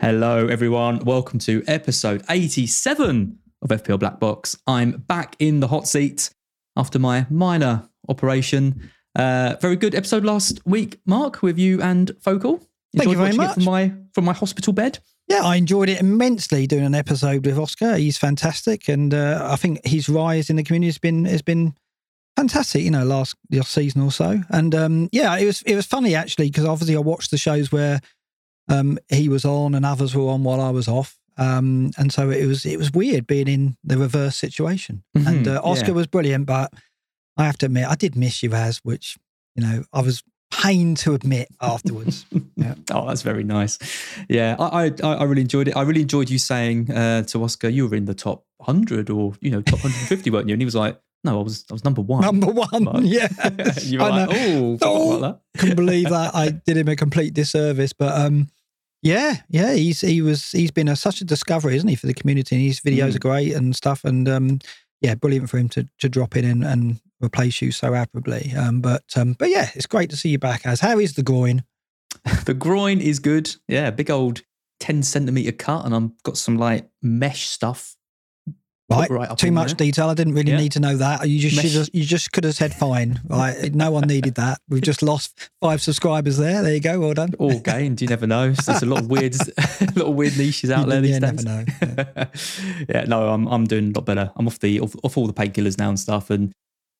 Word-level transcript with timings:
Hello, 0.00 0.48
everyone. 0.48 0.98
Welcome 1.04 1.38
to 1.40 1.62
episode 1.68 2.24
87 2.28 3.38
of 3.62 3.68
FPL 3.68 4.00
Black 4.00 4.18
Box. 4.18 4.56
I'm 4.66 5.04
back 5.06 5.36
in 5.38 5.60
the 5.60 5.68
hot 5.68 5.86
seat 5.86 6.30
after 6.80 6.98
my 6.98 7.26
minor 7.28 7.88
operation. 8.08 8.90
Uh, 9.14 9.56
very 9.60 9.76
good 9.76 9.94
episode 9.94 10.24
last 10.24 10.60
week, 10.64 10.98
Mark, 11.04 11.42
with 11.42 11.58
you 11.58 11.80
and 11.82 12.10
Focal. 12.20 12.66
Thank 12.96 13.10
you 13.10 13.16
very 13.16 13.36
much. 13.36 13.54
From 13.54 13.64
my, 13.64 13.92
from 14.14 14.24
my 14.24 14.32
hospital 14.32 14.72
bed. 14.72 14.98
Yeah, 15.28 15.42
I 15.44 15.56
enjoyed 15.56 15.88
it 15.88 16.00
immensely 16.00 16.66
doing 16.66 16.84
an 16.84 16.94
episode 16.94 17.46
with 17.46 17.56
Oscar. 17.56 17.96
He's 17.96 18.18
fantastic, 18.18 18.88
and 18.88 19.14
uh, 19.14 19.46
I 19.48 19.54
think 19.54 19.86
his 19.86 20.08
rise 20.08 20.50
in 20.50 20.56
the 20.56 20.64
community 20.64 20.88
has 20.88 20.98
been 20.98 21.24
has 21.26 21.42
been 21.42 21.74
fantastic. 22.36 22.82
You 22.82 22.90
know, 22.90 23.04
last 23.04 23.36
last 23.52 23.70
season 23.70 24.02
or 24.02 24.10
so, 24.10 24.42
and 24.48 24.74
um, 24.74 25.08
yeah, 25.12 25.38
it 25.38 25.46
was 25.46 25.62
it 25.62 25.76
was 25.76 25.86
funny 25.86 26.16
actually 26.16 26.50
because 26.50 26.64
obviously 26.64 26.96
I 26.96 27.00
watched 27.00 27.30
the 27.30 27.38
shows 27.38 27.70
where 27.70 28.00
um, 28.68 28.98
he 29.08 29.28
was 29.28 29.44
on 29.44 29.76
and 29.76 29.86
others 29.86 30.16
were 30.16 30.30
on 30.30 30.42
while 30.42 30.60
I 30.60 30.70
was 30.70 30.88
off, 30.88 31.16
um, 31.40 31.90
and 31.98 32.12
so 32.12 32.30
it 32.30 32.46
was 32.46 32.64
it 32.64 32.76
was 32.78 32.92
weird 32.92 33.26
being 33.26 33.48
in 33.48 33.76
the 33.82 33.96
reverse 33.98 34.36
situation. 34.36 35.02
Mhm, 35.16 35.26
And 35.26 35.48
uh, 35.48 35.60
Oscar 35.64 35.88
yeah. 35.88 35.94
was 35.94 36.06
brilliant, 36.06 36.46
but 36.46 36.72
I 37.36 37.44
have 37.46 37.58
to 37.58 37.66
admit 37.66 37.86
I 37.88 37.94
did 37.96 38.14
miss 38.14 38.42
you 38.42 38.52
as 38.52 38.78
which 38.84 39.16
you 39.56 39.62
know 39.64 39.82
I 39.92 40.02
was 40.02 40.22
pained 40.52 40.96
to 40.98 41.14
admit 41.14 41.48
afterwards. 41.60 42.26
yeah. 42.56 42.74
Oh, 42.92 43.06
that's 43.08 43.22
very 43.22 43.44
nice. 43.44 43.78
Yeah, 44.28 44.56
I, 44.58 44.92
I 45.02 45.14
I 45.14 45.24
really 45.24 45.42
enjoyed 45.42 45.68
it. 45.68 45.76
I 45.76 45.82
really 45.82 46.02
enjoyed 46.02 46.28
you 46.30 46.38
saying 46.38 46.90
uh, 46.90 47.22
to 47.24 47.42
Oscar, 47.44 47.68
you 47.68 47.88
were 47.88 47.96
in 47.96 48.04
the 48.04 48.14
top 48.14 48.44
hundred 48.60 49.08
or 49.10 49.32
you 49.40 49.50
know 49.50 49.62
top 49.62 49.82
150, 49.82 50.30
weren't 50.30 50.48
you? 50.48 50.52
And 50.54 50.60
he 50.60 50.66
was 50.66 50.74
like, 50.74 51.00
No, 51.24 51.40
I 51.40 51.42
was 51.42 51.64
I 51.70 51.72
was 51.72 51.84
number 51.84 52.02
one. 52.02 52.20
Number 52.22 52.48
one, 52.48 52.84
Like- 52.84 53.04
yeah. 53.04 53.28
you 53.82 53.98
were 54.00 54.04
I 54.04 54.10
like, 54.26 54.30
know. 54.30 54.36
Oh, 54.36 54.78
forgot 54.78 55.18
about 55.18 55.20
that. 55.54 55.60
couldn't 55.60 55.76
believe 55.76 56.08
that 56.16 56.34
I 56.34 56.50
did 56.50 56.76
him 56.76 56.88
a 56.88 56.96
complete 56.96 57.32
disservice. 57.32 57.92
But 57.94 58.12
um, 58.20 58.48
yeah, 59.02 59.36
yeah, 59.48 59.72
he's 59.74 60.00
he 60.00 60.22
was 60.22 60.50
he's 60.50 60.70
been 60.70 60.88
a, 60.88 60.96
such 60.96 61.20
a 61.20 61.24
discovery, 61.24 61.76
isn't 61.76 61.88
he, 61.88 61.96
for 61.96 62.06
the 62.06 62.14
community? 62.14 62.56
And 62.56 62.64
his 62.64 62.80
videos 62.80 63.12
Mm. 63.12 63.16
are 63.16 63.18
great 63.20 63.52
and 63.54 63.74
stuff. 63.74 64.04
And 64.04 64.28
um, 64.28 64.58
yeah, 65.00 65.14
brilliant 65.14 65.48
for 65.50 65.58
him 65.58 65.68
to 65.70 65.86
to 66.00 66.08
drop 66.08 66.36
in 66.36 66.44
and, 66.44 66.64
and 66.64 67.00
replace 67.22 67.60
you 67.62 67.72
so 67.72 67.94
admirably. 67.94 68.52
Um, 68.56 68.80
but 68.80 69.04
um, 69.16 69.34
but 69.38 69.48
yeah, 69.50 69.70
it's 69.74 69.86
great 69.86 70.10
to 70.10 70.16
see 70.16 70.28
you 70.30 70.38
back. 70.38 70.66
As 70.66 70.80
how 70.80 70.98
is 70.98 71.14
the 71.14 71.22
groin? 71.22 71.64
The 72.44 72.54
groin 72.54 73.00
is 73.00 73.18
good. 73.20 73.54
Yeah, 73.68 73.90
big 73.90 74.10
old 74.10 74.42
10 74.80 75.02
centimeter 75.02 75.52
cut, 75.52 75.84
and 75.86 75.94
I've 75.94 76.22
got 76.22 76.36
some 76.36 76.58
like 76.58 76.88
mesh 77.02 77.46
stuff. 77.46 77.96
Right, 78.90 79.10
right 79.10 79.38
too 79.38 79.52
much 79.52 79.68
there. 79.76 79.86
detail. 79.86 80.08
I 80.08 80.14
didn't 80.14 80.34
really 80.34 80.50
Yeah. 80.52 80.58
need 80.58 80.72
to 80.72 80.80
know 80.80 80.96
that. 80.96 81.28
You 81.28 81.38
just 81.38 81.54
Mesh. 81.56 81.66
should 81.66 81.78
have, 81.78 81.90
you 81.92 82.04
just 82.04 82.32
could 82.32 82.44
have 82.44 82.54
said 82.56 82.74
fine. 82.74 83.20
Right, 83.28 83.72
no 83.74 83.90
one 83.92 84.08
needed 84.08 84.34
that. 84.34 84.58
We've 84.68 84.82
just 84.82 85.02
lost 85.02 85.50
five 85.60 85.80
subscribers 85.80 86.38
there. 86.38 86.62
There 86.62 86.74
you 86.74 86.80
go. 86.80 86.98
Well 86.98 87.14
done. 87.14 87.32
All 87.38 87.60
gained, 87.60 88.00
you 88.00 88.08
never 88.08 88.26
know. 88.26 88.52
So 88.54 88.72
there's 88.72 88.82
a 88.82 88.86
lot 88.86 89.00
of 89.00 89.06
weird, 89.10 89.34
of 89.96 90.14
weird 90.14 90.36
niches 90.36 90.70
out 90.70 90.86
You- 90.86 90.90
there 90.92 91.00
these 91.00 91.14
you 91.14 91.20
days. 91.20 91.44
never 91.44 91.64
know, 91.64 92.26
yeah, 92.88 93.04
no, 93.06 93.28
I'm 93.28 93.46
I'm 93.48 93.64
doing 93.66 93.90
a 93.90 93.98
lot 93.98 94.06
better. 94.06 94.32
I'm 94.36 94.46
off 94.46 94.58
the 94.58 94.80
off, 94.80 94.94
off 95.02 95.16
all 95.16 95.26
the 95.26 95.32
painkillers 95.34 95.78
now 95.78 95.88
and 95.88 95.98
stuff, 95.98 96.30
and 96.30 96.52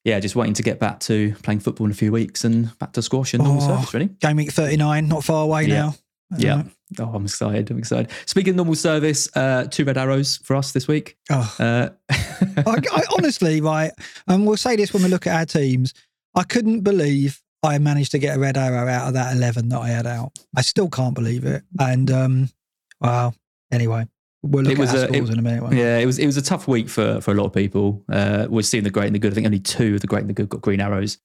yeah, 0.04 0.18
just 0.20 0.36
waiting 0.36 0.54
to 0.54 0.62
get 0.62 0.78
back 0.78 1.00
to 1.00 1.34
playing 1.42 1.60
football 1.60 1.84
in 1.86 1.90
a 1.90 1.94
few 1.94 2.12
weeks 2.12 2.44
and 2.44 2.76
back 2.78 2.92
to 2.92 3.02
squash 3.02 3.34
and 3.34 3.44
normal 3.44 3.62
Oh, 3.64 3.76
service. 3.76 3.92
Really? 3.94 4.06
Game 4.06 4.36
week 4.36 4.52
thirty 4.52 4.76
nine, 4.76 5.08
not 5.08 5.24
far 5.24 5.42
away 5.44 5.64
Yeah. 5.66 5.74
now. 5.74 5.94
Yeah. 6.36 6.62
Oh, 6.98 7.10
I'm 7.14 7.24
excited. 7.24 7.70
I'm 7.70 7.78
excited. 7.78 8.10
Speaking 8.26 8.50
of 8.50 8.56
normal 8.56 8.74
service, 8.74 9.28
uh, 9.36 9.64
two 9.70 9.84
red 9.84 9.96
arrows 9.98 10.38
for 10.38 10.56
us 10.56 10.72
this 10.72 10.86
week. 10.88 11.16
Oh. 11.30 11.54
Uh, 11.58 11.88
I, 12.10 12.62
I 12.92 13.02
honestly, 13.16 13.60
right, 13.60 13.92
and 14.28 14.46
we'll 14.46 14.56
say 14.56 14.76
this 14.76 14.92
when 14.92 15.02
we 15.02 15.08
look 15.08 15.26
at 15.26 15.34
our 15.36 15.46
teams. 15.46 15.94
I 16.34 16.42
couldn't 16.44 16.80
believe 16.82 17.40
I 17.62 17.78
managed 17.78 18.12
to 18.12 18.18
get 18.18 18.36
a 18.36 18.40
red 18.40 18.56
arrow 18.56 18.88
out 18.88 19.08
of 19.08 19.14
that 19.14 19.36
eleven 19.36 19.68
that 19.70 19.78
I 19.80 19.88
had 19.88 20.06
out. 20.06 20.38
I 20.56 20.62
still 20.62 20.88
can't 20.88 21.14
believe 21.14 21.44
it. 21.44 21.62
And 21.78 22.10
um, 22.10 22.48
wow. 23.00 23.32
Anyway, 23.72 24.06
we'll 24.42 24.64
look 24.64 24.72
It 24.72 24.78
was 24.78 24.92
a- 24.94 25.06
scores 25.06 25.28
it- 25.30 25.32
in 25.32 25.38
a 25.38 25.42
minute. 25.42 25.62
won't 25.62 25.74
we? 25.74 25.80
Yeah, 25.80 25.98
it 25.98 26.06
was 26.06 26.18
it 26.18 26.26
was 26.26 26.36
a 26.36 26.42
tough 26.42 26.66
week 26.68 26.88
for 26.88 27.20
for 27.20 27.32
a 27.32 27.34
lot 27.34 27.46
of 27.46 27.52
people. 27.52 28.02
Uh, 28.10 28.46
we're 28.48 28.62
seeing 28.62 28.84
the 28.84 28.90
great 28.90 29.06
and 29.06 29.14
the 29.14 29.18
good. 29.18 29.32
I 29.32 29.34
think 29.34 29.46
only 29.46 29.58
two 29.60 29.94
of 29.96 30.00
the 30.00 30.06
great 30.06 30.20
and 30.20 30.28
the 30.30 30.34
good 30.34 30.48
got 30.48 30.60
green 30.60 30.80
arrows 30.80 31.18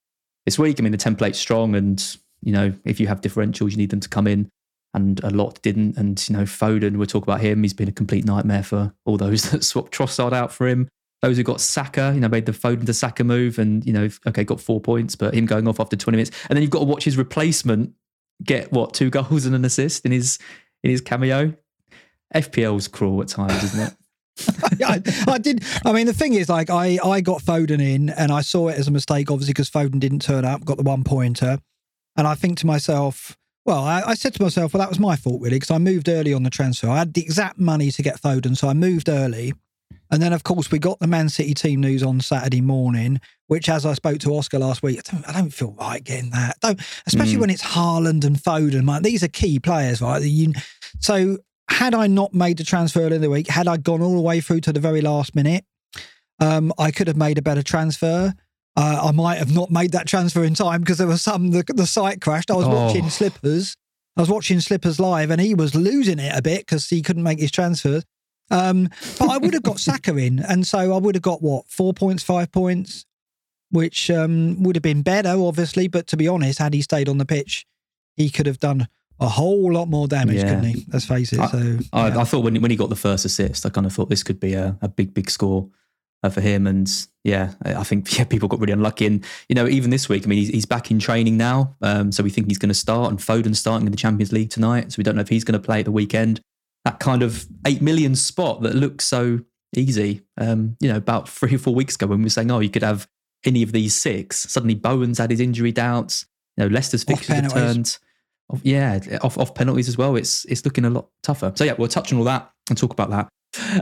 this 0.46 0.58
week. 0.60 0.80
I 0.80 0.84
mean, 0.84 0.92
the 0.92 0.98
template's 0.98 1.40
strong, 1.40 1.76
and 1.76 2.18
you 2.42 2.52
know, 2.52 2.74
if 2.84 3.00
you 3.00 3.08
have 3.08 3.22
differentials, 3.22 3.72
you 3.72 3.78
need 3.78 3.90
them 3.90 4.00
to 4.02 4.10
come 4.10 4.28
in. 4.28 4.50
And 4.96 5.22
a 5.24 5.30
lot 5.30 5.62
didn't. 5.62 5.98
And 5.98 6.28
you 6.30 6.36
know, 6.36 6.44
Foden, 6.44 6.96
we'll 6.96 7.06
talk 7.06 7.24
about 7.24 7.42
him. 7.42 7.62
He's 7.64 7.74
been 7.74 7.90
a 7.90 7.92
complete 7.92 8.26
nightmare 8.26 8.64
for 8.64 8.94
all 9.06 9.18
those 9.18 9.44
that 9.52 9.64
swapped 9.64 9.94
Trossard 9.94 10.34
out 10.34 10.52
for 10.52 10.68
him. 10.68 10.88
Those 11.22 11.38
who 11.38 11.44
got 11.44 11.60
Saka, 11.60 12.12
you 12.14 12.22
know, 12.22 12.28
made 12.28 12.46
the 12.46 12.52
Foden 12.52 12.86
to 12.86 12.94
Saka 12.94 13.24
move, 13.24 13.60
and 13.60 13.86
you 13.86 13.94
know, 13.94 14.10
okay, 14.28 14.44
got 14.44 14.62
four 14.62 14.80
points, 14.80 15.16
but 15.16 15.34
him 15.34 15.46
going 15.46 15.68
off 15.68 15.80
after 15.80 15.96
twenty 15.96 16.18
minutes, 16.18 16.32
and 16.50 16.56
then 16.56 16.62
you've 16.62 16.72
got 16.72 16.80
to 16.80 16.86
watch 16.86 17.04
his 17.04 17.18
replacement 17.18 17.94
get 18.44 18.72
what 18.72 18.94
two 18.94 19.10
goals 19.12 19.46
and 19.46 19.56
an 19.56 19.66
assist 19.66 20.06
in 20.06 20.12
his 20.12 20.40
in 20.84 20.92
his 20.92 21.02
cameo. 21.02 21.54
FPL's 22.34 22.88
cruel 22.88 23.22
at 23.22 23.28
times, 23.28 23.64
isn't 23.64 23.88
it? 23.88 23.94
I, 24.86 25.02
I 25.28 25.38
did. 25.38 25.64
I 25.86 25.94
mean, 25.94 26.08
the 26.08 26.14
thing 26.14 26.34
is, 26.34 26.50
like, 26.50 26.70
I, 26.70 27.00
I 27.04 27.22
got 27.22 27.42
Foden 27.42 27.80
in 27.80 28.10
and 28.10 28.32
I 28.32 28.42
saw 28.42 28.68
it 28.68 28.78
as 28.78 28.88
a 28.88 28.92
mistake, 28.92 29.32
obviously, 29.32 29.54
because 29.54 29.70
Foden 29.70 30.00
didn't 30.00 30.22
turn 30.22 30.44
up, 30.44 30.66
got 30.66 30.78
the 30.78 30.84
one 30.84 31.04
pointer. 31.04 31.60
And 32.18 32.28
I 32.28 32.36
think 32.36 32.58
to 32.60 32.68
myself, 32.68 33.38
well, 33.66 33.84
I, 33.84 34.02
I 34.06 34.14
said 34.14 34.34
to 34.36 34.44
myself, 34.44 34.74
well, 34.74 34.80
that 34.80 34.90
was 34.90 35.00
my 35.00 35.16
fault, 35.16 35.42
really, 35.42 35.56
because 35.56 35.72
I 35.72 35.78
moved 35.80 36.08
early 36.08 36.34
on 36.34 36.44
the 36.44 36.50
transfer. 36.50 36.88
I 36.88 37.00
had 37.00 37.14
the 37.14 37.22
exact 37.22 37.58
money 37.60 37.92
to 37.92 38.02
get 38.04 38.22
Foden, 38.22 38.56
so 38.56 38.68
I 38.70 38.74
moved 38.74 39.10
early. 39.10 39.54
And 40.12 40.22
then, 40.22 40.34
of 40.34 40.44
course, 40.44 40.72
we 40.72 40.78
got 40.78 41.00
the 41.00 41.08
Man 41.08 41.30
City 41.30 41.54
team 41.56 41.82
news 41.82 42.04
on 42.04 42.22
Saturday 42.22 42.62
morning, 42.62 43.20
which, 43.48 43.68
as 43.68 43.86
I 43.86 43.94
spoke 43.94 44.20
to 44.20 44.36
Oscar 44.36 44.60
last 44.60 44.84
week, 44.84 45.00
I 45.00 45.12
don't, 45.12 45.30
I 45.30 45.34
don't 45.34 45.50
feel 45.50 45.72
right 45.80 46.04
getting 46.04 46.30
that. 46.30 46.60
Don't, 46.62 46.80
especially 47.08 47.38
Mm. 47.38 47.42
when 47.42 47.50
it's 47.50 47.64
Haaland 47.64 48.24
and 48.24 48.38
Foden. 48.38 48.88
Like, 48.88 49.02
these 49.02 49.24
are 49.24 49.28
key 49.28 49.60
players, 49.60 50.02
right? 50.02 50.22
You, 50.22 50.54
so, 51.00 51.38
had 51.68 51.96
I 51.96 52.06
not 52.06 52.34
made 52.36 52.58
the 52.58 52.64
transfer 52.64 53.00
earlier 53.00 53.16
in 53.16 53.22
the 53.22 53.30
week, 53.32 53.48
had 53.48 53.68
I 53.68 53.78
gone 53.78 54.04
all 54.04 54.16
the 54.16 54.22
way 54.22 54.42
through 54.42 54.62
to 54.62 54.74
the 54.74 54.80
very 54.80 55.02
last 55.02 55.34
minute, 55.36 55.66
um, 56.40 56.72
I 56.78 56.92
could 56.92 57.08
have 57.08 57.18
made 57.18 57.40
a 57.40 57.42
better 57.42 57.64
transfer. 57.64 58.34
Uh, 58.78 59.08
I 59.08 59.12
might 59.12 59.38
have 59.38 59.54
not 59.54 59.72
made 59.72 59.92
that 59.94 60.06
transfer 60.08 60.44
in 60.44 60.54
time 60.54 60.82
because 60.82 60.98
there 60.98 61.08
was 61.08 61.22
some 61.22 61.52
the, 61.52 61.64
the 61.74 61.88
site 61.88 62.20
crashed. 62.22 62.52
I 62.52 62.56
was 62.56 62.68
Oh. 62.68 62.72
watching 62.86 63.10
Slippers. 63.10 63.76
I 64.18 64.22
was 64.22 64.30
watching 64.30 64.60
Slippers 64.60 65.00
live, 65.00 65.30
and 65.32 65.40
he 65.42 65.54
was 65.56 65.76
losing 65.76 66.20
it 66.20 66.38
a 66.38 66.42
bit 66.42 66.62
because 66.62 66.90
he 66.90 67.02
couldn't 67.02 67.24
make 67.24 67.40
his 67.40 67.52
transfers. 67.52 68.04
Um, 68.52 68.90
but 69.18 69.30
I 69.30 69.38
would 69.38 69.54
have 69.54 69.64
got 69.64 69.80
Saka 69.80 70.16
in, 70.18 70.40
and 70.40 70.68
so 70.68 70.78
I 70.94 70.98
would 70.98 71.16
have 71.16 71.22
got 71.22 71.42
what 71.42 71.66
four 71.68 71.94
points, 71.94 72.22
five 72.24 72.52
points, 72.52 73.06
which 73.72 74.12
um, 74.12 74.62
would 74.64 74.76
have 74.76 74.84
been 74.84 75.02
better, 75.02 75.30
obviously. 75.38 75.88
But 75.88 76.08
to 76.08 76.18
be 76.18 76.28
honest, 76.28 76.60
had 76.60 76.74
he 76.74 76.82
stayed 76.82 77.10
on 77.10 77.18
the 77.18 77.26
pitch, 77.26 77.66
he 78.16 78.30
could 78.30 78.46
have 78.46 78.60
done 78.60 78.88
a 79.20 79.28
whole 79.30 79.72
lot 79.74 79.88
more 79.88 80.08
damage, 80.08 80.38
Yeah. 80.38 80.50
couldn't 80.50 80.64
he? 80.66 80.86
Let's 80.92 81.06
face 81.06 81.32
it. 81.34 81.40
I- 81.40 81.48
so 81.48 81.80
I, 81.94 82.08
yeah. 82.10 82.20
I 82.20 82.24
thought 82.26 82.44
when 82.44 82.62
when 82.62 82.72
he 82.72 82.78
got 82.78 82.90
the 82.90 82.96
first 82.96 83.26
assist, 83.26 83.66
I 83.66 83.70
kind 83.70 83.88
of 83.88 83.94
thought 83.94 84.10
this 84.10 84.24
could 84.24 84.40
be 84.40 84.54
a, 84.54 84.78
a 84.82 84.90
big 84.90 85.14
big 85.14 85.30
score. 85.30 85.70
Uh, 86.26 86.30
for 86.30 86.42
him. 86.42 86.68
And 86.68 86.92
yeah, 87.24 87.54
I 87.64 87.84
think 87.84 88.18
yeah, 88.18 88.24
people 88.24 88.48
got 88.48 88.60
really 88.60 88.74
unlucky. 88.74 89.06
And 89.06 89.24
you 89.48 89.56
know, 89.56 89.68
even 89.68 89.90
this 89.90 90.10
week, 90.10 90.26
I 90.26 90.28
mean, 90.28 90.40
he's, 90.40 90.50
he's 90.50 90.66
back 90.66 90.92
in 90.92 91.00
training 91.00 91.38
now, 91.38 91.76
um, 91.82 92.12
so 92.12 92.24
we 92.24 92.30
think 92.30 92.48
he's 92.48 92.58
going 92.58 92.70
to 92.70 92.76
start. 92.76 93.12
And 93.12 93.22
Foden's 93.22 93.60
starting 93.60 93.86
in 93.86 93.92
the 93.92 93.98
Champions 93.98 94.32
League 94.32 94.50
tonight, 94.50 94.92
so 94.92 94.96
we 94.98 95.04
don't 95.04 95.16
know 95.16 95.22
if 95.22 95.30
he's 95.30 95.44
going 95.44 95.60
to 95.60 95.66
play 95.66 95.80
at 95.80 95.86
the 95.86 95.92
weekend. 95.92 96.42
That 96.84 97.00
kind 97.00 97.24
of 97.24 97.46
eight 97.66 97.82
million 97.82 98.16
spot 98.16 98.62
that 98.62 98.76
looks 98.76 99.06
so 99.06 99.40
easy. 99.76 100.22
Um, 100.38 100.78
you 100.80 100.90
know, 100.90 100.98
about 100.98 101.30
three 101.30 101.56
or 101.56 101.58
four 101.58 101.74
weeks 101.74 101.96
ago 101.96 102.08
when 102.08 102.20
we 102.20 102.26
were 102.26 102.30
saying, 102.30 102.52
oh, 102.52 102.60
you 102.60 102.70
could 102.70 102.84
have 102.84 103.08
any 103.44 103.64
of 103.64 103.72
these 103.72 103.96
six. 103.96 104.38
Suddenly, 104.50 104.76
Bowen's 104.76 105.18
had 105.18 105.32
his 105.32 105.40
injury 105.40 105.72
doubts. 105.72 106.26
You 106.58 106.66
know, 106.66 106.74
Leicester's 106.74 107.04
fixtures 107.04 107.36
have 107.36 107.54
turned. 107.54 107.98
Off, 108.48 108.62
yeah, 108.64 109.00
off 109.24 109.40
off 109.40 109.56
penalties 109.56 109.88
as 109.90 109.98
well. 109.98 110.16
It's 110.16 110.46
it's 110.46 110.64
looking 110.66 110.86
a 110.86 110.90
lot 110.92 111.08
tougher. 111.24 111.52
So 111.56 111.64
yeah, 111.64 111.74
we'll 111.78 111.88
touch 111.88 112.14
on 112.14 112.20
all 112.20 112.26
that 112.26 112.52
and 112.70 112.78
talk 112.78 112.92
about 112.92 113.10
that. 113.10 113.28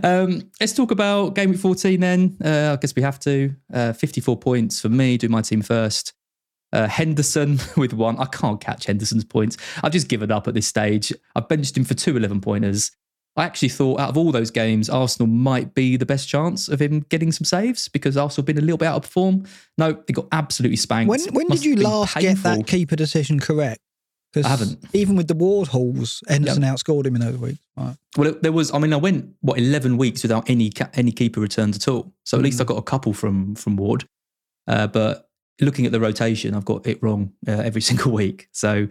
Um, 0.03 0.49
let's 0.59 0.73
talk 0.73 0.91
about 0.91 1.35
game 1.35 1.51
week 1.51 1.59
14 1.59 1.99
then. 1.99 2.37
Uh, 2.43 2.73
I 2.73 2.81
guess 2.81 2.95
we 2.95 3.01
have 3.01 3.19
to. 3.21 3.53
Uh, 3.73 3.93
54 3.93 4.37
points 4.37 4.79
for 4.79 4.89
me, 4.89 5.17
do 5.17 5.29
my 5.29 5.41
team 5.41 5.61
first. 5.61 6.13
Uh, 6.71 6.87
Henderson 6.87 7.59
with 7.77 7.93
one. 7.93 8.17
I 8.17 8.25
can't 8.25 8.59
catch 8.59 8.85
Henderson's 8.85 9.23
points. 9.23 9.57
I've 9.83 9.91
just 9.91 10.09
given 10.09 10.31
up 10.31 10.47
at 10.47 10.53
this 10.53 10.67
stage. 10.67 11.13
I've 11.35 11.47
benched 11.47 11.77
him 11.77 11.83
for 11.83 11.93
two 11.93 12.17
11 12.17 12.41
pointers. 12.41 12.91
I 13.35 13.45
actually 13.45 13.69
thought 13.69 13.99
out 13.99 14.09
of 14.09 14.17
all 14.17 14.31
those 14.31 14.51
games, 14.51 14.89
Arsenal 14.89 15.27
might 15.27 15.73
be 15.73 15.97
the 15.97 16.05
best 16.05 16.27
chance 16.27 16.69
of 16.69 16.79
him 16.79 16.99
getting 17.09 17.31
some 17.31 17.45
saves 17.45 17.87
because 17.87 18.15
Arsenal 18.15 18.43
have 18.43 18.45
been 18.45 18.59
a 18.59 18.61
little 18.61 18.77
bit 18.77 18.87
out 18.87 19.03
of 19.03 19.09
form. 19.09 19.45
No, 19.77 19.93
they 19.93 20.13
got 20.13 20.27
absolutely 20.31 20.77
spanked. 20.77 21.09
When, 21.09 21.19
when 21.33 21.47
did 21.47 21.65
you 21.65 21.75
last 21.77 22.13
painful. 22.15 22.33
get 22.33 22.43
that 22.43 22.67
keeper 22.67 22.95
decision 22.95 23.39
correct? 23.39 23.79
I 24.35 24.47
haven't. 24.47 24.83
Even 24.93 25.15
with 25.15 25.27
the 25.27 25.35
Ward 25.35 25.67
hauls, 25.67 26.23
Henderson 26.27 26.63
yep. 26.63 26.75
outscored 26.75 27.05
him 27.05 27.15
in 27.15 27.21
those 27.21 27.37
weeks. 27.37 27.59
Right. 27.77 27.95
Well, 28.17 28.33
there 28.41 28.51
was. 28.51 28.73
I 28.73 28.79
mean, 28.79 28.93
I 28.93 28.97
went 28.97 29.35
what 29.41 29.59
eleven 29.59 29.97
weeks 29.97 30.23
without 30.23 30.49
any 30.49 30.71
any 30.93 31.11
keeper 31.11 31.39
returns 31.39 31.75
at 31.75 31.87
all. 31.87 32.13
So 32.23 32.37
at 32.37 32.41
mm. 32.41 32.45
least 32.45 32.61
I 32.61 32.63
got 32.63 32.77
a 32.77 32.83
couple 32.83 33.13
from 33.13 33.55
from 33.55 33.75
Ward. 33.75 34.07
Uh, 34.67 34.87
but 34.87 35.29
looking 35.61 35.85
at 35.85 35.91
the 35.91 35.99
rotation, 35.99 36.55
I've 36.55 36.65
got 36.65 36.87
it 36.87 37.01
wrong 37.03 37.33
uh, 37.47 37.51
every 37.51 37.81
single 37.89 38.11
week. 38.11 38.47
So 38.51 38.87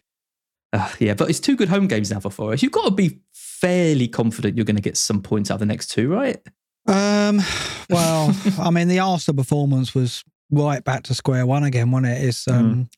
uh, 0.72 0.92
yeah, 0.98 1.14
but 1.14 1.28
it's 1.28 1.40
two 1.40 1.56
good 1.56 1.68
home 1.68 1.88
games 1.88 2.10
now 2.10 2.20
for 2.20 2.30
Forest. 2.30 2.62
You've 2.62 2.72
got 2.72 2.84
to 2.84 2.90
be 2.92 3.20
fairly 3.32 4.08
confident 4.08 4.56
you're 4.56 4.64
going 4.64 4.76
to 4.76 4.82
get 4.82 4.96
some 4.96 5.22
points 5.22 5.50
out 5.50 5.54
of 5.54 5.60
the 5.60 5.66
next 5.66 5.88
two, 5.88 6.12
right? 6.12 6.40
Um. 6.86 7.40
Well, 7.90 8.34
I 8.58 8.70
mean, 8.70 8.88
the 8.88 9.00
Arsenal 9.00 9.36
performance 9.36 9.94
was 9.94 10.24
right 10.50 10.82
back 10.82 11.02
to 11.04 11.14
square 11.14 11.44
one 11.44 11.62
again, 11.62 11.90
wasn't 11.90 12.12
it? 12.16 12.24
It's 12.24 12.48
um. 12.48 12.74
Mm 12.74 12.88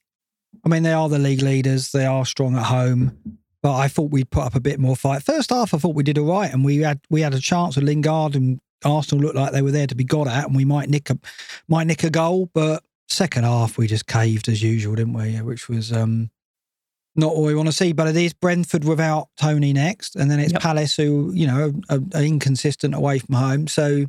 I 0.65 0.69
mean, 0.69 0.83
they 0.83 0.93
are 0.93 1.09
the 1.09 1.19
league 1.19 1.43
leaders. 1.43 1.93
They 1.93 2.07
are 2.07 2.25
strong 2.25 2.57
at 2.57 2.65
home, 2.65 3.39
but 3.63 3.75
I 3.75 3.89
thought 3.89 4.11
we'd 4.11 4.31
put 4.31 4.45
up 4.45 4.55
a 4.55 4.61
bit 4.61 4.79
more 4.79 4.97
fight. 4.97 5.23
First 5.23 5.51
half, 5.51 5.75
I 5.75 5.79
thought 5.79 5.95
we 5.95 6.03
did 6.03 6.19
all 6.19 6.27
right, 6.27 6.53
and 6.53 6.65
we 6.65 6.79
had 6.79 7.01
we 7.11 7.23
had 7.23 7.35
a 7.35 7.41
chance 7.41 7.77
with 7.77 7.85
Lingard, 7.85 8.35
and 8.35 8.61
Arsenal 8.85 9.25
looked 9.25 9.37
like 9.37 9.53
they 9.53 9.63
were 9.63 9.71
there 9.71 9.87
to 9.87 9.95
be 9.95 10.05
got 10.05 10.29
at, 10.29 10.47
and 10.47 10.57
we 10.57 10.65
might 10.65 10.89
nick 10.89 11.11
a 11.11 11.19
might 11.69 11.87
nick 11.87 12.05
a 12.05 12.11
goal. 12.11 12.51
But 12.53 12.83
second 13.09 13.45
half, 13.45 13.79
we 13.79 13.87
just 13.87 14.07
caved 14.07 14.49
as 14.49 14.63
usual, 14.63 14.95
didn't 14.95 15.15
we? 15.15 15.37
Which 15.41 15.69
was 15.69 15.93
um, 15.93 16.31
not 17.17 17.35
what 17.35 17.47
we 17.47 17.55
want 17.55 17.69
to 17.69 17.73
see. 17.73 17.93
But 17.93 18.09
it 18.09 18.17
is 18.17 18.33
Brentford 18.33 18.85
without 18.85 19.29
Tony 19.37 19.73
next, 19.73 20.17
and 20.17 20.31
then 20.31 20.41
it's 20.41 20.53
yep. 20.53 20.63
Palace 20.63 20.97
who 20.97 21.33
you 21.35 21.47
know 21.47 21.73
are, 21.89 22.01
are 22.15 22.23
inconsistent 22.23 22.95
away 22.95 23.19
from 23.19 23.35
home. 23.35 23.67
So 23.69 24.07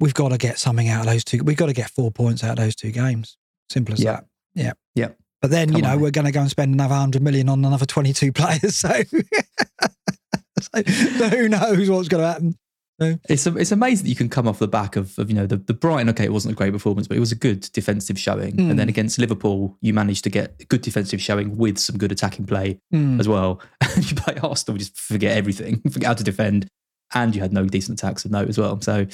we've 0.00 0.14
got 0.14 0.30
to 0.30 0.38
get 0.38 0.58
something 0.58 0.88
out 0.88 1.00
of 1.00 1.06
those 1.06 1.24
two. 1.24 1.42
We've 1.42 1.56
got 1.56 1.66
to 1.66 1.72
get 1.72 1.90
four 1.90 2.10
points 2.10 2.44
out 2.44 2.58
of 2.58 2.64
those 2.64 2.76
two 2.76 2.90
games. 2.90 3.36
Simple 3.70 3.94
as 3.94 4.00
that. 4.00 4.24
Yeah. 4.58 4.72
Yeah. 4.94 5.08
But 5.40 5.50
then, 5.50 5.68
Come 5.68 5.76
you 5.76 5.82
know, 5.82 5.92
on. 5.92 6.00
we're 6.00 6.10
going 6.10 6.26
to 6.26 6.32
go 6.32 6.40
and 6.40 6.50
spend 6.50 6.74
another 6.74 6.94
100 6.94 7.22
million 7.22 7.48
on 7.48 7.64
another 7.64 7.86
22 7.86 8.32
players. 8.34 8.76
So, 8.76 8.88
so, 10.60 10.82
who 11.28 11.48
knows 11.48 11.88
what's 11.88 12.08
going 12.08 12.22
to 12.22 12.28
happen. 12.28 12.58
So. 13.00 13.16
It's 13.28 13.46
it's 13.46 13.70
amazing 13.70 14.04
that 14.04 14.10
you 14.10 14.16
can 14.16 14.28
come 14.28 14.48
off 14.48 14.58
the 14.58 14.66
back 14.66 14.96
of, 14.96 15.16
of 15.20 15.30
you 15.30 15.36
know 15.36 15.46
the, 15.46 15.56
the 15.56 15.72
Brighton. 15.72 16.08
Okay, 16.08 16.24
it 16.24 16.32
wasn't 16.32 16.54
a 16.54 16.56
great 16.56 16.72
performance, 16.72 17.06
but 17.06 17.16
it 17.16 17.20
was 17.20 17.30
a 17.30 17.36
good 17.36 17.60
defensive 17.72 18.18
showing. 18.18 18.56
Mm. 18.56 18.70
And 18.70 18.78
then 18.78 18.88
against 18.88 19.20
Liverpool, 19.20 19.76
you 19.80 19.94
managed 19.94 20.24
to 20.24 20.30
get 20.30 20.56
a 20.58 20.64
good 20.64 20.82
defensive 20.82 21.22
showing 21.22 21.56
with 21.56 21.78
some 21.78 21.96
good 21.96 22.10
attacking 22.10 22.46
play 22.46 22.80
mm. 22.92 23.20
as 23.20 23.28
well. 23.28 23.60
And 23.94 24.10
you 24.10 24.16
play 24.16 24.36
Arsenal, 24.42 24.74
we 24.74 24.80
just 24.80 24.98
forget 24.98 25.36
everything, 25.36 25.80
forget 25.90 26.08
how 26.08 26.14
to 26.14 26.22
defend, 26.22 26.68
and 27.14 27.34
you 27.34 27.40
had 27.40 27.52
no 27.52 27.66
decent 27.66 28.00
attacks 28.00 28.24
of 28.24 28.30
note 28.30 28.48
as 28.48 28.58
well. 28.58 28.80
So 28.80 29.06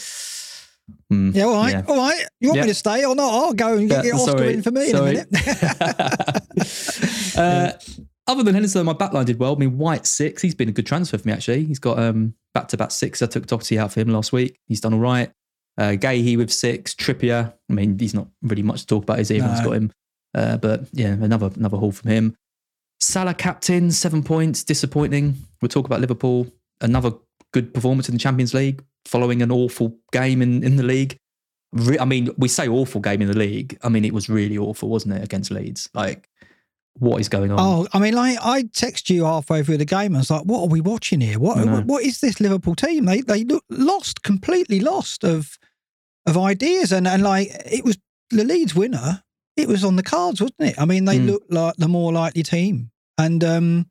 Mm, 1.12 1.34
yeah, 1.34 1.44
all 1.44 1.56
right, 1.56 1.72
yeah. 1.72 1.84
all 1.88 1.96
right. 1.96 2.26
You 2.40 2.48
want 2.48 2.58
yeah. 2.58 2.64
me 2.64 2.68
to 2.68 2.74
stay 2.74 3.04
or 3.04 3.14
not? 3.14 3.32
I'll 3.32 3.54
go 3.54 3.76
and 3.76 3.88
get, 3.88 4.04
yeah, 4.04 4.12
Oscar 4.12 4.38
sorry, 4.38 4.54
in 4.54 4.62
for 4.62 4.70
me 4.70 4.90
sorry. 4.90 5.16
in 5.16 5.16
a 5.16 5.26
minute. 5.32 6.40
uh, 7.38 7.72
other 8.26 8.42
than 8.42 8.54
Henderson, 8.54 8.86
my 8.86 8.94
backline 8.94 9.26
did 9.26 9.38
well. 9.38 9.54
I 9.54 9.58
mean, 9.58 9.78
White 9.78 10.06
six. 10.06 10.42
He's 10.42 10.54
been 10.54 10.68
a 10.68 10.72
good 10.72 10.86
transfer 10.86 11.18
for 11.18 11.26
me 11.26 11.32
actually. 11.32 11.64
He's 11.64 11.78
got 11.78 11.98
um, 11.98 12.34
back 12.52 12.68
to 12.68 12.76
back 12.76 12.90
six. 12.90 13.22
I 13.22 13.26
took 13.26 13.46
Doherty 13.46 13.78
out 13.78 13.92
for 13.92 14.00
him 14.00 14.08
last 14.08 14.32
week. 14.32 14.58
He's 14.66 14.80
done 14.80 14.94
all 14.94 15.00
right. 15.00 15.30
Uh, 15.76 15.92
Guéhi 15.92 16.36
with 16.36 16.52
six. 16.52 16.94
Trippier. 16.94 17.52
I 17.68 17.72
mean, 17.72 17.98
he's 17.98 18.14
not 18.14 18.28
really 18.42 18.62
much 18.62 18.82
to 18.82 18.86
talk 18.86 19.02
about. 19.02 19.20
Is 19.20 19.28
he? 19.28 19.36
Everyone's 19.36 19.60
no. 19.60 19.66
got 19.66 19.76
him. 19.76 19.92
Uh, 20.34 20.56
but 20.56 20.88
yeah, 20.92 21.08
another 21.08 21.50
another 21.54 21.76
haul 21.76 21.92
from 21.92 22.10
him. 22.10 22.36
Salah 23.00 23.34
captain, 23.34 23.90
seven 23.90 24.22
points. 24.22 24.64
Disappointing. 24.64 25.36
We'll 25.60 25.68
talk 25.68 25.86
about 25.86 26.00
Liverpool. 26.00 26.46
Another 26.80 27.12
good 27.54 27.72
performance 27.72 28.08
in 28.08 28.14
the 28.16 28.18
Champions 28.18 28.52
League 28.52 28.84
following 29.06 29.40
an 29.40 29.52
awful 29.52 29.96
game 30.12 30.42
in, 30.42 30.62
in 30.64 30.76
the 30.76 30.82
league. 30.82 31.16
Re- 31.72 31.98
I 31.98 32.04
mean, 32.04 32.30
we 32.36 32.48
say 32.48 32.68
awful 32.68 33.00
game 33.00 33.22
in 33.22 33.28
the 33.28 33.38
league. 33.38 33.78
I 33.82 33.88
mean, 33.88 34.04
it 34.04 34.12
was 34.12 34.28
really 34.28 34.58
awful, 34.58 34.88
wasn't 34.88 35.14
it, 35.14 35.24
against 35.24 35.50
Leeds? 35.50 35.88
Like, 35.94 36.28
what 36.98 37.20
is 37.20 37.28
going 37.28 37.52
on? 37.52 37.58
Oh, 37.60 37.86
I 37.92 38.00
mean, 38.00 38.14
like, 38.14 38.38
I 38.42 38.64
text 38.72 39.08
you 39.08 39.24
halfway 39.24 39.62
through 39.62 39.78
the 39.78 39.84
game. 39.84 40.14
I 40.14 40.18
was 40.18 40.30
like, 40.30 40.42
"What 40.42 40.62
are 40.62 40.68
we 40.68 40.80
watching 40.80 41.20
here? 41.20 41.38
What 41.38 41.64
what, 41.66 41.84
what 41.86 42.04
is 42.04 42.20
this 42.20 42.40
Liverpool 42.40 42.74
team? 42.74 43.04
They 43.06 43.20
they 43.20 43.44
look 43.44 43.64
lost 43.70 44.22
completely 44.22 44.80
lost 44.80 45.24
of 45.24 45.58
of 46.26 46.36
ideas, 46.36 46.92
and 46.92 47.08
and 47.08 47.22
like 47.22 47.48
it 47.66 47.84
was 47.84 47.98
the 48.30 48.44
Leeds 48.44 48.74
winner. 48.74 49.22
It 49.56 49.68
was 49.68 49.84
on 49.84 49.96
the 49.96 50.02
cards, 50.02 50.40
wasn't 50.40 50.70
it? 50.70 50.80
I 50.80 50.84
mean, 50.84 51.04
they 51.04 51.18
mm. 51.18 51.26
looked 51.26 51.52
like 51.52 51.74
the 51.76 51.88
more 51.88 52.12
likely 52.12 52.44
team, 52.44 52.90
and 53.18 53.42
um, 53.42 53.86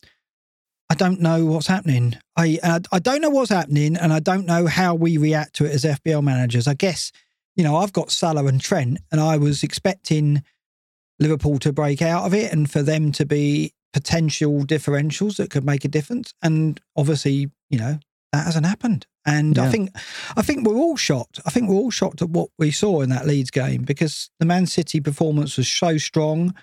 I 0.89 0.95
don't 0.95 1.21
know 1.21 1.45
what's 1.45 1.68
happening. 1.68 2.18
I 2.38 2.59
uh, 2.62 2.80
I 2.91 3.00
don't 3.00 3.21
know 3.21 3.30
what's 3.30 3.50
happening, 3.50 3.95
and 3.95 4.13
I 4.13 4.19
don't 4.19 4.45
know 4.45 4.68
how 4.68 4.95
we 4.95 5.18
react 5.18 5.56
to 5.56 5.65
it 5.65 5.71
as 5.71 5.83
FPL 5.83 6.24
managers. 6.24 6.68
I 6.68 6.74
guess 6.74 7.12
you 7.56 7.63
know 7.63 7.77
I've 7.77 7.94
got 7.94 8.12
Salah 8.12 8.45
and 8.45 8.62
Trent, 8.62 9.00
and 9.12 9.19
I 9.19 9.38
was 9.38 9.63
expecting 9.63 10.44
Liverpool 11.19 11.59
to 11.59 11.74
break 11.74 12.01
out 12.01 12.25
of 12.25 12.33
it 12.33 12.51
and 12.51 12.69
for 12.69 12.83
them 12.83 13.12
to 13.13 13.25
be 13.25 13.74
potential 13.94 14.62
differentials 14.63 15.38
that 15.38 15.51
could 15.51 15.63
make 15.63 15.85
a 15.85 15.88
difference. 15.88 16.33
And 16.41 16.80
obviously, 16.95 17.50
you 17.69 17.79
know 17.79 18.00
that 18.33 18.45
hasn't 18.45 18.65
happened. 18.65 19.06
And 19.25 19.56
yeah. 19.56 19.63
I 19.63 19.69
think 19.69 19.89
I 20.36 20.41
think 20.41 20.68
we're 20.68 20.75
all 20.75 20.97
shocked. 20.97 21.39
I 21.45 21.50
think 21.50 21.69
we're 21.69 21.75
all 21.75 21.91
shocked 21.91 22.21
at 22.21 22.29
what 22.29 22.50
we 22.57 22.71
saw 22.71 23.01
in 23.01 23.09
that 23.09 23.25
Leeds 23.25 23.51
game 23.51 23.83
because 23.83 24.29
the 24.39 24.45
Man 24.45 24.65
City 24.65 25.00
performance 25.00 25.56
was 25.56 25.68
so 25.68 25.97
strong. 25.97 26.53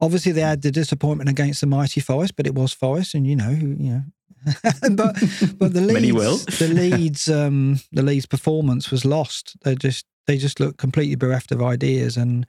Obviously, 0.00 0.32
they 0.32 0.42
had 0.42 0.62
the 0.62 0.70
disappointment 0.70 1.30
against 1.30 1.60
the 1.60 1.66
mighty 1.66 2.00
Forest, 2.00 2.36
but 2.36 2.46
it 2.46 2.54
was 2.54 2.72
Forest, 2.72 3.14
and 3.14 3.26
you 3.26 3.36
know, 3.36 3.50
you 3.50 3.76
know. 3.76 4.02
but 4.92 5.16
but 5.58 5.72
the 5.72 5.80
Leeds, 5.80 6.58
the 6.58 6.68
Leeds, 6.68 7.28
um, 7.28 7.80
the 7.92 8.02
Leeds 8.02 8.26
performance 8.26 8.90
was 8.90 9.04
lost. 9.04 9.56
They 9.62 9.74
just 9.74 10.06
they 10.26 10.36
just 10.36 10.60
look 10.60 10.76
completely 10.76 11.16
bereft 11.16 11.50
of 11.52 11.62
ideas, 11.62 12.16
and 12.16 12.46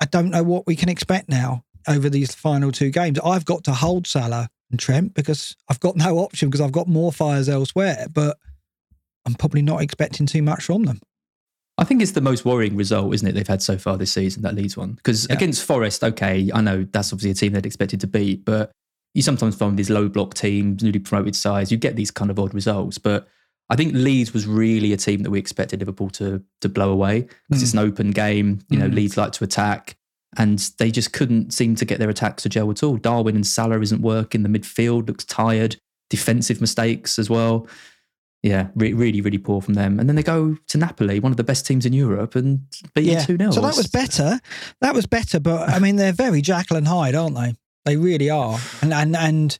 I 0.00 0.06
don't 0.06 0.30
know 0.30 0.42
what 0.42 0.66
we 0.66 0.76
can 0.76 0.88
expect 0.88 1.28
now 1.28 1.64
over 1.88 2.08
these 2.08 2.34
final 2.34 2.70
two 2.70 2.90
games. 2.90 3.18
I've 3.24 3.44
got 3.44 3.64
to 3.64 3.72
hold 3.72 4.06
Salah 4.06 4.48
and 4.70 4.78
Trent 4.78 5.14
because 5.14 5.56
I've 5.68 5.80
got 5.80 5.96
no 5.96 6.18
option 6.18 6.50
because 6.50 6.60
I've 6.60 6.72
got 6.72 6.88
more 6.88 7.12
fires 7.12 7.48
elsewhere, 7.48 8.06
but 8.12 8.36
I'm 9.24 9.34
probably 9.34 9.62
not 9.62 9.82
expecting 9.82 10.26
too 10.26 10.42
much 10.42 10.64
from 10.64 10.84
them. 10.84 11.00
I 11.82 11.84
think 11.84 12.00
it's 12.00 12.12
the 12.12 12.20
most 12.20 12.44
worrying 12.44 12.76
result, 12.76 13.12
isn't 13.12 13.26
it, 13.26 13.32
they've 13.32 13.44
had 13.44 13.60
so 13.60 13.76
far 13.76 13.96
this 13.96 14.12
season, 14.12 14.42
that 14.42 14.54
Leeds 14.54 14.76
one? 14.76 14.92
Because 14.92 15.26
yeah. 15.28 15.34
against 15.34 15.64
Forest, 15.64 16.04
okay, 16.04 16.48
I 16.54 16.60
know 16.60 16.86
that's 16.92 17.12
obviously 17.12 17.32
a 17.32 17.34
team 17.34 17.54
they'd 17.54 17.66
expected 17.66 17.98
to 18.02 18.06
beat, 18.06 18.44
but 18.44 18.70
you 19.14 19.22
sometimes 19.22 19.56
find 19.56 19.76
these 19.76 19.90
low 19.90 20.08
block 20.08 20.34
teams, 20.34 20.84
newly 20.84 21.00
promoted 21.00 21.34
sides, 21.34 21.72
you 21.72 21.76
get 21.76 21.96
these 21.96 22.12
kind 22.12 22.30
of 22.30 22.38
odd 22.38 22.54
results. 22.54 22.98
But 22.98 23.26
I 23.68 23.74
think 23.74 23.94
Leeds 23.94 24.32
was 24.32 24.46
really 24.46 24.92
a 24.92 24.96
team 24.96 25.24
that 25.24 25.30
we 25.30 25.40
expected 25.40 25.80
Liverpool 25.80 26.08
to 26.10 26.40
to 26.60 26.68
blow 26.68 26.92
away 26.92 27.22
because 27.48 27.60
mm. 27.60 27.64
it's 27.64 27.72
an 27.72 27.80
open 27.80 28.12
game. 28.12 28.60
You 28.68 28.78
know, 28.78 28.86
mm. 28.86 28.94
Leeds 28.94 29.16
like 29.16 29.32
to 29.32 29.44
attack, 29.44 29.96
and 30.38 30.60
they 30.78 30.92
just 30.92 31.12
couldn't 31.12 31.52
seem 31.52 31.74
to 31.74 31.84
get 31.84 31.98
their 31.98 32.10
attacks 32.10 32.44
to 32.44 32.48
gel 32.48 32.70
at 32.70 32.84
all. 32.84 32.96
Darwin 32.96 33.34
and 33.34 33.46
Salah 33.46 33.80
isn't 33.80 34.02
working. 34.02 34.44
The 34.44 34.48
midfield 34.48 35.08
looks 35.08 35.24
tired. 35.24 35.78
Defensive 36.10 36.60
mistakes 36.60 37.18
as 37.18 37.28
well 37.28 37.66
yeah, 38.42 38.68
re- 38.74 38.92
really, 38.92 39.20
really 39.20 39.38
poor 39.38 39.60
from 39.60 39.74
them. 39.74 40.00
And 40.00 40.08
then 40.08 40.16
they 40.16 40.22
go 40.22 40.56
to 40.68 40.78
Napoli, 40.78 41.20
one 41.20 41.32
of 41.32 41.36
the 41.36 41.44
best 41.44 41.66
teams 41.66 41.86
in 41.86 41.92
Europe, 41.92 42.34
and 42.34 42.60
beat 42.94 43.04
yeah. 43.04 43.24
2 43.24 43.36
0. 43.36 43.52
So 43.52 43.60
that 43.60 43.76
was 43.76 43.86
better. 43.86 44.40
That 44.80 44.94
was 44.94 45.06
better. 45.06 45.38
But 45.38 45.68
I 45.68 45.78
mean, 45.78 45.96
they're 45.96 46.12
very 46.12 46.42
Jekyll 46.42 46.76
and 46.76 46.88
Hyde, 46.88 47.14
aren't 47.14 47.36
they? 47.36 47.54
They 47.84 47.96
really 47.96 48.30
are. 48.30 48.58
And 48.80 48.92
and 48.92 49.16
and 49.16 49.58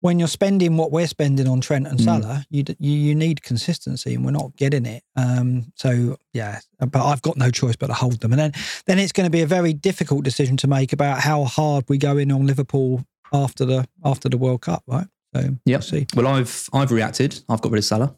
when 0.00 0.18
you're 0.18 0.28
spending 0.28 0.76
what 0.76 0.92
we're 0.92 1.06
spending 1.06 1.48
on 1.48 1.60
Trent 1.60 1.86
and 1.86 1.98
hmm. 1.98 2.04
Salah, 2.04 2.44
mm. 2.44 2.46
you, 2.50 2.64
you, 2.78 2.92
you 2.92 3.14
need 3.14 3.42
consistency, 3.42 4.14
and 4.14 4.24
we're 4.24 4.30
not 4.30 4.54
getting 4.56 4.86
it. 4.86 5.02
Um, 5.16 5.72
so 5.74 6.16
yeah, 6.32 6.60
but 6.78 7.04
I've 7.04 7.22
got 7.22 7.36
no 7.36 7.50
choice 7.50 7.76
but 7.76 7.88
to 7.88 7.94
hold 7.94 8.20
them, 8.20 8.32
and 8.32 8.40
then 8.40 8.52
then 8.86 8.98
it's 8.98 9.12
going 9.12 9.26
to 9.26 9.30
be 9.30 9.42
a 9.42 9.46
very 9.46 9.72
difficult 9.72 10.24
decision 10.24 10.56
to 10.58 10.66
make 10.66 10.92
about 10.92 11.20
how 11.20 11.44
hard 11.44 11.84
we 11.88 11.98
go 11.98 12.16
in 12.16 12.32
on 12.32 12.46
Liverpool 12.46 13.04
after 13.32 13.64
the 13.64 13.86
after 14.04 14.28
the 14.28 14.38
World 14.38 14.62
Cup, 14.62 14.82
right? 14.88 15.06
So 15.34 15.40
yeah, 15.64 15.76
we'll 15.76 15.82
see. 15.82 16.06
Well, 16.14 16.26
I've 16.26 16.68
I've 16.72 16.90
reacted. 16.90 17.40
I've 17.48 17.60
got 17.60 17.72
rid 17.72 17.78
of 17.78 17.84
Salah. 17.84 18.16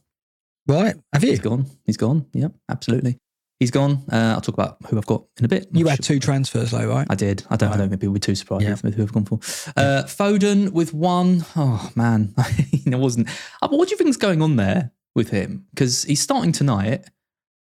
Right? 0.67 0.95
Have 1.13 1.25
you? 1.25 1.31
He's 1.31 1.41
gone. 1.41 1.67
He's 1.85 1.97
gone. 1.97 2.27
Yep, 2.33 2.53
absolutely. 2.69 3.19
He's 3.59 3.71
gone. 3.71 4.05
Uh, 4.11 4.35
I'll 4.35 4.41
talk 4.41 4.55
about 4.55 4.79
who 4.89 4.97
I've 4.97 5.07
got 5.07 5.25
in 5.39 5.45
a 5.45 5.49
bit. 5.49 5.67
You 5.73 5.87
had 5.89 6.03
sure- 6.05 6.15
two 6.17 6.21
transfers 6.21 6.71
though, 6.71 6.87
right? 6.89 7.07
I 7.11 7.15
did. 7.15 7.45
I 7.51 7.57
don't. 7.57 7.73
I 7.73 7.77
don't 7.77 7.89
think 7.89 8.01
people 8.01 8.13
were 8.15 8.19
too 8.19 8.35
surprised 8.35 8.65
Yeah. 8.65 8.77
with 8.83 8.95
who 8.95 9.03
I've 9.03 9.13
gone 9.13 9.25
for. 9.25 9.35
Uh, 9.77 10.05
Foden 10.07 10.71
with 10.73 10.95
one. 10.95 11.45
Oh 11.57 11.91
man, 11.95 12.35
it 12.39 12.99
wasn't. 12.99 13.29
Uh, 13.61 13.69
What 13.69 13.89
do 13.89 13.93
you 13.93 13.99
think's 13.99 14.17
going 14.17 14.41
on 14.43 14.57
there 14.57 14.93
with 15.15 15.31
him? 15.31 15.67
Because 15.75 16.05
he's 16.05 16.21
starting 16.21 16.53
tonight. 16.53 17.05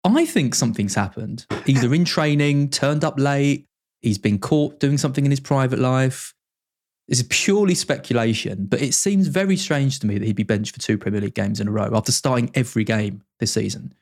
I 0.04 0.26
think 0.26 0.56
something's 0.56 0.96
happened. 0.96 1.46
Either 1.68 1.94
in 1.94 2.06
training, 2.06 2.70
turned 2.72 3.04
up 3.04 3.20
late. 3.20 3.68
He's 4.02 4.18
been 4.18 4.40
caught 4.40 4.80
doing 4.80 4.98
something 4.98 5.26
in 5.26 5.32
his 5.32 5.40
private 5.40 5.78
life. 5.80 6.34
It's 7.12 7.26
purely 7.30 7.76
speculation, 7.76 8.68
but 8.68 8.82
it 8.82 8.94
seems 8.94 9.28
very 9.28 9.58
strange 9.58 10.00
to 10.00 10.08
me 10.08 10.18
that 10.18 10.26
he'd 10.26 10.38
be 10.38 10.44
benched 10.44 10.74
for 10.74 10.80
two 10.80 10.98
Premier 10.98 11.20
League 11.20 11.36
games 11.36 11.60
in 11.60 11.68
a 11.68 11.72
row 11.72 11.92
after 11.94 12.14
starting 12.14 12.50
every 12.56 12.86
game 12.86 13.22
this 13.40 13.52
season. 13.52 13.94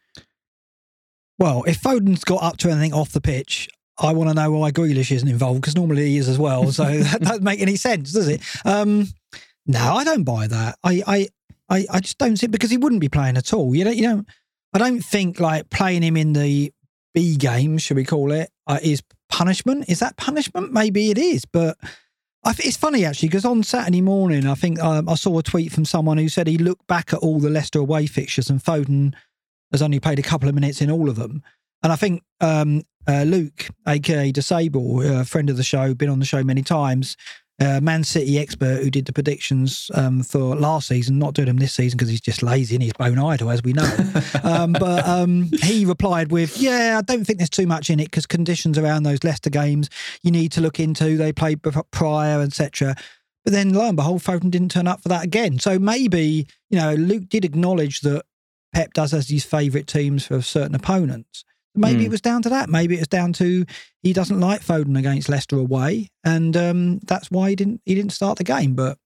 Well, 1.39 1.63
if 1.63 1.77
Foden's 1.77 2.23
got 2.23 2.43
up 2.43 2.57
to 2.57 2.69
anything 2.69 2.93
off 2.93 3.11
the 3.11 3.19
pitch, 3.19 3.67
I 3.97 4.13
want 4.13 4.29
to 4.29 4.35
know 4.35 4.51
why 4.51 4.69
Grealish 4.69 5.11
isn't 5.11 5.27
involved 5.27 5.61
because 5.61 5.75
normally 5.75 6.05
he 6.05 6.17
is 6.17 6.29
as 6.29 6.37
well. 6.37 6.71
So 6.71 6.83
that 6.99 7.21
doesn't 7.21 7.43
make 7.43 7.61
any 7.61 7.77
sense, 7.77 8.11
does 8.11 8.27
it? 8.27 8.41
Um, 8.63 9.07
no, 9.65 9.95
I 9.95 10.03
don't 10.03 10.23
buy 10.23 10.45
that. 10.45 10.77
I, 10.83 11.01
I, 11.07 11.27
I, 11.67 11.85
I 11.89 11.99
just 12.01 12.19
don't 12.19 12.37
see 12.37 12.45
because 12.45 12.69
he 12.69 12.77
wouldn't 12.77 13.01
be 13.01 13.09
playing 13.09 13.37
at 13.37 13.55
all. 13.55 13.73
You 13.73 13.85
know, 13.85 13.91
you 13.91 14.03
know, 14.03 14.23
I 14.71 14.77
don't 14.77 15.01
think 15.01 15.39
like 15.39 15.71
playing 15.71 16.03
him 16.03 16.15
in 16.15 16.33
the 16.33 16.71
B 17.15 17.37
game, 17.37 17.79
should 17.79 17.97
we 17.97 18.05
call 18.05 18.31
it, 18.31 18.51
uh, 18.67 18.77
is 18.83 19.01
punishment. 19.29 19.89
Is 19.89 19.97
that 19.97 20.15
punishment? 20.15 20.71
Maybe 20.73 21.09
it 21.09 21.17
is, 21.17 21.45
but. 21.45 21.75
It's 22.45 22.77
funny 22.77 23.05
actually 23.05 23.29
because 23.29 23.45
on 23.45 23.63
Saturday 23.63 24.01
morning, 24.01 24.47
I 24.47 24.55
think 24.55 24.79
um, 24.79 25.07
I 25.09 25.15
saw 25.15 25.37
a 25.37 25.43
tweet 25.43 25.71
from 25.71 25.85
someone 25.85 26.17
who 26.17 26.29
said 26.29 26.47
he 26.47 26.57
looked 26.57 26.87
back 26.87 27.13
at 27.13 27.19
all 27.19 27.39
the 27.39 27.49
Leicester 27.49 27.79
away 27.79 28.07
fixtures 28.07 28.49
and 28.49 28.63
Foden 28.63 29.13
has 29.71 29.81
only 29.81 29.99
played 29.99 30.19
a 30.19 30.23
couple 30.23 30.49
of 30.49 30.55
minutes 30.55 30.81
in 30.81 30.89
all 30.89 31.09
of 31.09 31.15
them. 31.15 31.43
And 31.83 31.93
I 31.93 31.95
think 31.95 32.23
um, 32.41 32.83
uh, 33.07 33.23
Luke, 33.23 33.67
aka 33.87 34.31
Disable, 34.31 35.01
a 35.01 35.25
friend 35.25 35.49
of 35.49 35.57
the 35.57 35.63
show, 35.63 35.93
been 35.93 36.09
on 36.09 36.19
the 36.19 36.25
show 36.25 36.43
many 36.43 36.61
times, 36.61 37.17
uh, 37.59 37.79
Man 37.81 38.03
City 38.03 38.39
expert 38.39 38.81
who 38.81 38.89
did 38.89 39.05
the 39.05 39.13
predictions 39.13 39.91
um, 39.93 40.23
for 40.23 40.55
last 40.55 40.87
season, 40.87 41.19
not 41.19 41.33
doing 41.33 41.47
them 41.47 41.57
this 41.57 41.73
season 41.73 41.97
because 41.97 42.09
he's 42.09 42.21
just 42.21 42.41
lazy 42.41 42.75
and 42.75 42.83
he's 42.83 42.93
bone 42.93 43.19
idle, 43.19 43.49
as 43.49 43.63
we 43.63 43.73
know. 43.73 43.89
um, 44.43 44.73
but 44.73 45.07
um, 45.07 45.49
he 45.61 45.85
replied 45.85 46.31
with, 46.31 46.57
"Yeah, 46.57 46.97
I 46.99 47.01
don't 47.01 47.25
think 47.25 47.39
there's 47.39 47.49
too 47.49 47.67
much 47.67 47.89
in 47.89 47.99
it 47.99 48.05
because 48.05 48.25
conditions 48.25 48.77
around 48.77 49.03
those 49.03 49.23
Leicester 49.23 49.49
games 49.49 49.89
you 50.23 50.31
need 50.31 50.51
to 50.53 50.61
look 50.61 50.79
into. 50.79 51.17
They 51.17 51.33
played 51.33 51.61
prior, 51.91 52.41
etc." 52.41 52.95
But 53.45 53.53
then, 53.53 53.73
lo 53.73 53.87
and 53.87 53.95
behold, 53.95 54.21
Foden 54.21 54.51
didn't 54.51 54.71
turn 54.71 54.87
up 54.87 55.01
for 55.01 55.09
that 55.09 55.23
again. 55.23 55.59
So 55.59 55.79
maybe 55.79 56.47
you 56.69 56.79
know 56.79 56.93
Luke 56.93 57.29
did 57.29 57.45
acknowledge 57.45 58.01
that 58.01 58.23
Pep 58.73 58.93
does 58.93 59.11
has 59.11 59.29
his 59.29 59.43
favourite 59.43 59.87
teams 59.87 60.25
for 60.25 60.41
certain 60.41 60.75
opponents. 60.75 61.43
Maybe 61.75 61.99
Hmm. 61.99 62.05
it 62.05 62.11
was 62.11 62.21
down 62.21 62.41
to 62.43 62.49
that. 62.49 62.69
Maybe 62.69 62.95
it 62.95 62.99
was 62.99 63.07
down 63.07 63.31
to 63.33 63.65
he 64.01 64.11
doesn't 64.13 64.39
like 64.39 64.61
Foden 64.61 64.97
against 64.97 65.29
Leicester 65.29 65.57
away, 65.57 66.09
and 66.23 66.55
um, 66.57 66.99
that's 66.99 67.29
why 67.31 67.49
he 67.51 67.55
didn't 67.55 67.81
he 67.85 67.95
didn't 67.95 68.11
start 68.13 68.37
the 68.37 68.43
game. 68.43 68.73
But 68.75 68.97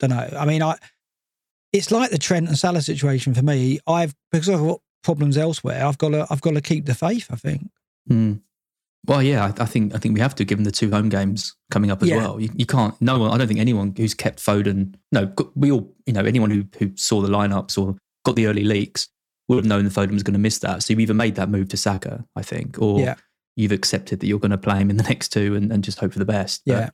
don't 0.00 0.10
know. 0.10 0.28
I 0.38 0.44
mean, 0.46 0.62
I 0.62 0.76
it's 1.72 1.90
like 1.90 2.10
the 2.10 2.18
Trent 2.18 2.48
and 2.48 2.58
Salah 2.58 2.80
situation 2.82 3.34
for 3.34 3.42
me. 3.42 3.80
I've 3.86 4.14
because 4.30 4.48
I've 4.48 4.60
got 4.60 4.80
problems 5.02 5.36
elsewhere. 5.36 5.84
I've 5.84 5.98
got 5.98 6.10
to 6.10 6.26
I've 6.30 6.40
got 6.40 6.54
to 6.54 6.60
keep 6.60 6.86
the 6.86 6.94
faith. 6.94 7.26
I 7.30 7.36
think. 7.36 7.68
Hmm. 8.08 8.34
Well, 9.06 9.22
yeah, 9.22 9.44
I, 9.44 9.62
I 9.62 9.66
think 9.66 9.94
I 9.94 9.98
think 9.98 10.14
we 10.14 10.20
have 10.20 10.34
to, 10.36 10.44
given 10.44 10.64
the 10.64 10.72
two 10.72 10.90
home 10.90 11.08
games 11.08 11.54
coming 11.70 11.90
up 11.90 12.02
as 12.02 12.08
Yeah. 12.08 12.16
well. 12.18 12.40
You, 12.40 12.50
you 12.56 12.66
can't. 12.66 13.00
No 13.00 13.18
one. 13.18 13.30
I 13.32 13.38
don't 13.38 13.46
think 13.46 13.60
anyone 13.60 13.94
who's 13.96 14.14
kept 14.14 14.38
Foden. 14.40 14.94
No, 15.12 15.32
we 15.54 15.70
all. 15.70 15.92
You 16.06 16.12
know, 16.12 16.22
anyone 16.24 16.50
who 16.50 16.64
who 16.78 16.92
saw 16.96 17.20
the 17.20 17.28
lineups 17.28 17.78
or 17.80 17.96
got 18.24 18.36
the 18.36 18.46
early 18.46 18.64
leaks 18.64 19.08
would 19.48 19.56
have 19.56 19.64
known 19.64 19.84
that 19.84 19.92
Foden 19.92 20.12
was 20.12 20.22
going 20.22 20.32
to 20.34 20.40
miss 20.40 20.58
that. 20.58 20.82
So 20.82 20.92
you've 20.92 21.00
either 21.00 21.14
made 21.14 21.36
that 21.36 21.48
move 21.48 21.68
to 21.68 21.76
Saka, 21.76 22.24
I 22.34 22.42
think, 22.42 22.80
or 22.80 23.00
Yeah. 23.00 23.14
you've 23.56 23.72
accepted 23.72 24.20
that 24.20 24.26
you're 24.26 24.38
going 24.40 24.50
to 24.50 24.58
play 24.58 24.78
him 24.78 24.90
in 24.90 24.96
the 24.96 25.02
next 25.04 25.28
two 25.28 25.54
and, 25.54 25.70
and 25.72 25.84
just 25.84 25.98
hope 26.00 26.12
for 26.12 26.18
the 26.18 26.24
best. 26.24 26.62
But 26.66 26.72
Yeah. 26.72 26.90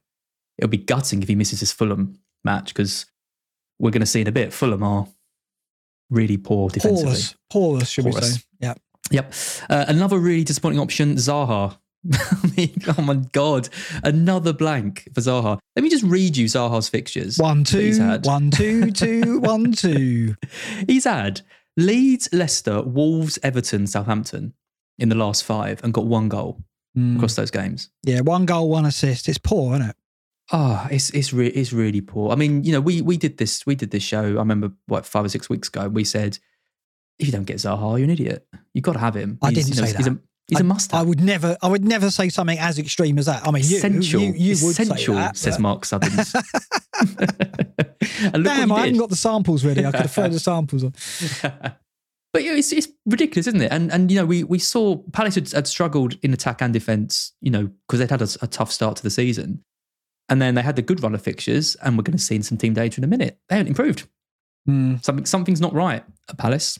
it'll 0.59 0.69
be 0.71 0.77
gutting 0.77 1.23
if 1.23 1.29
he 1.29 1.35
misses 1.35 1.61
his 1.61 1.73
Fulham 1.73 2.19
match 2.45 2.69
because 2.75 3.07
we're 3.79 3.91
going 3.91 4.01
to 4.01 4.07
see 4.07 4.21
in 4.21 4.29
a 4.29 4.33
bit. 4.33 4.53
Fulham 4.53 4.83
are 4.83 5.07
really 6.11 6.37
poor 6.37 6.69
defensively. 6.69 7.05
Porous, 7.13 7.35
porous, 7.51 7.89
should 7.89 8.05
we 8.05 8.13
say? 8.13 8.41
Yeah. 8.61 8.75
Yep. 9.11 9.33
Uh, 9.71 9.85
another 9.89 10.19
really 10.19 10.45
disappointing 10.45 10.79
option, 10.81 11.17
Zaha. 11.17 11.79
I 12.13 12.51
mean, 12.57 12.75
oh 12.99 13.03
my 13.03 13.15
God. 13.33 13.69
Another 14.03 14.53
blank 14.53 15.09
for 15.15 15.21
Zaha. 15.21 15.59
Let 15.77 15.83
me 15.83 15.89
just 15.89 16.05
read 16.05 16.37
you 16.37 16.47
Zaha's 16.47 16.89
fixtures. 16.89 17.39
One 17.39 17.65
had. 17.65 18.27
one 18.27 18.51
two 18.51 18.91
two, 18.91 19.41
one 19.41 19.73
two. 19.73 20.35
He's 20.87 21.05
had 21.05 21.41
Leeds, 21.76 22.29
Leicester, 22.33 22.83
Wolves, 22.83 23.38
Everton, 23.43 23.87
Southampton 23.87 24.55
in 24.99 25.09
the 25.09 25.14
last 25.14 25.45
five 25.45 25.83
and 25.85 25.93
got 25.95 26.07
one 26.07 26.29
goal 26.29 26.62
Mm. 26.97 27.17
across 27.17 27.37
those 27.37 27.50
games. 27.50 27.88
Yeah, 28.02 28.21
one 28.21 28.45
goal, 28.45 28.69
one 28.69 28.85
assist. 28.85 29.26
It's 29.26 29.38
poor, 29.38 29.75
isn't 29.76 29.88
it? 29.91 29.97
Oh, 30.52 30.87
it's 30.91 31.09
it's 31.11 31.33
re- 31.33 31.47
it's 31.47 31.73
really 31.73 32.02
poor. 32.02 32.31
I 32.31 32.35
mean, 32.35 32.64
you 32.64 32.73
know, 32.73 32.83
we 32.83 33.00
we 33.00 33.17
did 33.17 33.38
this 33.38 33.64
we 33.64 33.75
did 33.75 33.91
this 33.91 34.02
show. 34.02 34.23
I 34.23 34.29
remember 34.45 34.73
what 34.88 35.07
five 35.07 35.25
or 35.25 35.31
six 35.31 35.49
weeks 35.49 35.69
ago. 35.69 35.88
We 35.88 36.05
said, 36.05 36.38
if 37.19 37.26
you 37.26 37.33
don't 37.33 37.45
get 37.45 37.57
Zaha, 37.57 37.97
you're 37.99 38.05
an 38.05 38.11
idiot. 38.11 38.47
You've 38.75 38.85
got 38.85 38.93
to 38.93 38.99
have 38.99 39.17
him. 39.17 39.38
I 39.41 39.49
He's, 39.49 39.64
didn't 39.64 39.76
you 39.76 39.81
know, 39.81 39.87
say 39.88 39.97
He's 39.97 40.07
that. 40.07 40.12
a 40.12 40.19
he's 40.49 40.61
a 40.61 40.63
I- 40.63 40.67
must. 40.67 40.95
I 40.95 41.03
would 41.03 41.21
never, 41.21 41.57
I 41.63 41.69
would 41.69 41.85
never 41.85 42.11
say 42.11 42.29
something 42.29 42.59
as 42.59 42.79
extreme 42.79 43.19
as 43.19 43.27
that. 43.27 43.47
I 43.47 43.51
mean, 43.51 43.63
you, 43.65 43.77
essential. 43.79 44.21
you, 44.21 44.33
you 44.33 44.57
would 44.65 44.71
essential, 44.79 45.15
say 45.15 45.21
that, 45.21 45.37
says 45.37 45.57
but- 45.57 45.63
Mark 45.63 45.87
look 48.35 48.45
Damn, 48.45 48.73
I 48.73 48.81
haven't 48.81 48.99
got 48.99 49.11
the 49.11 49.17
samples 49.17 49.65
ready. 49.65 49.85
I 49.85 49.91
could 49.91 50.01
have 50.01 50.13
thrown 50.13 50.31
the 50.33 50.39
samples 50.51 50.85
on. 50.85 50.93
but 52.33 52.43
yeah, 52.45 52.53
it's, 52.55 52.73
it's 52.73 52.89
ridiculous, 53.07 53.47
isn't 53.47 53.61
it? 53.63 53.73
And 53.73 53.93
and 53.93 54.11
you 54.11 54.17
know, 54.19 54.27
we 54.27 54.45
we 54.45 54.59
saw 54.59 54.97
Palace 55.13 55.35
had, 55.35 55.51
had 55.53 55.67
struggled 55.67 56.17
in 56.23 56.33
attack 56.33 56.61
and 56.63 56.73
defence, 56.73 57.33
you 57.41 57.51
know, 57.51 57.71
because 57.87 58.01
they'd 58.01 58.11
had 58.11 58.23
a, 58.23 58.29
a 58.43 58.47
tough 58.47 58.71
start 58.73 58.97
to 58.97 59.03
the 59.03 59.11
season, 59.11 59.63
and 60.29 60.41
then 60.41 60.55
they 60.55 60.63
had 60.63 60.77
the 60.77 60.83
good 60.83 61.03
run 61.03 61.15
of 61.15 61.23
fixtures, 61.23 61.75
and 61.83 61.97
we're 61.97 62.03
going 62.05 62.17
to 62.17 62.23
see 62.23 62.37
in 62.37 62.43
some 62.43 62.59
team 62.59 62.75
data 62.75 63.01
in 63.01 63.05
a 63.05 63.09
minute. 63.09 63.39
They 63.49 63.57
haven't 63.57 63.69
improved. 63.69 64.09
Hmm. 64.67 64.97
Something 65.03 65.27
something's 65.27 65.61
not 65.61 65.73
right 65.73 66.05
at 66.29 66.39
Palace, 66.39 66.79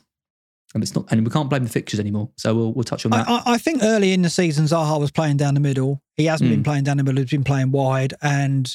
and 0.75 0.83
it's 0.83 0.95
not, 0.95 1.07
and 1.11 1.25
we 1.25 1.31
can't 1.31 1.51
blame 1.51 1.65
the 1.65 1.71
fixtures 1.71 2.01
anymore. 2.01 2.31
So 2.37 2.55
we'll 2.55 2.73
we'll 2.73 2.85
touch 2.85 3.05
on 3.05 3.11
that. 3.13 3.29
I, 3.29 3.43
I, 3.47 3.59
think 3.59 3.83
early 3.83 4.13
in 4.13 4.23
the 4.23 4.31
season, 4.31 4.65
Zaha 4.65 4.99
was 4.99 5.11
playing 5.11 5.37
down 5.37 5.55
the 5.55 5.61
middle. 5.61 6.03
He 6.17 6.27
hasn't 6.27 6.51
been 6.51 6.61
Mm. 6.61 6.65
playing 6.65 6.85
down 6.85 6.97
the 6.97 7.05
middle. 7.05 7.21
He's 7.23 7.31
been 7.31 7.45
playing 7.45 7.71
wide, 7.73 8.15
and 8.23 8.71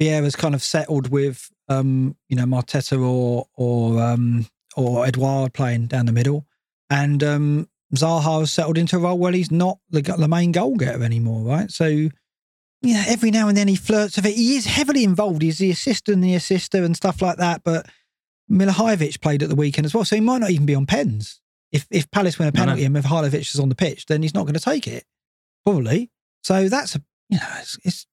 Vieira's 0.00 0.36
kind 0.36 0.54
of 0.54 0.62
settled 0.62 1.10
with, 1.10 1.50
um, 1.68 2.16
you 2.28 2.36
know, 2.36 2.44
Mateta 2.44 3.00
or 3.00 3.46
or 3.54 4.02
um, 4.02 4.46
or 4.76 5.06
Edouard 5.06 5.52
playing 5.52 5.86
down 5.86 6.06
the 6.06 6.12
middle, 6.12 6.46
and 6.88 7.22
um, 7.22 7.68
Zaha 7.94 8.40
has 8.40 8.50
settled 8.52 8.78
into 8.78 8.96
a 8.96 9.00
role 9.00 9.18
where 9.18 9.32
he's 9.32 9.50
not 9.50 9.78
the 9.90 10.02
the 10.02 10.28
main 10.28 10.52
goal 10.52 10.76
getter 10.76 11.02
anymore, 11.02 11.42
right? 11.42 11.70
So. 11.70 12.08
Yeah, 12.82 13.04
every 13.08 13.30
now 13.30 13.48
and 13.48 13.58
then 13.58 13.68
he 13.68 13.76
flirts 13.76 14.16
with 14.16 14.24
it. 14.24 14.36
He 14.36 14.56
is 14.56 14.64
heavily 14.64 15.04
involved. 15.04 15.42
He's 15.42 15.58
the 15.58 15.70
assistant, 15.70 16.22
the 16.22 16.34
assister, 16.34 16.82
and 16.82 16.96
stuff 16.96 17.20
like 17.20 17.36
that. 17.36 17.60
But 17.62 17.86
Milivojevic 18.50 19.20
played 19.20 19.42
at 19.42 19.48
the 19.48 19.54
weekend 19.54 19.86
as 19.86 19.94
well, 19.94 20.04
so 20.04 20.16
he 20.16 20.20
might 20.20 20.40
not 20.40 20.50
even 20.50 20.66
be 20.66 20.74
on 20.74 20.86
pens. 20.86 21.40
If 21.72 21.86
if 21.90 22.10
Palace 22.10 22.38
win 22.38 22.48
a 22.48 22.52
penalty 22.52 22.84
and 22.84 22.94
Milivojevic 22.94 23.54
is 23.54 23.60
on 23.60 23.68
the 23.68 23.74
pitch, 23.74 24.06
then 24.06 24.22
he's 24.22 24.34
not 24.34 24.42
going 24.42 24.54
to 24.54 24.60
take 24.60 24.88
it, 24.88 25.04
probably. 25.64 26.10
So 26.42 26.68
that's 26.68 26.96
a 26.96 27.02
you 27.28 27.38
know 27.38 27.46
it's, 27.60 27.78
it's 27.84 28.06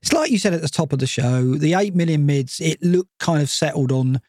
it's 0.00 0.12
like 0.12 0.30
you 0.30 0.38
said 0.38 0.54
at 0.54 0.62
the 0.62 0.68
top 0.68 0.92
of 0.92 0.98
the 0.98 1.06
show. 1.06 1.54
The 1.54 1.74
eight 1.74 1.94
million 1.94 2.24
mids, 2.24 2.60
it 2.60 2.82
looked 2.82 3.10
kind 3.18 3.42
of 3.42 3.50
settled 3.50 3.92
on. 3.92 4.20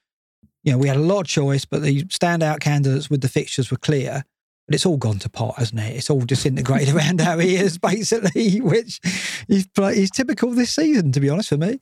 You 0.64 0.74
know, 0.74 0.78
we 0.78 0.88
had 0.88 0.98
a 0.98 1.02
lot 1.02 1.22
of 1.22 1.28
choice, 1.28 1.66
but 1.66 1.82
the 1.82 2.04
standout 2.06 2.60
candidates 2.60 3.10
with 3.10 3.22
the 3.22 3.30
fixtures 3.30 3.72
were 3.72 3.78
clear. 3.78 4.24
But 4.66 4.76
it's 4.76 4.86
all 4.86 4.98
gone 4.98 5.20
to 5.20 5.30
pot, 5.30 5.56
hasn't 5.58 5.82
it? 5.82 5.96
It's 5.96 6.10
all 6.10 6.22
disintegrated 6.22 6.96
around 6.96 7.20
our 7.20 7.42
ears, 7.42 7.78
basically, 7.78 8.62
which 8.62 9.02
is, 9.50 9.68
is 9.78 10.10
typical 10.10 10.52
this 10.52 10.74
season, 10.74 11.12
to 11.12 11.20
be 11.20 11.30
honest, 11.30 11.50
for 11.50 11.58
me. 11.58 11.80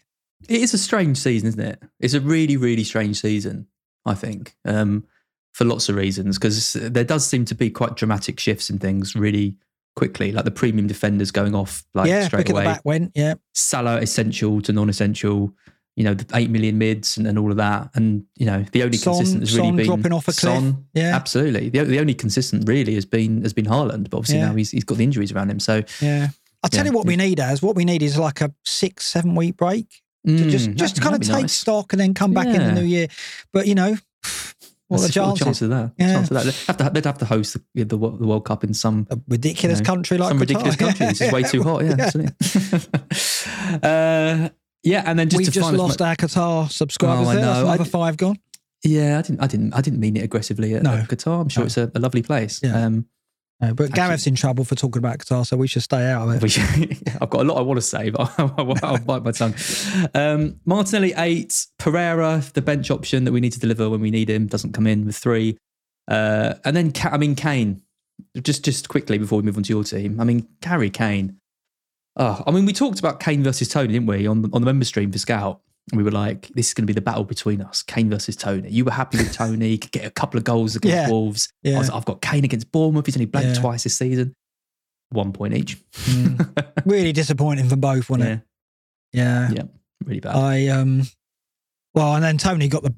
It 0.49 0.61
is 0.61 0.73
a 0.73 0.77
strange 0.77 1.17
season, 1.17 1.49
isn't 1.49 1.59
it? 1.59 1.81
It's 1.99 2.13
a 2.13 2.21
really, 2.21 2.57
really 2.57 2.83
strange 2.83 3.19
season, 3.19 3.67
I 4.05 4.13
think, 4.15 4.55
um, 4.65 5.05
for 5.53 5.65
lots 5.65 5.89
of 5.89 5.95
reasons, 5.95 6.37
because 6.37 6.73
there 6.73 7.03
does 7.03 7.25
seem 7.25 7.45
to 7.45 7.55
be 7.55 7.69
quite 7.69 7.95
dramatic 7.95 8.39
shifts 8.39 8.69
in 8.69 8.79
things 8.79 9.15
really 9.15 9.55
quickly, 9.95 10.31
like 10.31 10.45
the 10.45 10.51
premium 10.51 10.87
defenders 10.87 11.31
going 11.31 11.53
off 11.53 11.83
like 11.93 12.07
yeah, 12.09 12.25
straight 12.27 12.45
quick 12.45 12.49
at 12.49 12.55
the 12.55 12.61
away. 12.61 12.73
back 12.73 12.85
went. 12.85 13.11
Yeah, 13.15 13.33
Salah 13.53 13.97
essential 13.97 14.61
to 14.61 14.71
non-essential, 14.71 15.53
you 15.97 16.03
know, 16.05 16.13
the 16.13 16.25
8 16.35 16.49
million 16.49 16.77
mids 16.77 17.17
and, 17.17 17.27
and 17.27 17.37
all 17.37 17.51
of 17.51 17.57
that. 17.57 17.89
And, 17.95 18.23
you 18.37 18.45
know, 18.45 18.63
the 18.71 18.83
only 18.83 18.97
Son- 18.97 19.15
consistent 19.15 19.41
has 19.41 19.55
really 19.57 19.67
Son 19.67 19.75
been 19.75 19.85
dropping 19.87 20.13
off 20.13 20.23
a 20.29 20.31
cliff. 20.31 20.39
Son, 20.53 20.85
Yeah. 20.93 21.13
absolutely. 21.15 21.67
The, 21.69 21.83
the 21.83 21.99
only 21.99 22.13
consistent 22.13 22.67
really 22.67 22.95
has 22.95 23.05
been 23.05 23.41
has 23.43 23.51
been 23.53 23.65
Haaland, 23.65 24.09
but 24.09 24.17
obviously 24.17 24.39
Yeah. 24.39 24.47
now 24.49 24.55
he's, 24.55 24.71
he's 24.71 24.85
got 24.85 24.97
the 24.97 25.03
injuries 25.03 25.33
around 25.33 25.51
him. 25.51 25.59
So 25.59 25.83
yeah. 26.01 26.29
I'll 26.63 26.69
tell 26.69 26.85
Yeah. 26.85 26.91
you 26.91 26.97
what 26.97 27.05
we 27.05 27.17
need 27.17 27.41
as 27.41 27.61
what 27.61 27.75
we 27.75 27.83
need 27.83 28.01
is 28.01 28.17
like 28.17 28.39
a 28.39 28.53
six, 28.63 29.05
seven 29.05 29.35
week 29.35 29.57
break 29.57 30.01
to 30.27 30.49
just 30.49 30.69
mm, 30.69 30.75
just 30.75 31.01
kind 31.01 31.15
of 31.15 31.21
take 31.21 31.41
nice. 31.43 31.53
stock 31.53 31.93
and 31.93 31.99
then 31.99 32.13
come 32.13 32.33
back 32.33 32.47
in 32.47 32.53
the 32.61 32.71
new 32.73 32.85
year. 32.85 33.07
But 33.53 33.67
you 33.67 33.75
know, 33.75 33.97
what 34.87 34.97
the 34.97 35.03
What's 35.03 35.13
chances? 35.13 35.61
of 35.63 35.69
that? 35.69 35.91
Yeah. 35.97 36.13
Chance 36.15 36.31
of 36.31 36.35
that? 36.35 36.43
They'd 36.45 36.53
have 36.67 36.77
to, 36.77 36.89
they'd 36.93 37.05
have 37.05 37.17
to 37.19 37.25
host 37.25 37.53
the, 37.73 37.83
the, 37.83 37.95
the 37.95 37.97
World 37.97 38.43
Cup 38.45 38.63
in 38.65 38.73
some 38.73 39.07
A 39.09 39.17
ridiculous 39.29 39.79
you 39.79 39.83
know, 39.83 39.87
country 39.87 40.17
like 40.17 40.27
some 40.29 40.37
Qatar. 40.37 40.41
ridiculous 40.41 40.75
country. 40.85 41.05
This 41.07 41.21
is 41.21 41.31
way 41.31 41.43
too 41.43 41.63
hot. 41.63 41.85
Yeah, 41.85 41.95
absolutely. 41.97 42.35
uh, 43.83 44.49
yeah, 44.83 45.03
and 45.05 45.17
then 45.19 45.29
just 45.29 45.37
We've 45.37 45.45
to 45.47 45.51
just 45.51 45.65
find 45.65 45.77
lost 45.77 45.99
mu- 45.99 46.05
our 46.07 46.15
Qatar 46.15 46.69
subscribers 46.71 47.27
Oh, 47.27 47.29
I 47.31 47.35
there. 47.35 47.45
That's 47.45 47.59
know. 47.59 47.65
I 47.67 47.73
another 47.75 47.83
d- 47.83 47.89
five 47.89 48.17
gone. 48.17 48.37
Yeah, 48.83 49.19
I 49.19 49.21
didn't. 49.21 49.41
I 49.41 49.47
didn't. 49.47 49.73
I 49.73 49.81
didn't 49.81 49.99
mean 49.99 50.17
it 50.17 50.23
aggressively 50.23 50.73
at, 50.73 50.83
No. 50.83 50.93
at 50.95 51.07
Qatar. 51.07 51.39
I'm 51.41 51.49
sure 51.49 51.61
No. 51.63 51.65
it's 51.67 51.77
a, 51.77 51.91
a 51.93 51.99
lovely 51.99 52.23
place. 52.23 52.59
Yeah. 52.63 52.85
Um, 52.85 53.05
No, 53.61 53.73
but 53.75 53.83
Actually- 53.85 53.95
Gareth's 53.95 54.27
in 54.27 54.35
trouble 54.35 54.63
for 54.65 54.73
talking 54.75 54.97
about 54.99 55.19
Qatar, 55.19 55.45
so 55.45 55.55
we 55.55 55.67
should 55.67 55.83
stay 55.83 56.09
out 56.09 56.27
of 56.27 56.43
it. 56.43 56.57
I've 57.21 57.29
got 57.29 57.41
a 57.41 57.43
lot 57.43 57.57
I 57.57 57.61
want 57.61 57.77
to 57.77 57.81
say, 57.81 58.09
but 58.09 58.33
I'll, 58.39 58.73
I'll 58.83 58.97
bite 59.05 59.23
my 59.23 59.31
tongue. 59.31 59.53
Um, 60.15 60.59
Martinelli 60.65 61.13
eight, 61.17 61.67
Pereira, 61.77 62.43
the 62.53 62.61
bench 62.61 62.89
option 62.89 63.23
that 63.25 63.31
we 63.31 63.39
need 63.39 63.53
to 63.53 63.59
deliver 63.59 63.89
when 63.89 64.01
we 64.01 64.09
need 64.09 64.29
him, 64.29 64.47
doesn't 64.47 64.73
come 64.73 64.87
in 64.87 65.05
with 65.05 65.15
three, 65.15 65.57
uh, 66.07 66.55
and 66.65 66.75
then 66.75 66.91
I 67.03 67.17
mean 67.17 67.35
Kane. 67.35 67.81
Just 68.41 68.63
just 68.65 68.87
quickly 68.87 69.17
before 69.17 69.37
we 69.37 69.43
move 69.43 69.57
on 69.57 69.63
to 69.63 69.73
your 69.73 69.83
team, 69.83 70.19
I 70.19 70.23
mean 70.23 70.47
Harry 70.63 70.89
Kane. 70.89 71.37
Oh, 72.17 72.43
I 72.45 72.51
mean 72.51 72.65
we 72.65 72.73
talked 72.73 72.99
about 72.99 73.19
Kane 73.19 73.43
versus 73.43 73.67
Tony, 73.67 73.93
didn't 73.93 74.07
we, 74.07 74.27
on 74.27 74.49
on 74.53 74.61
the 74.61 74.65
member 74.65 74.85
stream 74.85 75.11
for 75.11 75.17
Scout? 75.19 75.61
We 75.93 76.03
were 76.03 76.11
like, 76.11 76.47
this 76.49 76.67
is 76.67 76.73
going 76.73 76.83
to 76.83 76.87
be 76.87 76.93
the 76.93 77.01
battle 77.01 77.23
between 77.23 77.61
us, 77.61 77.81
Kane 77.83 78.09
versus 78.09 78.35
Tony. 78.35 78.69
You 78.69 78.85
were 78.85 78.91
happy 78.91 79.17
with 79.17 79.33
Tony, 79.33 79.77
could 79.77 79.91
get 79.91 80.05
a 80.05 80.09
couple 80.11 80.37
of 80.37 80.43
goals 80.43 80.75
against 80.75 80.95
Yeah. 80.95 81.09
Wolves. 81.09 81.51
I 81.65 81.77
was 81.77 81.89
like, 81.89 81.97
I've 81.97 82.05
got 82.05 82.21
Kane 82.21 82.45
against 82.45 82.71
Bournemouth. 82.71 83.05
He's 83.05 83.17
only 83.17 83.25
blanked 83.25 83.55
Yeah. 83.55 83.61
twice 83.61 83.83
this 83.83 83.97
season. 83.97 84.33
One 85.09 85.33
point 85.33 85.53
each. 85.53 85.77
Mm. 85.91 86.71
really 86.85 87.11
disappointing 87.11 87.67
for 87.67 87.75
both, 87.75 88.09
wasn't 88.09 88.29
yeah, 88.29 88.35
it? 88.35 88.41
Yeah. 89.13 89.49
yeah, 89.51 89.63
really 90.05 90.21
bad. 90.21 90.35
I 90.35 90.67
um 90.67 91.03
well 91.93 92.15
and 92.15 92.23
then 92.23 92.37
Tony 92.37 92.69
got 92.69 92.83
the 92.83 92.95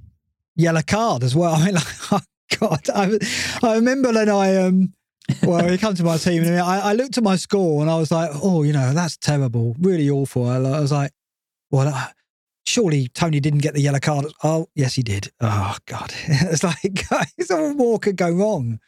yellow 0.56 0.84
card 0.86 1.24
as 1.24 1.36
well. 1.36 1.56
I 1.58 1.66
mean 1.66 1.74
like 1.74 1.88
oh 2.12 2.20
God. 2.60 2.88
I 2.94 3.18
I 3.64 3.76
remember 3.76 4.12
then 4.14 4.30
I 4.30 4.58
um 4.58 4.94
well 5.42 5.68
he 5.68 5.78
come 5.80 5.96
to 5.96 6.04
my 6.04 6.18
team 6.18 6.44
and 6.44 6.60
I, 6.60 6.92
I 6.92 6.94
looked 6.94 7.18
at 7.18 7.24
my 7.24 7.36
score 7.38 7.82
and 7.82 7.90
I 7.90 7.98
was 7.98 8.12
like, 8.12 8.30
oh, 8.44 8.62
you 8.62 8.74
know, 8.74 8.94
that's 8.94 9.18
terrible. 9.18 9.76
Really 9.80 10.10
awful. 10.10 10.48
I, 10.48 10.58
I 10.58 10.80
was 10.80 10.92
like, 10.92 11.12
well 11.72 11.92
surely 12.66 13.08
Tony 13.10 13.40
didn't 13.40 13.60
get 13.60 13.74
the 13.74 13.82
yellow 13.82 14.00
card. 14.00 14.26
Oh, 14.44 14.68
yes, 14.76 14.94
he 14.96 15.04
did. 15.04 15.32
Oh 15.42 15.76
God. 15.86 16.14
it's 16.28 16.64
like 16.64 16.78
it's 17.38 17.52
all 17.52 17.74
more 17.74 18.00
could 18.00 18.16
go 18.18 18.32
wrong. 18.32 18.80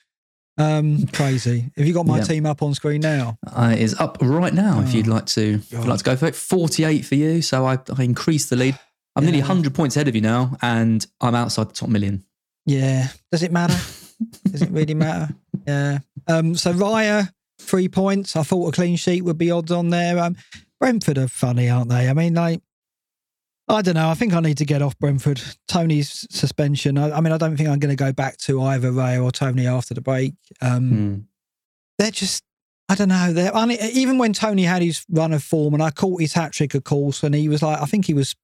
Um 0.57 1.05
crazy. 1.07 1.69
Have 1.75 1.85
you 1.85 1.93
got 1.93 2.05
my 2.05 2.17
Yeah. 2.19 2.23
team 2.23 2.45
up 2.45 2.61
on 2.63 2.73
screen 2.73 3.01
now? 3.01 3.37
Uh, 3.45 3.71
it 3.73 3.81
is 3.81 3.93
up 3.99 4.17
right 4.21 4.53
now. 4.53 4.79
If 4.81 4.93
you'd 4.93 5.07
Oh, 5.09 5.11
like 5.11 5.25
to, 5.27 5.55
if 5.55 5.71
you'd 5.71 5.85
like 5.85 5.97
to 5.99 6.03
go 6.05 6.15
for 6.15 6.27
it, 6.27 6.35
forty-eight 6.35 7.05
for 7.05 7.15
you. 7.15 7.41
So 7.41 7.65
I, 7.65 7.77
I 7.97 8.03
increased 8.03 8.49
the 8.49 8.55
lead. 8.55 8.79
I'm 9.17 9.23
nearly 9.25 9.39
Yeah. 9.39 9.45
hundred 9.45 9.73
points 9.75 9.95
ahead 9.97 10.07
of 10.07 10.15
you 10.15 10.21
now, 10.21 10.55
and 10.61 11.05
I'm 11.19 11.35
outside 11.35 11.69
the 11.69 11.73
top 11.73 11.89
million. 11.89 12.23
Yeah. 12.65 13.09
Does 13.31 13.43
it 13.43 13.51
matter? 13.51 13.77
Does 14.49 14.61
it 14.61 14.71
really 14.71 14.93
matter? 14.93 15.33
Yeah. 15.67 15.99
Um, 16.27 16.55
so 16.55 16.71
Raya, 16.73 17.29
three 17.59 17.89
points. 17.89 18.35
I 18.37 18.43
thought 18.43 18.69
a 18.69 18.71
clean 18.71 18.95
sheet 18.95 19.23
would 19.25 19.37
be 19.37 19.51
odds 19.51 19.71
on 19.71 19.89
there. 19.89 20.17
Um, 20.19 20.37
Brentford 20.79 21.17
are 21.17 21.27
funny, 21.27 21.69
aren't 21.69 21.89
they? 21.89 22.07
I 22.09 22.13
mean, 22.13 22.33
like, 22.33 22.61
I 23.67 23.81
don't 23.81 23.95
know. 23.95 24.09
I 24.09 24.13
think 24.13 24.33
I 24.33 24.39
need 24.41 24.57
to 24.59 24.65
get 24.65 24.81
off 24.81 24.97
Brentford. 24.99 25.41
Tony's 25.67 26.27
suspension. 26.29 26.97
I, 26.97 27.17
I 27.17 27.21
mean, 27.21 27.33
I 27.33 27.37
don't 27.37 27.57
think 27.57 27.67
I'm 27.67 27.79
going 27.79 27.95
to 27.95 28.03
go 28.03 28.13
back 28.13 28.37
to 28.39 28.61
either 28.61 28.91
Ray 28.91 29.17
or 29.17 29.31
Tony 29.31 29.65
after 29.65 29.93
the 29.93 30.01
break. 30.01 30.33
Um, 30.61 30.89
Hmm. 30.89 31.15
They're 31.97 32.11
just, 32.11 32.43
I 32.89 32.95
don't 32.95 33.07
know. 33.09 33.31
They're 33.33 33.55
I 33.55 33.65
mean, 33.65 33.79
even 33.81 34.17
when 34.17 34.33
Tony 34.33 34.63
had 34.63 34.81
his 34.81 35.05
run 35.09 35.33
of 35.33 35.41
form, 35.41 35.73
and 35.73 35.81
I 35.81 35.89
caught 35.91 36.21
his 36.21 36.33
hat 36.33 36.51
trick, 36.51 36.75
of 36.75 36.83
course, 36.83 37.23
and 37.23 37.33
he 37.33 37.47
was 37.49 37.63
like, 37.63 37.81
I 37.81 37.85
think 37.85 38.05
he 38.05 38.13
was 38.13 38.35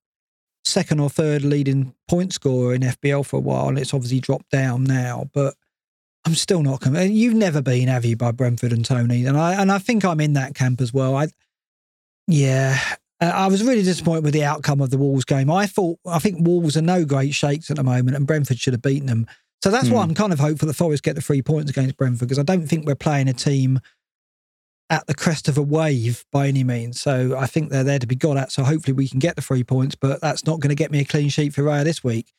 second 0.63 0.99
or 0.99 1.09
third 1.09 1.43
leading 1.43 1.93
point 2.07 2.33
scorer 2.33 2.73
in 2.73 2.81
FPL 2.81 3.25
for 3.25 3.37
a 3.37 3.41
while, 3.41 3.67
and 3.67 3.77
it's 3.77 3.93
obviously 3.93 4.21
dropped 4.21 4.49
down 4.49 4.85
now. 4.85 5.29
But 5.33 5.55
I'm 6.25 6.35
still 6.35 6.63
not 6.63 6.79
convinced. 6.81 7.13
You've 7.13 7.33
never 7.33 7.61
been, 7.61 7.89
have 7.89 8.05
you, 8.05 8.15
by 8.15 8.31
Brentford 8.31 8.71
and 8.71 8.85
Tony? 8.85 9.25
And 9.25 9.37
I 9.37 9.61
and 9.61 9.71
I 9.71 9.77
think 9.79 10.05
I'm 10.05 10.21
in 10.21 10.33
that 10.33 10.55
camp 10.55 10.79
as 10.81 10.93
well. 10.93 11.15
I, 11.15 11.27
yeah, 12.27 12.79
Uh, 13.21 13.25
I 13.25 13.47
was 13.47 13.63
really 13.63 13.83
disappointed 13.83 14.23
with 14.23 14.33
the 14.33 14.43
outcome 14.43 14.81
of 14.81 14.89
the 14.89 14.97
Wolves 14.97 15.25
game. 15.25 15.51
I 15.51 15.67
thought 15.67 15.99
I 16.05 16.19
think 16.19 16.45
Wolves 16.45 16.75
are 16.75 16.81
no 16.81 17.05
great 17.05 17.33
shakes 17.33 17.69
at 17.69 17.77
the 17.77 17.83
moment, 17.83 18.17
and 18.17 18.25
Brentford 18.27 18.59
should 18.59 18.73
have 18.73 18.81
beaten 18.81 19.05
them. 19.07 19.27
So 19.63 19.69
that's 19.69 19.89
why 19.89 20.03
Hmm. 20.03 20.09
I'm 20.09 20.15
kind 20.15 20.33
of 20.33 20.39
hopeful 20.39 20.67
that 20.67 20.73
Forest 20.73 21.03
get 21.03 21.15
the 21.15 21.21
three 21.21 21.43
points 21.43 21.69
against 21.69 21.95
Brentford 21.97 22.27
because 22.27 22.39
I 22.39 22.43
don't 22.43 22.67
think 22.67 22.87
we're 22.87 22.95
playing 22.95 23.27
a 23.27 23.33
team 23.33 23.79
at 24.89 25.05
the 25.07 25.13
crest 25.13 25.47
of 25.47 25.57
a 25.57 25.61
wave 25.61 26.25
by 26.31 26.47
any 26.47 26.63
means. 26.63 26.99
So 26.99 27.37
I 27.37 27.45
think 27.45 27.69
they're 27.69 27.83
there 27.83 27.99
to 27.99 28.07
be 28.07 28.15
got 28.15 28.37
at. 28.37 28.51
So 28.51 28.63
hopefully 28.63 28.93
we 28.93 29.07
can 29.07 29.19
get 29.19 29.35
the 29.35 29.41
three 29.41 29.63
points, 29.63 29.95
but 29.95 30.19
that's 30.19 30.45
not 30.45 30.59
going 30.59 30.69
to 30.69 30.75
get 30.75 30.91
me 30.91 30.99
a 30.99 31.05
clean 31.05 31.29
sheet 31.29 31.53
for 31.53 31.61
Raya 31.61 31.83
this 31.83 32.03
week. 32.03 32.33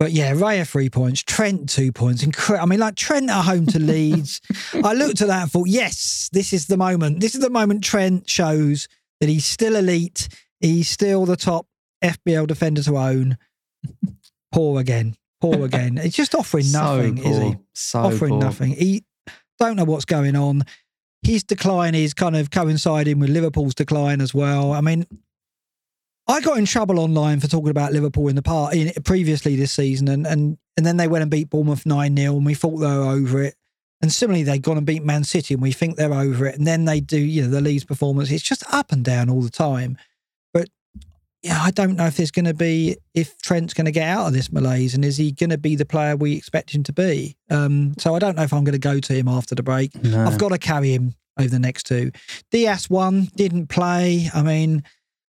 But 0.00 0.12
yeah, 0.12 0.32
Raya 0.34 0.68
three 0.68 0.90
points, 0.90 1.22
Trent 1.22 1.68
two 1.70 1.92
points. 1.92 2.22
Incredible. 2.22 2.62
I 2.62 2.66
mean, 2.68 2.80
like 2.80 2.96
Trent 2.96 3.30
at 3.30 3.42
home 3.42 3.66
to 3.66 3.78
Leeds. 3.80 4.40
I 4.74 4.92
looked 4.94 5.22
at 5.22 5.28
that 5.28 5.42
and 5.42 5.50
thought, 5.50 5.68
yes, 5.68 6.28
this 6.32 6.52
is 6.52 6.66
the 6.66 6.76
moment. 6.76 7.20
This 7.20 7.34
is 7.34 7.40
the 7.40 7.50
moment 7.50 7.84
Trent 7.84 8.28
shows 8.28 8.86
that 9.20 9.28
he's 9.28 9.44
still 9.44 9.76
elite. 9.76 10.28
He's 10.60 10.88
still 10.88 11.26
the 11.26 11.36
top 11.36 11.66
FPL 12.02 12.46
defender 12.46 12.82
to 12.82 12.96
own. 12.96 13.38
Poor 14.52 14.80
again. 14.80 15.14
Poor 15.40 15.64
again. 15.64 15.98
It's 15.98 16.16
just 16.16 16.34
offering 16.34 16.66
nothing, 16.72 17.18
is 17.18 17.38
he? 17.38 17.56
So 17.74 18.00
offering 18.00 18.32
poor. 18.32 18.40
nothing. 18.40 18.70
He 18.72 19.04
don't 19.58 19.76
know 19.76 19.84
what's 19.84 20.04
going 20.04 20.34
on. 20.34 20.64
His 21.22 21.44
decline 21.44 21.94
is 21.94 22.14
kind 22.14 22.34
of 22.34 22.50
coinciding 22.50 23.18
with 23.18 23.30
Liverpool's 23.30 23.74
decline 23.74 24.20
as 24.20 24.34
well. 24.34 24.72
I 24.72 24.80
mean, 24.80 25.06
I 26.26 26.40
got 26.40 26.58
in 26.58 26.64
trouble 26.64 26.98
online 26.98 27.40
for 27.40 27.46
talking 27.46 27.70
about 27.70 27.92
Liverpool 27.92 28.28
in 28.28 28.36
the 28.36 28.42
part 28.42 28.74
in, 28.74 28.92
previously 29.02 29.56
this 29.56 29.72
season, 29.72 30.08
and 30.08 30.26
and 30.26 30.58
and 30.76 30.86
then 30.86 30.96
they 30.96 31.08
went 31.08 31.22
and 31.22 31.30
beat 31.30 31.50
Bournemouth 31.50 31.86
nine 31.86 32.16
0 32.16 32.36
and 32.36 32.46
we 32.46 32.54
thought 32.54 32.78
they 32.78 32.86
were 32.86 33.04
over 33.04 33.42
it. 33.42 33.54
And 34.00 34.12
similarly, 34.12 34.44
they'd 34.44 34.62
gone 34.62 34.76
and 34.76 34.86
beat 34.86 35.02
Man 35.02 35.24
City, 35.24 35.54
and 35.54 35.62
we 35.62 35.72
think 35.72 35.96
they're 35.96 36.12
over 36.12 36.46
it. 36.46 36.56
And 36.56 36.66
then 36.66 36.84
they 36.84 37.00
do, 37.00 37.18
you 37.18 37.42
know, 37.42 37.48
the 37.48 37.60
Leeds 37.60 37.84
performance. 37.84 38.30
It's 38.30 38.44
just 38.44 38.62
up 38.72 38.92
and 38.92 39.04
down 39.04 39.28
all 39.28 39.42
the 39.42 39.50
time. 39.50 39.98
But 40.54 40.68
yeah, 41.42 41.60
I 41.60 41.72
don't 41.72 41.96
know 41.96 42.06
if 42.06 42.16
there's 42.16 42.30
going 42.30 42.44
to 42.44 42.54
be 42.54 42.96
if 43.14 43.40
Trent's 43.42 43.74
going 43.74 43.86
to 43.86 43.90
get 43.90 44.08
out 44.08 44.28
of 44.28 44.32
this 44.32 44.52
malaise, 44.52 44.94
and 44.94 45.04
is 45.04 45.16
he 45.16 45.32
going 45.32 45.50
to 45.50 45.58
be 45.58 45.74
the 45.74 45.84
player 45.84 46.16
we 46.16 46.36
expect 46.36 46.70
him 46.70 46.84
to 46.84 46.92
be? 46.92 47.36
Um, 47.50 47.94
so 47.98 48.14
I 48.14 48.20
don't 48.20 48.36
know 48.36 48.44
if 48.44 48.52
I'm 48.52 48.64
going 48.64 48.72
to 48.72 48.78
go 48.78 49.00
to 49.00 49.12
him 49.12 49.26
after 49.26 49.54
the 49.54 49.64
break. 49.64 49.94
No. 50.04 50.24
I've 50.24 50.38
got 50.38 50.50
to 50.50 50.58
carry 50.58 50.92
him 50.92 51.14
over 51.38 51.48
the 51.48 51.58
next 51.58 51.84
two. 51.84 52.12
Diaz 52.50 52.88
one 52.88 53.28
didn't 53.34 53.68
play. 53.68 54.30
I 54.32 54.42
mean, 54.42 54.84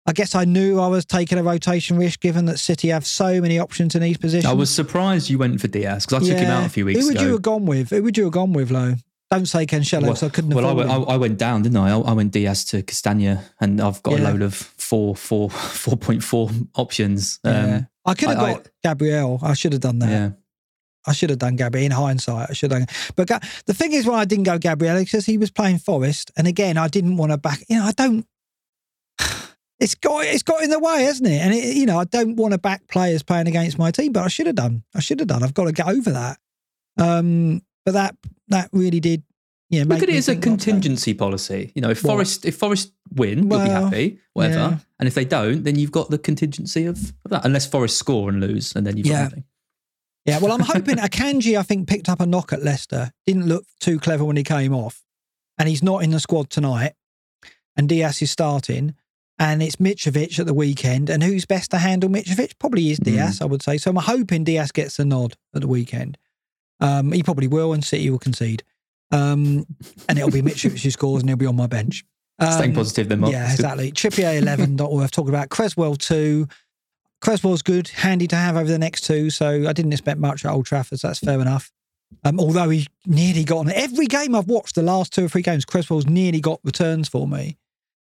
I 0.06 0.12
guess 0.12 0.34
I 0.34 0.44
knew 0.44 0.80
I 0.80 0.86
was 0.86 1.04
taking 1.04 1.38
a 1.38 1.42
rotation 1.42 1.98
risk 1.98 2.20
given 2.20 2.44
that 2.46 2.58
City 2.58 2.88
have 2.88 3.04
so 3.04 3.40
many 3.40 3.58
options 3.58 3.94
in 3.94 4.02
these 4.02 4.16
positions. 4.16 4.50
I 4.50 4.54
was 4.54 4.70
surprised 4.70 5.28
you 5.28 5.38
went 5.38 5.60
for 5.60 5.68
Diaz 5.68 6.06
because 6.06 6.28
I 6.28 6.32
took 6.32 6.38
him 6.38 6.50
out 6.50 6.66
a 6.66 6.68
few 6.68 6.84
weeks 6.84 6.98
ago. 6.98 7.02
Who 7.02 7.08
would 7.08 7.16
ago. 7.16 7.26
you 7.26 7.32
have 7.32 7.42
gone 7.42 7.66
with? 7.66 7.90
Who 7.90 8.02
would 8.02 8.16
you 8.16 8.24
have 8.24 8.32
gone 8.32 8.52
with, 8.52 8.70
Lo? 8.70 8.94
Don't 9.30 9.46
say 9.46 9.66
Cancelo 9.66 10.02
because 10.02 10.22
I 10.22 10.28
couldn't 10.28 10.52
have. 10.52 10.62
well, 10.62 10.70
I 10.70 10.72
went, 10.72 10.90
I, 11.08 11.16
went 11.16 11.38
down, 11.38 11.62
didn't 11.62 11.78
I? 11.78 11.90
I, 11.90 11.98
I 11.98 12.12
went 12.12 12.30
Diaz 12.30 12.64
to 12.66 12.82
Castagna, 12.82 13.44
and 13.60 13.80
I've 13.80 14.00
got 14.04 14.20
a 14.20 14.22
load 14.22 14.42
of 14.42 14.54
four, 14.54 15.16
four, 15.16 15.50
four 15.50 15.96
point 15.96 16.22
four 16.22 16.50
options. 16.76 17.40
Um, 17.42 17.52
yeah. 17.52 17.80
I 18.04 18.14
could 18.14 18.28
have 18.28 18.38
got 18.38 18.68
Gabriel. 18.84 19.40
I 19.42 19.54
should 19.54 19.72
have 19.72 19.82
done 19.82 19.98
that. 19.98 20.10
yeah. 20.10 20.30
I 21.08 21.12
should 21.12 21.30
have 21.30 21.38
done 21.38 21.56
Gabriel 21.56 21.86
in 21.86 21.92
hindsight. 21.92 22.50
I 22.50 22.52
should 22.52 22.72
have. 22.72 22.88
But 23.16 23.28
Ga- 23.28 23.40
the 23.66 23.74
thing 23.74 23.92
is, 23.92 24.06
why 24.06 24.18
I 24.18 24.24
didn't 24.24 24.44
go 24.44 24.58
Gabriel 24.58 24.96
is 24.96 25.04
because 25.04 25.26
he 25.26 25.38
was 25.38 25.50
playing 25.50 25.78
Forest, 25.78 26.30
and 26.36 26.46
again, 26.46 26.76
I 26.76 26.86
didn't 26.86 27.16
want 27.16 27.32
to 27.32 27.38
back. 27.38 27.64
You 27.68 27.78
know, 27.78 27.84
I 27.84 27.92
don't. 27.92 28.26
It's 29.78 29.94
got 29.94 30.24
it's 30.24 30.42
got 30.42 30.62
in 30.62 30.70
the 30.70 30.78
way, 30.78 31.02
hasn't 31.04 31.28
it? 31.28 31.40
And 31.40 31.52
it, 31.54 31.76
you 31.76 31.84
know, 31.86 31.98
I 31.98 32.04
don't 32.04 32.36
want 32.36 32.52
to 32.52 32.58
back 32.58 32.86
players 32.88 33.22
playing 33.22 33.46
against 33.48 33.78
my 33.78 33.90
team, 33.90 34.12
but 34.12 34.22
I 34.24 34.28
should 34.28 34.46
have 34.46 34.56
done. 34.56 34.82
I 34.94 35.00
should 35.00 35.18
have 35.20 35.28
done. 35.28 35.42
I've 35.42 35.54
got 35.54 35.64
to 35.64 35.72
get 35.72 35.86
over 35.88 36.10
that. 36.12 36.38
Um, 36.98 37.62
but 37.84 37.92
that 37.92 38.16
that 38.48 38.70
really 38.72 39.00
did. 39.00 39.22
Yeah, 39.68 39.80
Look 39.80 39.88
make 39.88 40.02
at 40.04 40.08
it 40.10 40.14
as 40.16 40.28
a 40.28 40.36
contingency 40.36 41.12
policy. 41.12 41.72
You 41.74 41.82
know, 41.82 41.90
if 41.90 42.02
What? 42.04 42.12
Forest 42.12 42.44
if 42.46 42.56
Forest 42.56 42.92
win, 43.14 43.50
you'll 43.50 43.62
be 43.64 43.68
happy, 43.68 44.18
whatever. 44.32 44.54
yeah. 44.58 44.78
And 45.00 45.08
if 45.08 45.14
they 45.14 45.24
don't, 45.24 45.64
then 45.64 45.76
you've 45.76 45.90
got 45.92 46.08
the 46.08 46.18
contingency 46.18 46.86
of, 46.86 46.96
of 47.24 47.30
that. 47.32 47.44
Unless 47.44 47.66
Forest 47.66 47.96
score 47.98 48.30
and 48.30 48.40
lose, 48.40 48.74
and 48.76 48.86
then 48.86 48.96
you've 48.96 49.06
Yeah. 49.08 49.14
got 49.14 49.22
nothing. 49.24 49.44
Yeah, 50.24 50.38
well, 50.38 50.52
I'm 50.52 50.60
hoping 50.74 50.96
Akanji, 50.96 51.58
I 51.58 51.62
think, 51.64 51.88
picked 51.88 52.08
up 52.08 52.20
a 52.20 52.26
knock 52.26 52.52
at 52.52 52.62
Leicester. 52.62 53.10
Didn't 53.26 53.46
look 53.46 53.64
too 53.80 53.98
clever 53.98 54.24
when 54.24 54.36
he 54.36 54.42
came 54.44 54.72
off. 54.72 55.02
And 55.58 55.68
he's 55.68 55.82
not 55.82 56.02
in 56.04 56.10
the 56.10 56.20
squad 56.20 56.48
tonight. 56.50 56.92
And 57.76 57.88
Diaz 57.88 58.22
is 58.22 58.30
starting. 58.30 58.94
And 59.38 59.62
it's 59.62 59.76
Mitrovic 59.76 60.38
at 60.38 60.46
the 60.46 60.54
weekend. 60.54 61.10
And 61.10 61.22
who's 61.22 61.44
best 61.44 61.70
to 61.72 61.78
handle 61.78 62.08
Mitrovic? 62.08 62.58
Probably 62.58 62.90
is 62.90 62.98
Diaz, 62.98 63.40
I 63.42 63.44
would 63.44 63.62
say. 63.62 63.76
So 63.76 63.90
I'm 63.90 63.96
hoping 63.96 64.44
Diaz 64.44 64.72
gets 64.72 64.98
a 64.98 65.04
nod 65.04 65.34
at 65.54 65.60
the 65.60 65.68
weekend. 65.68 66.16
Um, 66.80 67.12
he 67.12 67.22
probably 67.22 67.46
will, 67.48 67.72
and 67.72 67.84
City 67.84 68.08
will 68.10 68.18
concede. 68.18 68.62
Um, 69.12 69.66
and 70.08 70.18
it'll 70.18 70.30
be 70.30 70.42
Mitrovic 70.50 70.82
who 70.82 70.90
scores, 70.90 71.22
and 71.22 71.28
he'll 71.28 71.36
be 71.36 71.46
on 71.46 71.56
my 71.56 71.66
bench. 71.66 72.04
Staying 72.42 72.70
Um, 72.70 72.76
positive, 72.76 73.08
then. 73.08 73.20
Mark. 73.20 73.32
yeah, 73.32 73.50
exactly. 73.50 73.92
Trippier 73.92 74.38
11, 74.40 74.76
worth 74.76 75.10
talking 75.10 75.30
about. 75.30 75.48
Cresswell 75.50 75.96
2. 75.96 76.46
Cresswell's 77.22 77.62
good, 77.62 77.88
handy 77.88 78.26
to 78.28 78.36
have 78.36 78.56
over 78.56 78.70
the 78.70 78.78
next 78.78 79.02
two. 79.04 79.30
So 79.30 79.66
I 79.68 79.72
didn't 79.72 79.92
expect 79.92 80.18
much 80.20 80.44
at 80.44 80.52
Old 80.52 80.66
Trafford. 80.66 81.00
So 81.00 81.08
that's 81.08 81.18
fair 81.20 81.40
enough. 81.40 81.72
Um, 82.24 82.38
although 82.38 82.68
he 82.68 82.86
nearly 83.06 83.42
got 83.42 83.58
on 83.58 83.70
every 83.72 84.06
game 84.06 84.34
I've 84.34 84.48
watched, 84.48 84.74
the 84.74 84.82
last 84.82 85.12
two 85.14 85.24
or 85.24 85.28
three 85.28 85.42
games, 85.42 85.64
Cresswell's 85.64 86.06
nearly 86.06 86.40
got 86.40 86.60
returns 86.62 87.08
for 87.08 87.26
me. 87.26 87.56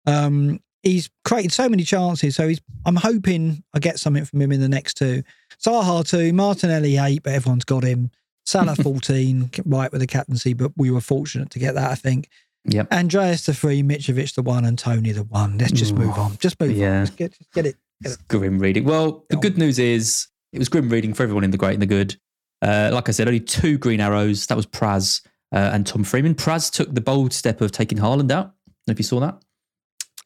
Um, 0.07 0.61
he's 0.83 1.11
created 1.25 1.53
so 1.53 1.69
many 1.69 1.85
chances. 1.85 2.37
So 2.37 2.49
he's. 2.49 2.61
I'm 2.85 2.97
hoping 2.97 3.63
I 3.75 3.79
get 3.79 3.99
something 3.99 4.25
from 4.25 4.41
him 4.43 4.53
in 4.53 4.61
the 4.61 4.69
next 4.69 4.95
two. 4.95 5.23
Zaha 5.65 6.09
2, 6.09 6.33
Martinelli 6.33 6.97
8, 6.97 7.23
but 7.23 7.33
everyone's 7.35 7.65
got 7.65 7.85
him. 7.85 8.11
Salah 8.45 8.75
14, 8.83 9.51
right 9.67 9.93
with 9.93 10.01
the 10.01 10.07
captaincy, 10.07 10.53
but 10.53 10.73
we 10.77 10.91
were 10.91 11.01
fortunate 11.01 11.51
to 11.51 11.59
get 11.61 11.75
that, 11.77 11.91
I 11.91 11.95
think. 11.95 12.29
Yep. 12.65 12.93
Andreas 12.93 13.47
the 13.47 13.55
three, 13.55 13.83
Mitrovic 13.83 14.35
the 14.35 14.43
one, 14.43 14.65
and 14.65 14.79
Tony 14.79 15.13
the 15.13 15.23
one. 15.25 15.59
Let's 15.59 15.73
just 15.73 15.95
move 15.95 16.17
on. 16.19 16.37
Just 16.39 16.59
move 16.61 16.73
Yeah. 16.77 17.01
on. 17.01 17.07
Just 17.07 17.17
get, 17.19 17.33
just 17.39 17.53
get 17.53 17.67
it. 17.67 17.77
Grim 18.29 18.59
reading. 18.59 18.85
Well, 18.85 19.25
the 19.31 19.37
good 19.37 19.57
news 19.59 19.79
is 19.79 20.27
it 20.53 20.59
was 20.59 20.69
grim 20.69 20.89
reading 20.89 21.15
for 21.15 21.23
everyone 21.23 21.45
in 21.45 21.53
the 21.53 21.57
great 21.59 21.75
and 21.75 21.83
the 21.83 21.87
good. 21.87 22.17
Uh, 22.61 22.91
like 22.93 23.09
I 23.09 23.13
said, 23.13 23.29
only 23.29 23.41
two 23.41 23.79
green 23.79 24.01
arrows. 24.01 24.47
That 24.47 24.57
was 24.57 24.67
Praz 24.67 25.25
uh, 25.53 25.71
and 25.73 25.87
Tom 25.87 26.03
Freeman. 26.05 26.35
Praz 26.35 26.73
took 26.73 26.93
the 26.95 27.01
bold 27.01 27.33
step 27.33 27.61
of 27.61 27.71
taking 27.73 27.99
Haaland 27.99 28.31
out. 28.33 28.47
I 28.47 28.71
don't 28.87 28.89
know 28.89 28.93
if 28.93 28.99
you 28.99 29.05
saw 29.05 29.21
that. 29.21 29.41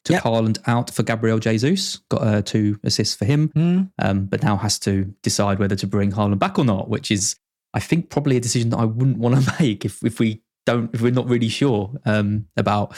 Took 0.07 0.13
Yep. 0.15 0.23
Haaland 0.23 0.57
out 0.67 0.89
for 0.91 1.03
Gabriel 1.03 1.37
Jesus. 1.39 1.97
Got 2.09 2.21
uh, 2.23 2.41
two 2.41 2.79
assists 2.83 3.15
for 3.15 3.25
him, 3.25 3.49
Mm. 3.49 3.91
um, 3.99 4.25
but 4.25 4.41
now 4.41 4.55
has 4.57 4.79
to 4.79 5.13
decide 5.21 5.59
whether 5.59 5.75
to 5.75 5.85
bring 5.87 6.11
Haaland 6.13 6.39
back 6.39 6.57
or 6.57 6.63
not, 6.65 6.87
which 6.89 7.11
is, 7.11 7.35
I 7.73 7.79
think, 7.81 8.09
probably 8.09 8.37
a 8.37 8.39
decision 8.39 8.69
that 8.69 8.77
I 8.77 8.85
wouldn't 8.85 9.17
want 9.17 9.35
to 9.43 9.53
make 9.59 9.83
if 9.85 10.01
if 10.03 10.19
we 10.19 10.41
don't 10.65 10.93
if 10.93 11.01
we're 11.01 11.11
not 11.11 11.27
really 11.29 11.49
sure 11.49 11.91
um, 12.05 12.47
about 12.55 12.95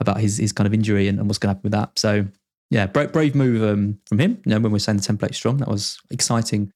about 0.00 0.20
his 0.20 0.36
his 0.36 0.52
kind 0.52 0.66
of 0.66 0.74
injury 0.74 1.08
and, 1.08 1.18
and 1.18 1.28
what's 1.28 1.38
going 1.38 1.48
to 1.48 1.56
happen 1.56 1.62
with 1.64 1.72
that. 1.72 1.98
So 1.98 2.26
yeah, 2.70 2.86
brave, 2.86 3.10
brave 3.12 3.34
move 3.34 3.62
um, 3.62 3.98
from 4.06 4.18
him. 4.20 4.40
You 4.44 4.50
know, 4.50 4.60
when 4.60 4.70
we're 4.70 4.78
saying 4.78 4.98
the 4.98 5.02
template 5.02 5.34
strong, 5.34 5.56
that 5.58 5.68
was 5.68 5.98
exciting. 6.10 6.72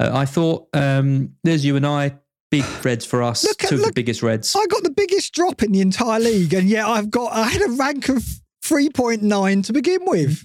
Uh, 0.00 0.10
I 0.14 0.24
thought 0.24 0.68
um, 0.72 1.34
there's 1.44 1.64
you 1.64 1.74
and 1.76 1.86
I, 1.86 2.16
big 2.50 2.64
reds 2.84 3.04
for 3.04 3.22
us, 3.22 3.44
Look 3.44 3.64
at- 3.64 3.70
two 3.70 3.74
of 3.76 3.82
the 3.84 3.92
biggest 3.92 4.22
reds. 4.22 4.54
I 4.56 4.64
got 4.66 4.82
the 4.84 4.90
biggest 4.90 5.32
drop 5.34 5.62
in 5.62 5.72
the 5.72 5.80
entire 5.80 6.20
league, 6.20 6.54
and 6.54 6.68
yet 6.68 6.86
I've 6.86 7.10
got 7.10 7.32
I 7.32 7.48
had 7.48 7.62
a 7.62 7.70
rank 7.72 8.08
of 8.08 8.24
three 8.66 8.90
point 8.90 9.22
nine 9.22 9.62
to 9.62 9.72
begin 9.72 10.00
with. 10.04 10.44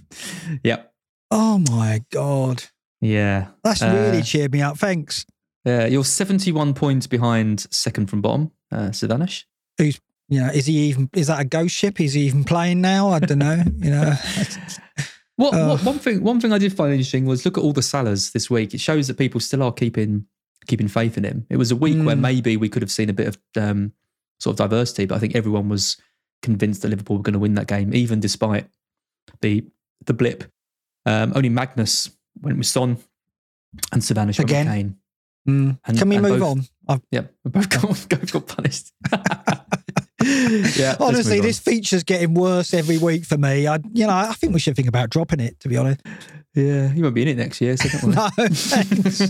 Yep. 0.63 0.93
Oh 1.31 1.59
my 1.69 2.01
god, 2.11 2.63
Yeah. 2.99 3.47
that's 3.63 3.81
Uh, 3.81 3.87
really 4.11 4.21
cheered 4.23 4.51
me 4.51 4.61
up. 4.61 4.77
Thanks. 4.77 5.25
Yeah, 5.65 5.85
you're 5.85 6.03
71 6.03 6.73
points 6.73 7.07
behind 7.07 7.67
second 7.71 8.09
from 8.09 8.21
bottom, 8.21 8.51
uh, 8.71 8.89
Savanish. 8.89 9.43
You 9.79 10.39
know, 10.39 10.47
is 10.47 10.65
he 10.65 10.73
even? 10.89 11.09
Is 11.13 11.27
that 11.27 11.39
a 11.41 11.45
ghost 11.45 11.75
ship? 11.75 11.99
Is 11.99 12.13
he 12.13 12.21
even 12.21 12.43
playing 12.45 12.79
now? 12.81 13.09
I 13.09 13.19
don't 13.19 13.37
know. 13.39 13.61
You 13.79 13.89
know, 13.91 14.13
What, 15.37 15.53
what 15.53 15.83
one 15.83 15.99
thing 15.99 16.23
one 16.23 16.39
thing 16.39 16.53
I 16.53 16.57
did 16.57 16.73
find 16.73 16.91
interesting 16.93 17.25
was 17.25 17.45
look 17.45 17.57
at 17.57 17.63
all 17.63 17.73
the 17.73 17.81
Salahs 17.81 18.31
this 18.31 18.49
week. 18.49 18.73
It 18.73 18.79
shows 18.79 19.07
that 19.07 19.17
people 19.17 19.39
still 19.39 19.63
are 19.63 19.71
keeping 19.73 20.25
keeping 20.67 20.87
faith 20.87 21.17
in 21.17 21.23
him. 21.23 21.45
It 21.49 21.57
was 21.57 21.71
a 21.71 21.75
week 21.75 21.97
where 22.05 22.15
Mm. 22.15 22.19
maybe 22.21 22.57
we 22.57 22.69
could 22.69 22.81
have 22.83 22.91
seen 22.91 23.09
a 23.09 23.13
bit 23.13 23.27
of 23.27 23.37
um, 23.57 23.93
sort 24.39 24.53
of 24.53 24.57
diversity, 24.69 25.05
but 25.05 25.15
I 25.15 25.19
think 25.19 25.35
everyone 25.35 25.67
was 25.69 25.97
convinced 26.41 26.81
that 26.81 26.89
Liverpool 26.89 27.17
were 27.17 27.23
going 27.23 27.33
to 27.33 27.39
win 27.39 27.55
that 27.55 27.67
game, 27.67 27.93
even 27.93 28.19
despite 28.19 28.67
the 29.41 29.63
the 30.05 30.13
blip. 30.13 30.43
Um, 31.05 31.33
only 31.35 31.49
Magnus 31.49 32.09
went 32.41 32.57
with 32.57 32.67
Son 32.67 32.97
and 33.91 34.03
Savannah 34.03 34.33
Again. 34.37 34.67
Kane. 34.67 34.97
Mm. 35.47 35.79
And- 35.85 35.97
can 35.97 36.09
we 36.09 36.19
move 36.19 36.39
both- 36.39 36.57
on? 36.57 36.63
I've, 36.87 37.01
Yeah, 37.11 37.21
we 37.43 37.51
both 37.51 37.69
got, 37.69 37.81
both 38.09 38.31
got 38.31 38.47
punished. 38.47 38.91
yeah, 40.77 40.95
honestly, 40.99 41.39
this 41.39 41.57
feature's 41.59 42.03
getting 42.03 42.33
worse 42.33 42.73
every 42.73 42.97
week 42.97 43.25
for 43.25 43.37
me. 43.37 43.65
I, 43.67 43.79
you 43.93 44.05
know, 44.05 44.13
I 44.13 44.33
think 44.33 44.53
we 44.53 44.59
should 44.59 44.75
think 44.75 44.87
about 44.87 45.09
dropping 45.09 45.39
it. 45.39 45.59
To 45.61 45.69
be 45.69 45.77
honest, 45.77 46.01
Yeah, 46.53 46.91
you 46.93 47.01
won't 47.03 47.15
be 47.15 47.21
in 47.23 47.27
it 47.29 47.37
next 47.37 47.61
year, 47.61 47.77
so 47.77 48.07
no. 48.07 48.27
thanks. 48.29 49.21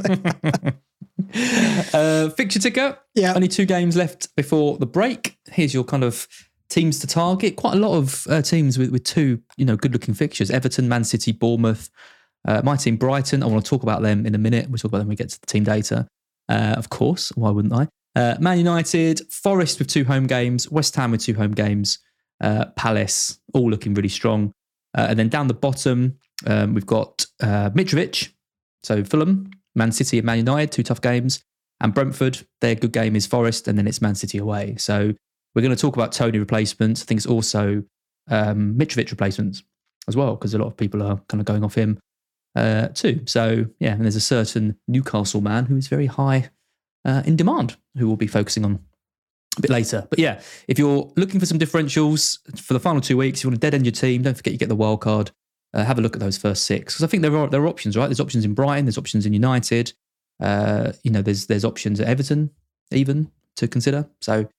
uh, 1.93 2.29
fixture 2.31 2.59
ticker. 2.59 2.97
Yeah. 3.15 3.33
Only 3.33 3.47
two 3.47 3.65
games 3.65 3.95
left 3.95 4.35
before 4.35 4.77
the 4.77 4.85
break. 4.85 5.37
Here's 5.51 5.73
your 5.73 5.83
kind 5.83 6.03
of 6.03 6.27
teams 6.71 6.97
to 6.99 7.07
target. 7.07 7.57
Quite 7.57 7.73
a 7.73 7.79
lot 7.79 7.97
of 7.97 8.25
uh, 8.27 8.41
teams 8.41 8.79
with, 8.79 8.89
with 8.89 9.03
two, 9.03 9.41
you 9.57 9.65
know, 9.65 9.75
good-looking 9.75 10.15
fixtures: 10.15 10.49
Everton, 10.49 10.89
Man 10.89 11.03
City, 11.03 11.31
Bournemouth. 11.31 11.89
Uh, 12.47 12.61
my 12.63 12.75
team, 12.75 12.97
Brighton. 12.97 13.43
I 13.43 13.45
want 13.45 13.63
to 13.63 13.69
talk 13.69 13.83
about 13.83 14.01
them 14.01 14.25
in 14.25 14.33
a 14.33 14.39
minute. 14.39 14.67
We'll 14.67 14.79
talk 14.79 14.89
about 14.89 14.97
them 14.97 15.07
when 15.07 15.13
we 15.13 15.17
get 15.17 15.29
to 15.29 15.39
the 15.39 15.45
team 15.45 15.63
data. 15.63 16.07
Uh, 16.49 16.73
of 16.75 16.89
course, 16.89 17.29
why 17.35 17.51
wouldn't 17.51 17.73
I? 17.73 17.87
Uh, 18.15 18.35
Man 18.39 18.57
United, 18.57 19.21
Forest 19.31 19.77
with 19.77 19.87
two 19.87 20.05
home 20.05 20.25
games, 20.25 20.69
West 20.71 20.95
Ham 20.95 21.11
with 21.11 21.21
two 21.21 21.35
home 21.35 21.51
games, 21.51 21.99
uh, 22.41 22.65
Palace 22.75 23.39
all 23.53 23.69
looking 23.69 23.93
really 23.93 24.09
strong. 24.09 24.51
Uh, 24.97 25.05
and 25.09 25.19
then 25.19 25.29
down 25.29 25.47
the 25.47 25.53
bottom, 25.53 26.17
um, 26.47 26.73
we've 26.73 26.85
got 26.85 27.25
Mitrovic, 27.41 28.33
so 28.83 29.03
Fulham, 29.03 29.51
Man 29.75 29.91
City, 29.91 30.17
and 30.17 30.25
Man 30.25 30.39
United, 30.39 30.71
two 30.71 30.83
tough 30.83 30.99
games, 30.99 31.43
and 31.79 31.93
Brentford. 31.93 32.45
Their 32.59 32.75
good 32.75 32.91
game 32.91 33.15
is 33.15 33.27
Forest, 33.27 33.67
and 33.67 33.77
then 33.77 33.87
it's 33.87 34.01
Man 34.01 34.15
City 34.15 34.39
away. 34.39 34.75
So 34.77 35.13
we're 35.55 35.61
going 35.61 35.75
to 35.75 35.81
talk 35.81 35.95
about 35.95 36.11
Tony 36.11 36.39
replacements. 36.39 37.01
I 37.01 37.05
think 37.05 37.19
it's 37.19 37.27
also 37.27 37.83
um, 38.29 38.75
Mitrovic 38.75 39.11
replacements 39.11 39.63
as 40.07 40.15
well, 40.15 40.35
because 40.35 40.53
a 40.53 40.57
lot 40.57 40.67
of 40.67 40.77
people 40.77 41.03
are 41.03 41.21
kind 41.27 41.41
of 41.41 41.45
going 41.45 41.63
off 41.63 41.75
him 41.75 41.99
uh, 42.55 42.87
too. 42.89 43.21
So 43.25 43.65
yeah, 43.79 43.93
and 43.93 44.03
there's 44.03 44.15
a 44.15 44.21
certain 44.21 44.77
Newcastle 44.87 45.41
man 45.41 45.65
who 45.65 45.77
is 45.77 45.87
very 45.87 46.07
high 46.07 46.49
uh, 47.05 47.23
in 47.25 47.35
demand, 47.35 47.77
who 47.97 48.07
we'll 48.07 48.17
be 48.17 48.27
focusing 48.27 48.65
on 48.65 48.79
a 49.57 49.61
bit 49.61 49.71
later. 49.71 50.07
But 50.09 50.19
yeah, 50.19 50.41
if 50.67 50.79
you're 50.79 51.11
looking 51.17 51.39
for 51.39 51.45
some 51.45 51.59
differentials 51.59 52.39
for 52.59 52.73
the 52.73 52.79
final 52.79 53.01
two 53.01 53.17
weeks, 53.17 53.43
you 53.43 53.49
want 53.49 53.59
to 53.59 53.65
dead 53.65 53.73
end 53.73 53.85
your 53.85 53.91
team. 53.91 54.21
Don't 54.21 54.35
forget 54.35 54.53
you 54.53 54.59
get 54.59 54.69
the 54.69 54.75
wild 54.75 55.01
card. 55.01 55.31
Uh, 55.73 55.85
have 55.85 55.97
a 55.97 56.01
look 56.01 56.15
at 56.15 56.19
those 56.19 56.37
first 56.37 56.65
six 56.65 56.93
because 56.93 57.03
I 57.03 57.07
think 57.07 57.23
there 57.23 57.35
are 57.35 57.47
there 57.47 57.61
are 57.61 57.67
options, 57.67 57.95
right? 57.95 58.07
There's 58.07 58.19
options 58.19 58.43
in 58.43 58.53
Brighton, 58.53 58.85
there's 58.85 58.97
options 58.97 59.25
in 59.25 59.33
United. 59.33 59.93
Uh, 60.41 60.91
you 61.03 61.11
know, 61.11 61.21
there's 61.21 61.47
there's 61.47 61.63
options 61.63 61.99
at 62.01 62.07
Everton 62.07 62.51
even 62.91 63.31
to 63.55 63.67
consider. 63.67 64.09
So 64.21 64.49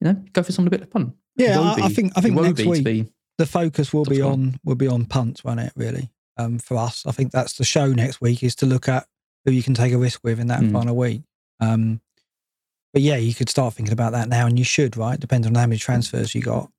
you 0.00 0.08
know, 0.12 0.22
go 0.32 0.42
for 0.42 0.52
something 0.52 0.68
a 0.68 0.76
bit 0.78 0.82
of 0.82 0.90
fun. 0.90 1.14
Yeah, 1.36 1.58
I- 1.60 1.62
Wobie- 1.80 1.82
I 1.82 1.88
think- 1.88 2.12
I 2.16 2.20
think 2.20 2.34
next 2.40 2.60
to 2.62 2.68
week- 2.68 2.84
be 2.84 3.06
the 3.38 3.46
focus 3.46 3.92
will 3.92 4.04
be 4.04 4.16
scorer. 4.16 4.32
on 4.32 4.60
will 4.64 4.74
be 4.76 4.86
on 4.86 5.04
punts, 5.06 5.42
won't 5.44 5.60
it? 5.60 5.72
Really, 5.76 6.10
um, 6.36 6.58
for 6.58 6.76
us, 6.76 7.04
I 7.06 7.12
think 7.12 7.32
that's 7.32 7.54
the 7.54 7.64
show 7.64 7.92
next 7.92 8.20
week 8.20 8.42
is 8.42 8.54
to 8.56 8.66
look 8.66 8.88
at 8.88 9.06
who 9.44 9.50
you 9.52 9.62
can 9.62 9.74
take 9.74 9.92
a 9.92 9.98
risk 9.98 10.20
with 10.22 10.38
in 10.40 10.46
that 10.48 10.60
Mm. 10.60 10.72
final 10.72 10.96
week. 10.96 11.22
Um, 11.60 12.00
but 12.92 13.02
yeah, 13.02 13.16
you 13.16 13.34
could 13.34 13.48
start 13.48 13.74
thinking 13.74 13.92
about 13.92 14.12
that 14.12 14.28
now, 14.28 14.46
and 14.46 14.56
you 14.58 14.64
should, 14.64 14.96
right? 14.96 15.18
Depends 15.18 15.46
on 15.46 15.54
how 15.54 15.66
many 15.66 15.78
transfers 15.78 16.34
you 16.34 16.42
got. 16.42 16.70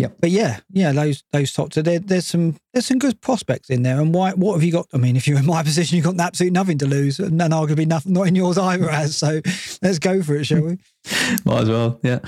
Yep. 0.00 0.16
But 0.18 0.30
yeah, 0.30 0.60
yeah, 0.72 0.92
those 0.92 1.22
those 1.30 1.52
top. 1.52 1.74
So 1.74 1.82
there, 1.82 1.98
there's 1.98 2.26
some 2.26 2.56
there's 2.72 2.86
some 2.86 2.98
good 2.98 3.20
prospects 3.20 3.68
in 3.68 3.82
there. 3.82 4.00
And 4.00 4.14
why? 4.14 4.32
What 4.32 4.54
have 4.54 4.62
you 4.62 4.72
got? 4.72 4.86
I 4.94 4.96
mean, 4.96 5.14
if 5.14 5.28
you're 5.28 5.38
in 5.38 5.44
my 5.44 5.62
position, 5.70 5.96
you've 5.96 6.06
got 6.06 6.18
absolutely 6.18 6.54
nothing 6.54 6.78
to 6.78 6.86
lose, 6.86 7.20
and 7.20 7.38
then 7.38 7.50
arguably 7.50 7.86
nothing, 7.86 8.14
not 8.14 8.26
in 8.26 8.34
yours 8.34 8.56
either. 8.56 8.88
As 8.90 9.14
so, 9.14 9.42
let's 9.82 9.98
go 9.98 10.22
for 10.22 10.36
it, 10.36 10.44
shall 10.44 10.62
we? 10.62 10.78
Might 11.44 11.62
as 11.62 11.68
well, 11.68 12.00
yeah. 12.02 12.20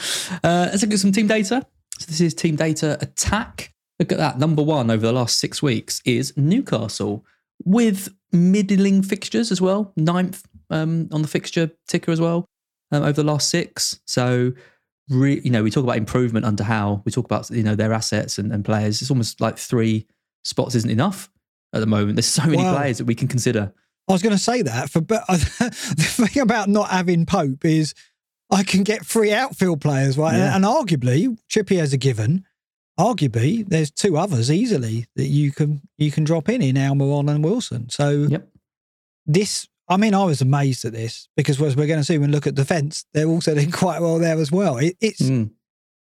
Uh, 0.45 0.69
let's 0.71 0.83
look 0.83 0.93
at 0.93 0.99
some 0.99 1.13
team 1.13 1.29
data. 1.29 1.67
So 1.99 2.07
this 2.07 2.21
is 2.21 2.35
team 2.35 2.57
data 2.57 2.99
attack. 3.01 3.73
Look 3.99 4.13
at 4.13 4.19
that. 4.19 4.39
Number 4.39 4.63
one 4.63 4.91
over 4.91 5.07
the 5.07 5.13
last 5.13 5.39
six 5.39 5.63
weeks 5.63 6.03
is 6.05 6.37
Newcastle 6.37 7.25
with 7.65 8.11
middling 8.33 9.03
fixtures 9.03 9.51
as 9.51 9.63
well. 9.63 9.95
Ninth 9.97 10.47
um, 10.69 11.09
on 11.11 11.23
the 11.23 11.29
fixture 11.29 11.71
ticker 11.89 12.13
as 12.13 12.21
well 12.21 12.45
um, 12.91 13.03
over 13.03 13.23
the 13.23 13.25
last 13.25 13.49
six. 13.49 13.99
So, 14.07 14.53
re- 15.09 15.41
you 15.45 15.51
know, 15.51 15.63
we 15.63 15.71
talk 15.71 15.85
about 15.85 15.97
improvement 15.97 16.45
under 16.47 16.65
Howe 16.65 17.03
we 17.05 17.13
talk 17.13 17.25
about 17.25 17.51
you 17.51 17.63
know 17.63 17.75
their 17.75 17.93
assets 17.93 18.39
and, 18.39 18.53
and 18.53 18.65
players. 18.65 19.03
It's 19.03 19.11
almost 19.11 19.41
like 19.41 19.59
three 19.59 20.07
spots 20.45 20.75
isn't 20.75 20.91
enough 20.91 21.31
at 21.75 21.81
the 21.81 21.87
moment. 21.87 22.17
There's 22.17 22.27
so 22.27 22.45
many 22.45 22.63
Wow. 22.63 22.77
players 22.77 22.99
that 22.99 23.05
we 23.05 23.15
can 23.15 23.29
consider. 23.29 23.73
I 24.09 24.13
was 24.13 24.23
going 24.23 24.35
to 24.37 24.43
say 24.43 24.63
that 24.63 24.91
for, 24.91 25.01
but 25.01 25.25
the 25.29 26.27
thing 26.29 26.43
about 26.43 26.69
not 26.69 26.91
having 26.91 27.25
Pope 27.25 27.65
is 27.65 27.95
I 28.51 28.63
can 28.65 28.83
get 28.83 29.07
three 29.07 29.33
outfield 29.33 29.81
players, 29.81 30.19
right? 30.19 30.37
Yeah. 30.37 30.55
And, 30.57 30.65
and 30.65 30.75
arguably, 30.75 31.39
Trippier's 31.49 31.93
a 31.93 31.97
given. 31.97 32.45
Arguably, 33.01 33.67
there's 33.67 33.91
two 33.91 34.19
others 34.19 34.51
easily 34.51 35.07
that 35.17 35.29
you 35.29 35.51
can 35.53 35.81
you 35.97 36.11
can 36.11 36.25
drop 36.25 36.49
in 36.49 36.61
in 36.61 36.75
Almiron 36.77 37.31
and 37.31 37.43
Wilson. 37.43 37.89
So 37.89 38.27
Yep. 38.29 38.49
this, 39.27 39.67
I 39.93 39.97
mean, 39.97 40.15
I 40.15 40.25
was 40.25 40.41
amazed 40.41 40.85
at 40.85 40.93
this 40.93 41.29
because 41.37 41.61
as 41.63 41.77
we're 41.77 41.87
going 41.87 42.01
to 42.01 42.05
see 42.05 42.19
when 42.19 42.31
we 42.31 42.35
look 42.35 42.47
at 42.47 42.55
defence, 42.55 43.05
they're 43.15 43.27
also 43.27 43.55
doing 43.55 43.71
quite 43.83 44.01
well 44.01 44.19
there 44.19 44.39
as 44.39 44.51
well. 44.53 44.79
It, 44.79 44.97
it's 45.01 45.21
Mm. 45.23 45.51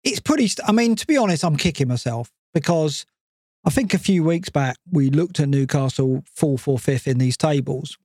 it's 0.05 0.21
pretty. 0.21 0.47
St- 0.49 0.69
I 0.69 0.73
mean, 0.73 0.97
to 0.97 1.07
be 1.07 1.17
honest, 1.17 1.45
I'm 1.45 1.57
kicking 1.57 1.89
myself 1.89 2.31
because 2.55 3.07
I 3.65 3.71
think 3.71 3.93
a 3.95 3.99
few 3.99 4.25
weeks 4.25 4.49
back 4.49 4.77
we 4.91 5.11
looked 5.11 5.41
at 5.41 5.49
Newcastle 5.49 6.23
fourth 6.35 6.67
or 6.69 6.79
fifth 6.79 7.07
in 7.07 7.19
these 7.19 7.37
tables, 7.37 7.99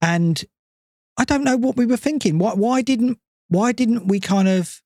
and 0.00 0.42
I 1.16 1.24
don't 1.24 1.44
know 1.44 1.56
what 1.56 1.76
we 1.76 1.86
were 1.86 1.96
thinking. 1.96 2.38
Why, 2.38 2.54
why 2.54 2.82
didn't 2.82 3.18
why 3.48 3.72
didn't 3.72 4.06
we 4.06 4.20
kind 4.20 4.48
of 4.48 4.82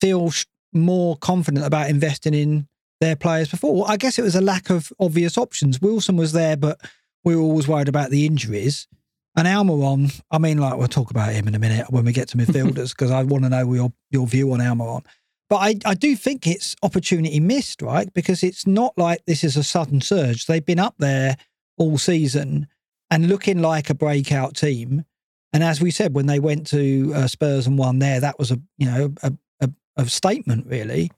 feel 0.00 0.30
sh- 0.30 0.46
more 0.72 1.16
confident 1.16 1.64
about 1.64 1.88
investing 1.90 2.34
in 2.34 2.68
their 3.00 3.16
players 3.16 3.48
before? 3.48 3.74
Well, 3.74 3.84
I 3.90 3.96
guess 3.96 4.18
it 4.18 4.22
was 4.22 4.36
a 4.36 4.40
lack 4.40 4.70
of 4.70 4.92
obvious 5.00 5.38
options. 5.38 5.80
Wilson 5.80 6.16
was 6.16 6.32
there, 6.32 6.56
but 6.56 6.80
we 7.24 7.36
were 7.36 7.42
always 7.42 7.68
worried 7.68 7.88
about 7.88 8.10
the 8.10 8.26
injuries. 8.26 8.88
And 9.34 9.48
Almiron, 9.48 10.20
I 10.30 10.38
mean, 10.38 10.58
like 10.58 10.76
we'll 10.76 10.88
talk 10.88 11.10
about 11.10 11.32
him 11.32 11.48
in 11.48 11.54
a 11.54 11.58
minute 11.58 11.86
when 11.90 12.04
we 12.04 12.12
get 12.12 12.28
to 12.28 12.36
midfielders 12.38 12.90
because 12.90 13.10
I 13.10 13.22
want 13.22 13.44
to 13.44 13.50
know 13.50 13.72
your 13.72 13.92
your 14.10 14.26
view 14.26 14.52
on 14.52 14.60
Almiron. 14.60 15.04
But 15.48 15.56
I, 15.56 15.74
I 15.84 15.94
do 15.94 16.16
think 16.16 16.46
it's 16.46 16.74
opportunity 16.82 17.38
missed, 17.38 17.82
right? 17.82 18.12
Because 18.14 18.42
it's 18.42 18.66
not 18.66 18.96
like 18.96 19.22
this 19.26 19.44
is 19.44 19.56
a 19.56 19.62
sudden 19.62 20.00
surge. 20.00 20.46
They've 20.46 20.64
been 20.64 20.78
up 20.78 20.94
there 20.98 21.36
all 21.76 21.98
season 21.98 22.68
and 23.10 23.28
looking 23.28 23.60
like 23.60 23.90
a 23.90 23.94
breakout 23.94 24.56
team. 24.56 25.04
And 25.52 25.62
as 25.62 25.82
we 25.82 25.90
said, 25.90 26.14
when 26.14 26.24
they 26.24 26.40
went 26.40 26.66
to 26.68 27.12
uh, 27.14 27.26
Spurs 27.26 27.66
and 27.66 27.76
won 27.76 27.98
there, 27.98 28.20
that 28.20 28.38
was 28.38 28.50
a 28.50 28.58
you 28.78 28.86
know 28.86 29.14
a, 29.22 29.32
a, 29.60 29.70
a 29.96 30.06
statement 30.06 30.66
really. 30.66 31.10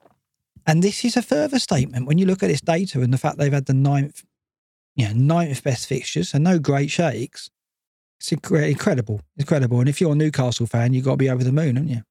And 0.67 0.83
this 0.83 1.05
is 1.05 1.17
a 1.17 1.23
further 1.23 1.59
statement 1.59 2.07
when 2.07 2.19
you 2.19 2.27
look 2.27 2.43
at 2.43 2.49
this 2.49 2.61
data 2.61 3.03
and 3.03 3.13
the 3.13 3.19
fact 3.19 3.39
they've 3.39 3.53
had 3.53 3.67
the 3.67 3.75
ninth, 3.75 4.25
you 4.97 5.07
know, 5.07 5.15
ninth 5.15 5.63
best 5.63 5.87
fixtures 5.87 6.33
and 6.33 6.43
no 6.43 6.59
great 6.59 6.91
shakes. 6.91 7.51
It's 8.33 8.33
incredible, 8.33 9.21
incredible. 9.37 9.81
And 9.81 9.89
if 9.89 10.01
you're 10.01 10.13
a 10.13 10.17
Newcastle 10.17 10.67
fan, 10.67 10.93
you've 10.95 11.05
got 11.05 11.13
to 11.13 11.17
be 11.17 11.31
over 11.31 11.45
the 11.45 11.53
moon, 11.53 11.77
haven't 11.77 11.89
you? 11.91 12.03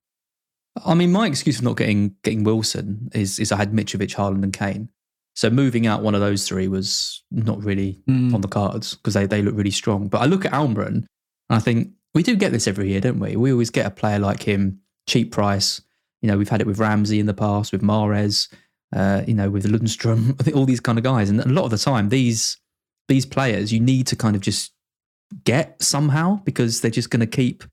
I 0.84 0.94
mean, 0.94 1.12
my 1.12 1.26
excuse 1.26 1.58
for 1.58 1.64
not 1.64 1.76
getting 1.76 2.14
getting 2.24 2.44
Wilson 2.44 3.08
is 3.14 3.38
is 3.38 3.52
I 3.52 3.56
had 3.56 3.72
Mitrovic, 3.72 4.14
Haaland, 4.14 4.42
and 4.42 4.52
Kane. 4.52 4.88
So 5.36 5.50
moving 5.50 5.86
out 5.86 6.02
one 6.02 6.14
of 6.14 6.20
those 6.20 6.46
three 6.46 6.68
was 6.68 7.22
not 7.32 7.62
really 7.64 8.00
Mm. 8.08 8.34
on 8.34 8.40
the 8.40 8.48
cards 8.48 8.94
because 8.94 9.14
they, 9.14 9.26
they 9.26 9.42
look 9.42 9.56
really 9.56 9.70
strong. 9.72 10.06
But 10.08 10.20
I 10.22 10.26
look 10.26 10.44
at 10.44 10.52
Almiron 10.52 10.86
and 10.88 11.06
I 11.50 11.58
think 11.58 11.90
we 12.14 12.22
do 12.22 12.36
get 12.36 12.52
this 12.52 12.68
every 12.68 12.88
year, 12.90 13.00
don't 13.00 13.18
we? 13.18 13.34
We 13.34 13.50
always 13.50 13.70
get 13.70 13.86
a 13.86 13.90
player 13.90 14.20
like 14.20 14.42
him, 14.44 14.80
cheap 15.08 15.32
price. 15.32 15.80
You 16.22 16.28
know, 16.30 16.38
we've 16.38 16.48
had 16.48 16.60
it 16.60 16.66
with 16.68 16.78
Ramsey 16.78 17.18
in 17.18 17.26
the 17.26 17.34
past, 17.34 17.72
with 17.72 17.82
Mares, 17.82 18.48
uh, 18.94 19.22
you 19.26 19.34
know, 19.34 19.50
with 19.50 19.64
Lundstram, 19.66 20.54
all 20.54 20.64
these 20.66 20.80
kind 20.80 20.98
of 20.98 21.04
guys. 21.04 21.28
And 21.30 21.40
a 21.40 21.48
lot 21.48 21.64
of 21.64 21.70
the 21.72 21.78
time, 21.78 22.08
these 22.10 22.56
these 23.08 23.26
players 23.26 23.72
you 23.72 23.80
need 23.80 24.06
to 24.08 24.16
kind 24.16 24.34
of 24.36 24.40
just 24.42 24.72
get 25.44 25.82
somehow 25.82 26.40
because 26.44 26.80
they're 26.80 26.90
just 26.90 27.10
going 27.10 27.20
to 27.20 27.26
keep 27.26 27.64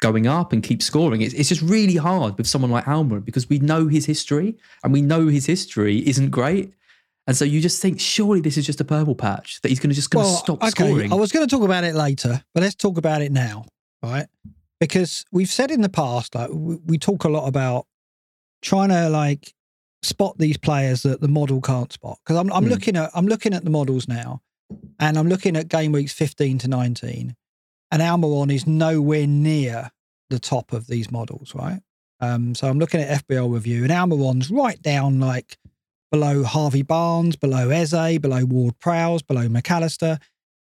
going 0.00 0.26
up 0.26 0.52
and 0.52 0.62
keep 0.62 0.82
scoring. 0.82 1.20
It's, 1.20 1.34
it's 1.34 1.48
just 1.48 1.62
really 1.62 1.96
hard 1.96 2.36
with 2.38 2.46
someone 2.46 2.70
like 2.70 2.84
Almiron 2.86 3.24
because 3.24 3.48
we 3.48 3.58
know 3.58 3.86
his 3.86 4.06
history 4.06 4.56
and 4.82 4.92
we 4.92 5.02
know 5.02 5.26
his 5.28 5.46
history 5.46 6.06
isn't 6.08 6.30
great. 6.30 6.72
And 7.26 7.36
so 7.36 7.44
you 7.44 7.60
just 7.60 7.80
think, 7.82 8.00
surely 8.00 8.40
this 8.40 8.56
is 8.56 8.66
just 8.66 8.80
a 8.80 8.84
purple 8.84 9.14
patch 9.14 9.60
that 9.60 9.68
he's 9.68 9.78
going 9.78 9.90
to 9.90 9.94
just 9.94 10.10
going 10.10 10.24
to 10.24 10.32
stop 10.32 10.62
okay, 10.62 10.70
scoring. 10.70 11.12
I 11.12 11.16
was 11.16 11.30
going 11.30 11.46
to 11.46 11.54
talk 11.54 11.64
about 11.64 11.84
it 11.84 11.94
later, 11.94 12.42
but 12.54 12.62
let's 12.62 12.74
talk 12.74 12.96
about 12.96 13.22
it 13.22 13.30
now, 13.30 13.66
right? 14.02 14.26
Because 14.80 15.24
we've 15.30 15.50
said 15.50 15.70
in 15.70 15.82
the 15.82 15.90
past, 15.90 16.34
like 16.34 16.48
we, 16.50 16.76
we 16.86 16.98
talk 16.98 17.24
a 17.24 17.28
lot 17.28 17.46
about 17.46 17.86
trying 18.62 18.88
to 18.88 19.10
like 19.10 19.52
spot 20.02 20.38
these 20.38 20.56
players 20.56 21.02
that 21.02 21.20
the 21.20 21.28
model 21.28 21.60
can't 21.60 21.92
spot. 21.92 22.18
Because 22.24 22.36
I'm, 22.38 22.50
I'm 22.52 22.64
Hmm. 22.64 22.70
looking 22.70 22.96
at 22.96 23.10
I'm 23.14 23.26
looking 23.26 23.52
at 23.52 23.64
the 23.64 23.70
models 23.70 24.08
now, 24.08 24.40
and 24.98 25.18
I'm 25.18 25.28
looking 25.28 25.56
at 25.56 25.68
game 25.68 25.92
weeks 25.92 26.12
15 26.12 26.58
to 26.58 26.68
19, 26.68 27.36
and 27.90 28.02
Almiron 28.02 28.52
is 28.52 28.66
nowhere 28.66 29.26
near 29.26 29.90
the 30.28 30.38
top 30.38 30.72
of 30.72 30.86
these 30.86 31.10
models, 31.10 31.54
right? 31.54 31.80
Um, 32.20 32.54
so 32.54 32.68
I'm 32.68 32.78
looking 32.78 33.00
at 33.00 33.26
FPL 33.26 33.52
review, 33.52 33.82
and 33.82 33.92
Almiron's 33.92 34.50
right 34.50 34.80
down 34.80 35.20
like 35.20 35.56
below 36.10 36.42
Harvey 36.42 36.82
Barnes, 36.82 37.36
below 37.36 37.70
Eze, 37.70 38.18
below 38.18 38.44
Ward 38.44 38.78
Prowse, 38.78 39.22
below 39.22 39.48
McAllister. 39.48 40.20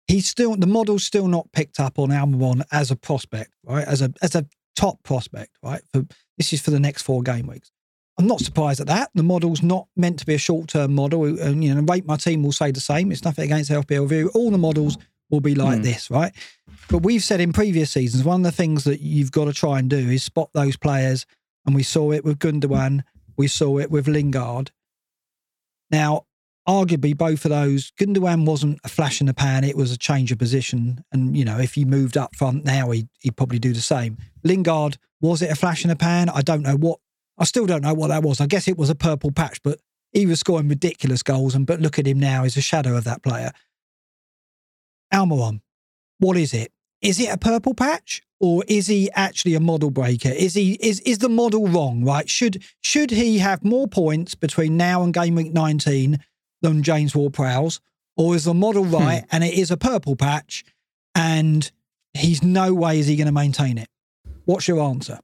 He's 0.07 0.27
still 0.27 0.55
the 0.55 0.67
model's 0.67 1.03
still 1.03 1.27
not 1.27 1.51
picked 1.51 1.79
up 1.79 1.99
on 1.99 2.10
Almiron 2.10 2.63
as 2.71 2.91
a 2.91 2.95
prospect, 2.95 3.53
right? 3.63 3.88
As 3.88 4.01
a 4.01 4.13
as 4.21 4.36
a 4.36 4.45
top 4.75 5.01
prospect, 5.03 5.51
right? 5.63 5.81
For 5.93 6.05
this 6.38 6.53
is 6.53 6.62
for 6.62 6.71
the 6.71 6.79
next 6.79 7.01
four 7.01 7.23
game 7.23 7.47
weeks. 7.47 7.71
I'm 8.17 8.25
not 8.27 8.39
surprised 8.39 8.80
at 8.80 8.88
that. 8.88 9.12
The 9.13 9.23
model's 9.23 9.62
not 9.62 9.88
meant 9.95 10.17
to 10.19 10.25
be 10.25 10.34
a 10.34 10.39
short 10.39 10.69
term 10.69 10.95
model, 10.95 11.25
and 11.25 11.63
you 11.63 11.73
know, 11.73 11.82
rate 11.82 12.06
my 12.06 12.17
team 12.17 12.41
will 12.43 12.51
say 12.51 12.71
the 12.71 12.80
same. 12.80 13.12
It's 13.12 13.23
nothing 13.23 13.45
against 13.45 13.69
FPL 13.69 14.01
review. 14.10 14.32
All 14.34 14.49
the 14.49 14.58
models 14.58 14.97
will 15.30 15.41
be 15.41 15.53
like 15.56 15.77
Hmm. 15.77 15.84
this, 15.84 16.10
right? 16.10 16.34
But 16.89 16.99
we've 16.99 17.23
said 17.23 17.41
in 17.41 17.53
previous 17.53 17.91
seasons, 17.91 18.23
one 18.23 18.41
of 18.41 18.43
the 18.45 18.51
things 18.51 18.86
that 18.86 19.01
you've 19.01 19.32
got 19.32 19.45
to 19.45 19.53
try 19.53 19.77
and 19.77 19.89
do 19.89 19.97
is 19.97 20.23
spot 20.23 20.49
those 20.53 20.77
players, 20.77 21.25
and 21.65 21.75
we 21.75 21.84
saw 21.84 22.12
it 22.12 22.23
with 22.23 22.39
Gundogan, 22.39 23.03
we 23.36 23.47
saw 23.47 23.77
it 23.77 23.91
with 23.91 24.08
Lingard. 24.08 24.71
Now, 25.91 26.25
arguably, 26.67 27.15
both 27.15 27.45
of 27.45 27.49
those, 27.51 27.91
Gundogan 27.99 28.45
wasn't 28.45 28.80
a 28.84 28.89
flash 28.89 29.21
in 29.21 29.27
the 29.27 29.34
pan; 29.34 29.63
it 29.63 29.77
was 29.77 29.91
a 29.91 29.97
change 29.97 30.32
of 30.32 30.39
position. 30.39 31.03
And 31.12 31.38
you 31.38 31.45
know, 31.45 31.60
if 31.60 31.75
he 31.75 31.86
moved 31.86 32.17
up 32.17 32.36
front 32.36 32.65
now, 32.65 32.89
he'd, 32.91 33.10
he'd 33.19 33.38
probably 33.38 33.60
do 33.60 33.73
the 33.73 33.82
same. 33.82 34.17
Lingard 34.43 34.97
was 35.21 35.41
it 35.41 35.51
a 35.51 35.56
flash 35.56 35.84
in 35.84 35.89
the 35.89 35.95
pan? 35.95 36.30
I 36.30 36.41
don't 36.41 36.63
know 36.63 36.77
what. 36.77 36.99
I 37.38 37.45
still 37.45 37.65
don't 37.65 37.84
know 37.84 37.93
what 37.93 38.08
that 38.08 38.23
was. 38.23 38.41
I 38.41 38.47
guess 38.47 38.67
it 38.67 38.78
was 38.78 38.89
a 38.89 38.95
purple 38.95 39.32
patch, 39.32 39.62
but 39.63 39.80
he 40.12 40.26
was 40.26 40.39
scoring 40.39 40.67
ridiculous 40.67 41.23
goals. 41.23 41.56
And 41.56 41.67
but 41.67 41.80
look 41.80 42.00
at 42.00 42.08
him 42.08 42.19
now; 42.19 42.43
he's 42.43 42.58
a 42.58 42.62
shadow 42.62 42.97
of 42.97 43.04
that 43.04 43.23
player. 43.23 43.52
Almiron, 45.13 45.62
what 46.19 46.38
is 46.38 46.54
it? 46.54 46.71
Is 47.02 47.19
it 47.19 47.30
a 47.30 47.38
purple 47.38 47.73
patch 47.73 48.23
or 48.39 48.63
is 48.67 48.88
he 48.88 49.10
actually 49.13 49.56
a 49.56 49.60
model 49.60 49.91
breaker? 49.91 50.30
Is 50.30 50.54
he 50.54 50.73
is 50.73 51.00
is 51.02 51.19
the 51.19 51.30
model 51.30 51.67
wrong? 51.67 52.04
Right? 52.04 52.30
Should 52.30 52.63
should 52.82 53.12
he 53.12 53.39
have 53.39 53.63
more 53.63 53.88
points 53.88 54.36
between 54.36 54.78
now 54.78 55.04
and 55.04 55.13
game 55.13 55.36
week 55.36 55.54
nineteen 55.54 56.19
than 56.62 56.84
James 56.84 57.15
Ward 57.15 57.34
Prowse, 57.34 57.80
or 58.15 58.36
is 58.36 58.45
the 58.45 58.54
model 58.54 58.86
hmm. 58.86 58.95
right 58.95 59.26
and 59.32 59.43
it 59.43 59.54
is 59.54 59.71
a 59.71 59.78
purple 59.78 60.15
patch, 60.15 60.63
and 61.15 61.71
he's 62.13 62.43
no 62.43 62.73
way 62.73 63.00
is 63.00 63.08
he 63.08 63.15
going 63.15 63.28
to 63.28 63.32
maintain 63.32 63.78
it? 63.78 63.89
What's 64.45 64.67
your 64.67 64.82
answer? 64.82 65.19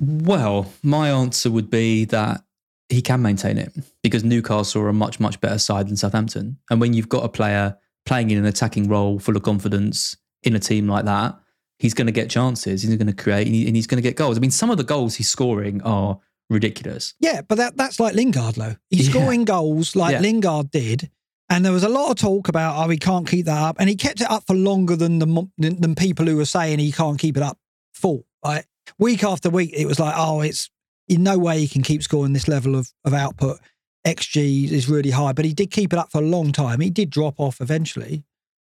Well, 0.00 0.72
my 0.82 1.10
answer 1.10 1.50
would 1.50 1.70
be 1.70 2.04
that 2.06 2.42
he 2.88 3.02
can 3.02 3.22
maintain 3.22 3.58
it 3.58 3.72
because 4.02 4.24
Newcastle 4.24 4.82
are 4.82 4.88
a 4.88 4.92
much, 4.92 5.20
much 5.20 5.40
better 5.40 5.58
side 5.58 5.88
than 5.88 5.96
Southampton. 5.96 6.58
And 6.70 6.80
when 6.80 6.92
you've 6.94 7.08
got 7.08 7.24
a 7.24 7.28
player 7.28 7.76
playing 8.04 8.30
in 8.30 8.38
an 8.38 8.46
attacking 8.46 8.88
role 8.88 9.18
full 9.18 9.36
of 9.36 9.42
confidence 9.42 10.16
in 10.42 10.54
a 10.54 10.58
team 10.58 10.88
like 10.88 11.04
that, 11.04 11.38
he's 11.78 11.94
going 11.94 12.06
to 12.06 12.12
get 12.12 12.28
chances. 12.30 12.82
He's 12.82 12.96
going 12.96 13.06
to 13.06 13.12
create 13.22 13.46
and 13.46 13.76
he's 13.76 13.86
going 13.86 14.02
to 14.02 14.08
get 14.08 14.16
goals. 14.16 14.36
I 14.36 14.40
mean, 14.40 14.50
some 14.50 14.70
of 14.70 14.76
the 14.76 14.84
goals 14.84 15.14
he's 15.14 15.28
scoring 15.30 15.80
are 15.82 16.18
ridiculous. 16.50 17.14
Yeah, 17.20 17.40
but 17.42 17.56
that 17.56 17.76
that's 17.76 17.98
like 18.00 18.14
Lingard 18.14 18.56
though. 18.56 18.76
He's 18.90 19.06
Yeah. 19.14 19.14
scoring 19.14 19.44
goals 19.44 19.96
like 19.96 20.12
Yeah. 20.12 20.20
Lingard 20.20 20.70
did, 20.70 21.10
and 21.48 21.64
there 21.64 21.72
was 21.72 21.84
a 21.84 21.88
lot 21.88 22.10
of 22.10 22.16
talk 22.18 22.48
about 22.48 22.84
oh 22.84 22.88
he 22.90 22.98
can't 22.98 23.26
keep 23.26 23.46
that 23.46 23.62
up, 23.62 23.76
and 23.78 23.88
he 23.88 23.96
kept 23.96 24.20
it 24.20 24.30
up 24.30 24.44
for 24.46 24.54
longer 24.54 24.96
than 24.96 25.18
the 25.18 25.48
than, 25.58 25.94
people 25.94 26.26
who 26.26 26.36
were 26.36 26.44
saying 26.44 26.78
he 26.78 26.92
can't 26.92 27.18
keep 27.18 27.36
it 27.36 27.42
up 27.42 27.58
full. 27.94 28.26
Like 28.44 28.66
week 28.98 29.24
after 29.24 29.50
week, 29.50 29.70
it 29.74 29.86
was 29.86 29.98
like 30.00 30.14
oh 30.16 30.40
it's 30.40 30.70
in 31.08 31.22
no 31.22 31.36
way 31.38 31.60
he 31.60 31.68
can 31.68 31.82
keep 31.82 32.02
scoring 32.02 32.32
this 32.32 32.48
level 32.48 32.74
of 32.74 32.90
of 33.04 33.12
output. 33.14 33.58
XG 34.06 34.70
is 34.70 34.88
really 34.88 35.10
high, 35.10 35.32
but 35.32 35.44
he 35.44 35.52
did 35.54 35.70
keep 35.70 35.92
it 35.92 35.98
up 35.98 36.10
for 36.10 36.18
a 36.18 36.26
long 36.26 36.50
time. 36.50 36.80
He 36.80 36.90
did 36.90 37.08
drop 37.10 37.38
off 37.38 37.60
eventually. 37.60 38.24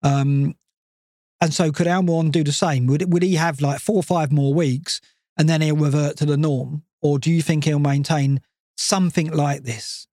Um, 0.01 0.55
and 1.39 1.53
so 1.53 1.71
could 1.71 1.87
Almiron 1.87 2.29
do 2.31 2.43
the 2.43 2.51
same? 2.51 2.87
Would 2.87 3.11
would 3.11 3.23
he 3.23 3.35
have 3.35 3.61
like 3.61 3.79
four 3.79 3.95
or 3.97 4.03
five 4.03 4.31
more 4.31 4.53
weeks 4.53 4.99
and 5.37 5.47
then 5.47 5.61
he'll 5.61 5.75
revert 5.77 6.17
to 6.17 6.25
the 6.25 6.37
norm, 6.37 6.83
or 7.01 7.19
do 7.19 7.31
you 7.31 7.41
think 7.41 7.63
he'll 7.63 7.79
maintain 7.79 8.41
something 8.77 9.31
like 9.31 9.63
this? 9.63 10.07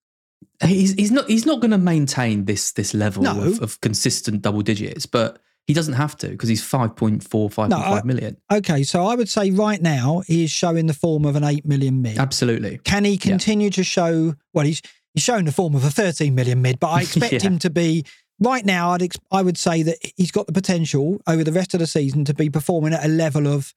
He's, 0.62 0.92
he's 0.94 1.10
not 1.10 1.28
he's 1.28 1.46
not 1.46 1.60
going 1.60 1.70
to 1.70 1.78
maintain 1.78 2.44
this 2.44 2.72
this 2.72 2.94
level 2.94 3.22
No. 3.22 3.42
of, 3.42 3.60
of 3.62 3.80
consistent 3.80 4.42
double 4.42 4.62
digits, 4.62 5.06
but 5.06 5.40
he 5.70 5.74
doesn't 5.74 5.94
have 5.94 6.16
to 6.18 6.28
because 6.28 6.48
he's 6.48 6.62
5.4, 6.62 7.20
5.5 7.22 7.68
No, 7.68 7.76
I- 7.76 8.02
million. 8.02 8.36
Okay, 8.52 8.82
so 8.82 9.04
I 9.06 9.14
would 9.14 9.28
say 9.28 9.50
right 9.50 9.80
now 9.80 10.22
he 10.26 10.44
is 10.44 10.50
showing 10.50 10.86
the 10.86 10.94
form 10.94 11.24
of 11.24 11.36
an 11.36 11.44
eight 11.44 11.64
million 11.64 12.02
mid. 12.02 12.18
Absolutely. 12.18 12.78
Can 12.84 13.04
he 13.04 13.16
continue 13.16 13.70
to 13.70 13.84
show? 13.84 14.34
Well, 14.52 14.66
he's 14.66 14.82
he's 15.14 15.22
showing 15.22 15.44
the 15.44 15.52
form 15.52 15.74
of 15.74 15.84
a 15.84 15.90
thirteen 15.90 16.34
million 16.34 16.60
mid, 16.62 16.80
but 16.80 16.88
I 16.88 17.00
expect 17.06 17.32
Yeah. 17.32 17.40
him 17.40 17.58
to 17.60 17.70
be 17.70 18.04
right 18.40 18.64
now. 18.64 18.90
I'd 18.90 19.06
I 19.30 19.42
would 19.42 19.56
say 19.58 19.82
that 19.84 19.96
he's 20.16 20.30
got 20.32 20.46
the 20.46 20.52
potential 20.52 21.20
over 21.26 21.44
the 21.44 21.52
rest 21.52 21.74
of 21.74 21.80
the 21.80 21.86
season 21.86 22.24
to 22.26 22.34
be 22.34 22.50
performing 22.50 22.92
at 22.92 23.04
a 23.04 23.08
level 23.08 23.46
of 23.46 23.72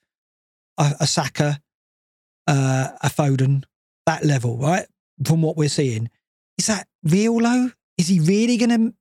a, 0.77 0.93
a 1.01 1.07
Saka, 1.07 1.59
uh, 2.47 2.89
a 3.01 3.09
Foden, 3.09 3.63
that 4.05 4.23
level, 4.25 4.57
right? 4.57 4.85
From 5.25 5.41
what 5.41 5.57
we're 5.57 5.69
seeing, 5.69 6.09
is 6.57 6.65
that 6.67 6.87
real 7.03 7.37
low? 7.37 7.69
Is 7.97 8.07
he 8.07 8.19
really 8.19 8.57
going 8.57 8.69
to 8.71 8.93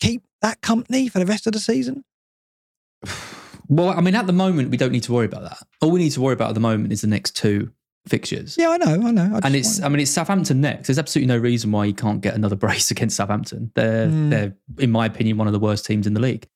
keep 0.00 0.22
that 0.42 0.62
company 0.62 1.06
for 1.08 1.18
the 1.18 1.26
rest 1.26 1.46
of 1.46 1.52
the 1.52 1.60
season? 1.60 2.04
Well, 3.72 3.90
I 3.90 4.00
mean, 4.00 4.16
at 4.16 4.26
the 4.26 4.32
moment, 4.32 4.70
we 4.72 4.76
don't 4.76 4.90
need 4.90 5.04
to 5.04 5.12
worry 5.12 5.26
about 5.26 5.42
that. 5.42 5.58
All 5.80 5.92
we 5.92 6.00
need 6.00 6.10
to 6.10 6.20
worry 6.20 6.32
about 6.32 6.48
at 6.48 6.54
the 6.54 6.60
moment 6.60 6.92
is 6.92 7.02
the 7.02 7.06
next 7.06 7.36
two 7.36 7.70
fixtures. 8.08 8.56
Yeah, 8.58 8.70
I 8.70 8.78
know, 8.78 9.06
I 9.06 9.10
know. 9.12 9.30
I 9.32 9.46
and 9.46 9.54
it's, 9.54 9.80
I 9.80 9.88
mean, 9.88 10.00
it's 10.00 10.10
Southampton 10.10 10.60
next. 10.60 10.88
There's 10.88 10.98
absolutely 10.98 11.28
no 11.28 11.38
reason 11.38 11.70
why 11.70 11.86
he 11.86 11.92
can't 11.92 12.20
get 12.20 12.34
another 12.34 12.56
brace 12.64 12.90
against 12.90 13.14
Southampton. 13.16 13.70
They're, 13.76 14.08
Mm. 14.08 14.30
they're, 14.30 14.56
in 14.78 14.90
my 14.90 15.06
opinion, 15.06 15.36
one 15.38 15.46
of 15.46 15.52
the 15.52 15.60
worst 15.60 15.86
teams 15.86 16.08
in 16.08 16.14
the 16.14 16.20
league. 16.20 16.48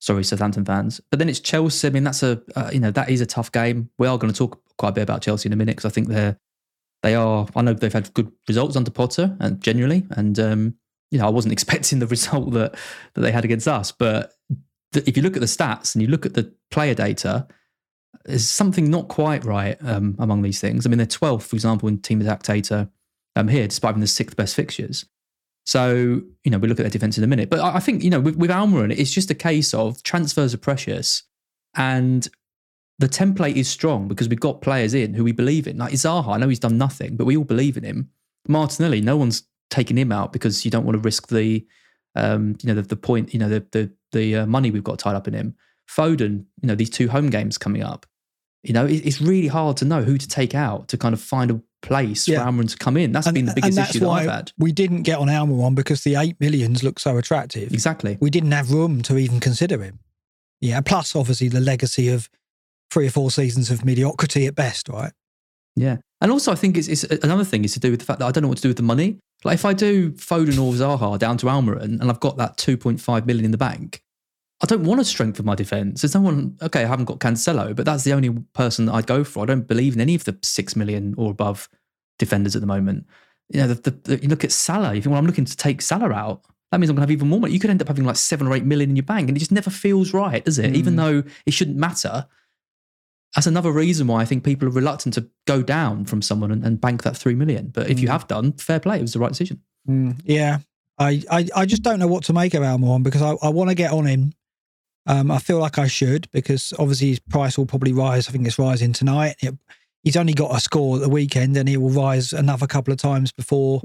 Sorry, 0.00 0.24
Southampton 0.24 0.64
fans. 0.64 1.02
But 1.10 1.18
then 1.18 1.28
it's 1.28 1.38
Chelsea. 1.38 1.86
I 1.86 1.90
mean, 1.90 2.04
that's 2.04 2.22
a, 2.22 2.40
uh, 2.56 2.70
you 2.72 2.80
know, 2.80 2.90
that 2.92 3.10
is 3.10 3.20
a 3.20 3.26
tough 3.26 3.52
game. 3.52 3.90
We 3.98 4.06
are 4.06 4.16
going 4.16 4.32
to 4.32 4.38
talk 4.38 4.58
quite 4.78 4.88
a 4.88 4.92
bit 4.92 5.02
about 5.02 5.20
Chelsea 5.20 5.50
in 5.50 5.52
a 5.52 5.56
minute 5.56 5.76
because 5.76 5.90
I 5.90 5.92
think 5.92 6.08
they're, 6.08 6.38
they 7.02 7.14
are, 7.14 7.46
I 7.54 7.60
know 7.60 7.74
they've 7.74 7.92
had 7.92 8.14
good 8.14 8.32
results 8.48 8.74
under 8.74 8.90
Potter 8.90 9.36
and 9.38 9.60
generally. 9.60 10.06
And, 10.12 10.38
um, 10.38 10.74
you 11.10 11.18
know, 11.18 11.26
I 11.26 11.30
wasn't 11.30 11.52
expecting 11.58 11.98
the 11.98 12.06
result 12.06 12.52
that, 12.54 12.74
that 13.12 13.20
they 13.20 13.32
had 13.32 13.44
against 13.44 13.68
us. 13.68 13.92
But 13.92 14.32
if 14.96 15.16
you 15.16 15.22
look 15.22 15.36
at 15.36 15.40
the 15.40 15.46
stats 15.46 15.94
and 15.94 16.02
you 16.02 16.08
look 16.08 16.26
at 16.26 16.34
the 16.34 16.52
player 16.70 16.94
data, 16.94 17.46
there's 18.24 18.48
something 18.48 18.90
not 18.90 19.08
quite 19.08 19.44
right 19.44 19.76
um, 19.82 20.16
among 20.18 20.42
these 20.42 20.60
things. 20.60 20.86
I 20.86 20.88
mean, 20.88 20.98
they're 20.98 21.06
12th, 21.06 21.42
for 21.42 21.56
example, 21.56 21.88
in 21.88 21.98
team 21.98 22.20
attack 22.20 22.42
data 22.42 22.88
um, 23.36 23.48
here, 23.48 23.66
despite 23.66 23.90
having 23.90 24.00
the 24.00 24.06
sixth 24.06 24.36
best 24.36 24.54
fixtures. 24.54 25.04
So, 25.66 26.22
you 26.44 26.50
know, 26.50 26.58
we 26.58 26.68
look 26.68 26.78
at 26.78 26.82
their 26.82 26.90
defense 26.90 27.16
in 27.16 27.24
a 27.24 27.26
minute. 27.26 27.50
But 27.50 27.60
I, 27.60 27.80
think, 27.80 28.02
you 28.02 28.10
know, 28.10 28.20
with, 28.20 28.36
with 28.36 28.50
Almiron, 28.50 28.96
it's 28.96 29.10
just 29.10 29.30
a 29.30 29.34
case 29.34 29.72
of 29.72 30.02
transfers 30.02 30.52
are 30.54 30.58
precious 30.58 31.22
and 31.74 32.28
the 32.98 33.08
template 33.08 33.56
is 33.56 33.68
strong 33.68 34.06
because 34.06 34.28
we've 34.28 34.40
got 34.40 34.60
players 34.60 34.94
in 34.94 35.14
who 35.14 35.24
we 35.24 35.32
believe 35.32 35.66
in. 35.66 35.78
Like 35.78 35.94
Zaha, 35.94 36.34
I 36.34 36.36
know 36.36 36.48
he's 36.48 36.60
done 36.60 36.78
nothing, 36.78 37.16
but 37.16 37.24
we 37.24 37.36
all 37.36 37.44
believe 37.44 37.76
in 37.76 37.84
him. 37.84 38.10
Martinelli, 38.46 39.00
no 39.00 39.16
one's 39.16 39.44
taking 39.70 39.96
him 39.96 40.12
out 40.12 40.32
because 40.32 40.64
you 40.64 40.70
don't 40.70 40.84
want 40.84 40.94
to 40.94 41.00
risk 41.00 41.28
the, 41.28 41.66
um, 42.14 42.56
you 42.62 42.68
know, 42.68 42.80
the, 42.80 42.82
the 42.86 42.96
point, 42.96 43.32
you 43.32 43.40
know, 43.40 43.48
the 43.48 43.66
the 43.72 43.90
the 44.14 44.36
uh, 44.36 44.46
money 44.46 44.70
we've 44.70 44.82
got 44.82 44.98
tied 44.98 45.14
up 45.14 45.28
in 45.28 45.34
him. 45.34 45.54
Foden, 45.90 46.46
you 46.62 46.66
know, 46.68 46.74
these 46.74 46.88
two 46.90 47.08
home 47.08 47.28
games 47.28 47.58
coming 47.58 47.82
up. 47.82 48.06
You 48.62 48.72
know, 48.72 48.86
it, 48.86 49.04
it's 49.06 49.20
really 49.20 49.48
hard 49.48 49.76
to 49.78 49.84
know 49.84 50.02
who 50.02 50.16
to 50.16 50.26
take 50.26 50.54
out 50.54 50.88
to 50.88 50.96
kind 50.96 51.12
of 51.12 51.20
find 51.20 51.50
a 51.50 51.60
place 51.82 52.26
Yeah. 52.26 52.42
for 52.42 52.50
Almiron 52.50 52.70
to 52.70 52.78
come 52.78 52.96
in. 52.96 53.12
That's 53.12 53.30
been 53.30 53.44
the 53.44 53.52
biggest 53.54 53.78
issue 53.78 53.98
that 54.00 54.08
I've 54.08 54.30
had. 54.30 54.52
we 54.58 54.72
didn't 54.72 55.02
get 55.02 55.18
on 55.18 55.28
Almiron 55.28 55.74
because 55.74 56.02
the 56.02 56.16
eight 56.16 56.40
millions 56.40 56.82
look 56.82 56.98
so 56.98 57.18
attractive. 57.18 57.70
Exactly. 57.74 58.16
We 58.22 58.30
didn't 58.30 58.52
have 58.52 58.70
room 58.72 59.02
to 59.02 59.18
even 59.18 59.38
consider 59.40 59.82
him. 59.82 59.98
Yeah, 60.62 60.80
plus 60.80 61.14
obviously 61.14 61.48
the 61.48 61.60
legacy 61.60 62.08
of 62.08 62.30
three 62.90 63.06
or 63.06 63.10
four 63.10 63.30
seasons 63.30 63.70
of 63.70 63.84
mediocrity 63.84 64.46
at 64.46 64.54
best, 64.54 64.88
right? 64.88 65.12
Yeah. 65.76 65.98
And 66.22 66.32
also, 66.32 66.52
I 66.52 66.54
think 66.54 66.78
it's, 66.78 66.88
it's 66.88 67.02
another 67.22 67.44
thing 67.44 67.64
is 67.64 67.74
to 67.74 67.80
do 67.80 67.90
with 67.90 68.00
the 68.00 68.06
fact 68.06 68.20
that 68.20 68.26
I 68.26 68.30
don't 68.30 68.40
know 68.42 68.48
what 68.48 68.56
to 68.58 68.62
do 68.62 68.68
with 68.68 68.78
the 68.78 68.82
money. 68.82 69.18
Like 69.44 69.56
if 69.56 69.66
I 69.66 69.74
do 69.74 70.12
Foden 70.12 70.56
or 70.58 70.72
Zaha 70.72 71.18
down 71.18 71.36
to 71.38 71.46
Almiron 71.46 72.00
and 72.00 72.04
I've 72.04 72.20
got 72.20 72.38
that 72.38 72.56
2.5 72.56 73.26
million 73.26 73.44
in 73.44 73.50
the 73.50 73.58
bank, 73.58 74.00
I 74.64 74.66
don't 74.66 74.84
want 74.84 74.98
to 74.98 75.04
strengthen 75.04 75.44
my 75.44 75.54
defence. 75.54 76.00
There's 76.00 76.14
no 76.14 76.22
one, 76.22 76.56
okay, 76.62 76.84
I 76.84 76.88
haven't 76.88 77.04
got 77.04 77.18
Cancelo, 77.18 77.76
but 77.76 77.84
that's 77.84 78.02
the 78.02 78.14
only 78.14 78.30
person 78.54 78.86
that 78.86 78.94
I'd 78.94 79.06
go 79.06 79.22
for. 79.22 79.42
I 79.42 79.46
don't 79.46 79.68
believe 79.68 79.94
in 79.94 80.00
any 80.00 80.14
of 80.14 80.24
the 80.24 80.38
6 80.40 80.74
million 80.74 81.14
or 81.18 81.32
above 81.32 81.68
defenders 82.18 82.56
at 82.56 82.62
the 82.62 82.66
moment. 82.66 83.06
You 83.50 83.60
know, 83.60 83.68
the, 83.68 83.74
the, 83.74 83.90
the, 83.90 84.22
you 84.22 84.28
look 84.28 84.42
at 84.42 84.52
Salah, 84.52 84.94
you 84.94 85.02
think, 85.02 85.10
well, 85.10 85.18
I'm 85.18 85.26
looking 85.26 85.44
to 85.44 85.54
take 85.54 85.82
Salah 85.82 86.14
out. 86.14 86.46
That 86.72 86.80
means 86.80 86.88
I'm 86.88 86.96
going 86.96 87.06
to 87.06 87.10
have 87.10 87.10
even 87.10 87.28
more 87.28 87.40
money. 87.40 87.52
You 87.52 87.60
could 87.60 87.68
end 87.68 87.82
up 87.82 87.88
having 87.88 88.06
like 88.06 88.16
seven 88.16 88.46
or 88.46 88.54
eight 88.54 88.64
million 88.64 88.88
in 88.88 88.96
your 88.96 89.02
bank 89.02 89.28
and 89.28 89.36
it 89.36 89.40
just 89.40 89.52
never 89.52 89.68
feels 89.68 90.14
right, 90.14 90.42
does 90.42 90.58
it? 90.58 90.72
Mm. 90.72 90.76
Even 90.76 90.96
though 90.96 91.22
it 91.44 91.52
shouldn't 91.52 91.76
matter. 91.76 92.26
That's 93.34 93.46
another 93.46 93.70
reason 93.70 94.06
why 94.06 94.22
I 94.22 94.24
think 94.24 94.44
people 94.44 94.66
are 94.68 94.70
reluctant 94.70 95.12
to 95.16 95.28
go 95.46 95.62
down 95.62 96.06
from 96.06 96.22
someone 96.22 96.50
and, 96.50 96.64
and 96.64 96.80
bank 96.80 97.02
that 97.02 97.18
three 97.18 97.34
million. 97.34 97.68
But 97.68 97.90
if 97.90 97.98
mm. 97.98 98.00
you 98.00 98.08
have 98.08 98.26
done, 98.28 98.52
fair 98.54 98.80
play. 98.80 98.96
It 98.96 99.02
was 99.02 99.12
the 99.12 99.18
right 99.18 99.28
decision. 99.28 99.60
Mm. 99.86 100.18
Yeah. 100.24 100.60
I, 100.98 101.22
I, 101.30 101.48
I 101.54 101.66
just 101.66 101.82
don't 101.82 101.98
know 101.98 102.06
what 102.06 102.24
to 102.24 102.32
make 102.32 102.54
of 102.54 102.62
Almiron 102.62 103.02
because 103.02 103.20
I, 103.20 103.34
I 103.46 103.50
want 103.50 103.68
to 103.68 103.74
get 103.74 103.92
on 103.92 104.06
him. 104.06 104.32
Um, 105.06 105.30
I 105.30 105.38
feel 105.38 105.58
like 105.58 105.78
I 105.78 105.86
should 105.86 106.30
because 106.32 106.72
obviously 106.78 107.08
his 107.08 107.18
price 107.18 107.58
will 107.58 107.66
probably 107.66 107.92
rise. 107.92 108.28
I 108.28 108.32
think 108.32 108.46
it's 108.46 108.58
rising 108.58 108.92
tonight. 108.92 109.36
It, 109.40 109.54
he's 110.02 110.16
only 110.16 110.32
got 110.32 110.54
a 110.54 110.60
score 110.60 110.96
at 110.96 111.02
the 111.02 111.08
weekend 111.08 111.56
and 111.56 111.68
he 111.68 111.76
will 111.76 111.90
rise 111.90 112.32
another 112.32 112.66
couple 112.66 112.92
of 112.92 112.98
times 112.98 113.32
before 113.32 113.82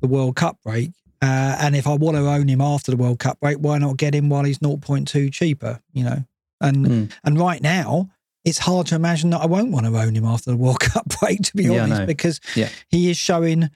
the 0.00 0.08
World 0.08 0.36
Cup 0.36 0.58
break. 0.64 0.90
Uh, 1.20 1.56
and 1.60 1.74
if 1.74 1.86
I 1.86 1.94
want 1.94 2.16
to 2.16 2.28
own 2.28 2.48
him 2.48 2.60
after 2.60 2.90
the 2.90 2.96
World 2.96 3.18
Cup 3.18 3.40
break, 3.40 3.58
why 3.58 3.78
not 3.78 3.96
get 3.96 4.14
him 4.14 4.28
while 4.28 4.44
he's 4.44 4.58
0.2 4.58 5.32
cheaper? 5.32 5.80
You 5.92 6.04
know, 6.04 6.24
and 6.60 6.86
mm. 6.86 7.12
and 7.24 7.38
right 7.38 7.60
now 7.60 8.10
it's 8.44 8.58
hard 8.58 8.86
to 8.88 8.94
imagine 8.94 9.30
that 9.30 9.40
I 9.40 9.46
won't 9.46 9.70
want 9.70 9.86
to 9.86 9.96
own 9.98 10.14
him 10.14 10.24
after 10.24 10.50
the 10.50 10.56
World 10.64 10.80
Cup 10.80 11.06
break, 11.20 11.42
to 11.42 11.56
be 11.56 11.64
yeah, 11.64 11.82
honest, 11.82 12.06
because 12.06 12.40
yeah. 12.54 12.68
he 12.88 13.10
is 13.10 13.16
showing 13.16 13.70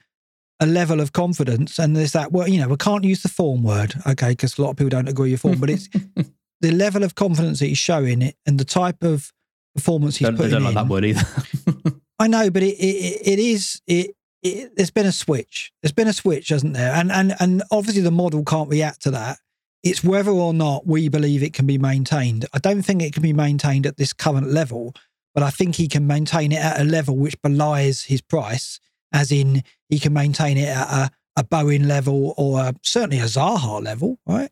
a 0.59 0.65
level 0.65 1.01
of 1.01 1.11
confidence. 1.11 1.79
And 1.79 1.95
there's 1.95 2.13
that, 2.13 2.31
well, 2.31 2.47
you 2.47 2.59
know, 2.59 2.69
we 2.69 2.77
can't 2.77 3.03
use 3.03 3.23
the 3.23 3.29
form 3.29 3.63
word, 3.63 3.93
okay, 4.07 4.29
because 4.29 4.57
a 4.57 4.61
lot 4.61 4.71
of 4.71 4.77
people 4.77 4.89
don't 4.89 5.09
agree 5.09 5.31
with 5.31 5.41
form, 5.41 5.59
but 5.59 5.69
it's 5.69 5.89
the 6.63 6.71
level 6.71 7.03
of 7.03 7.13
confidence 7.13 7.59
that 7.59 7.65
he's 7.65 7.77
showing 7.77 8.21
it 8.21 8.37
and 8.45 8.57
the 8.57 8.63
type 8.63 9.03
of 9.03 9.33
performance 9.75 10.15
he's 10.15 10.29
don't, 10.29 10.37
putting 10.37 10.51
don't 10.51 10.63
like 10.63 10.69
in. 10.69 10.75
that 10.75 10.87
word 10.87 11.03
either. 11.03 11.25
I 12.19 12.27
know, 12.27 12.49
but 12.49 12.63
it, 12.63 12.77
it, 12.77 13.21
it 13.27 13.39
is, 13.39 13.81
it, 13.85 14.15
it, 14.41 14.73
there's 14.77 14.89
been 14.89 15.05
a 15.05 15.11
switch. 15.11 15.73
There's 15.81 15.91
been 15.91 16.07
a 16.07 16.13
switch, 16.13 16.47
hasn't 16.47 16.73
there? 16.73 16.93
And, 16.93 17.11
and, 17.11 17.35
and 17.41 17.63
obviously 17.69 18.01
the 18.01 18.11
model 18.11 18.45
can't 18.45 18.69
react 18.69 19.01
to 19.01 19.11
that. 19.11 19.39
It's 19.83 20.05
whether 20.05 20.31
or 20.31 20.53
not 20.53 20.87
we 20.87 21.09
believe 21.09 21.43
it 21.43 21.51
can 21.51 21.67
be 21.67 21.77
maintained. 21.77 22.45
I 22.53 22.59
don't 22.59 22.81
think 22.81 23.01
it 23.01 23.11
can 23.11 23.23
be 23.23 23.33
maintained 23.33 23.85
at 23.85 23.97
this 23.97 24.13
current 24.13 24.47
level, 24.47 24.95
but 25.33 25.43
I 25.43 25.49
think 25.49 25.75
he 25.75 25.89
can 25.89 26.07
maintain 26.07 26.53
it 26.53 26.59
at 26.59 26.79
a 26.79 26.85
level 26.85 27.17
which 27.17 27.41
belies 27.41 28.03
his 28.03 28.21
price, 28.21 28.79
as 29.11 29.33
in 29.33 29.63
he 29.89 29.99
can 29.99 30.13
maintain 30.13 30.57
it 30.57 30.69
at 30.69 30.87
a, 30.87 31.11
a 31.35 31.43
Bowen 31.43 31.89
level 31.89 32.33
or 32.37 32.61
a, 32.61 32.73
certainly 32.83 33.19
a 33.19 33.25
Zaha 33.25 33.83
level, 33.83 34.17
right? 34.25 34.49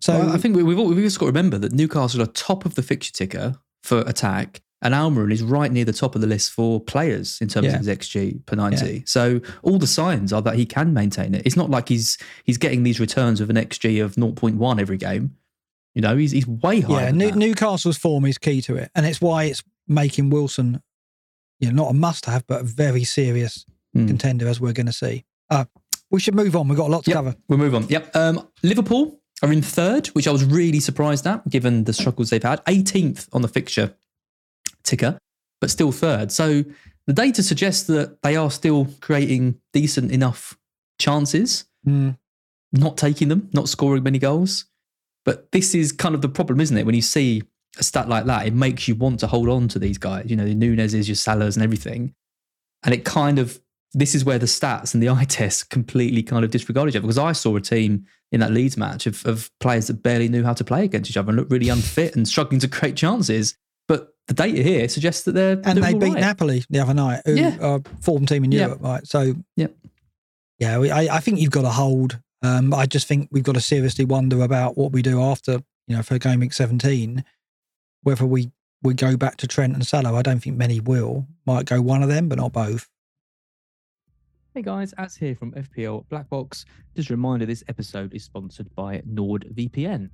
So 0.00 0.18
well, 0.18 0.30
I 0.30 0.36
think 0.36 0.56
we've, 0.56 0.66
we've 0.66 0.96
just 0.98 1.18
got 1.18 1.26
to 1.26 1.32
remember 1.32 1.58
that 1.58 1.72
Newcastle 1.72 2.22
are 2.22 2.26
top 2.26 2.64
of 2.66 2.74
the 2.74 2.82
fixture 2.82 3.12
ticker 3.12 3.56
for 3.82 4.00
attack 4.00 4.60
and 4.82 4.94
Almiron 4.94 5.32
is 5.32 5.42
right 5.42 5.72
near 5.72 5.84
the 5.84 5.92
top 5.92 6.14
of 6.14 6.20
the 6.20 6.26
list 6.26 6.52
for 6.52 6.80
players 6.80 7.40
in 7.40 7.48
terms 7.48 7.66
yeah. 7.66 7.72
of 7.72 7.78
his 7.78 7.88
XG 7.88 8.44
per 8.46 8.56
90. 8.56 8.86
Yeah. 8.86 9.00
So 9.06 9.40
all 9.62 9.78
the 9.78 9.86
signs 9.86 10.32
are 10.32 10.42
that 10.42 10.56
he 10.56 10.66
can 10.66 10.92
maintain 10.92 11.34
it. 11.34 11.42
It's 11.46 11.56
not 11.56 11.70
like 11.70 11.88
he's 11.88 12.18
he's 12.44 12.58
getting 12.58 12.82
these 12.82 13.00
returns 13.00 13.40
with 13.40 13.50
an 13.50 13.56
XG 13.56 14.04
of 14.04 14.16
0.1 14.16 14.80
every 14.80 14.98
game. 14.98 15.36
You 15.94 16.02
know, 16.02 16.16
he's 16.16 16.32
he's 16.32 16.46
way 16.46 16.80
higher. 16.80 17.06
Yeah, 17.06 17.10
New, 17.10 17.32
Newcastle's 17.32 17.96
form 17.96 18.26
is 18.26 18.36
key 18.36 18.60
to 18.62 18.76
it, 18.76 18.90
and 18.94 19.06
it's 19.06 19.20
why 19.20 19.44
it's 19.44 19.62
making 19.88 20.28
Wilson, 20.28 20.82
you 21.58 21.72
know, 21.72 21.84
not 21.84 21.90
a 21.90 21.94
must-have, 21.94 22.46
but 22.46 22.60
a 22.60 22.64
very 22.64 23.02
serious 23.04 23.64
mm. 23.96 24.06
contender, 24.06 24.46
as 24.46 24.60
we're 24.60 24.74
going 24.74 24.86
to 24.86 24.92
see. 24.92 25.24
Uh, 25.48 25.64
we 26.10 26.20
should 26.20 26.34
move 26.34 26.54
on. 26.54 26.68
We've 26.68 26.76
got 26.76 26.88
a 26.88 26.92
lot 26.92 27.04
to 27.04 27.10
yep, 27.10 27.16
cover. 27.16 27.36
We'll 27.48 27.58
move 27.58 27.74
on. 27.74 27.88
Yep. 27.88 28.14
Um, 28.14 28.46
Liverpool 28.62 29.18
are 29.42 29.52
in 29.52 29.62
third, 29.62 30.08
which 30.08 30.26
I 30.26 30.32
was 30.32 30.44
really 30.44 30.80
surprised 30.80 31.26
at, 31.26 31.48
given 31.48 31.84
the 31.84 31.92
struggles 31.92 32.30
they've 32.30 32.42
had. 32.42 32.64
18th 32.64 33.28
on 33.32 33.42
the 33.42 33.48
fixture 33.48 33.94
ticker, 34.82 35.18
but 35.60 35.70
still 35.70 35.92
third. 35.92 36.32
So 36.32 36.64
the 37.06 37.12
data 37.12 37.42
suggests 37.42 37.84
that 37.84 38.22
they 38.22 38.36
are 38.36 38.50
still 38.50 38.88
creating 39.00 39.60
decent 39.72 40.10
enough 40.10 40.56
chances, 40.98 41.66
mm. 41.86 42.16
not 42.72 42.96
taking 42.96 43.28
them, 43.28 43.50
not 43.52 43.68
scoring 43.68 44.02
many 44.02 44.18
goals. 44.18 44.66
But 45.24 45.50
this 45.52 45.74
is 45.74 45.92
kind 45.92 46.14
of 46.14 46.22
the 46.22 46.28
problem, 46.28 46.60
isn't 46.60 46.76
it? 46.76 46.86
When 46.86 46.94
you 46.94 47.02
see 47.02 47.42
a 47.78 47.82
stat 47.82 48.08
like 48.08 48.24
that, 48.26 48.46
it 48.46 48.54
makes 48.54 48.88
you 48.88 48.94
want 48.94 49.20
to 49.20 49.26
hold 49.26 49.48
on 49.48 49.68
to 49.68 49.78
these 49.78 49.98
guys, 49.98 50.26
you 50.30 50.36
know, 50.36 50.44
the 50.46 50.54
Nunez's, 50.54 51.08
your 51.08 51.16
Salahs 51.16 51.56
and 51.56 51.62
everything. 51.62 52.14
And 52.84 52.94
it 52.94 53.04
kind 53.04 53.38
of, 53.38 53.60
this 53.92 54.14
is 54.14 54.24
where 54.24 54.38
the 54.38 54.46
stats 54.46 54.94
and 54.94 55.02
the 55.02 55.08
eye 55.10 55.24
test 55.24 55.70
completely 55.70 56.22
kind 56.22 56.44
of 56.44 56.50
disregard 56.50 56.88
each 56.88 56.96
other. 56.96 57.02
Because 57.02 57.18
I 57.18 57.32
saw 57.32 57.56
a 57.56 57.60
team 57.60 58.06
in 58.32 58.40
that 58.40 58.52
Leeds 58.52 58.76
match 58.76 59.06
of, 59.06 59.24
of 59.26 59.50
players 59.60 59.86
that 59.86 60.02
barely 60.02 60.28
knew 60.28 60.44
how 60.44 60.52
to 60.52 60.64
play 60.64 60.84
against 60.84 61.10
each 61.10 61.16
other 61.16 61.30
and 61.30 61.38
looked 61.38 61.50
really 61.50 61.68
unfit 61.68 62.16
and 62.16 62.26
struggling 62.26 62.60
to 62.60 62.68
create 62.68 62.96
chances. 62.96 63.56
But 63.88 64.08
the 64.26 64.34
data 64.34 64.62
here 64.62 64.88
suggests 64.88 65.22
that 65.24 65.32
they're 65.32 65.60
and 65.64 65.82
they 65.82 65.94
beat 65.94 66.14
right. 66.14 66.20
Napoli 66.20 66.64
the 66.68 66.80
other 66.80 66.94
night, 66.94 67.22
who 67.24 67.34
yeah. 67.34 67.56
are 67.60 67.80
form 68.00 68.26
team 68.26 68.44
in 68.44 68.52
Europe, 68.52 68.80
yeah. 68.82 68.88
right? 68.88 69.06
So 69.06 69.34
yeah, 69.56 69.68
yeah, 70.58 70.78
we, 70.78 70.90
I, 70.90 71.16
I 71.16 71.20
think 71.20 71.38
you've 71.38 71.52
got 71.52 71.62
to 71.62 71.70
hold. 71.70 72.20
Um, 72.42 72.74
I 72.74 72.86
just 72.86 73.06
think 73.06 73.28
we've 73.30 73.44
got 73.44 73.54
to 73.54 73.60
seriously 73.60 74.04
wonder 74.04 74.42
about 74.42 74.76
what 74.76 74.92
we 74.92 75.02
do 75.02 75.22
after 75.22 75.62
you 75.86 75.96
know 75.96 76.02
for 76.02 76.18
game 76.18 76.40
week 76.40 76.52
seventeen, 76.52 77.24
whether 78.02 78.26
we 78.26 78.50
we 78.82 78.94
go 78.94 79.16
back 79.16 79.36
to 79.38 79.46
Trent 79.46 79.74
and 79.74 79.86
Salah. 79.86 80.14
I 80.14 80.22
don't 80.22 80.40
think 80.40 80.56
many 80.56 80.80
will. 80.80 81.26
Might 81.46 81.66
go 81.66 81.80
one 81.80 82.02
of 82.02 82.08
them, 82.08 82.28
but 82.28 82.38
not 82.38 82.52
both. 82.52 82.88
Hey 84.56 84.62
guys, 84.62 84.94
as 84.94 85.14
here 85.14 85.34
from 85.34 85.52
FPL 85.52 86.06
Blackbox. 86.06 86.64
Just 86.94 87.10
a 87.10 87.12
reminder 87.12 87.44
this 87.44 87.62
episode 87.68 88.14
is 88.14 88.24
sponsored 88.24 88.74
by 88.74 89.02
NordVPN. 89.02 90.08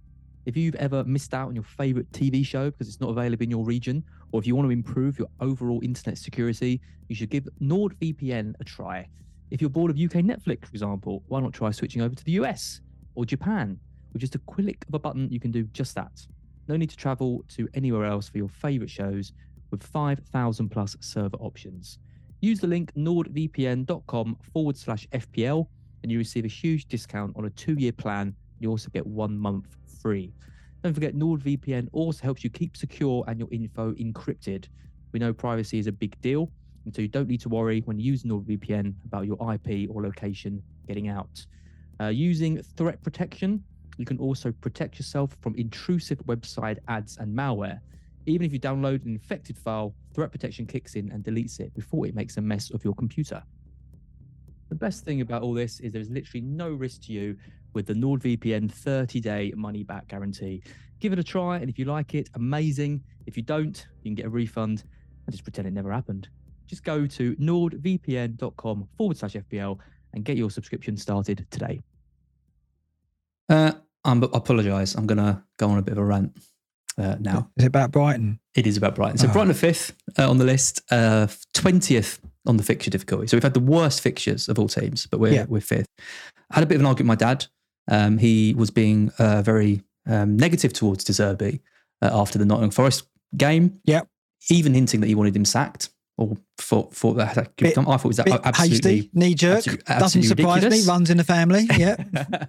If 0.46 0.56
you've 0.56 0.74
ever 0.74 1.04
missed 1.04 1.32
out 1.32 1.46
on 1.46 1.54
your 1.54 1.62
favorite 1.62 2.10
TV 2.10 2.44
show 2.44 2.68
because 2.68 2.88
it's 2.88 3.00
not 3.00 3.10
available 3.10 3.44
in 3.44 3.52
your 3.52 3.64
region, 3.64 4.02
or 4.32 4.40
if 4.40 4.46
you 4.48 4.56
want 4.56 4.66
to 4.66 4.72
improve 4.72 5.16
your 5.16 5.28
overall 5.38 5.78
internet 5.84 6.18
security, 6.18 6.80
you 7.08 7.14
should 7.14 7.30
give 7.30 7.48
NordVPN 7.62 8.54
a 8.58 8.64
try. 8.64 9.08
If 9.52 9.60
you're 9.60 9.70
bored 9.70 9.92
of 9.92 9.96
UK 9.96 10.24
Netflix, 10.24 10.66
for 10.66 10.72
example, 10.72 11.22
why 11.28 11.38
not 11.38 11.52
try 11.52 11.70
switching 11.70 12.02
over 12.02 12.16
to 12.16 12.24
the 12.24 12.32
US 12.32 12.80
or 13.14 13.24
Japan? 13.24 13.78
With 14.12 14.22
just 14.22 14.34
a 14.34 14.40
click 14.40 14.84
of 14.88 14.94
a 14.94 14.98
button, 14.98 15.30
you 15.30 15.38
can 15.38 15.52
do 15.52 15.62
just 15.72 15.94
that. 15.94 16.26
No 16.66 16.76
need 16.76 16.90
to 16.90 16.96
travel 16.96 17.44
to 17.50 17.68
anywhere 17.74 18.06
else 18.06 18.28
for 18.28 18.38
your 18.38 18.48
favorite 18.48 18.90
shows 18.90 19.34
with 19.70 19.84
5,000 19.84 20.68
plus 20.68 20.96
server 20.98 21.36
options. 21.36 22.00
Use 22.42 22.58
the 22.58 22.66
link 22.66 22.92
nordvpn.com 22.94 24.36
forward 24.52 24.76
slash 24.76 25.06
FPL 25.12 25.68
and 26.02 26.10
you 26.10 26.18
receive 26.18 26.44
a 26.44 26.48
huge 26.48 26.86
discount 26.86 27.32
on 27.36 27.44
a 27.44 27.50
two 27.50 27.74
year 27.74 27.92
plan. 27.92 28.34
You 28.58 28.68
also 28.68 28.90
get 28.90 29.06
one 29.06 29.38
month 29.38 29.76
free. 30.02 30.34
Don't 30.82 30.92
forget, 30.92 31.14
NordVPN 31.14 31.88
also 31.92 32.20
helps 32.24 32.42
you 32.42 32.50
keep 32.50 32.76
secure 32.76 33.24
and 33.28 33.38
your 33.38 33.48
info 33.52 33.92
encrypted. 33.92 34.66
We 35.12 35.20
know 35.20 35.32
privacy 35.32 35.78
is 35.78 35.86
a 35.86 35.92
big 35.92 36.20
deal, 36.20 36.50
and 36.84 36.92
so 36.92 37.00
you 37.00 37.06
don't 37.06 37.28
need 37.28 37.40
to 37.42 37.48
worry 37.48 37.82
when 37.84 38.00
you 38.00 38.10
use 38.10 38.24
NordVPN 38.24 38.92
about 39.04 39.26
your 39.26 39.36
IP 39.54 39.88
or 39.88 40.02
location 40.02 40.60
getting 40.88 41.08
out. 41.08 41.46
Uh, 42.00 42.08
using 42.08 42.60
threat 42.76 43.00
protection, 43.04 43.62
you 43.98 44.04
can 44.04 44.18
also 44.18 44.50
protect 44.60 44.98
yourself 44.98 45.36
from 45.40 45.54
intrusive 45.54 46.18
website 46.26 46.78
ads 46.88 47.18
and 47.18 47.32
malware. 47.32 47.78
Even 48.26 48.46
if 48.46 48.52
you 48.52 48.60
download 48.60 49.04
an 49.04 49.12
infected 49.12 49.58
file, 49.58 49.94
threat 50.14 50.30
protection 50.30 50.66
kicks 50.66 50.94
in 50.94 51.10
and 51.10 51.24
deletes 51.24 51.60
it 51.60 51.74
before 51.74 52.06
it 52.06 52.14
makes 52.14 52.36
a 52.36 52.40
mess 52.40 52.70
of 52.70 52.84
your 52.84 52.94
computer. 52.94 53.42
The 54.68 54.74
best 54.76 55.04
thing 55.04 55.20
about 55.20 55.42
all 55.42 55.52
this 55.52 55.80
is 55.80 55.92
there's 55.92 56.08
literally 56.08 56.40
no 56.40 56.70
risk 56.70 57.02
to 57.02 57.12
you 57.12 57.36
with 57.74 57.86
the 57.86 57.94
NordVPN 57.94 58.70
30 58.70 59.20
day 59.20 59.52
money 59.56 59.82
back 59.82 60.08
guarantee. 60.08 60.62
Give 61.00 61.12
it 61.12 61.18
a 61.18 61.24
try, 61.24 61.56
and 61.56 61.68
if 61.68 61.78
you 61.78 61.84
like 61.84 62.14
it, 62.14 62.28
amazing. 62.34 63.02
If 63.26 63.36
you 63.36 63.42
don't, 63.42 63.86
you 64.02 64.10
can 64.10 64.14
get 64.14 64.26
a 64.26 64.30
refund 64.30 64.84
and 65.26 65.32
just 65.32 65.42
pretend 65.42 65.66
it 65.66 65.72
never 65.72 65.92
happened. 65.92 66.28
Just 66.66 66.84
go 66.84 67.06
to 67.06 67.36
nordvpn.com 67.36 68.88
forward 68.96 69.16
slash 69.16 69.34
FPL 69.34 69.78
and 70.14 70.24
get 70.24 70.36
your 70.36 70.50
subscription 70.50 70.96
started 70.96 71.46
today. 71.50 71.82
Uh, 73.48 73.72
I 74.04 74.12
apologise. 74.12 74.94
I'm 74.94 75.06
going 75.06 75.18
to 75.18 75.42
go 75.58 75.68
on 75.68 75.78
a 75.78 75.82
bit 75.82 75.92
of 75.92 75.98
a 75.98 76.04
rant 76.04 76.36
uh, 76.98 77.16
now. 77.20 77.50
Is 77.56 77.64
it 77.64 77.68
about 77.68 77.90
Brighton? 77.90 78.40
It 78.54 78.66
is 78.66 78.76
about 78.76 78.94
Brighton. 78.94 79.18
So 79.18 79.28
oh. 79.28 79.32
Brighton 79.32 79.50
are 79.50 79.54
fifth 79.54 79.94
uh, 80.18 80.28
on 80.28 80.38
the 80.38 80.44
list, 80.44 80.82
uh, 80.90 81.26
twentieth 81.54 82.20
on 82.46 82.56
the 82.56 82.62
fixture 82.62 82.90
difficulty. 82.90 83.26
So 83.28 83.36
we've 83.36 83.42
had 83.42 83.54
the 83.54 83.60
worst 83.60 84.00
fixtures 84.00 84.48
of 84.48 84.58
all 84.58 84.68
teams, 84.68 85.06
but 85.06 85.20
we're 85.20 85.32
yeah. 85.32 85.46
we're 85.48 85.60
fifth. 85.60 85.86
I 86.50 86.56
had 86.56 86.64
a 86.64 86.66
bit 86.66 86.74
of 86.74 86.80
an 86.80 86.86
argument 86.86 87.10
with 87.10 87.20
my 87.20 87.28
dad 87.28 87.46
um, 87.88 88.18
he 88.18 88.54
was 88.54 88.70
being 88.70 89.10
uh, 89.18 89.42
very 89.42 89.82
um, 90.06 90.36
negative 90.36 90.72
towards 90.72 91.04
De 91.04 91.12
Zerbi 91.12 91.60
uh, 92.00 92.10
after 92.12 92.38
the 92.38 92.44
Nottingham 92.44 92.70
Forest 92.70 93.04
game. 93.36 93.80
Yeah. 93.84 94.02
Even 94.50 94.74
hinting 94.74 95.00
that 95.00 95.06
he 95.06 95.14
wanted 95.14 95.36
him 95.36 95.44
sacked 95.44 95.90
or 96.16 96.36
thought, 96.58 96.94
thought 96.94 97.14
that 97.14 97.56
bit, 97.56 97.78
I 97.78 97.82
thought 97.82 98.04
it 98.04 98.08
was 98.08 98.18
absolutely 98.20 98.68
hasty, 98.68 99.10
knee 99.12 99.34
jerk. 99.34 99.58
Absolutely, 99.58 99.84
absolutely 99.86 100.00
Doesn't 100.00 100.22
surprise 100.38 100.64
ridiculous. 100.64 100.86
me. 100.86 100.92
Runs 100.92 101.10
in 101.10 101.16
the 101.16 101.24
family. 101.24 101.66
Yeah. 101.76 101.96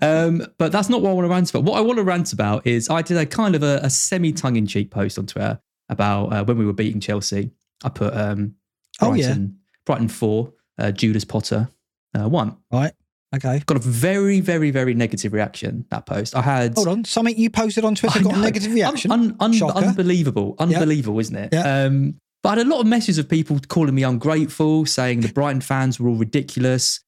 um, 0.00 0.46
but 0.58 0.72
that's 0.72 0.88
not 0.88 1.02
what 1.02 1.10
I 1.10 1.12
want 1.14 1.24
to 1.26 1.30
rant 1.30 1.50
about. 1.50 1.64
What 1.64 1.78
I 1.78 1.80
want 1.80 1.98
to 1.98 2.04
rant 2.04 2.32
about 2.32 2.66
is 2.66 2.88
I 2.88 3.02
did 3.02 3.16
a 3.16 3.26
kind 3.26 3.54
of 3.54 3.62
a, 3.62 3.80
a 3.82 3.90
semi 3.90 4.32
tongue 4.32 4.56
in 4.56 4.66
cheek 4.66 4.90
post 4.90 5.18
on 5.18 5.26
Twitter 5.26 5.60
about 5.88 6.26
uh, 6.32 6.44
when 6.44 6.58
we 6.58 6.66
were 6.66 6.72
beating 6.72 7.00
Chelsea. 7.00 7.50
I 7.84 7.88
put 7.88 8.14
um, 8.14 8.54
Oh, 9.00 9.14
yeah. 9.14 9.26
Brighton, 9.26 9.58
Brighton 9.86 10.08
four, 10.08 10.52
uh, 10.78 10.90
Judas 10.90 11.24
Potter 11.24 11.68
uh, 12.18 12.28
one. 12.28 12.56
Right. 12.72 12.92
Okay. 13.34 13.62
Got 13.66 13.76
a 13.76 13.80
very, 13.80 14.40
very, 14.40 14.70
very 14.70 14.94
negative 14.94 15.32
reaction. 15.32 15.84
That 15.90 16.06
post 16.06 16.34
I 16.34 16.40
had. 16.42 16.74
Hold 16.74 16.88
on. 16.88 17.04
Something 17.04 17.36
you 17.36 17.50
posted 17.50 17.84
on 17.84 17.94
Twitter 17.94 18.20
I 18.20 18.22
got 18.22 18.34
a 18.34 18.38
negative 18.38 18.72
reaction. 18.72 19.12
Un- 19.12 19.36
un- 19.38 19.52
Shocker. 19.52 19.78
unbelievable, 19.78 20.56
unbelievable, 20.58 21.18
isn't 21.20 21.36
it? 21.36 21.50
Yeah. 21.52 21.84
Um, 21.84 22.18
but 22.42 22.50
I 22.50 22.56
had 22.58 22.66
a 22.66 22.70
lot 22.70 22.80
of 22.80 22.86
messages 22.86 23.18
of 23.18 23.28
people 23.28 23.58
calling 23.68 23.94
me 23.94 24.02
ungrateful, 24.02 24.86
saying 24.86 25.20
the 25.20 25.28
Brighton 25.28 25.60
fans 25.60 26.00
were 26.00 26.08
all 26.08 26.14
ridiculous. 26.14 27.00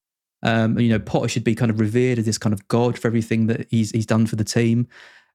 Um, 0.42 0.78
you 0.78 0.88
know, 0.88 0.98
Potter 0.98 1.28
should 1.28 1.44
be 1.44 1.54
kind 1.54 1.70
of 1.70 1.80
revered 1.80 2.18
as 2.18 2.24
this 2.24 2.38
kind 2.38 2.52
of 2.52 2.66
god 2.68 2.98
for 2.98 3.08
everything 3.08 3.46
that 3.46 3.66
he's 3.70 3.90
he's 3.90 4.06
done 4.06 4.26
for 4.26 4.36
the 4.36 4.44
team. 4.44 4.88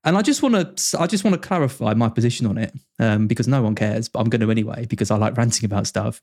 And 0.04 0.18
I 0.18 0.22
just 0.22 0.44
want 0.44 0.78
to 0.78 1.00
I 1.00 1.08
just 1.08 1.24
want 1.24 1.40
to 1.40 1.48
clarify 1.48 1.94
my 1.94 2.10
position 2.10 2.46
on 2.46 2.58
it 2.58 2.74
um, 3.00 3.28
because 3.28 3.48
no 3.48 3.62
one 3.62 3.76
cares, 3.76 4.08
but 4.08 4.20
I'm 4.20 4.30
going 4.30 4.42
to 4.42 4.52
anyway 4.52 4.86
because 4.86 5.12
I 5.12 5.18
like 5.18 5.38
ranting 5.38 5.66
about 5.66 5.88
stuff. 5.88 6.22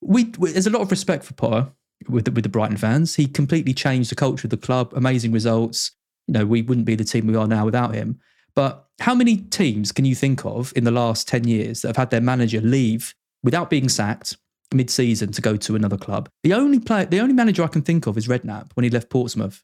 We, 0.00 0.32
we 0.38 0.52
there's 0.52 0.66
a 0.66 0.70
lot 0.70 0.82
of 0.82 0.90
respect 0.90 1.24
for 1.24 1.34
Potter 1.34 1.70
with 2.08 2.24
the, 2.24 2.30
with 2.30 2.44
the 2.44 2.50
Brighton 2.50 2.76
fans. 2.76 3.14
He 3.14 3.26
completely 3.26 3.74
changed 3.74 4.10
the 4.10 4.16
culture 4.16 4.46
of 4.46 4.50
the 4.50 4.56
club. 4.56 4.92
Amazing 4.94 5.32
results. 5.32 5.92
You 6.26 6.34
know, 6.34 6.46
we 6.46 6.62
wouldn't 6.62 6.86
be 6.86 6.94
the 6.94 7.04
team 7.04 7.26
we 7.26 7.36
are 7.36 7.46
now 7.46 7.64
without 7.64 7.94
him. 7.94 8.20
But 8.54 8.86
how 9.00 9.14
many 9.14 9.38
teams 9.38 9.92
can 9.92 10.04
you 10.04 10.14
think 10.14 10.44
of 10.44 10.72
in 10.74 10.84
the 10.84 10.90
last 10.90 11.28
10 11.28 11.46
years 11.46 11.82
that 11.82 11.88
have 11.88 11.96
had 11.96 12.10
their 12.10 12.20
manager 12.20 12.60
leave 12.60 13.14
without 13.42 13.70
being 13.70 13.88
sacked 13.88 14.36
mid-season 14.72 15.32
to 15.32 15.42
go 15.42 15.56
to 15.56 15.76
another 15.76 15.96
club? 15.96 16.28
The 16.42 16.54
only 16.54 16.78
player, 16.78 17.06
the 17.06 17.20
only 17.20 17.34
manager 17.34 17.62
I 17.62 17.68
can 17.68 17.82
think 17.82 18.06
of 18.06 18.16
is 18.16 18.28
Redknapp 18.28 18.70
when 18.74 18.84
he 18.84 18.90
left 18.90 19.10
Portsmouth 19.10 19.62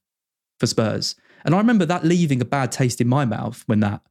for 0.58 0.66
Spurs. 0.66 1.14
And 1.44 1.54
I 1.54 1.58
remember 1.58 1.84
that 1.86 2.04
leaving 2.04 2.40
a 2.40 2.44
bad 2.44 2.72
taste 2.72 3.00
in 3.00 3.08
my 3.08 3.24
mouth 3.24 3.62
when 3.66 3.80
that 3.80 4.02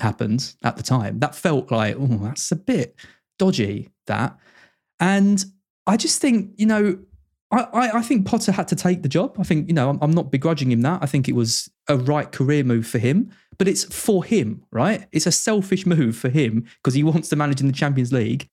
happened 0.00 0.54
at 0.62 0.76
the 0.76 0.82
time. 0.82 1.18
That 1.20 1.34
felt 1.34 1.70
like, 1.70 1.96
oh, 1.98 2.06
that's 2.22 2.52
a 2.52 2.56
bit 2.56 2.96
dodgy, 3.38 3.90
that. 4.06 4.36
And 5.00 5.44
I 5.86 5.96
just 5.96 6.20
think, 6.20 6.52
you 6.56 6.66
know, 6.66 6.98
I, 7.50 7.62
I, 7.72 7.98
I 7.98 8.02
think 8.02 8.26
Potter 8.26 8.52
had 8.52 8.68
to 8.68 8.76
take 8.76 9.02
the 9.02 9.08
job. 9.08 9.36
I 9.38 9.42
think, 9.42 9.68
you 9.68 9.74
know, 9.74 9.90
I'm, 9.90 9.98
I'm 10.02 10.10
not 10.10 10.30
begrudging 10.30 10.70
him 10.70 10.82
that. 10.82 11.02
I 11.02 11.06
think 11.06 11.28
it 11.28 11.34
was 11.34 11.70
a 11.88 11.96
right 11.96 12.30
career 12.30 12.64
move 12.64 12.86
for 12.86 12.98
him, 12.98 13.30
but 13.58 13.68
it's 13.68 13.84
for 13.84 14.24
him, 14.24 14.64
right? 14.72 15.06
It's 15.12 15.26
a 15.26 15.32
selfish 15.32 15.86
move 15.86 16.16
for 16.16 16.28
him 16.28 16.64
because 16.76 16.94
he 16.94 17.02
wants 17.02 17.28
to 17.30 17.36
manage 17.36 17.60
in 17.60 17.66
the 17.66 17.72
Champions 17.72 18.12
League. 18.12 18.48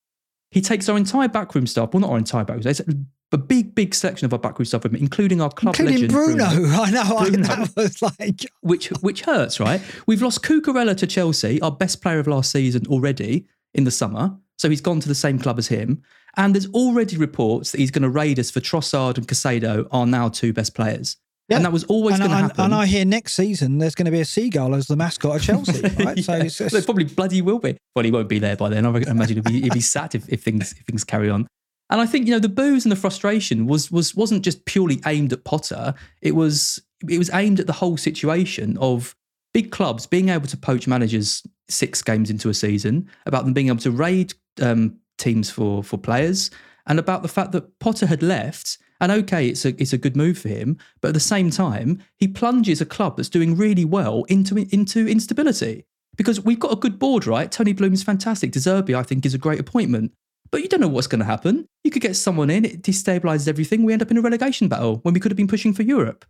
He 0.52 0.62
takes 0.62 0.90
our 0.90 0.98
entire 0.98 1.30
backroom 1.30 1.66
staff, 1.66 1.94
well, 1.94 2.02
not 2.02 2.12
our 2.12 2.18
entire 2.18 2.44
backroom 2.44 2.62
staff, 2.64 2.88
it's 2.88 2.98
a 3.32 3.38
big, 3.38 3.74
big 3.74 3.96
section 3.96 4.26
of 4.26 4.34
our 4.34 4.40
backroom 4.40 4.66
staff, 4.66 4.84
with 4.84 4.94
him, 4.94 5.00
including 5.00 5.42
our 5.42 5.50
club 5.50 5.76
Including 5.80 6.10
legend, 6.10 6.12
Bruno. 6.12 6.50
Bruno. 6.50 6.76
I 6.82 6.92
know. 6.92 7.18
I, 7.18 7.30
Bruno. 7.30 7.48
that 7.48 7.76
was 7.76 8.02
like, 8.02 8.52
which 8.62 8.90
which 9.02 9.22
hurts, 9.22 9.60
right? 9.60 9.82
We've 10.06 10.22
lost 10.22 10.44
Cucurella 10.44 10.96
to 10.98 11.08
Chelsea, 11.08 11.62
our 11.62 11.72
best 11.72 12.02
player 12.02 12.20
of 12.20 12.28
last 12.28 12.52
season 12.52 12.86
already 12.88 13.48
in 13.74 13.86
the 13.86 13.92
summer. 13.92 14.36
So 14.58 14.70
he's 14.70 14.82
gone 14.82 15.00
to 15.00 15.08
the 15.08 15.16
same 15.16 15.40
club 15.40 15.58
as 15.58 15.68
him. 15.68 16.04
And 16.38 16.54
there's 16.54 16.68
already 16.68 17.18
reports 17.18 17.72
that 17.72 17.80
he's 17.80 17.92
going 17.92 18.04
to 18.04 18.10
raid 18.10 18.40
us 18.40 18.52
for 18.52 18.60
Trossard 18.60 19.18
and 19.18 19.28
Caicedo, 19.28 19.88
our 19.92 20.06
now 20.06 20.30
two 20.30 20.54
best 20.54 20.76
players. 20.76 21.18
Yeah. 21.52 21.58
And 21.58 21.66
that 21.66 21.72
was 21.72 21.84
always 21.86 22.18
going 22.18 22.32
to 22.32 22.36
happen. 22.38 22.66
and 22.66 22.74
I 22.74 22.86
hear 22.86 23.06
next 23.06 23.34
season 23.36 23.78
there's 23.78 23.94
going 23.96 24.06
to 24.06 24.12
be 24.12 24.22
a 24.22 24.26
seagull 24.26 24.74
as 24.74 24.88
the 24.88 24.96
mascot 24.96 25.36
of 25.36 25.42
Chelsea, 25.44 25.82
right? 26.04 26.18
So 26.24 26.36
Yeah. 26.36 26.44
it's, 26.44 26.60
it's, 26.62 26.74
There 26.74 26.82
probably 26.82 27.04
bloody 27.06 27.42
will 27.42 27.60
be. 27.60 27.78
Well, 27.96 28.06
he 28.06 28.12
won't 28.12 28.30
be 28.30 28.40
there 28.40 28.56
by 28.56 28.70
then. 28.70 28.86
I 28.86 28.90
imagine 29.02 29.38
he'll 29.38 29.44
be, 29.44 29.62
he'll 29.62 29.74
be 29.74 29.82
sat 29.82 30.16
if, 30.16 30.28
if 30.30 30.42
things 30.44 30.72
if 30.74 30.86
things 30.86 31.04
carry 31.04 31.30
on. 31.30 31.48
And 31.90 32.00
I 32.00 32.06
think 32.06 32.26
you 32.26 32.34
know 32.34 32.40
the 32.40 32.50
booze 32.50 32.86
and 32.86 32.92
the 32.92 32.96
frustration 32.96 33.68
was 33.68 33.92
was 33.92 34.16
wasn't 34.16 34.44
just 34.44 34.66
purely 34.66 35.02
aimed 35.06 35.34
at 35.34 35.44
Potter. 35.44 35.94
It 36.22 36.36
was 36.36 36.82
it 37.10 37.18
was 37.18 37.30
aimed 37.34 37.60
at 37.60 37.68
the 37.68 37.74
whole 37.74 37.98
situation 37.98 38.78
of 38.78 39.14
big 39.54 39.72
clubs 39.72 40.08
being 40.08 40.30
able 40.30 40.48
to 40.48 40.56
poach 40.56 40.88
managers 40.88 41.44
six 41.68 42.02
games 42.02 42.30
into 42.30 42.48
a 42.48 42.54
season, 42.54 43.10
about 43.26 43.44
them 43.44 43.54
being 43.54 43.68
able 43.68 43.80
to 43.80 43.92
raid 43.92 44.34
um, 44.62 44.98
teams 45.18 45.50
for 45.50 45.84
for 45.84 45.98
players, 45.98 46.50
and 46.88 46.98
about 46.98 47.24
the 47.24 47.28
fact 47.28 47.52
that 47.52 47.78
Potter 47.80 48.06
had 48.06 48.24
left. 48.24 48.78
And 49.02 49.12
okay, 49.12 49.48
it's 49.48 49.66
a 49.66 49.70
it's 49.82 49.94
a 49.94 49.98
good 49.98 50.16
move 50.16 50.38
for 50.38 50.48
him, 50.48 50.78
but 51.02 51.10
at 51.10 51.14
the 51.16 51.20
same 51.20 51.50
time, 51.50 52.02
he 52.16 52.28
plunges 52.28 52.80
a 52.80 52.86
club 52.86 53.18
that's 53.18 53.30
doing 53.30 53.58
really 53.58 53.84
well 53.84 54.24
into 54.26 54.56
into 54.56 55.08
instability 55.08 55.86
because 56.16 56.40
we've 56.40 56.60
got 56.60 56.72
a 56.72 56.78
good 56.78 57.00
board, 57.00 57.26
right? 57.26 57.52
Tony 57.52 57.74
Bloom 57.74 57.94
is 57.94 58.04
fantastic. 58.04 58.52
De 58.52 58.60
Zerbi, 58.60 58.96
I 58.96 59.04
think, 59.04 59.26
is 59.26 59.34
a 59.34 59.40
great 59.40 59.60
appointment. 59.60 60.14
But 60.52 60.62
you 60.62 60.68
don't 60.68 60.82
know 60.82 60.88
what's 60.88 61.08
going 61.08 61.20
to 61.20 61.26
happen. 61.26 61.68
You 61.84 61.92
could 61.92 62.02
get 62.02 62.16
someone 62.16 62.50
in, 62.50 62.66
it 62.66 62.84
destabilizes 62.84 63.48
everything. 63.48 63.84
We 63.84 63.94
end 63.94 64.02
up 64.02 64.12
in 64.12 64.18
a 64.18 64.22
relegation 64.22 64.68
battle 64.68 64.98
when 64.98 65.14
we 65.14 65.20
could 65.20 65.32
have 65.32 65.38
been 65.38 65.48
pushing 65.48 65.74
for 65.74 65.84
Europe. 65.84 66.26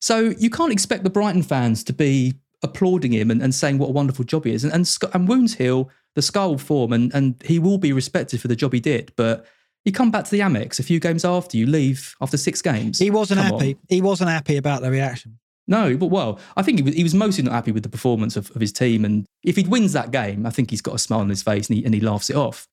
So 0.00 0.34
you 0.38 0.50
can't 0.50 0.72
expect 0.72 1.04
the 1.04 1.10
Brighton 1.10 1.42
fans 1.42 1.84
to 1.84 1.92
be 1.92 2.34
applauding 2.62 3.12
him 3.12 3.30
and, 3.30 3.42
and 3.42 3.54
saying 3.54 3.78
what 3.78 3.90
a 3.90 3.92
wonderful 3.92 4.24
job 4.24 4.46
he 4.46 4.52
is. 4.52 4.64
And, 4.64 4.72
and, 4.72 4.90
and 5.12 5.28
Wounds 5.28 5.54
Hill, 5.54 5.90
the 6.14 6.22
scar 6.22 6.48
will 6.48 6.58
form 6.58 6.92
and, 6.92 7.14
and 7.14 7.40
he 7.44 7.58
will 7.58 7.78
be 7.78 7.92
respected 7.92 8.40
for 8.40 8.48
the 8.48 8.56
job 8.56 8.72
he 8.72 8.80
did. 8.80 9.12
But 9.16 9.46
you 9.84 9.92
come 9.92 10.10
back 10.10 10.24
to 10.24 10.30
the 10.30 10.40
Amex 10.40 10.78
a 10.78 10.82
few 10.82 11.00
games 11.00 11.24
after, 11.24 11.56
you 11.56 11.66
leave 11.66 12.14
after 12.20 12.36
six 12.36 12.62
games. 12.62 12.98
he 12.98 13.10
wasn't 13.10 13.40
Come 13.40 13.54
on. 13.54 13.60
happy. 13.60 13.78
He 13.88 14.00
wasn't 14.00 14.30
happy 14.30 14.56
about 14.56 14.82
the 14.82 14.90
reaction. 14.90 15.38
No, 15.66 15.96
but 15.96 16.06
well, 16.06 16.38
I 16.56 16.62
think 16.62 16.78
he 16.78 16.82
was, 16.82 16.94
he 16.94 17.02
was 17.02 17.14
mostly 17.14 17.44
not 17.44 17.52
happy 17.52 17.72
with 17.72 17.82
the 17.82 17.88
performance 17.88 18.36
of, 18.36 18.50
of 18.50 18.60
his 18.60 18.72
team. 18.72 19.04
And 19.04 19.26
if 19.44 19.56
he 19.56 19.64
wins 19.64 19.92
that 19.92 20.10
game, 20.10 20.44
I 20.44 20.50
think 20.50 20.70
he's 20.70 20.82
got 20.82 20.94
a 20.94 20.98
smile 20.98 21.20
on 21.20 21.28
his 21.28 21.42
face 21.42 21.68
and 21.68 21.78
he, 21.78 21.84
and 21.84 21.94
he 21.94 22.00
laughs 22.00 22.30
it 22.30 22.36
off. 22.36 22.68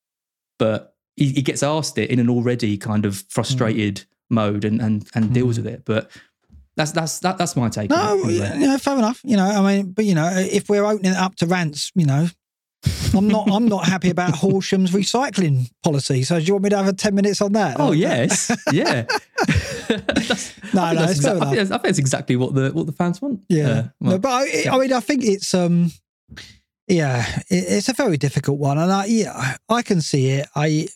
But 0.58 0.94
he, 1.16 1.28
he 1.32 1.42
gets 1.42 1.62
asked 1.62 1.98
it 1.98 2.10
in 2.10 2.18
an 2.18 2.28
already 2.28 2.76
kind 2.76 3.04
of 3.04 3.24
frustrated 3.28 4.04
hmm. 4.28 4.34
mode 4.34 4.64
and, 4.64 4.80
and, 4.80 5.08
and 5.14 5.26
hmm. 5.26 5.32
deals 5.32 5.56
with 5.56 5.66
it. 5.66 5.84
But 5.84 6.10
that's 6.76 6.92
that's 6.92 7.18
that, 7.20 7.36
that's 7.36 7.56
my 7.56 7.68
take. 7.68 7.90
No, 7.90 7.96
on 7.96 8.30
it, 8.30 8.60
you 8.60 8.66
know, 8.66 8.78
fair 8.78 8.96
enough. 8.96 9.20
You 9.24 9.36
know, 9.36 9.44
I 9.44 9.60
mean, 9.60 9.92
but 9.92 10.04
you 10.04 10.14
know, 10.14 10.30
if 10.34 10.68
we're 10.68 10.84
opening 10.84 11.12
it 11.12 11.18
up 11.18 11.36
to 11.36 11.46
rants, 11.46 11.90
you 11.94 12.06
know, 12.06 12.28
I'm 13.14 13.28
not. 13.28 13.50
I'm 13.50 13.66
not 13.66 13.86
happy 13.86 14.08
about 14.10 14.34
Horsham's 14.34 14.92
recycling 14.92 15.70
policy. 15.82 16.22
So 16.22 16.38
do 16.38 16.44
you 16.46 16.54
want 16.54 16.64
me 16.64 16.70
to 16.70 16.76
have 16.78 16.88
a 16.88 16.92
ten 16.92 17.14
minutes 17.14 17.40
on 17.42 17.52
that? 17.52 17.76
Oh 17.78 17.92
yes, 17.92 18.50
yeah. 18.72 19.06
No, 20.72 20.84
I 20.84 20.94
think 20.94 21.00
no, 21.00 21.10
it's 21.10 21.20
exa- 21.20 21.42
I, 21.42 21.50
think 21.50 21.58
I 21.58 21.64
think 21.64 21.82
that's 21.82 21.98
exactly 21.98 22.36
what 22.36 22.54
the 22.54 22.70
what 22.70 22.86
the 22.86 22.92
fans 22.92 23.20
want. 23.20 23.40
Yeah, 23.48 23.66
Uh, 23.68 23.82
well, 24.00 24.12
no, 24.12 24.18
but 24.18 24.28
I, 24.30 24.66
I 24.70 24.78
mean, 24.78 24.92
I 24.92 25.00
think 25.00 25.24
it's 25.24 25.52
um, 25.52 25.90
yeah, 26.86 27.26
it, 27.50 27.64
it's 27.68 27.88
a 27.88 27.92
very 27.92 28.16
difficult 28.16 28.58
one, 28.60 28.78
and 28.78 28.92
I 28.92 29.06
yeah, 29.06 29.56
I 29.68 29.82
can 29.82 30.00
see 30.00 30.28
it. 30.30 30.46
I, 30.54 30.86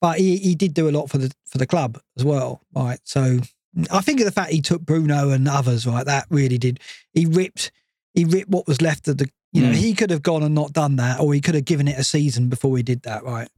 but 0.00 0.18
he, 0.18 0.38
he 0.38 0.54
did 0.54 0.72
do 0.72 0.88
a 0.88 0.90
lot 0.92 1.10
for 1.10 1.18
the 1.18 1.30
for 1.44 1.58
the 1.58 1.66
club 1.66 2.00
as 2.16 2.24
well, 2.24 2.62
right? 2.74 2.98
So 3.04 3.38
I 3.90 4.00
think 4.00 4.20
of 4.20 4.24
the 4.24 4.32
fact 4.32 4.50
he 4.52 4.62
took 4.62 4.80
Bruno 4.80 5.28
and 5.30 5.46
others, 5.46 5.86
right? 5.86 6.06
That 6.06 6.26
really 6.30 6.56
did. 6.58 6.80
He 7.12 7.26
ripped, 7.26 7.70
he 8.14 8.24
ripped 8.24 8.48
what 8.50 8.66
was 8.66 8.80
left 8.82 9.08
of 9.08 9.18
the. 9.18 9.28
You 9.54 9.62
know, 9.64 9.72
Mm. 9.72 9.74
he 9.74 9.92
could 9.94 10.08
have 10.10 10.22
gone 10.22 10.42
and 10.42 10.54
not 10.54 10.72
done 10.72 10.96
that, 10.96 11.20
or 11.20 11.34
he 11.34 11.40
could 11.42 11.54
have 11.54 11.66
given 11.66 11.86
it 11.86 11.98
a 11.98 12.04
season 12.04 12.48
before 12.48 12.74
he 12.78 12.82
did 12.82 13.02
that, 13.02 13.22
right? 13.22 13.48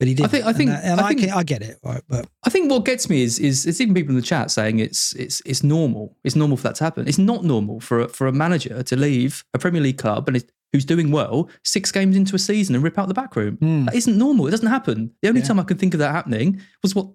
But 0.00 0.08
he 0.08 0.14
did. 0.14 0.24
I 0.24 0.28
think- 0.28 0.44
I 0.44 0.52
think- 0.52 0.70
and, 0.70 0.82
and 0.84 1.00
I 1.00 1.04
I, 1.04 1.08
think- 1.08 1.20
can, 1.20 1.30
I 1.30 1.42
get 1.44 1.62
it, 1.62 1.78
right? 1.84 2.02
But 2.08 2.26
I 2.44 2.50
think 2.50 2.68
what 2.68 2.84
gets 2.84 3.08
me 3.08 3.22
is 3.22 3.38
is 3.38 3.64
it's 3.64 3.80
even 3.80 3.94
people 3.94 4.10
in 4.10 4.16
the 4.16 4.26
chat 4.26 4.50
saying 4.50 4.80
it's 4.80 5.12
it's 5.14 5.40
it's 5.46 5.62
normal. 5.62 6.16
It's 6.24 6.34
normal 6.34 6.56
for 6.56 6.64
that 6.64 6.74
to 6.76 6.84
happen. 6.84 7.06
It's 7.06 7.16
not 7.18 7.44
normal 7.44 7.78
for 7.78 8.00
a, 8.00 8.08
for 8.08 8.26
a 8.26 8.32
manager 8.32 8.82
to 8.82 8.96
leave 8.96 9.44
a 9.54 9.58
Premier 9.60 9.80
League 9.80 9.98
club 9.98 10.26
and 10.28 10.44
who's 10.72 10.84
doing 10.84 11.12
well 11.12 11.48
six 11.62 11.92
games 11.92 12.16
into 12.16 12.34
a 12.34 12.40
season 12.40 12.74
and 12.74 12.82
rip 12.82 12.98
out 12.98 13.06
the 13.06 13.14
back 13.14 13.36
room. 13.36 13.54
Hmm. 13.58 13.84
That 13.84 13.94
isn't 13.94 14.18
normal. 14.18 14.48
It 14.48 14.50
doesn't 14.50 14.66
happen. 14.66 15.12
The 15.22 15.28
only 15.28 15.42
Yeah. 15.42 15.46
time 15.46 15.60
I 15.60 15.62
can 15.62 15.78
think 15.78 15.94
of 15.94 15.98
that 16.00 16.10
happening 16.10 16.60
was 16.82 16.92
what 16.96 17.06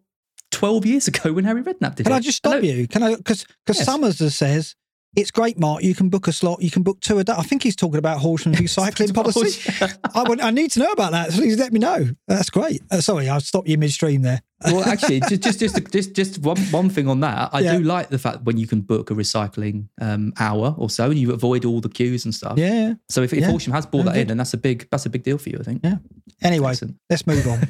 twelve 0.52 0.86
years 0.86 1.08
ago 1.10 1.34
when 1.34 1.44
Harry 1.46 1.62
Redknapp 1.62 1.96
did 1.96 2.06
Can 2.06 2.14
it. 2.14 2.16
I 2.16 2.20
just 2.22 2.38
stop 2.38 2.64
you? 2.64 2.88
Can 2.88 3.04
I? 3.04 3.16
Because 3.16 3.46
because 3.66 3.78
Yes. 3.80 3.86
Summers 3.86 4.34
says 4.34 4.76
it's 5.16 5.32
great, 5.32 5.60
Mark. 5.60 5.84
You 5.84 5.94
can 5.96 6.10
book 6.10 6.28
a 6.28 6.32
slot. 6.32 6.62
You 6.62 6.72
can 6.72 6.84
book 6.84 7.00
two 7.02 7.20
a 7.20 7.24
day. 7.24 7.34
I 7.38 7.44
think 7.44 7.64
he's 7.64 7.76
talking 7.76 7.98
about 7.98 8.20
Horsham's 8.20 8.58
recycling 8.62 9.14
policy. 9.14 9.72
I, 10.16 10.24
would, 10.28 10.40
I 10.40 10.52
need 10.52 10.72
to 10.72 10.80
know 10.80 10.92
about 10.92 11.12
that. 11.12 11.32
Please 11.32 11.58
let 11.60 11.74
me 11.74 11.80
know. 11.80 12.10
That's 12.28 12.50
great. 12.50 12.82
Uh, 12.90 13.02
sorry, 13.02 13.28
I'll 13.30 13.42
stop 13.42 13.68
you 13.68 13.78
midstream 13.78 14.22
there. 14.22 14.42
well, 14.66 14.84
actually, 14.88 15.20
just 15.22 15.42
just 15.42 15.60
just 15.60 15.92
just 15.92 16.14
just 16.14 16.40
one 16.40 16.58
one 16.66 16.90
thing 16.90 17.08
on 17.08 17.20
that. 17.22 17.50
I 17.52 17.62
Yeah. 17.62 17.78
do 17.78 17.84
like 17.84 18.10
the 18.10 18.20
fact 18.20 18.44
when 18.44 18.58
you 18.58 18.68
can 18.68 18.82
book 18.82 19.10
a 19.10 19.16
recycling 19.16 19.88
um, 20.00 20.34
hour 20.40 20.76
or 20.78 20.90
so, 20.90 21.06
and 21.10 21.18
you 21.20 21.34
avoid 21.34 21.66
all 21.66 21.82
the 21.82 21.90
queues 21.90 22.26
and 22.26 22.34
stuff. 22.36 22.58
Yeah. 22.58 22.94
So 23.10 23.24
if, 23.24 23.34
if 23.34 23.40
Yeah. 23.40 23.50
Horsham 23.50 23.74
has 23.74 23.86
brought 23.88 24.06
that 24.06 24.18
in, 24.18 24.28
then 24.28 24.38
that's 24.38 24.54
a 24.54 24.58
big 24.58 24.88
that's 24.92 25.06
a 25.06 25.10
big 25.10 25.24
deal 25.24 25.38
for 25.40 25.50
you, 25.50 25.58
I 25.60 25.64
think. 25.64 25.82
Yeah. 25.84 25.96
Anyway, 26.44 26.70
Excellent. 26.72 26.98
let's 27.10 27.28
move 27.28 27.46
on. 27.48 27.68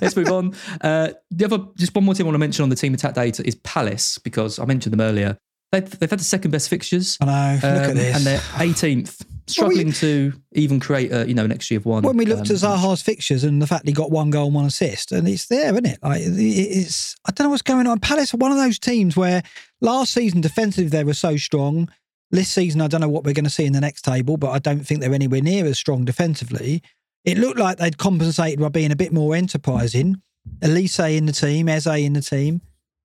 Let's 0.00 0.16
move 0.16 0.28
on. 0.30 0.54
Uh, 0.80 1.10
the 1.30 1.44
other, 1.44 1.58
just 1.76 1.94
one 1.94 2.04
more 2.04 2.14
thing 2.14 2.24
I 2.24 2.28
want 2.28 2.34
to 2.36 2.38
mention 2.38 2.62
on 2.62 2.68
the 2.70 2.76
team 2.76 2.94
attack 2.94 3.14
data 3.14 3.46
is 3.46 3.54
Palace 3.56 4.16
because 4.18 4.58
I 4.58 4.64
mentioned 4.64 4.92
them 4.94 5.00
earlier. 5.02 5.36
They've, 5.74 5.98
they've 5.98 6.10
had 6.10 6.20
the 6.20 6.24
second 6.24 6.52
best 6.52 6.68
fixtures, 6.68 7.18
I 7.20 7.24
know. 7.24 7.54
Look 7.54 7.64
at 7.64 7.90
um, 7.90 7.96
this. 7.96 8.16
and 8.16 8.24
they're 8.24 8.38
18th, 8.38 9.24
struggling 9.46 9.92
to 9.92 10.32
even 10.52 10.80
create 10.80 11.12
a 11.12 11.26
you 11.26 11.34
know 11.34 11.44
an 11.44 11.52
XG 11.52 11.76
of 11.76 11.84
one. 11.84 12.02
when 12.02 12.16
we 12.16 12.26
looked 12.26 12.48
um, 12.48 12.56
at 12.56 12.62
Zaha's 12.62 13.02
fixtures 13.02 13.44
and 13.44 13.60
the 13.60 13.66
fact 13.66 13.86
he 13.86 13.92
got 13.92 14.10
one 14.10 14.30
goal 14.30 14.46
and 14.46 14.54
one 14.54 14.64
assist, 14.64 15.10
and 15.12 15.28
it's 15.28 15.46
there, 15.46 15.72
isn't 15.72 15.86
it? 15.86 15.98
Like 16.02 16.22
it's, 16.24 17.16
I 17.26 17.32
don't 17.32 17.46
know 17.46 17.50
what's 17.50 17.62
going 17.62 17.86
on. 17.86 17.98
Palace 17.98 18.32
are 18.34 18.38
one 18.38 18.52
of 18.52 18.58
those 18.58 18.78
teams 18.78 19.16
where 19.16 19.42
last 19.80 20.12
season 20.12 20.40
defensively 20.40 20.88
they 20.88 21.04
were 21.04 21.14
so 21.14 21.36
strong. 21.36 21.90
This 22.30 22.48
season, 22.48 22.80
I 22.80 22.88
don't 22.88 23.00
know 23.00 23.08
what 23.08 23.24
we're 23.24 23.34
going 23.34 23.44
to 23.44 23.50
see 23.50 23.64
in 23.64 23.72
the 23.72 23.80
next 23.80 24.02
table, 24.02 24.36
but 24.36 24.50
I 24.50 24.58
don't 24.58 24.80
think 24.80 25.00
they're 25.00 25.14
anywhere 25.14 25.42
near 25.42 25.66
as 25.66 25.78
strong 25.78 26.04
defensively. 26.04 26.82
It 27.24 27.38
looked 27.38 27.58
like 27.58 27.78
they'd 27.78 27.98
compensated 27.98 28.60
by 28.60 28.68
being 28.68 28.90
a 28.90 28.96
bit 28.96 29.12
more 29.12 29.34
enterprising. 29.36 30.20
Olise 30.60 31.16
in 31.16 31.26
the 31.26 31.32
team, 31.32 31.68
Eze 31.68 31.86
in 31.86 32.12
the 32.12 32.20
team, 32.20 32.60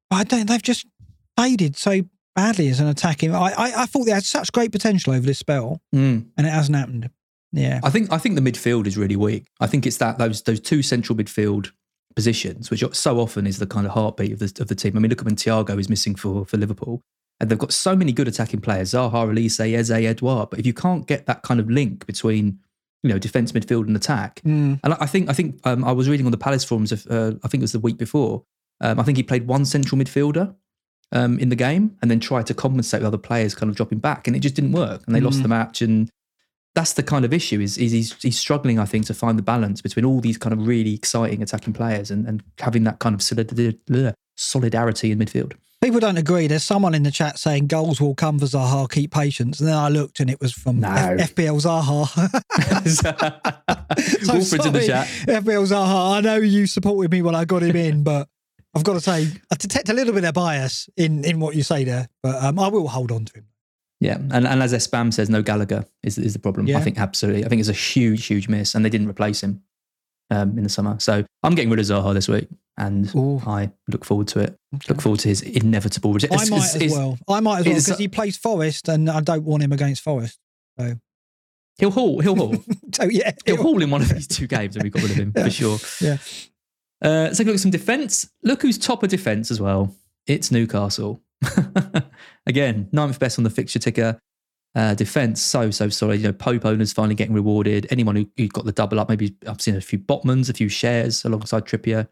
but 0.09 0.17
I 0.17 0.23
don't. 0.23 0.47
They've 0.47 0.61
just 0.61 0.85
faded 1.37 1.77
so 1.77 2.01
badly 2.39 2.69
as 2.69 2.79
an 2.79 2.87
attacking. 2.87 3.35
I, 3.35 3.51
I, 3.51 3.81
I 3.83 3.85
thought 3.85 4.05
they 4.05 4.11
had 4.11 4.23
such 4.23 4.51
great 4.51 4.71
potential 4.71 5.13
over 5.13 5.25
this 5.25 5.39
spell, 5.39 5.81
mm. 5.93 6.25
and 6.37 6.47
it 6.47 6.49
hasn't 6.49 6.77
happened. 6.77 7.09
Yeah. 7.51 7.79
I 7.83 7.89
think 7.89 8.11
I 8.11 8.17
think 8.17 8.35
the 8.35 8.41
midfield 8.41 8.87
is 8.87 8.97
really 8.97 9.15
weak. 9.15 9.47
I 9.59 9.67
think 9.67 9.85
it's 9.85 9.97
that 9.97 10.17
those 10.17 10.43
those 10.43 10.59
two 10.59 10.81
central 10.81 11.17
midfield 11.17 11.71
positions, 12.15 12.69
which 12.69 12.83
so 12.93 13.19
often 13.19 13.45
is 13.47 13.59
the 13.59 13.67
kind 13.67 13.85
of 13.85 13.93
heartbeat 13.93 14.33
of 14.33 14.39
the 14.39 14.61
of 14.61 14.67
the 14.67 14.75
team. 14.75 14.95
I 14.95 14.99
mean, 14.99 15.09
look 15.09 15.19
at 15.19 15.25
when 15.25 15.35
Thiago 15.35 15.77
is 15.79 15.89
missing 15.89 16.15
for 16.15 16.45
for 16.45 16.57
Liverpool, 16.57 17.01
and 17.39 17.49
they've 17.49 17.57
got 17.57 17.73
so 17.73 17.95
many 17.95 18.11
good 18.11 18.27
attacking 18.27 18.61
players: 18.61 18.91
Zaha, 18.91 19.11
Olise, 19.11 19.73
Eze, 19.73 19.91
Edouard. 19.91 20.49
But 20.51 20.59
if 20.59 20.65
you 20.65 20.73
can't 20.73 21.07
get 21.07 21.25
that 21.25 21.41
kind 21.41 21.59
of 21.59 21.69
link 21.69 22.05
between 22.05 22.59
you 23.03 23.09
know 23.09 23.19
defense, 23.19 23.51
midfield, 23.51 23.87
and 23.87 23.95
attack, 23.95 24.41
Mm. 24.45 24.79
and 24.83 24.93
I 24.93 25.07
think 25.07 25.29
I 25.29 25.33
think 25.33 25.59
um, 25.65 25.83
I 25.83 25.91
was 25.91 26.07
reading 26.07 26.25
on 26.27 26.31
the 26.31 26.37
Palace 26.37 26.63
forums. 26.63 26.91
Of, 26.91 27.07
uh, 27.09 27.33
I 27.43 27.47
think 27.47 27.61
it 27.61 27.67
was 27.69 27.73
the 27.73 27.79
week 27.79 27.97
before. 27.97 28.43
Um, 28.81 28.97
I 28.99 29.03
think 29.03 29.17
he 29.17 29.23
played 29.23 29.45
one 29.47 29.65
central 29.65 29.99
midfielder 29.99 30.55
um, 31.11 31.39
in 31.39 31.49
the 31.49 31.55
game, 31.55 31.97
and 32.01 32.09
then 32.11 32.19
tried 32.19 32.45
to 32.47 32.53
compensate 32.53 33.01
with 33.01 33.07
other 33.07 33.17
players 33.17 33.55
kind 33.55 33.69
of 33.69 33.75
dropping 33.75 33.99
back, 33.99 34.27
and 34.27 34.35
it 34.35 34.39
just 34.39 34.55
didn't 34.55 34.71
work, 34.73 35.01
and 35.07 35.15
they 35.15 35.21
lost 35.21 35.39
Mm. 35.39 35.43
the 35.43 35.47
match. 35.49 35.81
And 35.81 36.09
that's 36.75 36.93
the 36.93 37.03
kind 37.03 37.25
of 37.25 37.33
issue 37.33 37.59
is, 37.59 37.77
is 37.77 37.91
he's, 37.91 38.13
he's 38.21 38.37
struggling, 38.39 38.77
I 38.79 38.85
think, 38.85 39.05
to 39.07 39.13
find 39.13 39.37
the 39.37 39.43
balance 39.43 39.81
between 39.81 40.05
all 40.05 40.21
these 40.21 40.37
kind 40.37 40.53
of 40.53 40.67
really 40.67 40.93
exciting 40.93 41.41
attacking 41.41 41.73
players 41.73 42.11
and, 42.11 42.27
and 42.27 42.43
having 42.59 42.83
that 42.83 42.99
kind 42.99 43.15
of 43.15 43.21
solid- 43.23 44.15
solidarity 44.37 45.11
in 45.11 45.19
midfield. 45.19 45.53
People 45.81 46.01
don't 46.01 46.17
agree. 46.17 46.45
There's 46.47 46.63
someone 46.65 46.93
in 46.93 47.03
the 47.03 47.11
chat 47.11 47.39
saying 47.39 47.67
goals 47.67 48.01
will 48.01 48.13
come 48.13 48.37
for 48.37 48.45
Zaha. 48.45 48.91
Keep 48.91 49.11
patience. 49.13 49.59
And 49.61 49.69
then 49.69 49.77
I 49.77 49.87
looked, 49.87 50.19
and 50.19 50.29
it 50.29 50.39
was 50.41 50.51
from 50.51 50.81
No. 50.81 50.89
F- 50.89 51.33
FPL 51.35 51.61
Zaha. 51.61 52.05
So 54.19 54.33
Wilfred's 54.33 54.65
in 54.65 54.73
the 54.73 54.85
chat. 54.85 55.07
FPL 55.27 55.65
Zaha. 55.67 56.17
I 56.17 56.21
know 56.21 56.35
you 56.35 56.67
supported 56.67 57.11
me 57.11 57.21
when 57.21 57.33
I 57.35 57.45
got 57.45 57.63
him 57.63 57.75
in, 57.75 58.03
but 58.03 58.27
I've 58.75 58.83
got 58.83 58.93
to 58.93 59.01
say 59.01 59.27
I 59.51 59.55
detect 59.55 59.89
a 59.89 59.93
little 59.93 60.13
bit 60.13 60.23
of 60.23 60.33
bias 60.33 60.89
in 60.95 61.23
in 61.25 61.39
what 61.39 61.55
you 61.55 61.63
say 61.63 61.83
there. 61.83 62.07
But 62.23 62.43
um, 62.43 62.59
I 62.59 62.67
will 62.67 62.87
hold 62.87 63.11
on 63.11 63.25
to 63.25 63.33
him. 63.39 63.45
Yeah, 64.01 64.15
and, 64.15 64.47
and 64.47 64.63
as 64.63 64.71
Spam 64.87 65.13
says, 65.13 65.29
no 65.29 65.41
Gallagher 65.41 65.85
is, 66.03 66.17
is 66.17 66.31
the 66.31 66.39
problem. 66.39 66.67
Yeah. 66.67 66.77
I 66.77 66.81
think 66.81 66.97
absolutely. 66.97 67.43
I 67.43 67.49
think 67.49 67.59
it's 67.59 67.67
a 67.67 67.73
huge, 67.73 68.25
huge 68.27 68.47
miss, 68.47 68.73
and 68.73 68.85
they 68.85 68.89
didn't 68.89 69.09
replace 69.09 69.43
him 69.43 69.61
um, 70.29 70.57
in 70.57 70.63
the 70.63 70.69
summer. 70.69 70.97
So 70.99 71.25
I'm 71.43 71.53
getting 71.53 71.69
rid 71.69 71.79
of 71.81 71.85
Zaha 71.85 72.13
this 72.13 72.29
week, 72.29 72.47
and 72.77 73.13
Ooh. 73.13 73.41
I 73.45 73.71
look 73.89 74.05
forward 74.05 74.29
to 74.29 74.39
it. 74.39 74.55
Okay. 74.75 74.85
Look 74.93 75.01
forward 75.01 75.19
to 75.21 75.27
his 75.27 75.41
inevitable. 75.41 76.13
reject- 76.13 76.31
I 76.33 76.45
might 76.49 76.75
as 76.81 76.91
well. 76.93 77.17
I 77.27 77.41
might 77.41 77.59
as 77.59 77.65
well 77.65 77.75
because 77.75 77.97
he 77.97 78.07
plays 78.07 78.37
Forest, 78.37 78.87
and 78.87 79.09
I 79.09 79.19
don't 79.19 79.43
want 79.43 79.63
him 79.63 79.73
against 79.73 80.01
Forest. 80.01 80.39
So 80.79 80.95
He'll 81.79 81.91
haul. 81.91 82.19
He'll 82.21 82.35
haul. 82.35 82.55
So 82.93 83.03
yeah, 83.05 83.31
He'll 83.45 83.61
haul 83.61 83.81
in 83.81 83.89
one 83.89 84.01
of 84.01 84.09
these 84.13 84.27
two 84.27 84.47
games, 84.47 84.75
and 84.77 84.83
we 84.83 84.89
got 84.91 85.01
rid 85.01 85.11
of 85.11 85.17
him 85.17 85.33
Yeah. 85.35 85.43
for 85.43 85.49
sure. 85.49 85.77
Yeah. 85.99 86.17
Uh, 87.03 87.27
let's 87.27 87.37
take 87.37 87.47
a 87.47 87.49
look 87.49 87.55
at 87.55 87.61
some 87.61 87.71
defence. 87.71 88.29
Look 88.43 88.61
who's 88.61 88.77
top 88.77 89.03
of 89.03 89.09
defence 89.09 89.51
as 89.51 89.61
well. 89.61 89.95
It's 90.27 90.51
Newcastle. 90.51 91.21
Again, 92.45 92.89
ninth 92.91 93.19
best 93.19 93.37
on 93.37 93.43
the 93.43 93.49
fixture 93.49 93.79
ticker. 93.79 94.19
Uh, 94.75 94.93
defence 94.93 95.41
so 95.41 95.71
so 95.71 95.89
sorry. 95.89 96.17
You 96.17 96.25
know, 96.25 96.33
Pope 96.33 96.65
owners 96.65 96.93
finally 96.93 97.15
getting 97.15 97.33
rewarded. 97.33 97.87
Anyone 97.89 98.15
who, 98.15 98.29
who 98.37 98.47
got 98.47 98.65
the 98.65 98.71
double 98.71 98.99
up, 98.99 99.09
maybe 99.09 99.35
I've 99.47 99.61
seen 99.61 99.75
a 99.75 99.81
few 99.81 99.97
Botmans, 99.97 100.49
a 100.49 100.53
few 100.53 100.69
shares 100.69 101.25
alongside 101.25 101.65
Trippier 101.65 102.07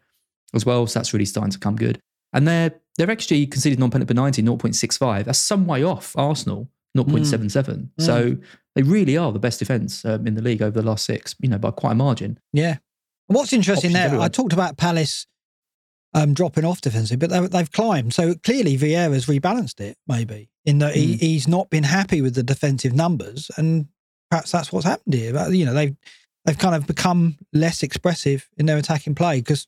as 0.54 0.66
well. 0.66 0.86
So 0.86 0.98
that's 0.98 1.12
really 1.12 1.24
starting 1.24 1.52
to 1.52 1.58
come 1.58 1.76
good. 1.76 2.00
And 2.32 2.48
their 2.48 2.72
their 2.96 3.06
XG 3.06 3.50
conceded 3.50 3.78
non 3.78 3.90
penalty 3.90 4.12
per 4.12 4.20
90, 4.20 4.42
0.65. 4.42 5.24
That's 5.24 5.38
some 5.38 5.66
way 5.66 5.84
off 5.84 6.16
Arsenal, 6.16 6.68
0.77. 6.96 7.90
So 7.98 8.36
they 8.74 8.82
really 8.82 9.16
are 9.16 9.32
the 9.32 9.38
best 9.38 9.60
defence 9.60 10.04
um, 10.04 10.26
in 10.26 10.34
the 10.34 10.42
league 10.42 10.62
over 10.62 10.80
the 10.80 10.86
last 10.86 11.04
six, 11.04 11.36
you 11.40 11.48
know, 11.48 11.58
by 11.58 11.70
quite 11.70 11.92
a 11.92 11.94
margin. 11.94 12.38
Yeah. 12.52 12.78
What's 13.28 13.52
interesting 13.52 13.92
there, 13.92 14.18
I 14.20 14.28
talked 14.28 14.52
about 14.52 14.76
Palace 14.76 15.26
um, 16.14 16.34
dropping 16.34 16.64
off 16.64 16.80
defensively, 16.80 17.26
but 17.26 17.30
they, 17.30 17.46
they've 17.46 17.70
climbed. 17.70 18.14
So 18.14 18.34
clearly 18.34 18.76
Vieira's 18.76 19.26
rebalanced 19.26 19.80
it, 19.80 19.96
maybe, 20.06 20.48
in 20.64 20.78
that 20.78 20.94
he, 20.94 21.14
Mm. 21.14 21.20
he's 21.20 21.46
not 21.48 21.68
been 21.70 21.84
happy 21.84 22.22
with 22.22 22.34
the 22.34 22.42
defensive 22.42 22.94
numbers. 22.94 23.50
And 23.56 23.88
perhaps 24.30 24.50
that's 24.52 24.72
what's 24.72 24.86
happened 24.86 25.14
here. 25.14 25.32
But, 25.34 25.52
you 25.52 25.66
know, 25.66 25.74
they've, 25.74 25.94
they've 26.46 26.58
kind 26.58 26.74
of 26.74 26.86
become 26.86 27.36
less 27.52 27.82
expressive 27.82 28.48
in 28.56 28.64
their 28.66 28.78
attacking 28.78 29.14
play 29.14 29.40
because 29.40 29.66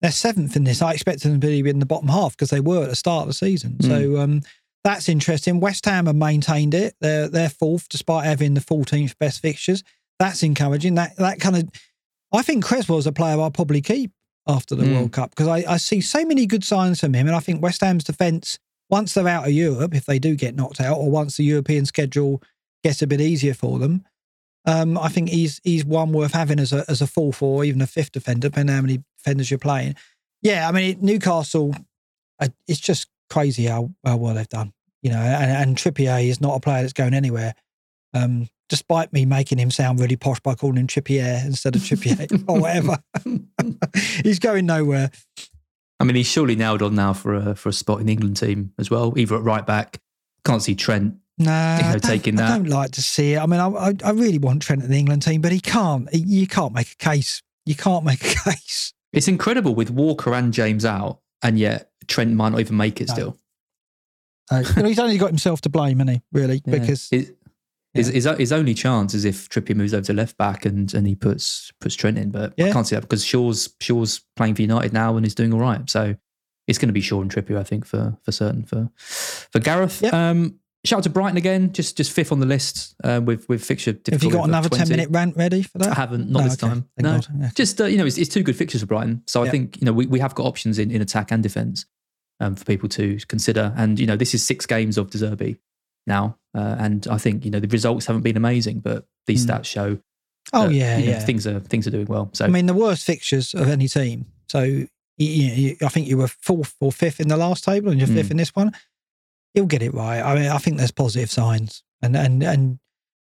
they're 0.00 0.10
seventh 0.10 0.56
in 0.56 0.64
this. 0.64 0.80
I 0.80 0.92
expected 0.92 1.30
them 1.30 1.40
to 1.40 1.46
be 1.46 1.68
in 1.68 1.78
the 1.78 1.86
bottom 1.86 2.08
half 2.08 2.32
because 2.34 2.50
they 2.50 2.60
were 2.60 2.82
at 2.84 2.88
the 2.88 2.96
start 2.96 3.22
of 3.22 3.28
the 3.28 3.34
season. 3.34 3.78
So 3.80 4.18
um, 4.18 4.40
that's 4.82 5.08
interesting. 5.10 5.60
West 5.60 5.84
Ham 5.84 6.06
have 6.06 6.16
maintained 6.16 6.72
it. 6.74 6.94
They're, 7.00 7.28
they're 7.28 7.50
fourth 7.50 7.88
despite 7.90 8.24
having 8.24 8.54
the 8.54 8.60
14th 8.60 9.18
best 9.18 9.40
fixtures. 9.42 9.82
That's 10.18 10.42
encouraging. 10.42 10.94
That, 10.94 11.16
that 11.18 11.40
kind 11.40 11.56
of 11.56 11.68
I 12.34 12.42
think 12.42 12.64
Cresswell's 12.64 13.06
a 13.06 13.12
player 13.12 13.40
I'll 13.40 13.50
probably 13.50 13.80
keep 13.80 14.12
after 14.46 14.74
the 14.74 14.84
Mm. 14.84 14.94
World 14.94 15.12
Cup 15.12 15.30
because 15.30 15.48
I, 15.48 15.64
I 15.72 15.76
see 15.78 16.00
so 16.00 16.24
many 16.24 16.46
good 16.46 16.64
signs 16.64 17.00
from 17.00 17.14
him. 17.14 17.26
And 17.26 17.36
I 17.36 17.40
think 17.40 17.62
West 17.62 17.80
Ham's 17.80 18.04
defence, 18.04 18.58
once 18.90 19.14
they're 19.14 19.28
out 19.28 19.46
of 19.46 19.52
Europe, 19.52 19.94
if 19.94 20.04
they 20.06 20.18
do 20.18 20.34
get 20.36 20.54
knocked 20.54 20.80
out, 20.80 20.98
or 20.98 21.10
once 21.10 21.36
the 21.36 21.44
European 21.44 21.86
schedule 21.86 22.42
gets 22.82 23.00
a 23.02 23.06
bit 23.06 23.20
easier 23.20 23.54
for 23.54 23.78
them, 23.78 24.04
um, 24.66 24.96
I 24.98 25.08
think 25.08 25.28
he's 25.28 25.60
he's 25.64 25.84
one 25.84 26.12
worth 26.12 26.32
having 26.32 26.58
as 26.58 26.72
a 26.72 26.84
as 26.88 27.00
a 27.02 27.06
fourth 27.06 27.42
or 27.42 27.64
even 27.64 27.80
a 27.82 27.86
fifth 27.86 28.12
defender, 28.12 28.48
depending 28.48 28.72
on 28.74 28.76
how 28.76 28.82
many 28.82 29.02
defenders 29.18 29.50
you're 29.50 29.58
playing. 29.58 29.94
Yeah, 30.42 30.68
I 30.68 30.72
mean 30.72 30.98
Newcastle, 31.00 31.74
uh, 32.40 32.48
it's 32.68 32.80
just 32.80 33.08
crazy 33.30 33.64
how, 33.66 33.90
how 34.04 34.16
well 34.16 34.34
they've 34.34 34.48
done. 34.48 34.72
You 35.02 35.10
know, 35.10 35.18
and, 35.18 35.50
and 35.50 35.76
Trippier 35.76 36.26
is 36.26 36.40
not 36.40 36.54
a 36.56 36.60
player 36.60 36.80
that's 36.80 36.94
going 36.94 37.12
anywhere. 37.14 37.54
Um, 38.14 38.48
despite 38.68 39.12
me 39.12 39.24
making 39.24 39.58
him 39.58 39.70
sound 39.70 40.00
really 40.00 40.16
posh 40.16 40.40
by 40.40 40.54
calling 40.54 40.76
him 40.78 40.86
Trippier 40.86 41.44
instead 41.44 41.76
of 41.76 41.82
Trippier 41.82 42.44
or 42.48 42.60
whatever, 42.60 42.98
he's 44.22 44.38
going 44.38 44.66
nowhere. 44.66 45.10
I 46.00 46.04
mean, 46.04 46.16
he's 46.16 46.26
surely 46.26 46.56
nailed 46.56 46.82
on 46.82 46.94
now 46.94 47.12
for 47.12 47.34
a 47.34 47.54
for 47.54 47.68
a 47.68 47.72
spot 47.72 48.00
in 48.00 48.06
the 48.06 48.12
England 48.12 48.36
team 48.36 48.72
as 48.78 48.90
well, 48.90 49.14
either 49.16 49.36
at 49.36 49.42
right 49.42 49.64
back. 49.66 50.00
Can't 50.44 50.62
see 50.62 50.74
Trent. 50.74 51.16
Nah, 51.38 51.76
You 51.78 51.82
know, 51.82 51.88
I, 51.88 51.98
don't, 52.18 52.40
I 52.40 52.48
don't 52.58 52.68
like 52.68 52.92
to 52.92 53.02
see 53.02 53.32
it. 53.34 53.38
I 53.38 53.46
mean, 53.46 53.58
I, 53.58 53.66
I, 53.68 53.92
I 54.04 54.10
really 54.10 54.38
want 54.38 54.62
Trent 54.62 54.82
in 54.84 54.90
the 54.90 54.96
England 54.98 55.22
team, 55.22 55.40
but 55.40 55.50
he 55.52 55.58
can't. 55.60 56.08
He- 56.14 56.18
You 56.26 56.46
can't 56.46 56.72
make 56.72 56.92
a 56.92 56.96
case. 56.96 57.42
You 57.66 57.74
can't 57.74 58.04
make 58.04 58.22
a 58.22 58.34
case. 58.50 58.92
It's 59.12 59.26
incredible 59.26 59.74
with 59.74 59.90
Walker 59.90 60.32
and 60.34 60.52
James 60.52 60.84
out, 60.84 61.20
and 61.42 61.58
yet 61.58 61.90
Trent 62.06 62.32
might 62.34 62.50
not 62.50 62.60
even 62.60 62.76
make 62.76 63.00
it 63.00 63.08
No. 63.08 63.14
still. 63.14 63.38
Uh, 64.52 64.62
you 64.76 64.82
know, 64.82 64.88
he's 64.88 64.98
only 64.98 65.16
got 65.18 65.28
himself 65.30 65.60
to 65.62 65.68
blame, 65.70 66.00
isn't 66.00 66.08
he? 66.14 66.22
Really, 66.32 66.60
Yeah. 66.66 66.78
because 66.78 67.08
His, 67.10 67.28
his, 67.28 67.32
Yeah. 67.94 68.02
his, 68.12 68.24
his 68.24 68.52
only 68.52 68.74
chance 68.74 69.14
is 69.14 69.24
if 69.24 69.48
Trippier 69.48 69.76
moves 69.76 69.94
over 69.94 70.04
to 70.06 70.12
left 70.12 70.36
back 70.36 70.64
and, 70.66 70.92
and 70.94 71.06
he 71.06 71.14
puts 71.14 71.70
puts 71.80 71.94
Trent 71.94 72.18
in, 72.18 72.30
but 72.30 72.50
I 72.58 72.64
Yeah. 72.66 72.72
can't 72.72 72.86
see 72.86 72.96
that 72.96 73.02
because 73.02 73.24
Shaw's 73.24 73.74
Shaw's 73.80 74.20
playing 74.36 74.54
for 74.56 74.62
United 74.62 74.92
now 74.92 75.16
and 75.16 75.24
he's 75.24 75.34
doing 75.34 75.52
all 75.52 75.60
right. 75.60 75.88
So 75.88 76.14
it's 76.66 76.78
going 76.78 76.88
to 76.88 76.92
be 76.94 77.00
Shaw 77.00 77.20
and 77.20 77.30
Trippier, 77.30 77.58
I 77.58 77.62
think, 77.64 77.84
for 77.86 78.16
for 78.22 78.32
certain 78.32 78.64
for 78.64 78.90
for 78.96 79.58
Gareth. 79.60 80.00
Yep. 80.02 80.12
Um, 80.14 80.58
shout 80.84 80.98
out 80.98 81.02
to 81.04 81.10
Brighton 81.10 81.36
again, 81.36 81.72
just 81.72 81.96
just 81.96 82.10
fifth 82.12 82.32
on 82.32 82.40
the 82.40 82.46
list 82.46 82.94
uh, 83.04 83.20
with 83.24 83.48
with 83.48 83.64
fixture. 83.64 83.92
Defense. 83.92 84.22
Have 84.22 84.32
you 84.32 84.36
got 84.36 84.48
another 84.48 84.68
20. 84.68 84.84
ten 84.84 84.88
minute 84.90 85.08
rant 85.10 85.36
ready 85.36 85.62
for 85.62 85.78
that? 85.78 85.92
I 85.92 85.94
haven't, 85.94 86.30
not 86.30 86.40
No, 86.40 86.44
this 86.48 86.62
okay. 86.62 86.68
time. 86.72 86.88
Thank 87.00 87.28
no. 87.30 87.42
Yeah. 87.44 87.50
just 87.54 87.80
uh, 87.80 87.84
you 87.84 87.96
know, 87.98 88.06
it's, 88.06 88.18
it's 88.18 88.28
two 88.32 88.42
good 88.42 88.56
fixtures 88.56 88.80
for 88.80 88.86
Brighton. 88.86 89.22
So 89.26 89.42
I 89.42 89.50
think 89.50 89.80
you 89.80 89.84
know 89.84 89.92
we, 89.92 90.06
we 90.06 90.18
have 90.20 90.34
got 90.34 90.46
options 90.46 90.78
in, 90.78 90.90
in 90.90 91.00
attack 91.02 91.30
and 91.30 91.42
defence 91.42 91.86
um, 92.40 92.54
for 92.56 92.64
people 92.64 92.88
to 92.90 93.18
consider. 93.28 93.72
And 93.76 94.00
you 94.00 94.06
know, 94.06 94.16
this 94.16 94.34
is 94.34 94.44
six 94.44 94.66
games 94.66 94.98
of 94.98 95.10
De 95.10 95.18
Zerbi 95.18 95.58
now, 96.06 96.38
uh, 96.54 96.76
and 96.78 97.06
I 97.08 97.18
think 97.18 97.44
you 97.44 97.50
know 97.50 97.60
the 97.60 97.68
results 97.68 98.06
haven't 98.06 98.22
been 98.22 98.36
amazing, 98.36 98.80
but 98.80 99.06
these 99.26 99.44
Mm. 99.46 99.50
stats 99.50 99.64
show. 99.66 99.98
Oh 100.52 100.68
that, 100.68 100.74
yeah, 100.74 100.98
you 100.98 101.06
know, 101.06 101.12
yeah. 101.12 101.18
things 101.20 101.46
are 101.46 101.60
things 101.60 101.86
are 101.86 101.90
doing 101.90 102.06
well. 102.06 102.30
So 102.32 102.44
I 102.44 102.48
mean, 102.48 102.66
the 102.66 102.74
worst 102.74 103.04
fixtures 103.04 103.54
of 103.54 103.68
any 103.68 103.88
team. 103.88 104.26
So 104.48 104.62
you, 104.62 104.88
you, 105.18 105.76
I 105.82 105.88
think 105.88 106.06
you 106.08 106.18
were 106.18 106.28
fourth 106.28 106.74
or 106.80 106.92
fifth 106.92 107.20
in 107.20 107.28
the 107.28 107.36
last 107.36 107.64
table, 107.64 107.90
and 107.90 107.98
you're 107.98 108.06
fifth 108.08 108.28
Mm. 108.28 108.32
in 108.32 108.36
this 108.38 108.54
one. 108.54 108.72
You'll 109.54 109.66
get 109.66 109.82
it 109.82 109.94
right. 109.94 110.20
I 110.20 110.34
mean, 110.34 110.50
I 110.50 110.58
think 110.58 110.76
there's 110.78 110.90
positive 110.90 111.30
signs, 111.30 111.82
and 112.02 112.16
and 112.16 112.42
and 112.42 112.78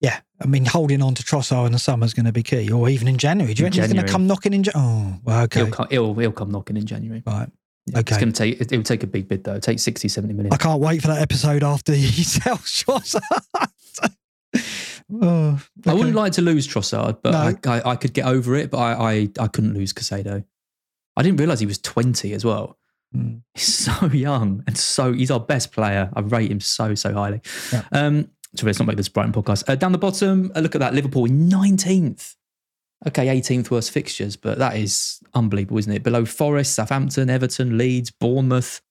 yeah, 0.01 0.19
I 0.41 0.47
mean, 0.47 0.65
holding 0.65 1.01
on 1.01 1.13
to 1.15 1.24
Trossard 1.24 1.65
in 1.67 1.71
the 1.74 1.80
summer 1.80 2.05
is 2.05 2.13
going 2.13 2.26
to 2.26 2.32
be 2.34 2.43
key, 2.43 2.71
or 2.71 2.89
even 2.89 3.07
in 3.07 3.17
January. 3.17 3.53
Do 3.53 3.61
you 3.63 3.67
In 3.67 3.71
reckon 3.71 3.84
he's 3.84 3.93
going 3.93 4.05
to 4.05 4.11
come 4.11 4.28
knocking 4.28 4.53
in? 4.53 4.63
Ja- 4.63 4.71
oh, 4.76 5.15
well, 5.24 5.43
okay, 5.43 5.61
he'll, 5.61 5.71
come, 5.71 5.88
he'll 5.89 6.13
he'll 6.15 6.32
come 6.32 6.51
knocking 6.51 6.78
in 6.78 6.86
January. 6.86 7.21
right. 7.28 7.49
Yeah, 7.88 7.99
Okay. 7.99 8.15
It's 8.15 8.23
going 8.23 8.31
to 8.34 8.38
take 8.38 8.61
it, 8.61 8.71
will 8.71 8.84
take 8.84 9.03
a 9.03 9.07
big 9.07 9.27
bid 9.27 9.43
though. 9.43 9.59
Take 9.59 9.79
60, 9.79 10.07
70 10.07 10.34
million. 10.34 10.53
I 10.53 10.57
can't 10.57 10.79
wait 10.79 11.01
for 11.01 11.09
that 11.09 11.21
episode 11.21 11.63
after 11.63 11.93
he 11.95 12.23
sells 12.23 12.61
Trossard. 12.61 13.21
oh, 15.21 15.61
I 15.86 15.93
wouldn't 15.93 16.15
like 16.15 16.34
to 16.34 16.41
lose 16.41 16.67
Trossard, 16.67 17.17
but 17.21 17.31
No. 17.31 17.71
I, 17.71 17.77
I, 17.79 17.91
I 17.91 17.95
could 17.95 18.13
get 18.13 18.25
over 18.25 18.55
it. 18.55 18.71
But 18.71 18.77
I, 18.77 18.93
I, 18.93 19.29
I 19.39 19.47
couldn't 19.47 19.73
lose 19.73 19.93
Caicedo. 19.93 20.43
I 21.15 21.23
didn't 21.23 21.38
realize 21.38 21.59
he 21.59 21.65
was 21.65 21.77
20 21.79 22.34
as 22.34 22.45
well. 22.45 22.77
Mm. 23.15 23.41
He's 23.53 23.73
so 23.86 24.07
young 24.07 24.63
and 24.65 24.77
so 24.77 25.13
he's 25.13 25.29
our 25.31 25.39
best 25.39 25.71
player. 25.71 26.09
I 26.13 26.21
rate 26.21 26.51
him 26.51 26.59
so 26.59 26.95
so 26.95 27.13
highly. 27.13 27.41
Yeah. 27.71 27.84
Um, 27.91 28.29
so 28.55 28.65
let's 28.65 28.79
not 28.79 28.88
make 28.88 28.97
this 28.97 29.09
Brighton 29.09 29.34
podcast. 29.34 29.63
Uh, 29.67 29.75
down 29.75 29.91
the 29.91 29.97
bottom, 29.97 30.51
look 30.55 30.75
at 30.75 30.79
that 30.79 30.93
Liverpool 30.93 31.25
in 31.25 31.49
19th. 31.49 32.36
Okay, 33.08 33.28
18th 33.28 33.70
worst 33.70 33.91
fixtures, 33.91 34.36
but 34.36 34.58
that 34.60 34.78
is 34.78 35.20
unbelievable, 35.34 35.78
isn't 35.78 35.91
it? 35.91 36.04
Below 36.04 36.26
Forest, 36.26 36.74
Southampton, 36.76 37.30
Everton, 37.30 37.78
Leeds, 37.78 38.12
Bournemouth. 38.12 38.82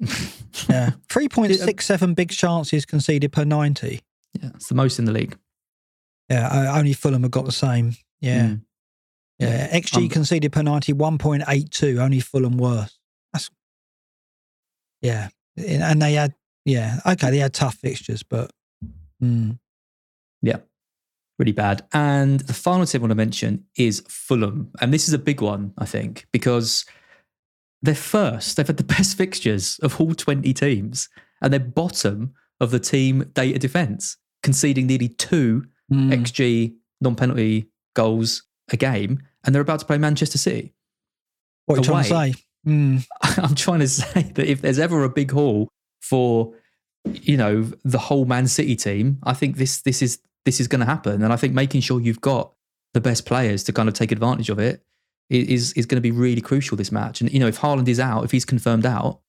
Yeah, 0.68 0.90
three 1.08 1.28
point 1.28 1.52
six 1.54 1.84
seven 1.84 2.14
big 2.14 2.30
chances 2.30 2.86
conceded 2.86 3.32
per 3.32 3.44
ninety. 3.44 4.00
Yeah, 4.40 4.50
it's 4.54 4.68
the 4.68 4.76
most 4.76 5.00
in 5.00 5.04
the 5.04 5.12
league. 5.12 5.36
Yeah, 6.30 6.72
only 6.76 6.92
Fulham 6.92 7.22
have 7.22 7.32
got 7.32 7.44
the 7.44 7.52
same. 7.52 7.96
Yeah. 8.20 8.42
Mm. 8.46 8.62
Yeah, 9.38 9.76
XG 9.76 9.96
Um, 9.96 10.08
conceded 10.08 10.52
per 10.52 10.62
90, 10.62 10.92
1.82, 10.94 11.98
only 11.98 12.20
Fulham 12.20 12.56
worse. 12.56 12.98
That's, 13.32 13.50
yeah. 15.02 15.28
And 15.56 16.00
they 16.00 16.14
had, 16.14 16.34
yeah, 16.64 17.00
okay, 17.04 17.30
they 17.30 17.38
had 17.38 17.52
tough 17.52 17.74
fixtures, 17.74 18.22
but 18.22 18.52
mm, 19.22 19.58
Yeah. 20.40 20.58
Really 21.38 21.52
bad. 21.52 21.86
And 21.92 22.40
the 22.40 22.54
final 22.54 22.86
team 22.86 23.00
I 23.00 23.02
want 23.02 23.10
to 23.10 23.16
mention 23.16 23.64
is 23.76 24.02
Fulham. 24.08 24.70
And 24.80 24.92
this 24.92 25.08
is 25.08 25.14
a 25.14 25.18
big 25.18 25.40
one, 25.40 25.72
I 25.78 25.84
think, 25.84 26.26
because 26.32 26.84
they're 27.82 27.94
first. 27.94 28.56
They've 28.56 28.66
had 28.66 28.76
the 28.76 28.84
best 28.96 29.16
fixtures 29.16 29.78
of 29.82 30.00
all 30.00 30.14
20 30.14 30.52
teams, 30.52 31.08
and 31.42 31.52
they're 31.52 31.60
bottom 31.60 32.34
of 32.60 32.70
the 32.70 32.80
team 32.80 33.30
data 33.34 33.58
defence, 33.58 34.16
conceding 34.42 34.86
nearly 34.86 35.08
two 35.08 35.66
Mm. 35.92 36.12
XG 36.12 36.74
non 37.00 37.14
penalty 37.14 37.68
goals 37.94 38.42
a 38.70 38.76
game. 38.76 39.22
And 39.44 39.54
they're 39.54 39.62
about 39.62 39.80
to 39.80 39.86
play 39.86 39.98
Manchester 39.98 40.38
City. 40.38 40.74
What 41.66 41.76
are 41.76 41.78
you 41.78 41.84
trying 41.84 42.04
to 42.04 42.08
say? 42.08 42.34
Mm. 42.66 43.06
I'm 43.22 43.54
trying 43.54 43.80
to 43.80 43.88
say 43.88 44.22
that 44.22 44.46
if 44.46 44.62
there's 44.62 44.78
ever 44.78 45.04
a 45.04 45.10
big 45.10 45.30
haul 45.30 45.68
for, 46.00 46.54
you 47.04 47.36
know, 47.36 47.70
the 47.84 47.98
whole 47.98 48.24
Man 48.24 48.46
City 48.46 48.76
team, 48.76 49.18
I 49.22 49.34
think 49.34 49.56
this 49.56 49.82
this 49.82 50.00
is 50.00 50.18
this 50.44 50.60
is 50.60 50.68
going 50.68 50.80
to 50.80 50.86
happen, 50.86 51.22
and 51.22 51.32
I 51.32 51.36
think 51.36 51.54
making 51.54 51.80
sure 51.80 52.00
you've 52.00 52.20
got 52.20 52.52
the 52.92 53.00
best 53.00 53.26
players 53.26 53.64
to 53.64 53.72
kind 53.72 53.88
of 53.88 53.94
take 53.94 54.12
advantage 54.12 54.50
of 54.50 54.58
it 54.58 54.84
is 55.30 55.72
is 55.72 55.86
going 55.86 55.96
to 55.96 56.02
be 56.02 56.10
really 56.10 56.40
crucial 56.40 56.76
this 56.76 56.92
match. 56.92 57.20
And 57.20 57.32
you 57.32 57.40
know, 57.40 57.48
if 57.48 57.60
Haaland 57.60 57.88
is 57.88 58.00
out, 58.00 58.24
if 58.24 58.30
he's 58.30 58.44
confirmed 58.44 58.86
out, 58.86 59.20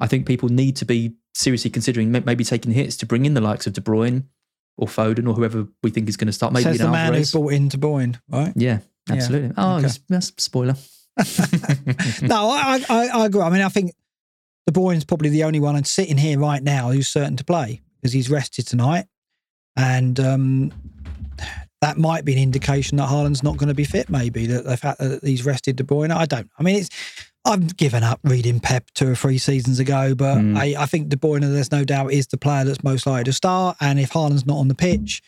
I 0.00 0.06
think 0.06 0.26
people 0.26 0.48
need 0.48 0.76
to 0.76 0.84
be 0.84 1.14
seriously 1.34 1.70
considering 1.70 2.12
maybe 2.12 2.44
taking 2.44 2.72
hits 2.72 2.96
to 2.98 3.06
bring 3.06 3.24
in 3.24 3.34
the 3.34 3.40
likes 3.40 3.66
of 3.66 3.72
De 3.72 3.80
Bruyne 3.80 4.24
or 4.76 4.86
Foden 4.86 5.28
or 5.28 5.34
whoever 5.34 5.66
we 5.82 5.90
think 5.90 6.08
is 6.08 6.16
going 6.16 6.26
to 6.26 6.32
start. 6.32 6.52
Maybe 6.52 6.64
Says 6.64 6.78
the 6.78 6.84
man 6.84 7.06
who 7.06 7.18
Alvarez. 7.18 7.32
brought 7.32 7.52
in 7.52 7.68
De 7.68 7.76
Bruyne, 7.76 8.20
right? 8.28 8.52
Yeah, 8.56 8.80
Yeah, 9.08 9.14
absolutely. 9.14 9.52
Oh, 9.56 9.76
okay. 9.76 9.88
that's, 10.08 10.32
spoiler. 10.42 10.74
no, 12.22 12.50
I, 12.50 12.84
I, 12.88 13.08
I 13.08 13.26
agree. 13.26 13.40
I 13.40 13.50
mean, 13.50 13.62
I 13.62 13.68
think 13.68 13.92
De 14.66 14.72
Bruyne's 14.72 15.04
probably 15.04 15.28
the 15.28 15.44
only 15.44 15.60
one 15.60 15.76
I'm 15.76 15.84
sitting 15.84 16.16
here 16.16 16.38
right 16.38 16.62
now 16.62 16.90
who's 16.90 17.08
certain 17.08 17.36
to 17.36 17.44
play 17.44 17.82
because 18.00 18.12
he's 18.12 18.30
rested 18.30 18.66
tonight, 18.66 19.06
and 19.76 20.18
um, 20.20 20.72
that 21.80 21.98
might 21.98 22.24
be 22.24 22.32
an 22.32 22.38
indication 22.38 22.96
that 22.98 23.08
Haaland's 23.08 23.42
not 23.42 23.56
going 23.56 23.68
to 23.68 23.74
be 23.74 23.84
fit. 23.84 24.08
Maybe 24.08 24.46
that 24.46 24.64
the 24.64 24.76
fact 24.76 24.98
that 25.00 25.22
he's 25.22 25.44
rested 25.44 25.76
De 25.76 25.84
Bruyne. 25.84 26.10
I 26.14 26.24
don't. 26.26 26.50
I 26.58 26.62
mean, 26.62 26.76
it's. 26.76 26.90
I've 27.46 27.76
given 27.76 28.02
up 28.02 28.20
reading 28.24 28.58
Pep 28.58 28.90
two 28.94 29.06
or 29.10 29.14
three 29.14 29.36
seasons 29.36 29.78
ago, 29.78 30.14
but 30.14 30.38
Mm. 30.38 30.56
I, 30.56 30.82
I 30.82 30.86
think 30.86 31.10
De 31.10 31.16
Bruyne, 31.16 31.42
there's 31.42 31.70
no 31.70 31.84
doubt, 31.84 32.10
is 32.10 32.26
the 32.28 32.38
player 32.38 32.64
that's 32.64 32.82
most 32.82 33.06
likely 33.06 33.24
to 33.24 33.34
start. 33.34 33.76
And 33.82 34.00
if 34.00 34.12
Haaland's 34.12 34.46
not 34.46 34.56
on 34.56 34.68
the 34.68 34.74
pitch, 34.74 35.22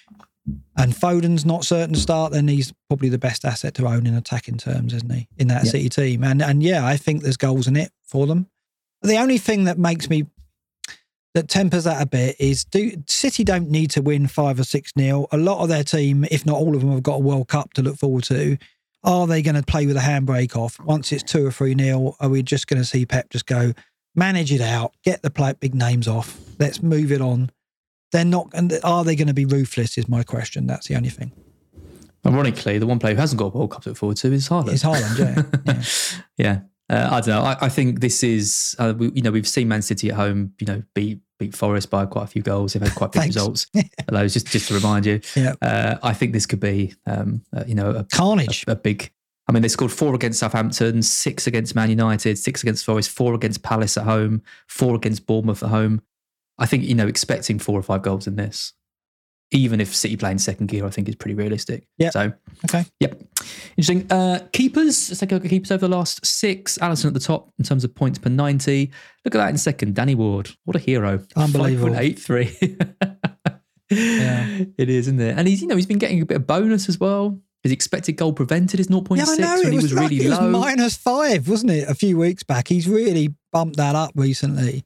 and 0.78 0.94
Foden's 0.96 1.44
not 1.44 1.66
certain 1.66 1.94
to 1.94 2.00
start, 2.00 2.32
then 2.32 2.48
he's 2.48 2.72
probably 2.88 3.10
the 3.10 3.18
best 3.18 3.44
asset 3.44 3.74
to 3.74 3.86
own 3.86 4.06
in 4.06 4.14
attacking 4.14 4.56
terms, 4.56 4.94
isn't 4.94 5.12
he? 5.12 5.28
In 5.36 5.48
that 5.48 5.64
Yeah. 5.64 5.70
City 5.72 5.88
team, 5.90 6.24
and 6.24 6.40
and 6.40 6.62
yeah, 6.62 6.86
I 6.86 6.96
think 6.96 7.22
there's 7.22 7.36
goals 7.36 7.66
in 7.66 7.76
it 7.76 7.90
for 8.04 8.26
them. 8.26 8.46
The 9.02 9.18
only 9.18 9.36
thing 9.36 9.64
that 9.64 9.78
makes 9.78 10.08
me 10.08 10.24
that 11.36 11.48
tempers 11.48 11.84
that 11.84 12.00
a 12.00 12.06
bit 12.06 12.34
is 12.38 12.64
do 12.64 12.92
City 13.06 13.44
don't 13.44 13.68
need 13.68 13.90
to 13.90 14.00
win 14.00 14.26
five 14.26 14.58
or 14.58 14.64
six 14.64 14.92
nil. 14.96 15.28
A 15.32 15.36
lot 15.36 15.62
of 15.62 15.68
their 15.68 15.84
team, 15.84 16.24
if 16.30 16.46
not 16.46 16.56
all 16.56 16.74
of 16.74 16.80
them, 16.80 16.92
have 16.92 17.02
got 17.02 17.16
a 17.16 17.20
World 17.20 17.48
Cup 17.48 17.74
to 17.74 17.82
look 17.82 17.98
forward 17.98 18.24
to. 18.24 18.56
Are 19.04 19.26
they 19.26 19.42
going 19.42 19.54
to 19.54 19.62
play 19.62 19.86
with 19.86 19.98
a 19.98 20.00
handbrake 20.00 20.56
off 20.56 20.80
once 20.80 21.12
it's 21.12 21.22
two 21.22 21.46
or 21.46 21.52
three 21.52 21.74
nil? 21.74 22.16
Are 22.20 22.30
we 22.30 22.42
just 22.42 22.68
going 22.68 22.80
to 22.80 22.86
see 22.86 23.04
Pep 23.04 23.28
just 23.28 23.44
go 23.44 23.74
manage 24.14 24.50
it 24.50 24.62
out, 24.62 24.94
get 25.04 25.20
the 25.20 25.28
play, 25.28 25.52
big 25.60 25.74
names 25.74 26.08
off, 26.08 26.40
let's 26.58 26.82
move 26.82 27.12
it 27.12 27.20
on? 27.20 27.50
They're 28.12 28.24
not. 28.24 28.48
And 28.54 28.72
are 28.82 29.04
they 29.04 29.14
going 29.14 29.28
to 29.28 29.34
be 29.34 29.44
ruthless? 29.44 29.98
Is 29.98 30.08
my 30.08 30.22
question. 30.22 30.66
That's 30.66 30.88
the 30.88 30.96
only 30.96 31.10
thing. 31.10 31.32
Ironically, 32.24 32.78
the 32.78 32.86
one 32.86 32.98
player 32.98 33.14
who 33.14 33.20
hasn't 33.20 33.38
got 33.38 33.54
a 33.54 33.58
World 33.58 33.72
Cup 33.72 33.82
to 33.82 33.90
look 33.90 33.98
forward 33.98 34.16
to 34.16 34.32
is 34.32 34.48
Haaland. 34.48 34.72
It's 34.72 34.82
Haaland, 34.82 35.18
yeah. 35.66 35.74
yeah. 35.74 35.82
yeah. 36.38 36.60
Uh, 36.88 37.08
I 37.10 37.20
don't 37.20 37.28
know. 37.28 37.42
I, 37.42 37.56
I 37.62 37.68
think 37.68 38.00
this 38.00 38.22
is, 38.22 38.76
uh, 38.78 38.94
we, 38.96 39.10
you 39.10 39.22
know, 39.22 39.32
we've 39.32 39.48
seen 39.48 39.68
Man 39.68 39.82
City 39.82 40.10
at 40.10 40.16
home, 40.16 40.52
you 40.60 40.66
know, 40.66 40.82
beat 40.94 41.20
beat 41.38 41.54
Forest 41.54 41.90
by 41.90 42.06
quite 42.06 42.24
a 42.24 42.28
few 42.28 42.42
goals. 42.42 42.72
They've 42.72 42.82
had 42.82 42.94
quite 42.94 43.12
big 43.12 43.22
results. 43.26 43.66
Those 44.08 44.32
just 44.32 44.46
just 44.46 44.68
to 44.68 44.74
remind 44.74 45.06
you. 45.06 45.20
Yeah. 45.36 45.54
Uh, 45.60 45.96
I 46.02 46.14
think 46.14 46.32
this 46.32 46.46
could 46.46 46.60
be, 46.60 46.94
um, 47.06 47.42
uh, 47.54 47.64
you 47.66 47.74
know, 47.74 47.90
a, 47.90 48.04
Carnage. 48.04 48.64
a, 48.66 48.72
a 48.72 48.76
big. 48.76 49.12
I 49.48 49.52
mean, 49.52 49.62
they 49.62 49.68
scored 49.68 49.92
four 49.92 50.14
against 50.14 50.40
Southampton, 50.40 51.02
six 51.02 51.46
against 51.46 51.74
Man 51.74 51.90
United, 51.90 52.36
six 52.38 52.62
against 52.62 52.84
Forest, 52.84 53.10
four 53.10 53.34
against 53.34 53.62
Palace 53.62 53.96
at 53.96 54.04
home, 54.04 54.42
four 54.66 54.96
against 54.96 55.26
Bournemouth 55.26 55.62
at 55.62 55.68
home. 55.68 56.00
I 56.58 56.66
think 56.66 56.84
you 56.84 56.94
know, 56.94 57.06
expecting 57.06 57.58
four 57.58 57.78
or 57.78 57.82
five 57.82 58.02
goals 58.02 58.26
in 58.26 58.36
this, 58.36 58.72
even 59.52 59.80
if 59.80 59.94
City 59.94 60.16
playing 60.16 60.38
second 60.38 60.66
gear, 60.66 60.84
I 60.86 60.90
think 60.90 61.08
is 61.08 61.14
pretty 61.14 61.34
realistic. 61.34 61.86
Yeah. 61.98 62.10
So 62.10 62.32
Okay. 62.64 62.84
Yep. 63.00 63.22
Interesting. 63.76 64.10
Uh, 64.10 64.40
keepers, 64.52 65.08
let's 65.10 65.20
take 65.20 65.30
a 65.32 65.34
look 65.36 65.44
at 65.44 65.50
keepers 65.50 65.70
over 65.70 65.86
the 65.86 65.94
last 65.96 66.24
six. 66.26 66.78
Alisson 66.78 67.06
at 67.06 67.14
the 67.14 67.20
top 67.20 67.52
in 67.58 67.64
terms 67.64 67.84
of 67.84 67.94
points 67.94 68.18
per 68.18 68.28
90. 68.30 68.90
Look 69.24 69.34
at 69.34 69.38
that 69.38 69.50
in 69.50 69.56
second. 69.58 69.94
Danny 69.94 70.14
Ward. 70.14 70.50
What 70.64 70.74
a 70.76 70.80
hero. 70.80 71.20
Unbelievable. 71.36 71.94
5.83. 71.94 73.20
Yeah. 73.90 74.46
It 74.78 74.88
is, 74.90 75.06
isn't 75.06 75.20
it? 75.20 75.38
And 75.38 75.46
he's, 75.46 75.62
you 75.62 75.68
know, 75.68 75.76
he's 75.76 75.86
been 75.86 75.98
getting 75.98 76.20
a 76.20 76.26
bit 76.26 76.36
of 76.38 76.46
bonus 76.46 76.88
as 76.88 76.98
well. 76.98 77.38
His 77.62 77.70
expected 77.70 78.12
goal 78.16 78.32
prevented 78.32 78.80
is 78.80 78.88
0.6 78.88 79.16
Yeah, 79.16 79.24
I 79.28 79.36
know. 79.36 79.56
when 79.62 79.66
It 79.66 79.70
he 79.70 79.74
was, 79.76 79.82
was 79.84 79.92
like- 79.94 80.10
really 80.10 80.24
it 80.26 80.30
was 80.30 80.40
minus 80.40 80.96
five, 80.96 81.48
wasn't 81.48 81.70
it? 81.70 81.88
A 81.88 81.94
few 81.94 82.18
weeks 82.18 82.42
back. 82.42 82.66
He's 82.66 82.88
really 82.88 83.34
bumped 83.52 83.76
that 83.76 83.94
up 83.94 84.10
recently. 84.16 84.84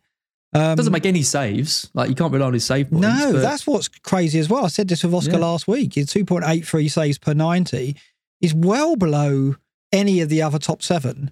Um, 0.53 0.75
Doesn't 0.77 0.93
make 0.93 1.07
any 1.07 1.23
saves. 1.23 1.89
Like, 1.95 2.09
you 2.09 2.15
can't 2.17 2.33
rely 2.33 2.47
on 2.47 2.55
his 2.55 2.65
save 2.65 2.91
points. 2.91 3.03
no, 3.07 3.33
but- 3.35 3.43
that's 3.43 3.67
what's 3.67 3.87
crazy 3.89 4.39
as 4.41 4.49
well. 4.49 4.65
I 4.65 4.69
said 4.69 4.89
this 4.89 5.05
with 5.05 5.15
Oscar 5.15 5.33
Yeah. 5.33 5.39
last 5.39 5.69
week. 5.69 5.95
His 5.95 6.07
2.83 6.07 6.89
saves 6.89 7.19
per 7.19 7.35
90 7.35 7.97
is 8.41 8.53
well 8.55 8.97
below 8.97 9.57
any 9.93 10.21
of 10.21 10.29
the 10.29 10.43
other 10.43 10.59
top 10.59 10.83
seven. 10.83 11.31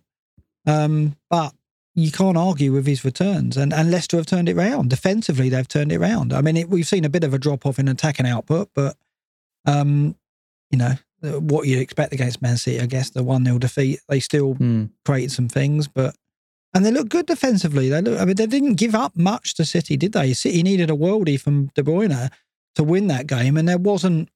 Um, 0.66 1.16
but 1.30 1.52
you 1.94 2.12
can't 2.12 2.36
argue 2.36 2.70
with 2.72 2.86
his 2.86 3.04
returns. 3.04 3.56
And, 3.56 3.72
and 3.72 3.90
Leicester 3.90 4.18
have 4.18 4.26
turned 4.26 4.48
it 4.48 4.54
round. 4.54 4.90
Defensively, 4.90 5.48
they've 5.48 5.66
turned 5.66 5.90
it 5.90 5.98
round. 5.98 6.32
I 6.32 6.40
mean, 6.40 6.56
it, 6.56 6.68
we've 6.68 6.86
seen 6.86 7.04
a 7.04 7.08
bit 7.08 7.24
of 7.24 7.34
a 7.34 7.38
drop 7.38 7.66
off 7.66 7.80
in 7.80 7.88
attacking 7.88 8.26
output, 8.26 8.70
but, 8.74 8.96
um, 9.66 10.14
you 10.70 10.78
know, 10.78 10.94
what 11.20 11.66
you'd 11.66 11.80
expect 11.80 12.12
against 12.12 12.40
Man 12.40 12.56
City, 12.56 12.80
I 12.80 12.86
guess, 12.86 13.10
the 13.10 13.24
1 13.24 13.44
0 13.44 13.58
defeat, 13.58 13.98
they 14.08 14.20
still 14.20 14.54
Hmm. 14.54 14.84
created 15.04 15.32
some 15.32 15.48
things, 15.48 15.88
but 15.88 16.14
and 16.74 16.84
they 16.84 16.90
looked 16.90 17.10
good 17.10 17.26
defensively. 17.26 17.88
They 17.88 18.00
look. 18.02 18.20
I 18.20 18.24
mean, 18.24 18.36
they 18.36 18.46
didn't 18.46 18.74
give 18.74 18.94
up 18.94 19.16
much 19.16 19.54
to 19.54 19.64
City, 19.64 19.96
did 19.96 20.12
they? 20.12 20.32
City 20.34 20.62
needed 20.62 20.90
a 20.90 20.94
worldie 20.94 21.40
from 21.40 21.66
De 21.74 21.82
Bruyne 21.82 22.30
to 22.76 22.84
win 22.84 23.06
that 23.08 23.26
game, 23.26 23.56
and 23.56 23.68
there 23.68 23.78
wasn't. 23.78 24.28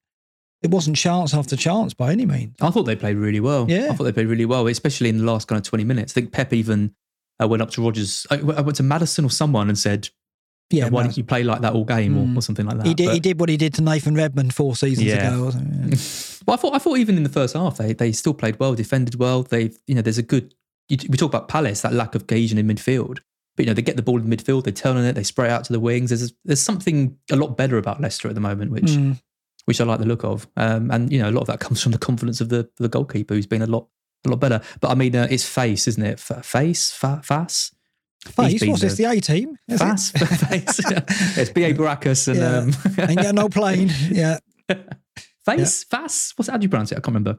It 0.62 0.70
wasn't 0.70 0.96
chance 0.96 1.34
after 1.34 1.56
chance 1.56 1.92
by 1.92 2.12
any 2.12 2.24
means. 2.24 2.54
I 2.60 2.70
thought 2.70 2.84
they 2.84 2.94
played 2.94 3.16
really 3.16 3.40
well. 3.40 3.66
Yeah. 3.68 3.88
I 3.90 3.94
thought 3.96 4.04
they 4.04 4.12
played 4.12 4.28
really 4.28 4.44
well, 4.44 4.68
especially 4.68 5.08
in 5.08 5.18
the 5.18 5.24
last 5.24 5.48
kind 5.48 5.58
of 5.58 5.64
20 5.68 5.82
minutes. 5.82 6.12
I 6.12 6.14
think 6.14 6.30
Pep 6.32 6.52
even 6.52 6.94
uh, 7.42 7.48
went 7.48 7.62
up 7.62 7.70
to 7.72 7.82
Rodgers. 7.82 8.28
I, 8.30 8.36
I 8.36 8.60
went 8.60 8.76
to 8.76 8.84
Maddison 8.84 9.24
or 9.24 9.30
someone 9.30 9.68
and 9.68 9.76
said, 9.76 10.08
Yeah, 10.70 10.84
yeah, 10.84 10.90
why 10.90 11.02
didn't 11.02 11.16
you 11.16 11.24
play 11.24 11.42
like 11.42 11.62
that 11.62 11.72
all 11.72 11.84
game 11.84 12.16
or, 12.16 12.24
Mm. 12.26 12.38
or 12.38 12.42
something 12.42 12.64
like 12.64 12.76
that? 12.76 12.86
he 12.86 12.94
did. 12.94 13.06
But- 13.06 13.14
he 13.14 13.18
did 13.18 13.40
what 13.40 13.48
he 13.48 13.56
did 13.56 13.74
to 13.74 13.82
Nathan 13.82 14.14
Redmond 14.14 14.54
four 14.54 14.76
seasons 14.76 15.08
Yeah. 15.08 15.34
ago. 15.34 15.50
He? 15.50 15.96
Well, 16.46 16.54
I 16.54 16.56
thought 16.60 16.74
I 16.74 16.78
thought 16.78 16.96
even 16.98 17.16
in 17.16 17.24
the 17.24 17.28
first 17.28 17.54
half 17.54 17.76
they 17.78 17.92
they 17.92 18.12
still 18.12 18.34
played 18.34 18.60
well, 18.60 18.74
defended 18.76 19.16
well. 19.16 19.42
They 19.42 19.72
you 19.88 19.96
know 19.96 20.02
there's 20.02 20.18
a 20.18 20.22
good. 20.22 20.54
You, 20.88 20.98
we 21.08 21.16
talk 21.16 21.30
about 21.30 21.48
Palace 21.48 21.80
that 21.82 21.92
lack 21.92 22.14
of 22.14 22.26
cohesion 22.26 22.58
in 22.58 22.66
midfield, 22.68 23.18
but 23.56 23.64
you 23.64 23.66
know 23.66 23.74
they 23.74 23.82
get 23.82 23.96
the 23.96 24.02
ball 24.02 24.18
in 24.20 24.28
the 24.28 24.36
midfield, 24.36 24.64
they 24.64 24.72
turn 24.72 24.96
on 24.96 25.04
it, 25.04 25.14
they 25.14 25.22
spray 25.22 25.46
it 25.46 25.50
out 25.50 25.64
to 25.64 25.72
the 25.72 25.80
wings. 25.80 26.10
There's 26.10 26.32
there's 26.44 26.60
something 26.60 27.16
a 27.30 27.36
lot 27.36 27.56
better 27.56 27.78
about 27.78 28.00
Leicester 28.00 28.28
at 28.28 28.34
the 28.34 28.40
moment, 28.40 28.70
which 28.72 28.84
Mm. 28.84 29.20
which 29.66 29.80
I 29.80 29.84
like 29.84 30.00
the 30.00 30.06
look 30.06 30.24
of. 30.24 30.46
Um, 30.56 30.90
and 30.90 31.12
you 31.12 31.20
know 31.20 31.30
a 31.30 31.32
lot 31.32 31.42
of 31.42 31.46
that 31.48 31.60
comes 31.60 31.80
from 31.82 31.92
the 31.92 31.98
confidence 31.98 32.40
of 32.40 32.48
the 32.48 32.68
the 32.78 32.88
goalkeeper 32.88 33.34
who's 33.34 33.46
been 33.46 33.62
a 33.62 33.66
lot 33.66 33.86
a 34.24 34.28
lot 34.30 34.40
better. 34.40 34.60
But 34.80 34.90
I 34.90 34.94
mean, 34.94 35.16
uh, 35.16 35.26
it's 35.30 35.48
face, 35.48 35.88
isn't 35.88 36.02
it? 36.04 36.12
F- 36.30 36.44
face, 36.44 36.90
fa- 36.92 37.22
Fass, 37.24 37.74
Face, 38.24 38.62
what's 38.64 38.80
this? 38.82 38.96
the- 38.96 39.04
A 39.06 39.20
team? 39.20 39.56
It? 39.68 39.78
Face. 39.78 40.12
it's 41.38 41.50
B. 41.50 41.64
A. 41.64 41.74
Baracus 41.74 42.28
and 42.28 42.38
Yeah. 42.38 42.58
um, 42.58 43.08
Ain't 43.10 43.20
got 43.22 43.34
no 43.34 43.48
plane. 43.48 43.90
Yeah, 44.10 44.38
face, 45.44 45.84
Fass. 45.84 46.32
What's 46.36 46.48
how 46.48 46.56
do 46.56 46.62
you 46.64 46.68
pronounce 46.68 46.92
it? 46.92 46.96
I 46.96 47.00
can't 47.00 47.08
remember. 47.08 47.34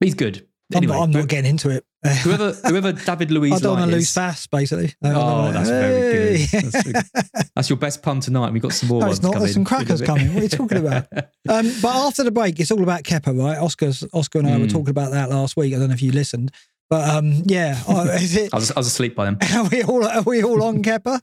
But 0.00 0.06
he's 0.06 0.14
good. 0.14 0.46
I'm, 0.74 0.84
not, 0.84 1.02
I'm 1.02 1.10
not 1.10 1.28
getting 1.28 1.50
into 1.50 1.70
it. 1.70 1.84
whoever 2.22 2.52
whoever 2.52 2.92
David 2.92 3.30
Luiz 3.30 3.54
is. 3.54 3.60
I 3.60 3.62
don't 3.62 3.78
want 3.78 3.90
to 3.90 3.96
lose 3.96 4.12
fast, 4.12 4.50
basically. 4.50 4.94
Oh, 5.02 5.50
that's 5.50 5.68
very 5.70 6.00
good. 6.00 6.40
Hey. 6.40 6.92
That's, 7.14 7.50
that's 7.56 7.68
your 7.70 7.76
best 7.78 8.02
pun 8.02 8.20
tonight. 8.20 8.52
We've 8.52 8.62
got 8.62 8.72
some 8.72 8.88
more 8.90 9.00
No, 9.00 9.06
ones 9.06 9.18
it's 9.18 9.24
not. 9.24 9.32
coming. 9.32 9.44
There's 9.44 9.54
some 9.54 9.64
crackers 9.64 10.02
coming. 10.02 10.28
What 10.28 10.40
are 10.40 10.42
you 10.42 10.48
talking 10.48 10.78
about? 10.78 11.06
Um, 11.48 11.72
but 11.80 11.96
after 11.96 12.24
the 12.24 12.30
break, 12.30 12.60
it's 12.60 12.70
all 12.70 12.82
about 12.82 13.04
Kepa, 13.04 13.36
right? 13.38 13.56
Oscar's, 13.56 14.04
Oscar 14.12 14.40
and 14.40 14.48
I 14.48 14.58
were 14.58 14.66
Mm. 14.66 14.70
talking 14.72 14.90
about 14.90 15.12
that 15.12 15.30
last 15.30 15.56
week. 15.56 15.72
I 15.74 15.78
don't 15.78 15.88
know 15.88 15.94
if 15.94 16.02
you 16.02 16.12
listened, 16.12 16.50
but 16.90 17.08
um, 17.08 17.42
yeah, 17.46 17.80
oh, 17.88 18.02
is 18.10 18.36
it? 18.36 18.52
I 18.52 18.56
was, 18.56 18.70
I 18.72 18.78
was 18.80 18.86
asleep 18.86 19.14
by 19.14 19.24
then. 19.24 19.38
Are 19.56 19.64
we 19.66 19.82
all 19.82 20.04
are 20.06 20.20
we 20.22 20.42
all 20.44 20.62
on 20.62 20.82
Kepa? 20.82 21.20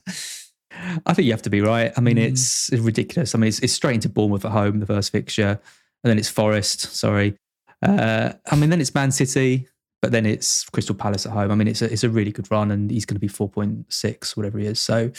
I 1.06 1.14
think 1.14 1.28
you 1.28 1.32
have 1.32 1.44
to 1.44 1.50
be 1.52 1.62
right. 1.62 1.94
I 1.96 2.02
mean, 2.02 2.18
Mm. 2.18 2.24
it's 2.32 2.72
ridiculous. 2.74 3.36
I 3.36 3.38
mean, 3.38 3.50
it's, 3.50 3.60
it's 3.60 3.74
straight 3.74 3.94
into 3.96 4.10
Bournemouth 4.10 4.44
at 4.46 4.52
home, 4.52 4.80
the 4.80 4.88
first 4.88 5.12
fixture, 5.12 5.60
and 6.04 6.10
then 6.10 6.18
it's 6.18 6.30
Forest. 6.30 6.82
Sorry. 6.96 7.38
Uh, 7.86 8.34
I 8.52 8.56
mean, 8.56 8.70
then 8.70 8.82
it's 8.82 8.94
Man 8.94 9.12
City, 9.12 9.68
but 10.02 10.12
then 10.12 10.26
it's 10.26 10.70
Crystal 10.70 10.96
Palace 10.96 11.26
at 11.26 11.32
home. 11.32 11.52
I 11.52 11.56
mean, 11.56 11.68
it's 11.68 11.82
a, 11.82 11.92
it's 11.92 12.04
a 12.04 12.10
really 12.10 12.32
good 12.32 12.50
run, 12.52 12.72
and 12.72 12.92
he's 12.92 13.06
going 13.06 13.16
to 13.16 13.20
be 13.22 13.28
four 13.28 13.50
point 13.50 13.92
six, 13.92 14.36
whatever 14.36 14.60
he 14.60 14.66
is. 14.66 14.80
So, 14.80 15.12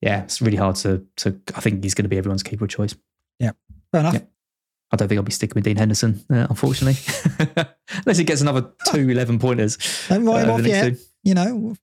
yeah, 0.00 0.22
it's 0.22 0.40
really 0.42 0.56
hard 0.56 0.76
to 0.76 1.04
to. 1.18 1.40
I 1.54 1.60
think 1.60 1.82
he's 1.82 1.94
going 1.94 2.04
to 2.04 2.08
be 2.08 2.18
everyone's 2.18 2.42
keeper 2.42 2.64
of 2.64 2.70
choice. 2.70 2.94
Yeah, 3.38 3.52
fair 3.92 4.00
enough. 4.00 4.14
Yeah. 4.14 4.20
I 4.92 4.96
don't 4.96 5.08
think 5.08 5.16
I'll 5.16 5.24
be 5.24 5.32
sticking 5.32 5.54
with 5.54 5.64
Dean 5.64 5.78
Henderson, 5.78 6.22
uh, 6.30 6.46
unfortunately, 6.50 7.00
unless 8.04 8.18
he 8.18 8.24
gets 8.24 8.42
another 8.42 8.72
two 8.92 9.08
11 9.08 9.38
pointers. 9.38 9.78
Don't 10.08 10.26
write 10.26 10.46
uh, 10.46 10.52
off 10.52 10.66
yet. 10.66 10.90
two. 10.90 10.98
You 11.24 11.32
know, 11.32 11.74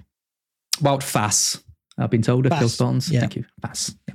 Wild 0.79 1.03
Fass, 1.03 1.63
I've 1.97 2.11
been 2.11 2.21
told. 2.21 2.45
If 2.45 2.53
Phil 2.57 2.69
Spartans. 2.69 3.09
yeah. 3.09 3.21
Thank 3.21 3.37
you. 3.37 3.45
Fass. 3.63 3.95
Yeah. 4.07 4.13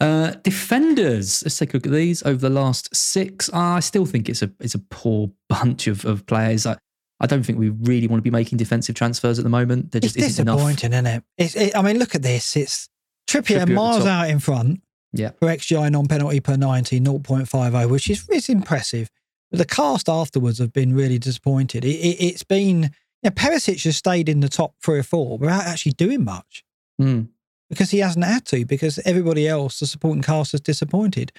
Uh, 0.00 0.30
defenders. 0.44 1.42
Let's 1.44 1.58
take 1.58 1.74
a 1.74 1.76
look 1.76 1.86
at 1.86 1.92
these 1.92 2.22
over 2.22 2.36
the 2.38 2.50
last 2.50 2.94
six. 2.94 3.50
I 3.52 3.80
still 3.80 4.06
think 4.06 4.28
it's 4.28 4.42
a 4.42 4.50
it's 4.60 4.74
a 4.74 4.78
poor 4.78 5.30
bunch 5.48 5.86
of, 5.86 6.04
of 6.04 6.24
players. 6.26 6.66
I, 6.66 6.76
I 7.20 7.26
don't 7.26 7.42
think 7.42 7.58
we 7.58 7.70
really 7.70 8.06
want 8.06 8.18
to 8.18 8.22
be 8.22 8.30
making 8.30 8.58
defensive 8.58 8.94
transfers 8.94 9.38
at 9.38 9.42
the 9.42 9.50
moment. 9.50 9.90
There 9.90 9.98
It's 10.02 10.14
just 10.14 10.24
isn't 10.24 10.42
enough. 10.48 10.58
disappointing, 10.58 10.92
isn't 10.92 11.06
it? 11.06 11.24
It's, 11.36 11.56
it? 11.56 11.76
I 11.76 11.82
mean, 11.82 11.98
look 11.98 12.14
at 12.14 12.22
this. 12.22 12.56
It's 12.56 12.88
Trippier, 13.28 13.64
Trippier 13.66 13.74
miles 13.74 14.06
out 14.06 14.30
in 14.30 14.38
front 14.38 14.82
Yeah. 15.12 15.30
for 15.40 15.48
XGI 15.48 15.90
non 15.90 16.06
penalty 16.06 16.38
per 16.38 16.56
90, 16.56 17.00
0.50, 17.00 17.90
which 17.90 18.08
is 18.08 18.24
it's 18.30 18.48
impressive. 18.48 19.10
But 19.50 19.58
the 19.58 19.64
cast 19.64 20.08
afterwards 20.08 20.58
have 20.58 20.72
been 20.72 20.94
really 20.94 21.18
disappointed. 21.18 21.84
It, 21.84 21.96
it, 21.96 22.22
it's 22.24 22.44
been, 22.44 22.82
you 22.84 22.90
know, 23.24 23.30
Perisic 23.30 23.82
has 23.84 23.96
stayed 23.96 24.28
in 24.28 24.38
the 24.40 24.48
top 24.48 24.74
three 24.80 24.98
or 25.00 25.02
four 25.02 25.38
without 25.38 25.64
actually 25.64 25.92
doing 25.92 26.22
much 26.22 26.62
Mm. 27.00 27.28
Because 27.68 27.90
he 27.90 27.98
hasn't 27.98 28.24
had 28.24 28.46
to, 28.46 28.64
because 28.64 28.98
everybody 29.04 29.46
else, 29.46 29.78
the 29.78 29.86
supporting 29.86 30.22
cast, 30.22 30.52
has 30.52 30.60
disappointed. 30.60 31.32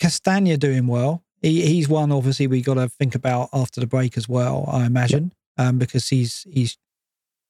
Castagna 0.00 0.56
doing 0.56 0.86
well. 0.86 1.22
He, 1.40 1.62
he's 1.66 1.88
one, 1.88 2.10
obviously, 2.10 2.46
we 2.46 2.62
got 2.62 2.74
to 2.74 2.88
think 2.88 3.14
about 3.14 3.50
after 3.52 3.80
the 3.80 3.86
break 3.86 4.16
as 4.16 4.28
well, 4.28 4.68
I 4.70 4.86
imagine, 4.86 5.32
um, 5.56 5.78
because 5.78 6.08
he's, 6.08 6.44
he's, 6.50 6.76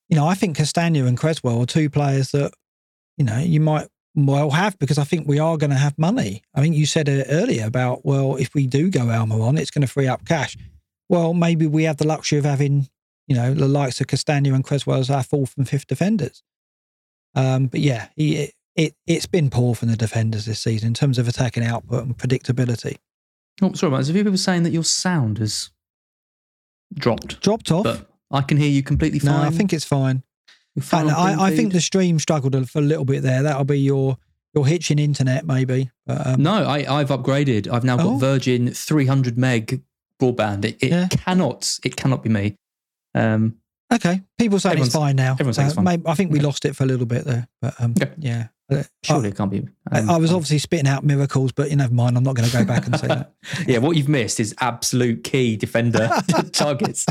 you 0.09 0.17
know, 0.17 0.27
I 0.27 0.35
think 0.35 0.57
Castagna 0.57 1.07
and 1.07 1.17
Cresswell 1.17 1.63
are 1.63 1.67
two 1.67 1.89
players 1.89 2.33
that, 2.33 2.53
you 3.17 3.25
know, 3.25 3.39
you 3.39 3.61
might 3.61 3.89
well 4.15 4.51
have 4.51 4.79
because 4.79 4.99
I 4.99 5.05
think 5.05 5.27
we 5.27 5.39
are 5.39 5.57
going 5.57 5.71
to 5.71 5.77
have 5.77 5.99
money. 5.99 6.43
I 6.55 6.61
think 6.61 6.75
you 6.75 6.87
said 6.87 7.09
it 7.09 7.27
earlier 7.31 7.67
about, 7.67 8.05
well, 8.05 8.37
if 8.37 8.55
we 8.55 8.67
do 8.67 8.91
go 8.91 9.07
Almiron, 9.07 9.59
it's 9.59 9.71
going 9.71 9.87
to 9.87 9.93
free 9.93 10.09
up 10.09 10.25
cash. 10.25 10.57
Well, 11.09 11.35
maybe 11.35 11.67
we 11.67 11.85
have 11.85 11.99
the 11.99 12.07
luxury 12.07 12.39
of 12.39 12.45
having, 12.45 12.89
you 13.27 13.37
know, 13.37 13.55
the 13.55 13.69
likes 13.69 14.01
of 14.01 14.07
Castagna 14.09 14.55
and 14.55 14.65
Cresswell 14.65 14.99
as 14.99 15.11
our 15.11 15.23
fourth 15.23 15.55
and 15.57 15.69
fifth 15.69 15.87
defenders. 15.87 16.43
Um, 17.37 17.67
but 17.69 17.81
yeah, 17.81 18.09
he, 18.17 18.37
it, 18.37 18.55
it, 18.75 18.95
it's 19.07 19.27
been 19.27 19.49
poor 19.51 19.75
from 19.75 19.89
the 19.89 19.97
defenders 19.97 20.47
this 20.47 20.61
season 20.61 20.89
in 20.89 20.95
terms 20.95 21.19
of 21.19 21.29
attacking 21.29 21.63
output 21.65 22.03
and 22.05 22.17
predictability. 22.19 22.97
Oh, 23.63 23.73
sorry. 23.75 23.93
There's 23.93 24.09
a 24.09 24.13
few 24.13 24.25
people 24.25 24.37
saying 24.39 24.65
that 24.65 24.71
your 24.73 24.83
sound 24.85 25.39
has 25.39 25.71
dropped, 26.95 27.41
Dropped 27.41 27.71
off. 27.71 27.85
but 27.85 28.11
I 28.31 28.43
can 28.43 28.57
hear 28.57 28.69
you 28.71 28.83
completely 28.83 29.19
fine. 29.19 29.41
no. 29.43 29.47
I 29.47 29.51
think 29.51 29.73
it's 29.73 29.85
fine. 29.85 30.23
Fine 30.81 31.03
And 31.07 31.11
on 31.13 31.25
Green 31.27 31.39
I, 31.39 31.45
I 31.47 31.57
think 31.57 31.73
the 31.73 31.81
stream 31.81 32.19
struggled 32.19 32.55
a, 32.55 32.67
for 32.67 32.81
a 32.81 32.83
little 32.83 33.05
bit 33.07 33.23
there. 33.23 33.43
That'll 33.43 33.65
be 33.65 33.81
your 33.81 34.19
your 34.55 34.67
hitching 34.67 34.99
internet, 34.99 35.45
maybe. 35.47 35.91
But, 36.07 36.27
um, 36.27 36.43
No, 36.43 36.53
I, 36.65 37.01
I've 37.01 37.09
upgraded. 37.09 37.69
I've 37.71 37.85
now 37.85 37.97
got 37.99 38.07
Oh. 38.07 38.17
Virgin 38.19 38.71
300 38.73 39.37
meg 39.37 39.83
broadband. 40.21 40.65
It, 40.65 40.77
it 40.83 40.91
Yeah. 40.91 41.09
cannot. 41.11 41.79
It 41.85 41.97
cannot 41.97 42.23
be 42.23 42.31
me. 42.31 42.57
Um, 43.15 43.57
Okay, 43.93 44.21
people 44.39 44.59
saying 44.59 44.79
it's 44.79 44.93
fine 44.95 45.15
now. 45.17 45.33
everyone's 45.33 45.57
saying 45.57 45.67
it's 45.69 45.77
fine. 45.77 45.85
maybe- 45.85 46.03
I 46.07 46.15
think 46.15 46.33
we 46.33 46.39
Okay. 46.39 46.47
lost 46.47 46.65
it 46.65 46.75
for 46.75 46.83
a 46.85 46.87
little 46.87 47.07
bit 47.07 47.25
there, 47.25 47.47
but 47.63 47.75
um, 47.81 47.95
Okay. 48.01 48.13
yeah. 48.19 48.49
Uh, 48.69 48.83
surely 49.05 49.29
it 49.29 49.37
can't 49.37 49.49
be. 49.49 49.65
I, 49.93 50.01
um, 50.01 50.11
I 50.11 50.17
was 50.17 50.33
obviously 50.33 50.59
spitting 50.59 50.89
out 50.89 51.05
miracles, 51.05 51.53
but 51.53 51.71
you 51.71 51.77
never 51.77 51.95
mind. 51.95 52.17
I'm 52.17 52.25
not 52.25 52.35
going 52.35 52.49
to 52.51 52.57
go 52.57 52.65
back 52.65 52.85
and 52.87 52.99
say 52.99 53.07
that. 53.07 53.33
yeah, 53.69 53.79
what 53.79 53.97
you've 53.97 54.09
missed 54.09 54.41
is 54.41 54.57
absolute 54.61 55.23
key 55.23 55.57
defender 55.57 56.11
targets. 56.53 57.07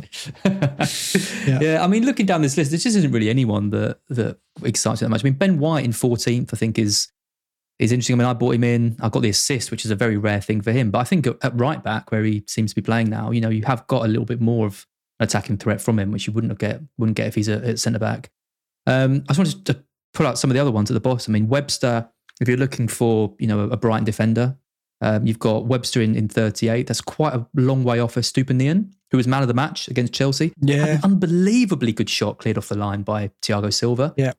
yeah. 1.48 1.80
I 1.82 1.88
mean, 1.88 2.06
looking 2.06 2.26
down 2.26 2.42
this 2.42 2.58
list, 2.58 2.72
there 2.72 2.78
just 2.78 2.98
isn't 2.98 3.12
really 3.12 3.30
anyone 3.30 3.70
that 3.70 4.00
that 4.10 4.38
excites 4.64 5.02
me 5.02 5.06
that 5.06 5.10
much. 5.10 5.22
I 5.22 5.26
mean, 5.26 5.34
Ben 5.36 5.60
White 5.60 5.86
in 5.86 5.92
14th, 5.92 6.54
I 6.54 6.58
think 6.58 6.78
is 6.78 7.08
is 7.80 7.92
interesting. 7.94 8.16
I 8.16 8.18
mean, 8.18 8.28
I 8.28 8.34
bought 8.34 8.56
him 8.56 8.64
in. 8.64 8.98
I 9.02 9.10
got 9.10 9.22
the 9.22 9.30
assist, 9.30 9.72
which 9.72 9.86
is 9.86 9.92
a 9.92 9.96
very 9.96 10.18
rare 10.18 10.42
thing 10.42 10.62
for 10.62 10.72
him. 10.74 10.92
But 10.92 11.00
I 11.00 11.04
think 11.06 11.26
at, 11.28 11.58
right 11.58 11.82
back, 11.82 12.12
where 12.12 12.24
he 12.24 12.44
seems 12.48 12.72
to 12.72 12.76
be 12.76 12.82
playing 12.82 13.10
now, 13.10 13.32
you 13.32 13.40
know, 13.42 13.50
you 13.50 13.64
have 13.66 13.88
got 13.88 14.04
a 14.06 14.08
little 14.10 14.26
bit 14.26 14.42
more 14.42 14.66
of 14.68 14.86
attacking 15.20 15.58
threat 15.58 15.82
from 15.82 16.00
him, 16.00 16.12
which 16.12 16.28
you 16.28 16.34
wouldn't 16.34 16.52
have 16.52 16.60
get 16.60 16.82
wouldn't 16.98 17.18
get 17.18 17.28
if 17.28 17.36
he's 17.36 17.48
a, 17.48 17.66
at 17.68 17.80
centre 17.80 18.00
back. 18.00 18.30
Um, 18.88 19.24
I 19.28 19.34
just 19.34 19.40
wanted 19.40 19.66
to 19.66 19.84
pull 20.14 20.28
out 20.28 20.38
some 20.38 20.50
of 20.50 20.56
the 20.56 20.62
other 20.62 20.72
ones 20.72 20.90
at 20.90 20.94
the 20.94 21.00
bottom. 21.00 21.32
I 21.32 21.40
mean, 21.40 21.50
Webster. 21.50 22.10
If 22.42 22.50
you're 22.50 22.58
looking 22.58 22.90
for, 22.90 23.34
you 23.40 23.48
know, 23.48 23.62
a, 23.62 23.78
Brighton 23.78 24.04
defender, 24.04 24.58
um, 25.00 25.26
you've 25.26 25.40
got 25.40 25.68
Webster 25.68 26.02
in, 26.02 26.16
in 26.16 26.28
38. 26.28 26.86
That's 26.86 27.00
quite 27.00 27.34
a 27.34 27.48
long 27.54 27.86
way 27.86 28.02
off 28.02 28.18
of 28.18 28.24
Estupiñán, 28.24 28.92
who 29.10 29.16
was 29.16 29.26
man 29.26 29.42
of 29.42 29.48
the 29.48 29.54
match 29.54 29.88
against 29.88 30.12
Chelsea. 30.12 30.52
Yeah, 30.60 30.86
an 30.86 31.00
unbelievably 31.02 31.94
good 31.94 32.10
shot 32.10 32.40
cleared 32.40 32.58
off 32.58 32.68
the 32.68 32.78
line 32.78 33.04
by 33.04 33.32
Thiago 33.42 33.74
Silva. 33.74 34.14
Yeah. 34.18 34.34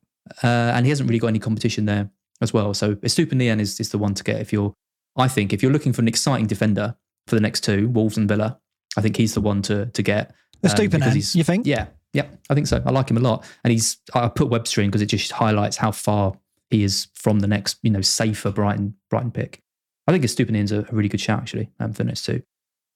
Uh, 0.45 0.73
and 0.75 0.85
he 0.85 0.91
hasn't 0.91 1.09
really 1.09 1.21
got 1.21 1.29
any 1.29 1.39
competition 1.39 1.87
there 1.87 2.11
as 2.43 2.53
well. 2.53 2.75
So 2.75 2.97
Estupiñán 2.97 3.61
is, 3.61 3.81
is 3.81 3.89
the 3.89 3.99
one 3.99 4.13
to 4.13 4.23
get 4.23 4.43
if 4.43 4.53
you're, 4.53 4.75
I 5.17 5.29
think, 5.29 5.55
if 5.55 5.63
you're 5.63 5.73
looking 5.73 5.95
for 5.95 6.03
an 6.03 6.09
exciting 6.09 6.47
defender 6.47 6.97
for 7.27 7.35
the 7.35 7.41
next 7.41 7.65
two, 7.65 7.89
Wolves 7.89 8.19
and 8.19 8.29
Villa, 8.29 8.59
I 8.97 9.01
think 9.01 9.17
he's 9.17 9.35
the 9.35 9.41
one 9.41 9.63
to 9.63 9.87
to 9.87 10.03
get. 10.03 10.35
A 10.73 11.07
um, 11.07 11.13
he's- 11.13 11.35
You 11.37 11.45
think? 11.45 11.67
Yeah, 11.67 11.87
yeah, 12.13 12.27
I 12.51 12.55
think 12.55 12.67
so. 12.67 12.83
I 12.85 12.91
like 12.91 13.11
him 13.11 13.17
a 13.17 13.21
lot, 13.21 13.45
and 13.65 13.73
he's. 13.73 13.99
I 14.15 14.29
put 14.29 14.49
Webster 14.49 14.81
in 14.83 14.89
because 14.91 15.03
it 15.03 15.07
just 15.07 15.33
highlights 15.33 15.77
how 15.77 15.91
far 15.93 16.37
he 16.71 16.83
is 16.83 17.09
from 17.15 17.41
the 17.41 17.47
next, 17.47 17.79
you 17.83 17.91
know, 17.91 18.01
safer 18.01 18.51
Brighton 18.51 18.95
Brighton 19.11 19.31
pick. 19.31 19.63
I 20.09 20.13
think 20.13 20.25
Estupiñán's 20.25 20.73
a, 20.73 20.81
a 20.81 20.93
really 20.95 21.09
good 21.09 21.21
shout 21.21 21.41
actually 21.41 21.71
um, 21.81 21.93
for 21.93 21.99
the 21.99 22.05
next 22.05 22.25
two. 22.25 22.43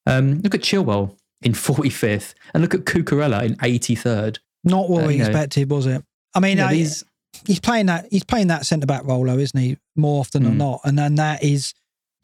Um, 0.06 0.40
look 0.42 0.54
at 0.54 0.60
Chilwell 0.60 1.16
in 1.42 1.52
45th, 1.54 2.34
and 2.54 2.62
look 2.62 2.74
at 2.74 2.84
Cucurella 2.84 3.42
in 3.42 3.56
83rd. 3.56 4.38
Not 4.64 4.88
what 4.90 5.04
Uh, 5.04 5.06
we 5.08 5.14
you 5.14 5.18
know. 5.20 5.26
expected, 5.26 5.70
was 5.70 5.86
it? 5.86 6.04
I 6.34 6.40
mean, 6.40 6.58
Yeah, 6.58 6.70
these- 6.70 7.04
he's 7.46 7.60
playing 7.60 7.86
that 7.86 8.06
he's 8.10 8.24
playing 8.24 8.48
that 8.48 8.66
centre 8.66 8.86
back 8.86 9.04
role, 9.04 9.24
though, 9.24 9.38
isn't 9.38 9.58
he? 9.58 9.76
More 9.96 10.20
often 10.20 10.42
than 10.44 10.54
Mm. 10.54 10.58
not, 10.58 10.80
and 10.84 10.98
then 10.98 11.14
that 11.16 11.42
is 11.42 11.74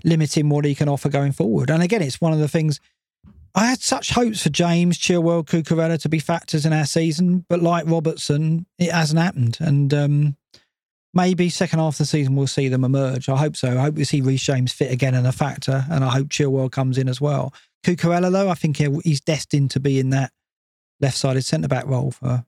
limiting 0.04 0.48
what 0.48 0.64
he 0.64 0.74
can 0.74 0.88
offer 0.88 1.08
going 1.08 1.32
forward. 1.32 1.70
And 1.70 1.82
again, 1.82 2.02
it's 2.02 2.20
one 2.20 2.32
of 2.32 2.38
the 2.38 2.48
things. 2.48 2.80
I 3.56 3.66
had 3.66 3.80
such 3.80 4.10
hopes 4.10 4.42
for 4.42 4.50
James 4.50 4.98
Chilwell, 4.98 5.42
Cucurella 5.44 5.98
to 6.02 6.08
be 6.10 6.18
factors 6.18 6.66
in 6.66 6.72
our 6.74 6.84
season, 6.84 7.46
but 7.48 7.62
like 7.62 7.86
Robertson, 7.86 8.66
it 8.78 8.92
hasn't 8.92 9.18
happened. 9.18 9.56
And 9.60 9.94
um, 9.94 10.36
maybe 11.14 11.48
second 11.48 11.78
half 11.78 11.94
of 11.94 11.98
the 11.98 12.04
season 12.04 12.36
we'll 12.36 12.46
see 12.48 12.68
them 12.68 12.84
emerge. 12.84 13.28
I 13.30 13.36
hope 13.36 13.56
so. 13.56 13.70
I 13.70 13.82
hope 13.82 13.94
we 13.94 14.04
see 14.04 14.20
Reece 14.20 14.42
James 14.44 14.72
fit 14.72 14.92
again 14.92 15.14
and 15.14 15.26
a 15.26 15.32
factor, 15.32 15.84
and 15.90 16.04
I 16.04 16.10
hope 16.10 16.28
Chilwell 16.28 16.70
comes 16.70 16.98
in 16.98 17.08
as 17.08 17.18
well. 17.20 17.54
Cucurella, 17.84 18.30
though, 18.30 18.50
I 18.50 18.54
think 18.54 18.76
he's 18.76 19.20
destined 19.22 19.70
to 19.70 19.80
be 19.80 19.98
in 19.98 20.10
that 20.10 20.32
left-sided 21.00 21.42
centre 21.44 21.68
back 21.68 21.86
role 21.86 22.10
for 22.10 22.44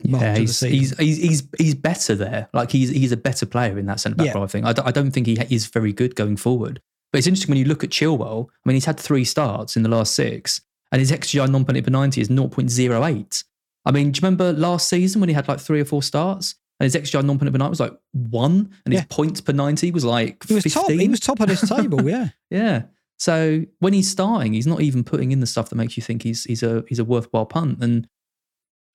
Yeah, 0.00 0.36
he's, 0.36 0.58
season. 0.58 0.78
he's 0.78 0.96
he's 0.98 1.16
he's 1.18 1.48
he's 1.58 1.74
better 1.74 2.14
there. 2.14 2.48
Like 2.52 2.70
he's 2.70 2.90
he's 2.90 3.10
a 3.12 3.16
better 3.16 3.46
player 3.46 3.78
in 3.78 3.86
that 3.86 3.98
centre 4.00 4.16
back 4.16 4.26
Yeah. 4.28 4.32
role. 4.34 4.44
I 4.44 4.46
think. 4.48 4.66
I, 4.66 4.72
d- 4.74 4.82
I 4.84 4.90
don't 4.92 5.10
think 5.10 5.26
he 5.26 5.38
is 5.50 5.66
very 5.66 5.92
good 5.92 6.14
going 6.14 6.36
forward. 6.36 6.80
But 7.12 7.18
it's 7.18 7.26
interesting 7.26 7.50
when 7.52 7.58
you 7.58 7.66
look 7.66 7.84
at 7.84 7.90
Chilwell. 7.90 8.46
I 8.48 8.68
mean, 8.68 8.74
he's 8.74 8.86
had 8.86 8.98
three 8.98 9.24
starts 9.24 9.76
in 9.76 9.82
the 9.82 9.88
last 9.90 10.14
six, 10.14 10.62
and 10.90 10.98
his 11.00 11.12
XGI 11.12 11.48
non-penalty 11.50 11.82
per 11.84 11.90
ninety 11.90 12.20
is 12.20 12.28
0.08. 12.28 13.44
I 13.84 13.90
mean, 13.90 14.12
do 14.12 14.18
you 14.18 14.20
remember 14.26 14.52
last 14.52 14.88
season 14.88 15.20
when 15.20 15.28
he 15.28 15.34
had 15.34 15.48
like 15.48 15.60
three 15.60 15.80
or 15.80 15.84
four 15.84 16.02
starts, 16.02 16.54
and 16.80 16.84
his 16.84 16.94
XGI 16.96 17.24
non-penalty 17.24 17.52
per 17.52 17.58
ninety 17.58 17.70
was 17.70 17.80
like 17.80 17.94
one, 18.12 18.70
and 18.84 18.94
Yeah. 18.94 19.00
his 19.00 19.06
points 19.08 19.40
per 19.40 19.52
ninety 19.52 19.90
was 19.90 20.04
like 20.04 20.44
He 20.46 20.54
was 20.54 20.62
15? 20.64 20.82
top. 20.82 20.90
He 20.92 21.08
was 21.08 21.20
top 21.20 21.40
of 21.40 21.48
this 21.48 21.68
table. 21.68 22.08
Yeah. 22.08 22.28
Yeah. 22.50 22.82
So 23.18 23.64
when 23.78 23.92
he's 23.92 24.10
starting, 24.10 24.52
he's 24.54 24.66
not 24.66 24.80
even 24.80 25.04
putting 25.04 25.30
in 25.30 25.38
the 25.40 25.46
stuff 25.46 25.68
that 25.68 25.76
makes 25.76 25.96
you 25.96 26.02
think 26.02 26.22
he's 26.24 26.42
he's 26.44 26.62
a 26.64 26.82
he's 26.88 26.98
a 26.98 27.04
worthwhile 27.04 27.46
punt. 27.46 27.78
And 27.82 28.08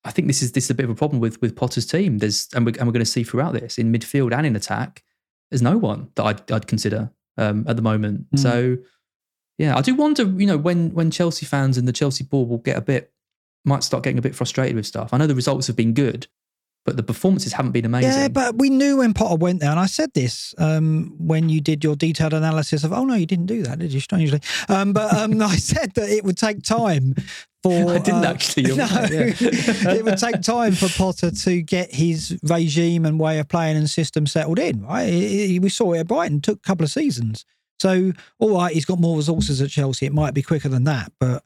I 0.04 0.12
think 0.12 0.28
this 0.28 0.42
is 0.42 0.52
this 0.52 0.66
is 0.66 0.70
a 0.70 0.74
bit 0.76 0.84
of 0.84 0.90
a 0.90 0.96
problem 0.96 1.22
with 1.22 1.40
with 1.42 1.56
Potter's 1.56 1.86
team. 1.86 2.18
There's 2.18 2.48
and 2.54 2.66
we're, 2.66 2.74
and 2.78 2.88
we're 2.88 2.94
going 2.94 3.06
to 3.06 3.10
see 3.12 3.24
throughout 3.24 3.54
this 3.54 3.78
in 3.78 3.94
midfield 3.94 4.34
and 4.34 4.46
in 4.46 4.56
attack. 4.56 5.04
There's 5.50 5.62
no 5.62 5.78
one 5.78 6.10
that 6.16 6.24
I'd, 6.26 6.52
I'd 6.52 6.68
consider 6.68 7.10
um, 7.38 7.66
at 7.68 7.76
the 7.76 7.82
moment. 7.82 8.28
Mm. 8.32 8.40
So 8.40 8.78
yeah, 9.58 9.76
I 9.78 9.82
do 9.82 9.96
wonder. 9.96 10.24
You 10.24 10.46
know, 10.46 10.58
when 10.58 10.94
when 10.94 11.12
Chelsea 11.12 11.46
fans 11.46 11.78
and 11.78 11.88
the 11.88 11.94
Chelsea 11.94 12.24
board 12.24 12.50
will 12.50 12.60
get 12.60 12.78
a 12.78 12.82
bit 12.82 13.12
might 13.66 13.84
start 13.84 14.04
getting 14.04 14.18
a 14.18 14.22
bit 14.22 14.36
frustrated 14.36 14.76
with 14.76 14.86
stuff. 14.86 15.14
I 15.14 15.18
know 15.18 15.28
the 15.28 15.36
results 15.36 15.68
have 15.68 15.76
been 15.76 15.94
good, 15.94 16.28
but 16.88 16.96
the 16.96 17.04
performances 17.04 17.52
haven't 17.52 17.74
been 17.74 17.84
amazing. 17.84 18.10
Yeah, 18.12 18.28
but 18.30 18.56
we 18.58 18.70
knew 18.70 18.98
when 18.98 19.14
Potter 19.14 19.36
went 19.36 19.60
there, 19.60 19.70
and 19.70 19.80
I 19.80 19.88
said 19.88 20.14
this 20.14 20.56
um, 20.58 21.14
when 21.20 21.50
you 21.50 21.60
did 21.60 21.84
your 21.84 21.98
detailed 21.98 22.34
analysis 22.34 22.86
of. 22.86 22.94
Oh 22.94 23.04
no, 23.04 23.14
you 23.14 23.26
didn't 23.26 23.48
do 23.48 23.62
that, 23.64 23.80
did 23.80 23.92
you? 23.92 24.00
Strangely, 24.00 24.40
um, 24.70 24.94
but 24.94 25.14
um, 25.14 25.40
I 25.42 25.58
said 25.58 25.94
that 25.96 26.10
it 26.10 26.24
would 26.24 26.38
take 26.38 26.64
time 26.64 27.14
for. 27.62 27.92
I 27.94 27.98
didn't 28.00 28.24
uh, 28.24 28.30
actually, 28.30 28.64
No, 28.76 28.86
right, 28.88 29.12
yeah. 29.12 29.92
it 29.96 30.06
would 30.06 30.18
take 30.18 30.42
time 30.42 30.72
for 30.76 30.88
Potter 30.88 31.30
to 31.30 31.62
get 31.62 31.94
his 31.94 32.40
regime 32.44 33.06
and 33.06 33.20
way 33.20 33.38
of 33.40 33.50
playing 33.50 33.76
and 33.76 33.90
system 33.90 34.26
settled 34.26 34.58
in. 34.58 34.82
Right, 34.84 35.10
It- 35.10 35.56
it- 35.56 35.62
we 35.62 35.68
saw 35.68 35.92
it 35.92 36.00
at 36.00 36.08
Brighton. 36.08 36.40
Took 36.40 36.60
a 36.60 36.62
couple 36.62 36.86
of 36.86 36.90
seasons. 36.90 37.44
So, 37.82 38.14
all 38.40 38.56
right, 38.56 38.74
he's 38.74 38.86
got 38.86 38.98
more 39.00 39.18
resources 39.18 39.62
at 39.62 39.70
Chelsea. 39.72 40.06
It 40.06 40.14
might 40.14 40.34
be 40.34 40.42
quicker 40.42 40.70
than 40.70 40.86
that, 40.86 41.12
but 41.20 41.44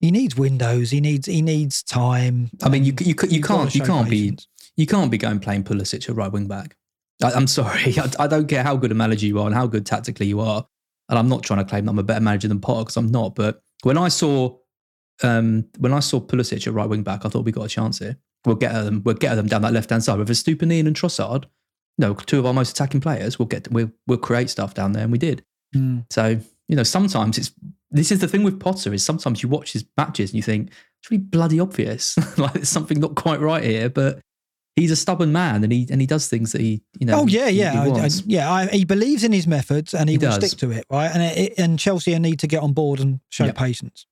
he 0.00 0.10
needs 0.10 0.34
windows. 0.36 0.90
He 0.90 1.00
needs 1.00 1.26
he 1.26 1.42
needs 1.42 1.82
time. 1.84 2.50
I 2.62 2.68
mean, 2.68 2.84
you 2.84 2.92
Um, 2.92 2.96
you, 3.06 3.14
you, 3.22 3.28
you 3.36 3.40
can't 3.42 3.72
you 3.74 3.82
can't 3.82 4.10
be 4.10 4.22
patience. 4.30 4.48
You 4.80 4.86
can't 4.86 5.10
be 5.10 5.18
going 5.18 5.40
playing 5.40 5.64
Pulisic 5.64 6.08
at 6.08 6.16
right 6.16 6.32
wing 6.32 6.48
back. 6.48 6.74
I, 7.22 7.32
I'm 7.32 7.46
sorry, 7.46 7.98
I, 7.98 8.10
I 8.18 8.26
don't 8.26 8.48
care 8.48 8.62
how 8.62 8.76
good 8.76 8.90
a 8.90 8.94
manager 8.94 9.26
you 9.26 9.38
are 9.38 9.44
and 9.44 9.54
how 9.54 9.66
good 9.66 9.84
tactically 9.84 10.26
you 10.26 10.40
are, 10.40 10.66
and 11.10 11.18
I'm 11.18 11.28
not 11.28 11.42
trying 11.42 11.58
to 11.58 11.68
claim 11.68 11.84
that 11.84 11.90
I'm 11.90 11.98
a 11.98 12.02
better 12.02 12.22
manager 12.22 12.48
than 12.48 12.60
Potter 12.60 12.84
because 12.84 12.96
I'm 12.96 13.12
not. 13.12 13.34
But 13.34 13.60
when 13.82 13.98
I 13.98 14.08
saw 14.08 14.56
um, 15.22 15.66
when 15.78 15.92
I 15.92 16.00
saw 16.00 16.18
Pulisic 16.18 16.66
at 16.66 16.72
right 16.72 16.88
wing 16.88 17.02
back, 17.02 17.26
I 17.26 17.28
thought 17.28 17.44
we 17.44 17.52
got 17.52 17.66
a 17.66 17.68
chance 17.68 17.98
here. 17.98 18.16
We'll 18.46 18.56
get 18.56 18.72
them. 18.72 19.02
We'll 19.04 19.16
get 19.16 19.34
them 19.34 19.48
down 19.48 19.60
that 19.62 19.74
left 19.74 19.90
hand 19.90 20.02
side 20.02 20.18
with 20.18 20.30
a 20.30 20.32
Estupiñán 20.32 20.86
and 20.86 20.96
Trossard. 20.96 21.44
No, 21.98 22.14
two 22.14 22.38
of 22.38 22.46
our 22.46 22.54
most 22.54 22.70
attacking 22.70 23.02
players. 23.02 23.38
We'll 23.38 23.48
get 23.48 23.70
we'll 23.70 23.92
we'll 24.06 24.16
create 24.16 24.48
stuff 24.48 24.72
down 24.72 24.92
there, 24.92 25.02
and 25.02 25.12
we 25.12 25.18
did. 25.18 25.44
Mm. 25.76 26.06
So 26.08 26.40
you 26.68 26.76
know, 26.76 26.84
sometimes 26.84 27.36
it's 27.36 27.52
this 27.90 28.10
is 28.10 28.20
the 28.20 28.28
thing 28.28 28.44
with 28.44 28.58
Potter 28.58 28.94
is 28.94 29.04
sometimes 29.04 29.42
you 29.42 29.50
watch 29.50 29.74
his 29.74 29.84
matches 29.98 30.30
and 30.30 30.36
you 30.36 30.42
think 30.42 30.70
it's 31.02 31.10
really 31.10 31.22
bloody 31.22 31.60
obvious, 31.60 32.16
like 32.38 32.54
there's 32.54 32.70
something 32.70 32.98
not 32.98 33.14
quite 33.14 33.40
right 33.40 33.62
here. 33.62 33.90
But 33.90 34.20
he's 34.76 34.90
a 34.90 34.96
stubborn 34.96 35.32
man, 35.32 35.62
and 35.64 35.72
he 35.72 35.86
and 35.90 36.00
he 36.00 36.06
does 36.06 36.28
things 36.28 36.52
that 36.52 36.60
he 36.60 36.82
you 36.98 37.06
know. 37.06 37.20
oh 37.20 37.26
yeah, 37.26 37.48
yeah, 37.48 37.72
he 37.84 37.90
I- 37.90 38.04
I- 38.04 38.08
yeah. 38.26 38.52
I, 38.52 38.66
he 38.66 38.84
believes 38.84 39.24
in 39.24 39.32
his 39.32 39.46
methods 39.46 39.94
and 39.94 40.08
he, 40.08 40.14
He 40.14 40.18
will 40.18 40.30
does. 40.32 40.46
stick 40.50 40.58
to 40.60 40.70
it, 40.70 40.84
right? 40.90 41.10
And 41.12 41.22
it, 41.22 41.58
and 41.58 41.78
Chelsea 41.78 42.18
need 42.18 42.38
to 42.40 42.46
get 42.46 42.62
on 42.62 42.72
board 42.72 43.00
and 43.00 43.20
show 43.30 43.44
Yep. 43.46 43.56
patience. 43.56 44.06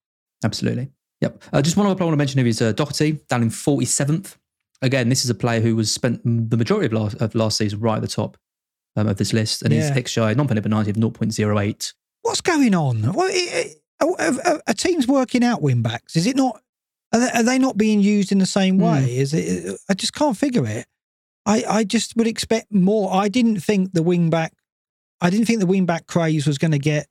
Absolutely. 0.44 0.90
Yep. 1.20 1.42
Uh, 1.52 1.62
just 1.62 1.76
one 1.76 1.86
other 1.86 1.96
player 1.96 2.04
I 2.04 2.08
want 2.10 2.14
to 2.14 2.18
mention 2.18 2.38
here 2.38 2.46
is 2.46 2.62
uh, 2.62 2.72
Doherty, 2.72 3.12
down 3.28 3.42
in 3.42 3.50
47th. 3.50 4.36
Again, 4.82 5.08
this 5.08 5.24
is 5.24 5.30
a 5.30 5.34
player 5.34 5.60
who 5.60 5.74
was 5.74 5.92
spent 5.92 6.20
the 6.24 6.56
majority 6.56 6.86
of 6.86 6.92
last, 6.92 7.16
of 7.20 7.34
last 7.34 7.56
season 7.58 7.80
right 7.80 7.96
at 7.96 8.02
the 8.02 8.06
top 8.06 8.36
um, 8.94 9.08
of 9.08 9.16
this 9.16 9.32
list, 9.32 9.62
and 9.62 9.72
Yeah. 9.74 9.80
his 9.80 9.90
XGI 10.04 10.36
non-pen 10.36 10.58
over 10.58 10.68
90 10.68 10.90
of 10.90 10.96
0.08. 10.96 11.92
What's 12.22 12.40
going 12.40 12.74
on? 12.74 13.12
Well, 13.14 13.26
it, 13.28 13.32
it, 13.66 13.82
are, 14.00 14.52
are, 14.52 14.62
are 14.68 14.74
teams 14.74 15.08
working 15.08 15.42
out 15.42 15.60
wing 15.60 15.82
backs? 15.82 16.14
Is 16.14 16.26
it 16.28 16.36
not? 16.36 16.60
Are 17.12 17.20
they, 17.20 17.30
are 17.30 17.42
they 17.42 17.58
not 17.58 17.76
being 17.78 18.00
used 18.00 18.32
in 18.32 18.38
the 18.38 18.46
same 18.46 18.76
Hmm. 18.76 18.82
way? 18.84 19.16
Is 19.16 19.32
it? 19.34 19.78
I 19.88 19.94
just 19.94 20.12
can't 20.12 20.36
figure 20.36 20.66
it. 20.66 20.86
I, 21.46 21.64
I 21.68 21.84
just 21.84 22.16
would 22.16 22.26
expect 22.26 22.72
more. 22.72 23.12
I 23.14 23.28
didn't 23.28 23.60
think 23.60 23.92
the 23.94 24.02
wing 24.02 24.28
back. 24.30 24.52
I 25.20 25.30
didn't 25.30 25.46
think 25.46 25.60
the 25.60 25.66
wing 25.66 25.86
back 25.86 26.06
craze 26.06 26.46
was 26.46 26.58
going 26.58 26.72
to 26.72 26.78
get 26.78 27.06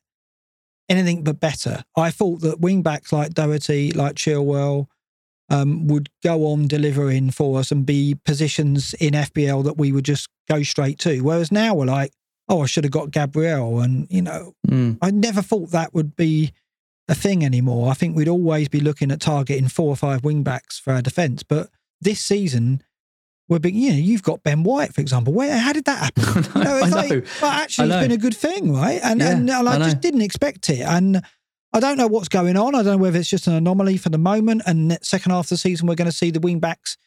anything 0.90 1.24
but 1.24 1.40
better. 1.40 1.84
I 1.96 2.12
thought 2.12 2.42
that 2.42 2.60
wing 2.62 2.82
backs 2.84 3.12
like 3.12 3.34
Doherty, 3.34 3.92
like 3.92 4.16
Chilwell, 4.16 4.86
um, 5.50 5.88
would 5.88 6.10
go 6.24 6.46
on 6.48 6.68
delivering 6.68 7.32
for 7.32 7.60
us 7.60 7.72
and 7.72 7.86
be 7.86 8.16
positions 8.26 8.94
in 8.96 9.14
FPL 9.14 9.64
that 9.64 9.78
we 9.78 9.92
would 9.92 10.06
just 10.06 10.30
go 10.48 10.62
straight 10.64 11.00
to. 11.00 11.22
Whereas 11.22 11.52
now 11.52 11.74
we're 11.74 11.86
like, 11.86 12.12
oh, 12.48 12.62
I 12.62 12.66
should 12.68 12.84
have 12.86 12.92
got 12.92 13.12
Gabriel, 13.12 13.82
and 13.82 14.08
you 14.10 14.22
know, 14.22 14.54
Mm. 14.68 14.98
I 15.02 15.12
never 15.12 15.42
thought 15.42 15.72
that 15.72 15.94
would 15.94 16.16
be 16.16 16.52
a 17.08 17.16
thing 17.16 17.44
anymore. 17.44 17.90
I 17.90 17.94
think 17.94 18.16
we'd 18.16 18.28
always 18.28 18.68
be 18.68 18.80
looking 18.80 19.12
at 19.12 19.22
targeting 19.22 19.68
four 19.68 19.90
or 19.90 19.96
five 19.96 20.24
wing 20.24 20.44
backs 20.44 20.80
for 20.80 20.94
our 20.94 21.02
defence. 21.02 21.44
But 21.44 21.70
this 22.02 22.20
season, 22.20 22.84
we're 23.48 23.60
being, 23.60 23.76
you 23.76 23.92
know, 23.92 23.98
you've 23.98 24.24
got 24.24 24.44
Ben 24.44 24.64
White, 24.64 24.94
for 24.94 25.02
example. 25.02 25.34
Where 25.34 25.58
how 25.58 25.74
did 25.74 25.86
that 25.86 26.16
happen? 26.16 26.24
I 26.62 26.80
it's 26.82 26.92
know. 26.92 26.98
like, 26.98 27.28
well, 27.42 27.52
actually, 27.52 27.94
I 27.94 27.98
it's 28.00 28.08
been 28.08 28.18
a 28.18 28.22
good 28.22 28.36
thing, 28.36 28.74
right? 28.74 29.00
And 29.04 29.22
Yeah, 29.22 29.32
and, 29.32 29.50
and 29.50 29.68
I, 29.70 29.76
I 29.76 29.78
just 29.80 30.02
didn't 30.02 30.22
expect 30.22 30.70
it. 30.70 30.82
And 30.82 31.22
I 31.74 31.80
don't 31.80 31.98
know 31.98 32.08
what's 32.08 32.30
going 32.30 32.58
on. 32.58 32.76
I 32.76 32.84
don't 32.84 32.98
know 32.98 33.04
whether 33.04 33.20
it's 33.20 33.30
just 33.30 33.48
an 33.48 33.54
anomaly 33.54 33.98
for 33.98 34.10
the 34.10 34.18
moment. 34.18 34.64
And 34.66 34.98
second 35.02 35.32
half 35.32 35.46
of 35.46 35.50
the 35.50 35.58
season, 35.58 35.88
we're 35.88 35.96
going 35.96 36.10
to 36.10 36.16
see 36.16 36.32
the 36.32 36.40
wing 36.40 36.60
backs 36.60 36.98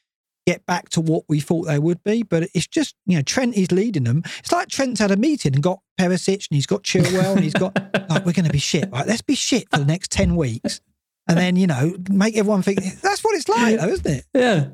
get 0.51 0.67
back 0.67 0.89
to 0.91 1.01
what 1.01 1.25
we 1.29 1.41
thought 1.41 1.65
they 1.65 1.79
would 1.79 2.03
be. 2.03 2.23
But 2.23 2.49
it's 2.55 2.67
just, 2.67 2.95
you 3.07 3.17
know, 3.17 3.23
Trent 3.23 3.57
is 3.57 3.71
leading 3.71 4.05
them. 4.05 4.23
It's 4.39 4.53
like 4.53 4.69
Trent's 4.69 5.01
had 5.01 5.11
a 5.11 5.17
meeting 5.17 5.55
and 5.55 5.63
got 5.63 5.81
Perisic 5.99 6.49
and 6.51 6.57
he's 6.57 6.67
got 6.67 6.83
Chilwell 6.83 7.35
and 7.37 7.45
he's 7.45 7.55
got, 7.55 7.75
like, 8.11 8.27
we're 8.27 8.33
going 8.33 8.47
to 8.47 8.51
be 8.51 8.59
shit, 8.59 8.91
right? 8.91 9.07
Let's 9.07 9.23
be 9.23 9.35
shit 9.35 9.69
for 9.71 9.79
the 9.79 9.85
next 9.85 10.11
10 10.13 10.37
weeks. 10.37 10.81
And 11.29 11.39
then, 11.39 11.57
you 11.57 11.67
know, 11.67 11.95
make 12.11 12.37
everyone 12.37 12.63
think 12.63 12.83
that's 13.01 13.23
what 13.23 13.37
it's 13.37 13.49
like, 13.49 13.79
though, 13.79 13.89
isn't 13.89 14.07
it? 14.07 14.25
Yeah. 14.35 14.69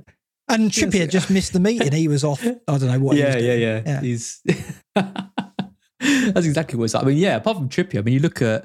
And 0.48 0.70
Trippier 0.70 1.10
just 1.10 1.28
missed 1.28 1.52
the 1.52 1.60
meeting. 1.60 1.92
He 1.92 2.08
was 2.08 2.24
off. 2.24 2.44
I 2.44 2.54
don't 2.66 2.86
know 2.86 3.00
what 3.00 3.16
he 3.16 3.24
was 3.24 3.34
yeah, 3.34 3.38
yeah, 3.38 3.54
yeah, 3.54 3.82
Yeah. 3.84 4.00
He's 4.00 4.42
that's 4.94 6.46
exactly 6.46 6.78
what 6.78 6.84
it's 6.84 6.94
like. 6.94 7.02
I 7.02 7.06
mean, 7.06 7.18
yeah. 7.18 7.36
Apart 7.36 7.56
from 7.56 7.68
Trippier, 7.68 7.98
I 7.98 8.02
mean, 8.02 8.14
you 8.14 8.20
look 8.20 8.40
at 8.40 8.64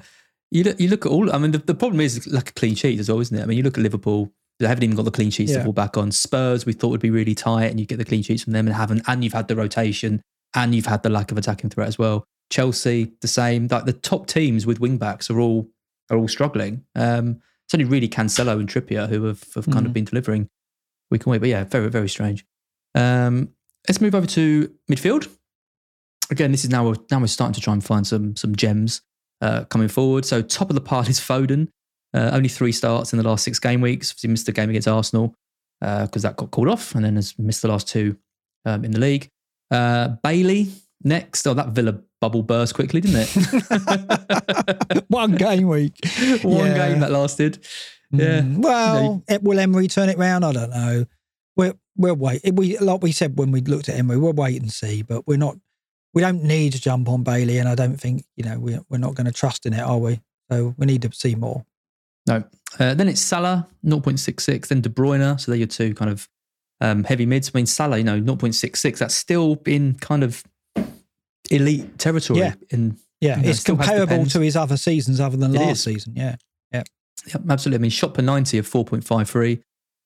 you 0.52 0.64
look, 0.64 0.80
you 0.80 0.90
look 0.90 1.06
at 1.06 1.12
all. 1.12 1.34
I 1.34 1.38
mean, 1.38 1.52
the, 1.52 1.58
the 1.58 1.74
problem 1.74 2.02
is 2.02 2.28
like 2.28 2.50
a 2.50 2.54
clean 2.54 2.76
sheet 2.76 3.00
as 3.00 3.10
well, 3.10 3.20
isn't 3.20 3.36
it? 3.36 3.42
I 3.42 3.46
mean, 3.46 3.58
you 3.58 3.64
look 3.64 3.78
at 3.78 3.84
Liverpool; 3.84 4.32
they 4.62 4.68
haven't 4.68 4.84
even 4.84 4.96
got 4.96 5.06
the 5.06 5.12
clean 5.12 5.30
sheets 5.32 5.52
to 5.52 5.58
Yeah. 5.60 5.64
fall 5.66 5.74
back 5.74 5.98
on. 5.98 6.12
Spurs, 6.12 6.66
we 6.66 6.74
thought 6.74 6.90
would 6.90 7.02
be 7.02 7.10
really 7.10 7.36
tight, 7.36 7.66
and 7.72 7.80
you 7.80 7.86
get 7.86 7.98
the 7.98 8.06
clean 8.06 8.24
sheets 8.24 8.44
from 8.44 8.54
them, 8.54 8.68
and 8.68 8.76
haven't. 8.76 9.04
And 9.08 9.24
you've 9.24 9.34
had 9.34 9.48
the 9.48 9.56
rotation, 9.56 10.22
and 10.56 10.74
you've 10.76 10.86
had 10.86 11.04
the 11.04 11.10
lack 11.10 11.32
of 11.32 11.38
attacking 11.38 11.70
threat 11.70 11.88
as 11.88 11.98
well. 12.00 12.24
Chelsea, 12.50 13.14
the 13.22 13.28
same. 13.28 13.68
Like 13.70 13.86
the 13.86 13.94
top 13.94 14.28
teams 14.28 14.66
with 14.66 14.80
wing 14.80 14.98
backs 14.98 15.30
are 15.30 15.40
all 15.40 15.70
are 16.10 16.18
all 16.18 16.28
struggling. 16.28 16.84
Um, 16.96 17.42
it's 17.66 17.74
only 17.74 17.86
really 17.86 18.10
Cancelo 18.10 18.60
and 18.60 18.68
Trippier 18.68 19.08
who 19.08 19.24
have, 19.26 19.44
have 19.56 19.66
kind 19.70 19.86
of 19.86 19.92
Mm. 19.92 19.94
been 19.94 20.04
delivering 20.06 20.50
week 21.10 21.26
on 21.26 21.32
week. 21.32 21.40
But 21.42 21.50
yeah, 21.50 21.64
very 21.64 21.90
very 21.90 22.10
strange. 22.10 22.46
Um, 22.96 23.50
let's 23.88 24.02
move 24.02 24.14
over 24.14 24.28
to 24.28 24.70
midfield. 24.92 25.30
Again, 26.30 26.52
this 26.52 26.64
is 26.64 26.70
now 26.70 26.94
now 27.10 27.20
we're 27.20 27.28
starting 27.28 27.54
to 27.54 27.62
try 27.62 27.74
and 27.74 27.84
find 27.84 28.06
some 28.06 28.36
some 28.36 28.56
gems 28.56 29.02
uh, 29.42 29.64
coming 29.66 29.88
forward. 29.88 30.26
So 30.26 30.42
top 30.42 30.70
of 30.70 30.76
the 30.76 30.82
pile 30.82 31.08
is 31.08 31.20
Foden. 31.20 31.70
Uh, 32.14 32.30
only 32.34 32.50
three 32.50 32.72
starts 32.72 33.14
in 33.14 33.18
the 33.18 33.28
last 33.28 33.44
six 33.44 33.58
game 33.60 33.82
weeks. 33.82 34.14
He 34.22 34.28
missed 34.28 34.46
the 34.46 34.52
game 34.52 34.70
against 34.70 34.88
Arsenal 34.88 35.34
because 35.80 36.22
that 36.24 36.36
got 36.38 36.52
called 36.52 36.68
off, 36.68 36.94
and 36.96 37.04
then 37.06 37.16
has 37.16 37.38
missed 37.40 37.62
the 37.62 37.68
last 37.68 37.88
two 37.88 38.18
um, 38.66 38.84
in 38.86 38.92
the 38.92 39.00
league. 39.00 39.30
Uh, 39.72 40.10
Bailey 40.24 40.68
next. 41.04 41.48
Oh, 41.48 41.54
that 41.54 41.70
Villa 41.70 42.00
bubble 42.20 42.44
burst 42.44 42.76
quickly, 42.76 43.02
didn't 43.02 43.26
it? 43.28 45.04
One 45.08 45.36
game 45.36 45.68
week. 45.68 45.96
One 46.44 46.68
Yeah. 46.68 46.90
game 46.90 47.00
that 47.00 47.12
lasted. 47.12 47.66
Yeah. 48.12 48.42
Mm, 48.42 48.58
well, 48.58 49.24
it, 49.30 49.42
will 49.42 49.58
Emery 49.60 49.88
turn 49.88 50.10
it 50.10 50.18
round? 50.18 50.44
I 50.44 50.52
don't 50.52 50.70
know. 50.70 51.06
We're 51.56 51.74
we'll 51.96 52.16
wait. 52.16 52.42
We 52.54 52.78
like 52.78 53.02
we 53.02 53.12
said 53.14 53.38
when 53.40 53.52
we 53.52 53.62
looked 53.62 53.88
at 53.90 53.96
Emery, 53.98 54.18
we'll 54.18 54.34
wait 54.34 54.62
and 54.62 54.72
see. 54.72 55.02
But 55.02 55.26
we're 55.28 55.38
not. 55.38 55.56
We 56.14 56.22
don't 56.22 56.44
need 56.44 56.74
to 56.74 56.82
jump 56.82 57.08
on 57.08 57.24
Bailey, 57.24 57.58
and 57.58 57.70
I 57.70 57.76
don't 57.76 57.96
think 57.98 58.26
you 58.36 58.44
know 58.44 58.60
we're 58.60 58.82
we're 58.90 58.98
not 58.98 59.16
going 59.16 59.28
to 59.28 59.32
trust 59.32 59.66
in 59.66 59.74
it, 59.74 59.80
are 59.80 59.98
we? 59.98 60.20
So 60.52 60.76
we 60.78 60.86
need 60.86 61.02
to 61.04 61.12
see 61.14 61.36
more. 61.36 61.66
No. 62.28 62.44
Uh, 62.80 62.94
then 62.94 63.08
it's 63.10 63.22
Salah, 63.22 63.68
0.66. 63.86 64.68
Then 64.68 64.82
De 64.82 64.90
Bruyne. 64.90 65.40
So 65.40 65.52
they're 65.52 65.58
your 65.60 65.68
two 65.68 65.94
kind 65.94 66.10
of 66.12 66.30
um, 66.80 67.04
heavy 67.04 67.26
mids. 67.26 67.52
I 67.54 67.58
mean, 67.58 67.66
Salah, 67.66 67.98
you 67.98 68.04
know, 68.04 68.20
0.66. 68.22 68.98
That's 69.00 69.16
still 69.16 69.62
in 69.66 69.96
kind 69.96 70.24
of 70.24 70.44
elite 71.50 71.98
territory. 71.98 72.40
Yeah. 72.40 72.54
In, 72.70 72.98
Yeah, 73.20 73.38
You 73.38 73.44
know, 73.44 73.50
it's 73.50 73.60
still 73.60 73.76
has 73.76 73.88
the 73.88 73.94
comparable 73.98 74.26
to 74.28 74.40
his 74.40 74.56
other 74.56 74.78
seasons, 74.78 75.20
other 75.20 75.38
than 75.38 75.54
It 75.56 75.60
last 75.60 75.72
is. 75.72 75.84
season. 75.84 76.14
Yeah, 76.16 76.36
yeah, 76.72 76.84
absolutely. 77.50 77.80
I 77.80 77.82
mean, 77.84 77.92
shot 77.92 78.14
per 78.16 78.22
90 78.24 78.58
of 78.58 78.68
4.53. 78.70 79.62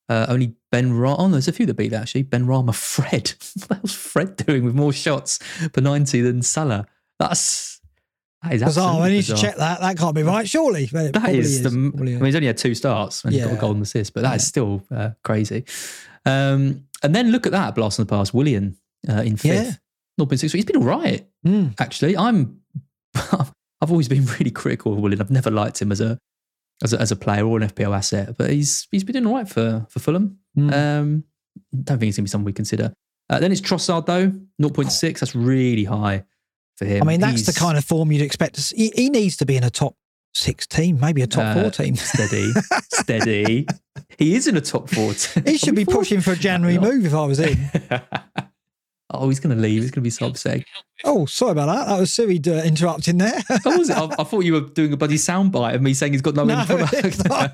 Uh, 0.08 0.26
only 0.30 0.54
Benrahma. 0.74 1.16
Oh, 1.18 1.28
there's 1.30 1.48
a 1.48 1.54
few 1.54 1.66
that 1.66 1.76
beat 1.76 1.90
that 1.90 2.02
actually. 2.04 2.26
Benrahma, 2.26 2.76
Fred. 2.94 3.34
what 3.68 3.90
Fred 3.90 4.36
doing 4.36 4.64
with 4.66 4.76
more 4.76 4.92
shots 4.94 5.40
per 5.74 5.82
90 5.82 6.22
than 6.22 6.42
Salah? 6.42 6.86
That's. 7.20 7.75
That 8.46 8.54
is 8.54 8.64
bizarre. 8.64 9.02
I 9.02 9.10
need 9.10 9.24
to 9.24 9.36
check 9.36 9.56
that. 9.58 9.82
That 9.82 9.98
can't 9.98 10.16
be 10.16 10.24
right, 10.24 10.48
surely. 10.48 10.86
That 10.88 11.30
is 11.30 11.64
the. 11.64 11.70
Probably 11.70 12.14
I 12.14 12.18
mean, 12.18 12.26
he's 12.26 12.36
only 12.36 12.48
had 12.48 12.58
two 12.58 12.74
starts 12.76 13.24
and 13.24 13.34
he's 13.34 13.44
got 13.44 13.54
a 13.54 13.58
golden 13.58 13.82
assist, 13.82 14.14
but 14.14 14.22
that 14.24 14.36
is 14.36 14.44
Yeah. 14.44 14.48
still 14.48 14.84
uh, 14.92 15.10
crazy. 15.24 15.66
Um, 16.26 16.86
and 17.04 17.14
then 17.16 17.32
look 17.32 17.46
at 17.46 17.52
that 17.52 17.76
blast 17.76 18.00
in 18.00 18.06
the 18.06 18.10
past, 18.10 18.34
Willian 18.34 18.78
uh, 19.10 19.22
in 19.22 19.38
fifth, 19.38 19.80
0.6. 20.20 20.52
He's 20.54 20.66
been 20.66 20.78
all 20.78 20.84
right, 20.84 21.28
Mm. 21.46 21.74
actually. 21.80 22.16
I'm. 22.18 22.62
I've 23.82 23.92
always 23.92 24.08
been 24.08 24.26
really 24.26 24.52
critical 24.52 24.94
of 24.94 25.00
Willian. 25.00 25.22
I've 25.22 25.30
never 25.32 25.52
liked 25.52 25.82
him 25.82 25.92
as 25.92 26.02
a 26.02 26.18
as 26.84 26.94
a, 26.94 27.00
as 27.00 27.12
a 27.12 27.16
player 27.16 27.46
or 27.46 27.58
an 27.62 27.68
FPL 27.70 27.96
asset, 27.96 28.36
but 28.38 28.50
he's 28.50 28.88
he's 28.92 29.04
been 29.04 29.14
doing 29.14 29.28
all 29.28 29.36
right 29.36 29.48
for 29.48 29.86
for 29.90 30.00
Fulham. 30.00 30.40
Mm. 30.58 30.74
Um, 30.74 31.24
don't 31.74 32.00
think 32.00 32.04
he's 32.04 32.16
going 32.18 32.24
to 32.26 32.30
be 32.30 32.30
someone 32.30 32.46
we 32.46 32.54
consider. 32.54 32.94
Uh, 33.30 33.40
then 33.40 33.52
it's 33.52 33.62
Trossard 33.62 34.06
though, 34.06 34.30
0.6. 34.62 35.20
That's 35.20 35.36
really 35.36 35.84
high 35.84 36.24
for 36.78 36.86
him. 36.86 37.04
I 37.04 37.06
mean, 37.06 37.20
that's 37.22 37.46
the 37.46 37.54
kind 37.54 37.78
of 37.78 37.86
form 37.86 38.12
you'd 38.12 38.22
expect 38.22 38.56
to 38.56 38.62
see. 38.62 38.76
He, 38.96 39.04
he 39.04 39.10
needs 39.10 39.38
to 39.38 39.46
be 39.46 39.56
in 39.58 39.64
a 39.64 39.70
top 39.70 39.96
six 40.34 40.68
team, 40.68 41.00
maybe 41.00 41.22
a 41.22 41.28
top 41.28 41.56
Uh, 41.56 41.62
four 41.62 41.72
team. 41.72 41.96
steady, 41.96 42.52
steady. 42.92 43.68
He 44.18 44.36
is 44.36 44.48
in 44.48 44.58
a 44.58 44.62
top 44.62 44.90
four. 44.90 45.14
team. 45.16 45.44
He 45.46 45.58
should 45.58 45.76
be 45.76 45.86
fourth? 45.86 45.98
pushing 45.98 46.22
for 46.22 46.32
a 46.34 46.36
January 46.36 46.78
move 46.78 47.06
if 47.06 47.14
I 47.14 47.26
was 47.26 47.40
in. 47.40 47.58
oh, 49.12 49.30
he's 49.30 49.40
going 49.40 49.56
to 49.56 49.62
leave. 49.62 49.82
He's 49.82 49.92
going 49.92 50.02
to 50.02 50.08
be 50.08 50.10
so 50.10 50.28
upset. 50.28 50.64
Oh, 51.06 51.26
sorry 51.26 51.52
about 51.54 51.68
that. 51.68 51.88
That 51.88 52.00
was 52.00 52.14
Siri 52.14 52.40
uh, 52.48 52.64
interrupting 52.64 53.18
there. 53.18 53.40
Oh, 53.66 53.78
was 53.78 53.90
it? 53.90 53.96
I, 53.98 54.06
I 54.20 54.24
thought 54.24 54.44
you 54.44 54.54
were 54.54 54.62
doing 54.62 54.92
a 54.92 54.98
bloody 54.98 55.16
soundbite 55.16 55.76
of 55.76 55.82
me 55.82 55.94
saying 55.94 56.14
he's 56.14 56.22
got 56.22 56.36
no, 56.36 56.44
No, 56.44 56.58
end 56.60 56.68
product. 56.68 56.94
it's 56.94 57.24
not. 57.26 57.54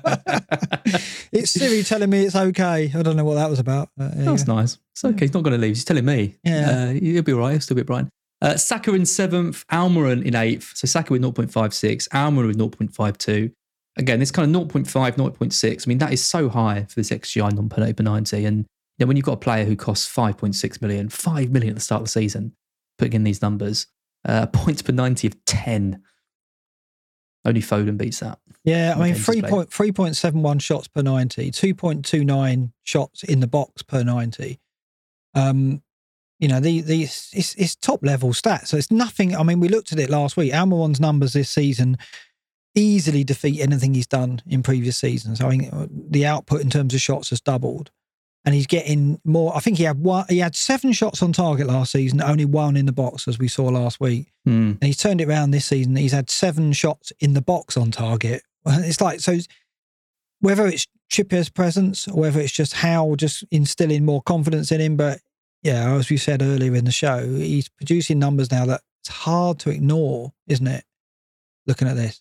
it's 1.32 1.50
Siri 1.52 1.82
telling 1.84 2.10
me 2.10 2.24
it's 2.24 2.34
okay. 2.36 2.90
I 2.94 3.02
don't 3.02 3.16
know 3.16 3.24
what 3.24 3.34
that 3.34 3.50
was 3.50 3.58
about. 3.58 3.90
but 3.96 4.12
there 4.14 4.24
you 4.24 4.30
That's 4.30 4.46
nice. 4.48 4.78
It's 4.92 5.04
okay. 5.04 5.20
He's 5.26 5.34
not 5.34 5.42
going 5.42 5.54
to 5.54 5.58
leave. 5.60 5.76
He's 5.76 5.84
telling 5.84 6.04
me. 6.04 6.36
Yeah. 6.44 6.88
Uh, 6.88 6.92
he'll 6.94 7.22
be 7.22 7.32
all 7.32 7.40
right. 7.40 7.52
He'll 7.52 7.60
still 7.60 7.76
be 7.76 7.82
Brian. 7.82 8.10
Uh, 8.42 8.56
Saka 8.56 8.92
in 8.92 9.06
seventh, 9.06 9.64
Almiron 9.68 10.24
in 10.24 10.34
eighth. 10.34 10.72
So 10.76 10.86
Saka 10.86 11.12
with 11.12 11.22
0.56, 11.22 12.08
Almiron 12.08 12.48
with 12.48 12.58
0.52. 12.58 13.52
Again, 13.96 14.18
this 14.18 14.32
kind 14.32 14.54
of 14.54 14.68
0.5, 14.68 15.16
0.6. 15.16 15.86
I 15.86 15.88
mean, 15.88 15.98
that 15.98 16.12
is 16.12 16.24
so 16.24 16.48
high 16.48 16.84
for 16.88 16.96
this 16.96 17.10
XGI 17.10 17.52
non 17.52 17.68
per 17.68 18.02
90. 18.02 18.44
And 18.44 18.58
you 18.58 18.64
know, 18.98 19.06
when 19.06 19.16
you've 19.16 19.26
got 19.26 19.34
a 19.34 19.36
player 19.36 19.64
who 19.64 19.76
costs 19.76 20.12
5.6 20.12 20.82
million, 20.82 21.08
5 21.08 21.50
million 21.50 21.70
at 21.70 21.76
the 21.76 21.80
start 21.80 22.00
of 22.00 22.06
the 22.06 22.10
season, 22.10 22.52
putting 22.98 23.12
in 23.12 23.24
these 23.24 23.40
numbers, 23.42 23.86
uh, 24.24 24.46
points 24.46 24.82
per 24.82 24.92
90 24.92 25.28
of 25.28 25.44
10. 25.44 26.02
Only 27.44 27.60
Foden 27.60 27.96
beats 27.96 28.20
that. 28.20 28.40
Yeah, 28.64 28.94
I 28.94 28.98
mean, 28.98 29.06
games 29.08 29.18
he's 29.18 29.26
three 29.26 29.40
played. 29.40 29.50
point 29.50 29.72
three 29.72 29.92
point 29.92 30.16
seven 30.16 30.42
one 30.42 30.60
shots 30.60 30.86
per 30.86 31.02
ninety, 31.02 31.50
two 31.50 31.74
point 31.74 32.04
two 32.04 32.24
nine 32.24 32.72
shots 32.84 33.24
in 33.24 33.40
the 33.40 33.48
box 33.48 33.82
per 33.82 34.04
ninety. 34.04 34.60
Um, 35.34 35.82
you 36.42 36.48
know, 36.48 36.58
the 36.58 36.80
the 36.80 37.02
it's, 37.04 37.54
it's 37.54 37.76
top 37.76 38.00
level 38.02 38.30
stats. 38.30 38.66
So 38.66 38.76
it's 38.76 38.90
nothing. 38.90 39.36
I 39.36 39.44
mean, 39.44 39.60
we 39.60 39.68
looked 39.68 39.92
at 39.92 40.00
it 40.00 40.10
last 40.10 40.36
week. 40.36 40.52
Almiron's 40.52 40.98
numbers 40.98 41.34
this 41.34 41.48
season 41.48 41.96
easily 42.74 43.22
defeat 43.22 43.60
anything 43.60 43.94
he's 43.94 44.08
done 44.08 44.42
in 44.48 44.62
previous 44.64 44.98
seasons. 44.98 45.40
I 45.40 45.48
mean, 45.48 45.70
uh, 45.70 45.86
the 45.90 46.26
output 46.26 46.60
in 46.60 46.68
terms 46.68 46.94
of 46.94 47.00
shots 47.00 47.30
has 47.30 47.40
doubled, 47.40 47.92
and 48.44 48.56
he's 48.56 48.66
getting 48.66 49.20
more. 49.24 49.56
I 49.56 49.60
think 49.60 49.78
he 49.78 49.84
had 49.84 50.00
one. 50.00 50.24
He 50.28 50.38
had 50.38 50.56
seven 50.56 50.90
shots 50.90 51.22
on 51.22 51.32
target 51.32 51.68
last 51.68 51.92
season, 51.92 52.20
only 52.20 52.44
one 52.44 52.76
in 52.76 52.86
the 52.86 52.92
box, 52.92 53.28
as 53.28 53.38
we 53.38 53.46
saw 53.46 53.66
last 53.66 54.00
week. 54.00 54.32
Hmm. 54.44 54.72
And 54.72 54.82
he's 54.82 54.96
turned 54.96 55.20
it 55.20 55.28
around 55.28 55.52
this 55.52 55.66
season. 55.66 55.94
He's 55.94 56.10
had 56.10 56.28
seven 56.28 56.72
shots 56.72 57.12
in 57.20 57.34
the 57.34 57.42
box 57.42 57.76
on 57.76 57.92
target. 57.92 58.42
It's 58.66 59.00
like, 59.00 59.20
so 59.20 59.38
whether 60.40 60.66
it's 60.66 60.86
Trippier's 61.08 61.50
presence 61.50 62.08
or 62.08 62.20
whether 62.20 62.40
it's 62.40 62.52
just 62.52 62.74
how 62.74 63.14
just 63.16 63.44
instilling 63.52 64.04
more 64.04 64.22
confidence 64.22 64.72
in 64.72 64.80
him, 64.80 64.96
but 64.96 65.20
yeah, 65.62 65.94
as 65.94 66.10
we 66.10 66.16
said 66.16 66.42
earlier 66.42 66.74
in 66.74 66.84
the 66.84 66.92
show, 66.92 67.26
he's 67.26 67.68
producing 67.68 68.18
numbers 68.18 68.50
now 68.50 68.66
that 68.66 68.82
it's 69.00 69.08
hard 69.08 69.58
to 69.60 69.70
ignore, 69.70 70.32
isn't 70.48 70.66
it? 70.66 70.84
Looking 71.66 71.88
at 71.88 71.96
this. 71.96 72.20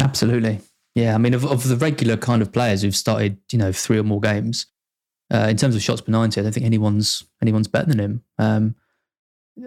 Absolutely. 0.00 0.60
Yeah. 0.94 1.14
I 1.14 1.18
mean, 1.18 1.34
of, 1.34 1.44
of 1.44 1.68
the 1.68 1.76
regular 1.76 2.16
kind 2.16 2.42
of 2.42 2.52
players 2.52 2.82
who've 2.82 2.96
started, 2.96 3.38
you 3.52 3.58
know, 3.58 3.72
three 3.72 3.98
or 3.98 4.02
more 4.02 4.20
games, 4.20 4.66
uh, 5.32 5.46
in 5.48 5.56
terms 5.56 5.76
of 5.76 5.82
shots 5.82 6.00
per 6.00 6.10
90, 6.10 6.40
I 6.40 6.42
don't 6.42 6.52
think 6.52 6.66
anyone's 6.66 7.24
anyone's 7.40 7.68
better 7.68 7.86
than 7.86 8.00
him. 8.00 8.24
Um, 8.38 8.74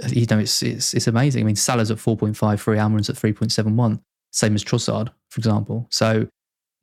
you 0.10 0.26
know, 0.30 0.40
it's, 0.40 0.62
it's, 0.62 0.94
it's 0.94 1.08
amazing. 1.08 1.44
I 1.44 1.46
mean, 1.46 1.56
Salah's 1.56 1.92
at 1.92 1.98
4.53, 1.98 2.80
Almiron's 2.80 3.10
at 3.10 3.16
3.71, 3.16 4.02
same 4.32 4.56
as 4.56 4.64
Trossard, 4.64 5.10
for 5.30 5.40
example. 5.40 5.88
So, 5.92 6.28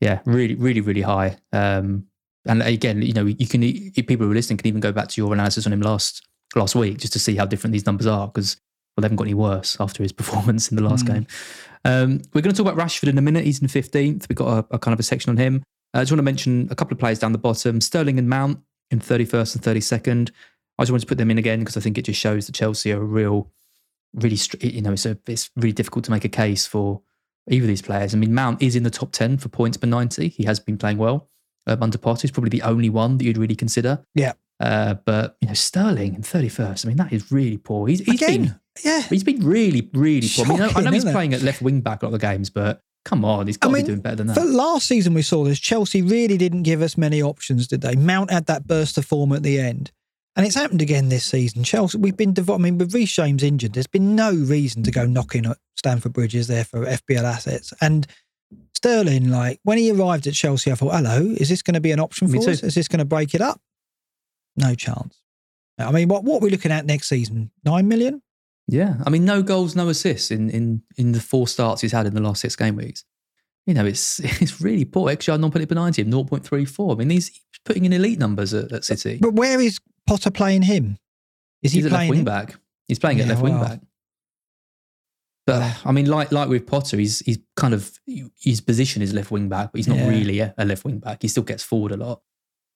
yeah, 0.01 0.20
really, 0.24 0.55
really, 0.55 0.80
really 0.80 1.01
high. 1.03 1.36
Um, 1.53 2.07
and 2.47 2.62
again, 2.62 3.03
you 3.03 3.12
know, 3.12 3.26
you 3.26 3.47
can 3.47 3.61
people 3.61 4.26
who 4.26 4.32
are 4.32 4.34
listening 4.34 4.57
can 4.57 4.66
even 4.68 4.80
go 4.80 4.93
back 4.93 5.09
to 5.09 5.20
your 5.20 5.32
analysis 5.32 5.66
on 5.66 5.72
him 5.72 5.82
last 5.82 6.26
last 6.57 6.74
week 6.74 6.98
just 6.98 7.12
to 7.12 7.18
see 7.18 7.36
how 7.36 7.46
different 7.46 7.72
these 7.72 7.86
numbers 7.86 8.07
are 8.07 8.26
because 8.26 8.57
well, 8.96 9.03
they 9.03 9.07
haven't 9.07 9.16
got 9.16 9.24
any 9.24 9.34
worse 9.34 9.76
after 9.80 10.03
his 10.03 10.12
performance 10.20 10.70
in 10.70 10.76
the 10.76 10.82
last 10.82 11.05
mm. 11.05 11.14
game. 11.14 11.26
Um, 11.84 12.22
we're 12.34 12.42
going 12.42 12.55
to 12.55 12.62
talk 12.62 12.70
about 12.70 12.84
Rashford 12.84 13.09
in 13.09 13.18
a 13.18 13.22
minute. 13.22 13.44
He's 13.44 13.61
in 13.61 13.68
15th. 13.68 14.28
We've 14.28 14.36
got 14.36 14.64
a, 14.70 14.74
a 14.74 14.78
kind 14.78 14.92
of 14.92 15.01
a 15.01 15.05
section 15.05 15.30
on 15.30 15.36
him. 15.36 15.62
I 15.94 16.01
just 16.01 16.12
want 16.12 16.18
to 16.18 16.24
mention 16.24 16.68
a 16.70 16.74
couple 16.74 16.94
of 16.94 17.01
players 17.01 17.18
down 17.18 17.32
the 17.32 17.38
bottom 17.38 17.80
Sterling 17.80 18.18
and 18.18 18.28
Mount 18.28 18.61
in 18.90 19.01
31st 19.01 19.57
and 19.57 19.64
32nd. 19.64 20.30
I 20.78 20.82
just 20.82 20.92
wanted 20.92 21.03
to 21.03 21.07
put 21.07 21.18
them 21.18 21.30
in 21.30 21.38
again 21.38 21.61
because 21.61 21.76
I 21.76 21.80
think 21.80 21.98
it 21.98 22.03
just 22.03 22.20
shows 22.20 22.46
that 22.46 22.55
Chelsea 22.55 22.92
are 22.92 23.01
a 23.01 23.05
real, 23.05 23.51
really, 24.14 24.38
you 24.61 24.82
know, 24.82 24.92
it's, 24.92 25.07
a, 25.07 25.18
it's 25.26 25.51
really 25.57 25.72
difficult 25.72 26.05
to 26.07 26.11
make 26.11 26.24
a 26.24 26.28
case 26.28 26.66
for 26.66 27.03
either 27.48 27.64
of 27.64 27.68
these 27.68 27.82
players. 27.82 28.14
I 28.14 28.18
mean, 28.18 28.34
Mount 28.34 28.62
is 28.62 28.76
in 28.76 28.82
the 28.82 28.90
top 28.90 29.12
10 29.12 29.38
for 29.38 29.48
points 29.48 29.76
per 29.76 29.86
90. 29.86 30.28
He 30.28 30.44
has 30.44 30.61
been 30.61 30.78
playing 30.78 30.98
well 30.98 31.28
um, 31.66 31.82
under 31.82 31.98
Potter. 31.98 32.22
He's 32.22 32.30
probably 32.30 32.51
the 32.51 32.62
only 32.62 32.88
one 32.88 33.18
that 33.18 33.24
you'd 33.24 33.38
really 33.38 33.57
consider. 33.57 34.05
Yeah. 34.14 34.32
Uh, 34.61 34.94
but 35.06 35.36
you 35.40 35.48
know, 35.48 35.54
Sterling 35.54 36.14
in 36.16 36.22
31st. 36.22 36.84
I 36.84 36.88
mean, 36.88 36.96
that 36.98 37.12
is 37.12 37.32
really 37.32 37.56
poor. 37.56 37.88
He's, 37.88 38.00
he's 38.00 38.20
Again, 38.22 38.42
been 38.42 38.61
yeah, 38.84 39.00
he's 39.02 39.24
been 39.24 39.44
really, 39.44 39.88
really 39.94 40.20
poor. 40.28 40.44
Shocking, 40.46 40.61
I, 40.61 40.66
mean, 40.66 40.76
I 40.76 40.80
know 40.82 40.90
he's 40.92 41.04
playing 41.04 41.32
at 41.34 41.42
left 41.42 41.62
wing 41.62 41.80
back 41.80 42.02
a 42.02 42.06
lot 42.06 42.14
of 42.14 42.20
the 42.20 42.26
games, 42.26 42.50
but 42.50 42.82
come 43.04 43.24
on, 43.24 43.46
he's 43.46 43.56
got 43.56 43.68
I 43.68 43.72
to 43.72 43.74
mean, 43.76 43.84
be 43.84 43.86
doing 43.88 44.00
better 44.00 44.16
than 44.16 44.26
that. 44.28 44.34
For 44.36 44.44
last 44.44 44.86
season, 44.86 45.14
we 45.14 45.22
saw 45.22 45.44
this. 45.44 45.58
Chelsea 45.58 46.02
really 46.02 46.36
didn't 46.36 46.64
give 46.64 46.82
us 46.82 46.98
many 46.98 47.22
options, 47.22 47.66
did 47.68 47.80
they? 47.80 47.96
Mount 47.96 48.30
had 48.30 48.46
that 48.46 48.66
burst 48.66 48.98
of 48.98 49.06
form 49.06 49.32
at 49.32 49.42
the 49.42 49.58
end. 49.58 49.92
And 50.36 50.46
it's 50.46 50.54
happened 50.54 50.80
again 50.80 51.08
this 51.08 51.24
season. 51.24 51.64
Chelsea, 51.64 51.98
we've 51.98 52.16
been, 52.16 52.32
devo- 52.34 52.54
I 52.54 52.58
mean, 52.58 52.78
with 52.78 52.94
Reece 52.94 53.12
James 53.12 53.42
injured, 53.42 53.72
there's 53.72 53.86
been 53.88 54.14
no 54.14 54.30
reason 54.32 54.82
to 54.84 54.90
go 54.90 55.04
knocking 55.04 55.44
at 55.46 55.56
Stamford 55.76 56.12
Bridges 56.12 56.46
there 56.46 56.64
for 56.64 56.86
FPL 56.86 57.24
assets. 57.24 57.72
And 57.80 58.06
Sterling, 58.76 59.30
like, 59.30 59.58
when 59.64 59.78
he 59.78 59.90
arrived 59.90 60.26
at 60.26 60.34
Chelsea, 60.34 60.70
I 60.70 60.76
thought, 60.76 60.94
hello, 60.94 61.34
is 61.36 61.48
this 61.48 61.62
going 61.62 61.74
to 61.74 61.80
be 61.80 61.90
an 61.90 61.98
option 62.00 62.30
Me 62.30 62.38
for 62.38 62.44
too. 62.44 62.50
us? 62.52 62.62
Is 62.62 62.74
this 62.74 62.88
going 62.88 63.00
to 63.00 63.04
break 63.04 63.34
it 63.34 63.40
up? 63.40 63.61
No 64.61 64.74
chance. 64.74 65.16
I 65.78 65.90
mean, 65.92 66.08
what, 66.08 66.24
what 66.24 66.36
are 66.42 66.44
we 66.44 66.50
looking 66.50 66.72
at 66.72 66.84
next 66.84 67.08
season? 67.08 67.50
Nine 67.64 67.88
million? 67.88 68.20
Yeah, 68.68 68.96
I 69.04 69.11
mean, 69.11 69.24
no 69.24 69.42
goals, 69.42 69.74
no 69.74 69.88
assists 69.88 70.30
in 70.30 70.50
in 70.50 70.82
in 70.96 71.12
the 71.12 71.20
four 71.20 71.48
starts 71.48 71.80
he's 71.82 71.92
had 71.92 72.06
in 72.06 72.14
the 72.14 72.20
last 72.20 72.40
six 72.42 72.54
game 72.54 72.76
weeks. 72.76 73.04
You 73.66 73.74
know, 73.74 73.84
it's 73.86 74.20
it's 74.40 74.61
really 74.61 74.84
poor. 74.84 75.11
XGR 75.11 75.40
non 75.40 75.50
per 75.50 75.58
ninety 75.74 76.02
of 76.02 76.08
zero 76.11 76.24
point 76.24 76.44
three 76.44 76.64
four. 76.64 76.92
I 76.92 76.96
mean, 76.96 77.11
he's 77.11 77.30
putting 77.64 77.84
in 77.84 77.92
elite 77.92 78.18
numbers 78.18 78.54
at, 78.54 78.70
at 78.72 78.84
City. 78.84 79.18
But 79.20 79.34
where 79.34 79.61
is 79.61 79.80
Potter 80.06 80.30
playing 80.30 80.62
him? 80.62 80.98
Is 81.62 81.72
he 81.72 81.80
he's 81.80 81.88
playing 81.90 82.11
wing 82.11 82.24
back. 82.24 82.56
He's 82.88 82.98
playing 82.98 83.20
at 83.20 83.26
Yeah, 83.26 83.32
left 83.32 83.42
wing 83.42 83.61
back. 83.61 83.80
But 85.46 85.78
I 85.84 85.92
mean, 85.92 86.06
like 86.06 86.30
like 86.30 86.48
with 86.48 86.66
Potter, 86.66 86.96
he's 86.98 87.20
he's 87.20 87.38
kind 87.56 87.74
of 87.74 87.98
his 88.38 88.61
position 88.61 89.02
is 89.02 89.12
left 89.12 89.30
wing 89.30 89.48
back, 89.48 89.72
but 89.72 89.78
he's 89.78 89.88
not 89.88 89.98
Yeah. 89.98 90.08
really 90.08 90.40
a, 90.40 90.54
a 90.58 90.64
left 90.64 90.84
wing 90.84 90.98
back. 90.98 91.22
He 91.22 91.28
still 91.28 91.42
gets 91.42 91.62
forward 91.62 91.92
a 91.92 91.96
lot. 91.96 92.20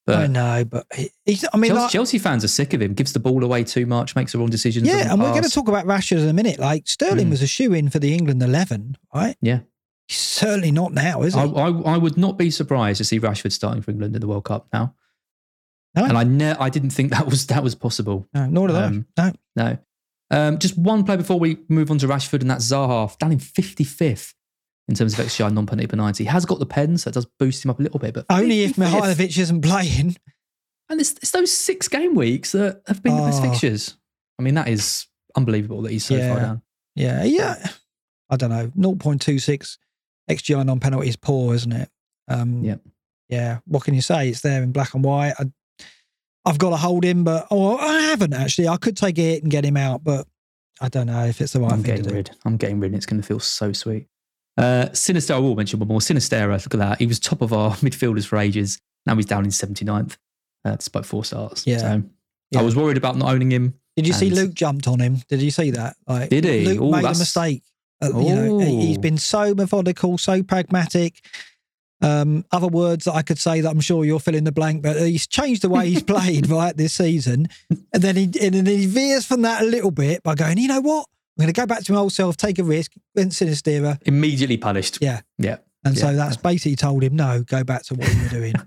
I 0.06 0.26
know, 0.26 0.64
but 0.64 0.86
he- 0.94 1.10
he's. 1.24 1.44
I 1.52 1.56
mean, 1.56 1.70
Chelsea, 1.70 1.82
like, 1.82 1.90
Chelsea 1.90 2.18
fans 2.18 2.44
are 2.44 2.48
sick 2.48 2.74
of 2.74 2.82
him. 2.82 2.92
Gives 2.94 3.12
the 3.14 3.20
ball 3.20 3.42
away 3.42 3.64
too 3.64 3.86
much, 3.86 4.14
makes 4.14 4.32
the 4.32 4.38
wrong 4.38 4.50
decisions. 4.50 4.86
yeah, 4.86 5.10
and 5.10 5.20
we're 5.20 5.30
going 5.30 5.44
to 5.44 5.48
talk 5.50 5.68
about 5.68 5.86
Rashford 5.86 6.18
in 6.22 6.28
a 6.28 6.32
minute. 6.34 6.58
Like 6.58 6.86
Sterling 6.86 7.28
Mm. 7.28 7.30
was 7.30 7.42
a 7.42 7.46
shoe 7.46 7.72
in 7.72 7.88
for 7.88 7.98
the 7.98 8.12
England 8.14 8.42
eleven, 8.42 8.96
right? 9.14 9.36
Yeah. 9.40 9.60
He's 10.08 10.18
certainly 10.18 10.70
not 10.70 10.92
now, 10.92 11.22
is 11.22 11.32
he? 11.34 11.40
I, 11.40 11.44
I, 11.44 11.68
I 11.94 11.96
would 11.96 12.18
not 12.18 12.36
be 12.36 12.50
surprised 12.50 12.98
to 12.98 13.04
see 13.04 13.18
Rashford 13.18 13.52
starting 13.52 13.80
for 13.80 13.90
England 13.92 14.14
in 14.14 14.20
the 14.20 14.26
World 14.26 14.44
Cup 14.44 14.68
now. 14.72 14.94
No. 15.96 16.04
And 16.04 16.18
I 16.18 16.24
ne- 16.24 16.56
I 16.58 16.68
didn't 16.68 16.90
think 16.90 17.10
that 17.12 17.24
was 17.26 17.46
that 17.46 17.62
was 17.62 17.74
possible. 17.74 18.28
no, 18.34 18.46
nor 18.46 18.66
did 18.68 18.76
um, 18.76 19.06
I. 19.16 19.22
No, 19.22 19.32
No. 19.56 19.78
Um, 20.30 20.58
just 20.58 20.76
one 20.76 21.04
play 21.04 21.16
before 21.16 21.38
we 21.38 21.58
move 21.68 21.90
on 21.90 21.98
to 21.98 22.06
Rashford, 22.08 22.40
and 22.42 22.50
that's 22.50 22.66
Zaha 22.70 23.16
down 23.18 23.32
in 23.32 23.38
55th 23.38 24.34
in 24.88 24.94
terms 24.94 25.18
of 25.18 25.24
XGI 25.24 25.52
non 25.52 25.66
penalty 25.66 25.86
per 25.86 25.96
90. 25.96 26.24
He 26.24 26.28
has 26.30 26.44
got 26.44 26.58
the 26.58 26.66
pen, 26.66 26.98
so 26.98 27.08
it 27.08 27.14
does 27.14 27.26
boost 27.38 27.64
him 27.64 27.70
up 27.70 27.80
a 27.80 27.82
little 27.82 27.98
bit. 27.98 28.14
But 28.14 28.26
only 28.30 28.62
if 28.64 28.76
55th. 28.76 28.90
Milivojevic 29.16 29.38
isn't 29.38 29.62
playing. 29.62 30.16
And 30.90 31.00
it's, 31.00 31.12
it's 31.14 31.30
those 31.30 31.50
six 31.52 31.88
game 31.88 32.14
weeks 32.14 32.52
that 32.52 32.82
have 32.86 33.02
been 33.02 33.16
the 33.16 33.22
best 33.22 33.42
Oh. 33.42 33.48
fixtures. 33.48 33.96
I 34.38 34.42
mean, 34.42 34.54
that 34.54 34.68
is 34.68 35.06
unbelievable 35.34 35.80
that 35.82 35.92
he's 35.92 36.04
so 36.04 36.14
Yeah. 36.16 36.32
far 36.32 36.40
down. 36.42 36.62
Yeah, 36.94 37.24
yeah. 37.24 37.68
I 38.30 38.36
don't 38.36 38.50
know. 38.50 38.70
0.26 38.76 39.78
XGI 40.30 40.64
non 40.66 40.80
penalty 40.80 41.08
is 41.08 41.16
poor, 41.16 41.54
isn't 41.54 41.72
it? 41.72 41.88
Um, 42.28 42.62
Yep. 42.64 42.80
Yeah. 43.30 43.58
What 43.66 43.84
can 43.84 43.94
you 43.94 44.02
say? 44.02 44.28
It's 44.28 44.42
there 44.42 44.62
in 44.62 44.72
black 44.72 44.92
and 44.94 45.02
white. 45.02 45.34
I, 45.38 45.50
I've 46.44 46.58
got 46.58 46.70
to 46.70 46.76
hold 46.76 47.04
him, 47.04 47.24
but 47.24 47.46
oh, 47.50 47.78
I 47.78 48.02
haven't 48.02 48.34
actually. 48.34 48.68
I 48.68 48.76
could 48.76 48.96
take 48.98 49.18
it 49.18 49.42
and 49.42 49.50
get 49.50 49.64
him 49.64 49.78
out, 49.78 50.04
but 50.04 50.26
I 50.80 50.88
don't 50.90 51.06
know 51.06 51.24
if 51.24 51.40
it's 51.40 51.54
the 51.54 51.60
right 51.60 51.72
I'm 51.72 51.82
thing 51.82 51.96
to 51.96 52.02
getting 52.02 52.08
do. 52.10 52.14
rid. 52.14 52.30
I'm 52.44 52.56
getting 52.58 52.80
rid. 52.80 52.88
and 52.88 52.96
It's 52.96 53.06
going 53.06 53.20
to 53.20 53.26
feel 53.26 53.40
so 53.40 53.72
sweet. 53.72 54.06
Uh, 54.56 54.92
Sinister, 54.92 55.34
I 55.34 55.38
will 55.38 55.56
mention 55.56 55.78
one 55.80 55.88
more. 55.88 56.00
Sinisterra, 56.00 56.52
look 56.52 56.74
at 56.74 56.78
that. 56.78 56.98
He 56.98 57.06
was 57.06 57.18
top 57.18 57.42
of 57.42 57.52
our 57.52 57.70
midfielders 57.76 58.26
for 58.26 58.38
ages. 58.38 58.80
Now 59.06 59.16
he's 59.16 59.26
down 59.26 59.44
in 59.44 59.50
79th, 59.50 60.16
uh, 60.64 60.76
despite 60.76 61.04
four 61.06 61.24
starts. 61.24 61.66
Yeah. 61.66 61.78
So 61.78 62.02
Yeah. 62.50 62.60
I 62.60 62.62
was 62.62 62.76
worried 62.76 62.96
about 62.96 63.16
not 63.16 63.30
owning 63.30 63.50
him. 63.50 63.74
Did 63.96 64.06
you 64.06 64.12
see 64.12 64.30
Luke 64.30 64.54
jumped 64.54 64.88
on 64.88 64.98
him? 65.00 65.18
Did 65.28 65.40
you 65.40 65.50
see 65.50 65.70
that? 65.70 65.96
Like, 66.08 66.30
Did 66.30 66.44
he? 66.44 66.64
Luke 66.66 66.80
Ooh, 66.80 66.90
made 66.90 67.04
a 67.04 67.08
mistake. 67.08 67.62
Uh, 68.02 68.18
you 68.18 68.34
know, 68.34 68.58
he's 68.58 68.98
been 68.98 69.18
so 69.18 69.54
methodical, 69.54 70.18
so 70.18 70.42
pragmatic. 70.42 71.24
Um, 72.02 72.44
other 72.50 72.66
words 72.66 73.04
that 73.04 73.14
I 73.14 73.22
could 73.22 73.38
say 73.38 73.60
that 73.60 73.70
I'm 73.70 73.80
sure 73.80 74.04
you'll 74.04 74.18
fill 74.18 74.34
in 74.34 74.44
the 74.44 74.52
blank, 74.52 74.82
but 74.82 74.96
he's 74.96 75.26
changed 75.26 75.62
the 75.62 75.68
way 75.68 75.88
he's 75.88 76.02
played 76.14 76.50
right 76.50 76.76
this 76.76 76.92
season, 76.92 77.48
and 77.70 78.02
then 78.02 78.16
he 78.16 78.24
and 78.42 78.54
then 78.54 78.66
he 78.66 78.84
veers 78.86 79.24
from 79.24 79.42
that 79.42 79.62
a 79.62 79.64
little 79.64 79.92
bit 79.92 80.22
by 80.22 80.34
going, 80.34 80.58
you 80.58 80.68
know 80.68 80.80
what, 80.80 81.06
I'm 81.36 81.42
going 81.42 81.52
to 81.52 81.60
go 81.60 81.66
back 81.66 81.82
to 81.84 81.92
my 81.92 81.98
old 81.98 82.12
self, 82.12 82.36
take 82.36 82.58
a 82.58 82.64
risk, 82.64 82.92
went 83.14 83.32
Sinisterra, 83.32 83.98
Immediately 84.06 84.56
punished. 84.56 84.98
Yeah. 85.00 85.22
Yeah. 85.38 85.56
and 85.84 85.98
so 85.98 86.14
that's 86.14 86.36
basically 86.36 86.76
told 86.76 87.02
him 87.02 87.16
no, 87.16 87.42
go 87.42 87.64
back 87.64 87.82
to 87.84 87.94
what 87.94 88.12
you 88.14 88.22
were 88.22 88.28
doing. 88.28 88.54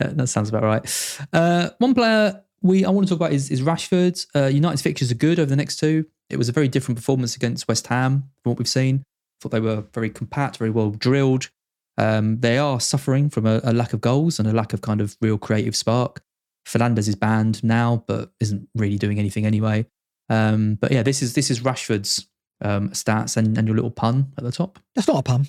Yeah, 0.00 0.10
that 0.12 0.28
sounds 0.28 0.48
about 0.48 0.62
right. 0.62 1.18
Uh, 1.32 1.70
one 1.78 1.94
player 1.94 2.42
we 2.62 2.84
I 2.84 2.90
want 2.90 3.08
to 3.08 3.14
talk 3.14 3.20
about 3.20 3.32
is, 3.32 3.50
is 3.50 3.60
Rashford. 3.60 4.24
Uh, 4.34 4.46
United's 4.46 4.82
fixtures 4.82 5.10
are 5.10 5.16
good 5.16 5.38
over 5.38 5.48
the 5.48 5.56
next 5.56 5.78
two. 5.78 6.06
It 6.30 6.36
was 6.36 6.48
a 6.48 6.52
very 6.52 6.68
different 6.68 6.96
performance 6.96 7.34
against 7.36 7.66
West 7.68 7.86
Ham 7.88 8.30
from 8.42 8.50
what 8.50 8.58
we've 8.58 8.68
seen. 8.68 9.04
Thought 9.40 9.50
they 9.50 9.60
were 9.60 9.84
very 9.94 10.10
compact, 10.10 10.56
very 10.58 10.70
well 10.70 10.90
drilled. 10.90 11.50
Um, 11.96 12.38
they 12.40 12.58
are 12.58 12.78
suffering 12.78 13.30
from 13.30 13.46
a, 13.46 13.60
a 13.64 13.72
lack 13.72 13.92
of 13.92 14.00
goals 14.00 14.38
and 14.38 14.48
a 14.48 14.52
lack 14.52 14.72
of 14.72 14.80
kind 14.80 15.00
of 15.00 15.16
real 15.20 15.38
creative 15.38 15.74
spark. 15.74 16.22
Fernandes 16.66 17.08
is 17.08 17.16
banned 17.16 17.64
now, 17.64 18.04
but 18.06 18.30
isn't 18.40 18.68
really 18.74 18.98
doing 18.98 19.18
anything 19.18 19.46
anyway. 19.46 19.86
Um, 20.28 20.74
but 20.80 20.92
yeah, 20.92 21.02
this 21.02 21.22
is 21.22 21.34
this 21.34 21.50
is 21.50 21.60
Rashford's 21.60 22.26
um, 22.60 22.90
stats 22.90 23.36
and, 23.36 23.56
and 23.56 23.66
your 23.66 23.74
little 23.76 23.90
pun 23.90 24.32
at 24.36 24.44
the 24.44 24.52
top. 24.52 24.78
That's 24.94 25.08
not 25.08 25.18
a 25.18 25.22
pun, 25.22 25.46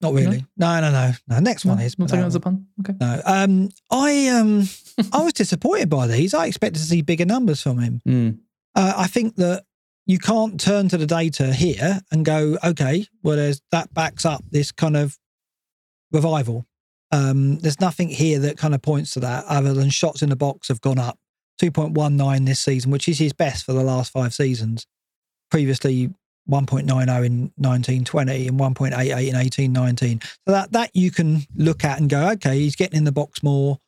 not 0.00 0.14
really. 0.14 0.44
No, 0.56 0.80
no, 0.80 0.90
no, 0.90 1.12
no. 1.28 1.38
Next 1.40 1.64
one 1.64 1.78
No, 1.78 1.84
is 1.84 1.98
not 1.98 2.12
no. 2.12 2.22
that's 2.22 2.34
a 2.34 2.40
pun. 2.40 2.66
Okay. 2.80 2.94
No, 3.00 3.20
um, 3.24 3.68
I 3.90 4.28
um, 4.28 4.68
I 5.12 5.22
was 5.22 5.32
disappointed 5.32 5.90
by 5.90 6.06
these. 6.06 6.34
I 6.34 6.46
expected 6.46 6.78
to 6.80 6.86
see 6.86 7.02
bigger 7.02 7.26
numbers 7.26 7.62
from 7.62 7.78
him. 7.78 8.00
Mm. 8.06 8.38
Uh, 8.74 8.94
I 8.96 9.06
think 9.06 9.36
that 9.36 9.64
you 10.06 10.18
can't 10.18 10.60
turn 10.60 10.88
to 10.88 10.96
the 10.96 11.06
data 11.06 11.52
here 11.52 12.00
and 12.12 12.24
go, 12.24 12.56
okay, 12.62 13.06
well, 13.22 13.36
there's 13.36 13.60
that 13.72 13.92
backs 13.92 14.24
up 14.24 14.44
this 14.50 14.70
kind 14.70 14.96
of 14.96 15.18
revival. 16.12 16.64
Um, 17.12 17.58
there's 17.58 17.80
nothing 17.80 18.08
here 18.08 18.38
that 18.40 18.56
kind 18.56 18.74
of 18.74 18.82
points 18.82 19.12
to 19.12 19.20
that 19.20 19.44
other 19.46 19.72
than 19.74 19.90
shots 19.90 20.22
in 20.22 20.28
the 20.28 20.36
box 20.36 20.68
have 20.68 20.80
gone 20.80 20.98
up 20.98 21.18
2.19 21.60 22.46
this 22.46 22.60
season, 22.60 22.90
which 22.90 23.08
is 23.08 23.18
his 23.18 23.32
best 23.32 23.64
for 23.64 23.72
the 23.72 23.82
last 23.82 24.12
five 24.12 24.34
seasons. 24.34 24.86
Previously, 25.50 26.10
1.90 26.48 26.80
in 27.26 27.52
1920 27.56 28.48
and 28.48 28.60
1.88 28.60 29.28
in 29.28 29.34
1819. 29.34 30.20
So 30.22 30.52
that 30.52 30.72
that 30.72 30.90
you 30.94 31.10
can 31.10 31.42
look 31.56 31.84
at 31.84 32.00
and 32.00 32.08
go, 32.08 32.30
okay, 32.30 32.58
he's 32.58 32.76
getting 32.76 32.98
in 32.98 33.04
the 33.04 33.12
box 33.12 33.42
more 33.42 33.78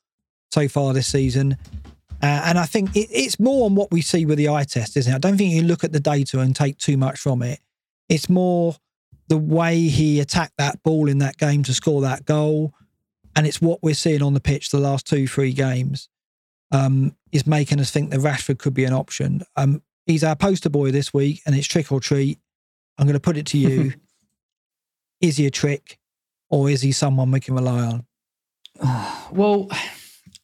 so 0.50 0.68
far 0.68 0.92
this 0.92 1.06
season. 1.06 1.56
Uh, 2.20 2.42
and 2.46 2.58
I 2.58 2.66
think 2.66 2.96
it, 2.96 3.08
it's 3.12 3.38
more 3.38 3.66
on 3.66 3.74
what 3.74 3.92
we 3.92 4.02
see 4.02 4.26
with 4.26 4.38
the 4.38 4.48
eye 4.48 4.64
test, 4.64 4.96
isn't 4.96 5.12
it? 5.12 5.16
I 5.16 5.18
don't 5.18 5.36
think 5.36 5.54
you 5.54 5.62
look 5.62 5.84
at 5.84 5.92
the 5.92 6.00
data 6.00 6.40
and 6.40 6.54
take 6.54 6.78
too 6.78 6.96
much 6.96 7.20
from 7.20 7.42
it. 7.42 7.60
It's 8.08 8.28
more 8.28 8.76
the 9.28 9.36
way 9.36 9.82
he 9.82 10.18
attacked 10.18 10.56
that 10.58 10.82
ball 10.82 11.08
in 11.08 11.18
that 11.18 11.36
game 11.36 11.62
to 11.64 11.74
score 11.74 12.00
that 12.00 12.24
goal. 12.24 12.74
And 13.36 13.46
it's 13.46 13.60
what 13.60 13.82
we're 13.82 13.94
seeing 13.94 14.22
on 14.22 14.34
the 14.34 14.40
pitch 14.40 14.70
the 14.70 14.80
last 14.80 15.06
two, 15.06 15.28
three 15.28 15.52
games 15.52 16.08
um, 16.72 17.16
is 17.32 17.46
making 17.46 17.80
us 17.80 17.90
think 17.90 18.10
that 18.10 18.20
Rashford 18.20 18.58
could 18.58 18.74
be 18.74 18.84
an 18.84 18.92
option. 18.92 19.42
Um, 19.56 19.82
he's 20.06 20.24
our 20.24 20.36
poster 20.36 20.68
boy 20.68 20.90
this 20.90 21.12
week, 21.14 21.42
and 21.46 21.54
it's 21.54 21.66
trick 21.66 21.90
or 21.92 22.00
treat. 22.00 22.38
I'm 22.98 23.06
going 23.06 23.14
to 23.14 23.20
put 23.20 23.36
it 23.36 23.46
to 23.46 23.58
you. 23.58 23.94
is 25.20 25.36
he 25.36 25.46
a 25.46 25.50
trick 25.50 25.98
or 26.50 26.70
is 26.70 26.82
he 26.82 26.92
someone 26.92 27.30
we 27.30 27.40
can 27.40 27.54
rely 27.54 27.80
on? 27.80 28.06
Well, 29.30 29.68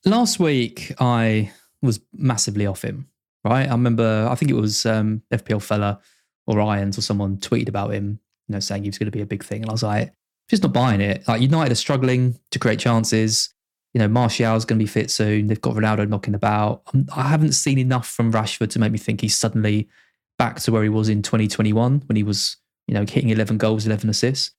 last 0.05 0.39
week 0.39 0.93
I 1.01 1.51
was 1.81 2.01
massively 2.13 2.67
off 2.67 2.83
him, 2.83 3.09
right? 3.45 3.67
I 3.67 3.73
remember, 3.73 4.29
I 4.31 4.35
think 4.35 4.51
it 4.51 4.55
was 4.55 4.85
um, 4.85 5.23
FPL 5.33 5.63
fella 5.63 6.01
or 6.47 6.61
Irons 6.61 6.99
or 6.99 7.01
someone 7.01 7.39
tweeted 7.39 7.71
about 7.71 7.95
him, 7.95 8.21
you 8.47 8.53
know, 8.53 8.61
saying 8.61 8.83
he 8.83 8.91
was 8.91 8.99
going 8.99 9.07
to 9.07 9.17
be 9.17 9.23
a 9.23 9.27
big 9.27 9.43
thing. 9.43 9.63
And 9.63 9.71
I 9.71 9.73
was 9.73 9.83
like, 9.83 10.13
just 10.51 10.63
not 10.63 10.75
buying 10.75 11.01
it. 11.01 11.27
Like 11.27 11.41
United 11.41 11.73
are 11.73 11.77
struggling 11.77 12.39
to 12.51 12.59
create 12.59 12.79
chances. 12.79 13.54
You 13.95 14.01
know, 14.01 14.09
Martial's 14.09 14.65
going 14.65 14.79
to 14.79 14.85
be 14.85 14.89
fit 14.89 15.11
soon. 15.11 15.47
They've 15.47 15.61
got 15.61 15.75
Ronaldo 15.75 16.09
knocking 16.09 16.35
about. 16.35 16.83
Um, 16.93 17.07
I 17.15 17.29
haven't 17.29 17.53
seen 17.53 17.79
enough 17.79 18.09
from 18.09 18.33
Rashford 18.33 18.71
to 18.71 18.79
make 18.79 18.93
me 18.93 18.99
think 18.99 19.21
he's 19.21 19.37
suddenly 19.37 19.89
back 20.37 20.61
to 20.61 20.73
where 20.73 20.83
he 20.83 20.89
was 20.89 21.09
in 21.09 21.23
2021 21.23 22.03
when 22.07 22.17
he 22.17 22.25
was, 22.25 22.57
you 22.89 22.95
know, 22.95 23.03
hitting 23.03 23.31
11 23.31 23.57
goals, 23.59 23.87
11 23.87 24.11
assists. 24.11 24.51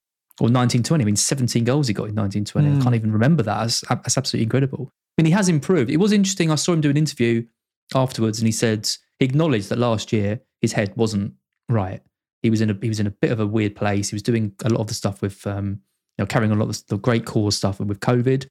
Or 0.41 0.51
1920. 0.51 1.01
I 1.01 1.05
mean, 1.05 1.15
17 1.15 1.63
goals 1.63 1.87
he 1.87 1.93
got 1.93 2.09
in 2.09 2.15
1920. 2.15 2.67
Mm. 2.67 2.79
I 2.79 2.83
can't 2.83 2.95
even 2.95 3.13
remember 3.13 3.41
that. 3.43 3.57
That's, 3.59 3.81
that's 3.87 4.17
absolutely 4.17 4.43
incredible. 4.43 4.89
I 5.17 5.21
mean, 5.21 5.27
he 5.27 5.31
has 5.31 5.47
improved. 5.47 5.89
It 5.89 5.97
was 5.97 6.11
interesting. 6.11 6.51
I 6.51 6.55
saw 6.55 6.73
him 6.73 6.81
do 6.81 6.89
an 6.89 6.97
interview 6.97 7.45
afterwards 7.93 8.39
and 8.39 8.45
he 8.45 8.51
said, 8.51 8.89
he 9.19 9.25
acknowledged 9.25 9.69
that 9.69 9.77
last 9.77 10.11
year 10.11 10.41
his 10.61 10.73
head 10.73 10.91
wasn't 10.97 11.33
right. 11.69 12.01
He 12.41 12.49
was 12.49 12.61
in 12.61 12.69
a 12.69 12.77
he 12.81 12.89
was 12.89 12.99
in 12.99 13.07
a 13.07 13.11
bit 13.11 13.31
of 13.31 13.39
a 13.39 13.47
weird 13.47 13.75
place. 13.75 14.09
He 14.09 14.15
was 14.15 14.23
doing 14.23 14.53
a 14.63 14.69
lot 14.69 14.81
of 14.81 14.87
the 14.87 14.93
stuff 14.93 15.21
with 15.21 15.45
um, 15.47 15.81
you 16.17 16.23
know, 16.23 16.25
carrying 16.25 16.51
a 16.51 16.55
lot 16.55 16.69
of 16.69 16.77
the, 16.77 16.95
the 16.95 16.97
great 16.97 17.25
cause 17.25 17.57
stuff 17.57 17.79
with 17.79 17.99
COVID. 17.99 18.47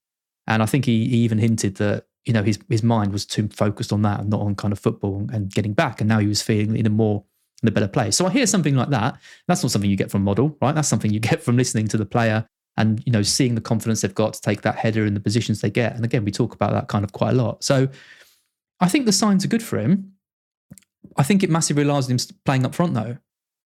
And 0.47 0.63
I 0.63 0.67
think 0.67 0.85
he, 0.85 1.09
he 1.09 1.17
even 1.19 1.39
hinted 1.39 1.77
that, 1.77 2.07
you 2.25 2.33
know, 2.33 2.43
his 2.43 2.59
his 2.69 2.83
mind 2.83 3.13
was 3.13 3.27
too 3.27 3.49
focused 3.49 3.93
on 3.93 4.03
that 4.03 4.21
and 4.21 4.31
not 4.31 4.41
on 4.41 4.55
kind 4.55 4.73
of 4.73 4.79
football 4.79 5.27
and 5.33 5.53
getting 5.53 5.73
back. 5.73 6.01
And 6.01 6.09
now 6.09 6.19
he 6.19 6.27
was 6.27 6.43
feeling 6.43 6.77
in 6.77 6.87
a 6.87 6.91
more 6.91 7.25
in 7.63 7.69
a 7.69 7.73
better 7.73 7.89
place. 7.89 8.17
So 8.17 8.27
I 8.27 8.31
hear 8.31 8.47
something 8.47 8.77
like 8.77 8.91
that. 8.91 9.19
That's 9.49 9.63
not 9.63 9.73
something 9.73 9.91
you 9.91 9.97
get 9.97 10.11
from 10.11 10.23
model, 10.23 10.57
right? 10.61 10.75
That's 10.75 10.89
something 10.89 11.13
you 11.13 11.21
get 11.21 11.43
from 11.43 11.57
listening 11.57 11.89
to 11.89 11.97
the 11.97 12.07
player 12.07 12.47
and 12.77 13.03
you 13.07 13.13
know 13.13 13.23
seeing 13.23 13.55
the 13.55 13.61
confidence 13.61 14.01
they've 14.01 14.15
got 14.15 14.35
to 14.35 14.41
take 14.41 14.63
that 14.63 14.77
header 14.77 15.07
in 15.07 15.15
the 15.15 15.21
positions 15.21 15.61
they 15.61 15.71
get. 15.71 15.95
And 15.95 16.05
again, 16.05 16.25
we 16.25 16.31
talk 16.31 16.55
about 16.55 16.73
that 16.73 16.89
kind 16.89 17.05
of 17.05 17.13
quite 17.13 17.31
a 17.31 17.37
lot. 17.37 17.65
So 17.65 17.89
I 18.81 18.89
think 18.89 19.07
the 19.07 19.13
signs 19.13 19.45
are 19.45 19.49
good 19.49 19.63
for 19.63 19.79
him. 19.79 20.13
I 21.17 21.23
think 21.23 21.43
it 21.43 21.51
massively 21.51 21.85
relies 21.85 22.07
on 22.07 22.13
him 22.13 22.19
playing 22.45 22.67
up 22.67 22.75
front 22.75 22.95
though. 22.95 23.19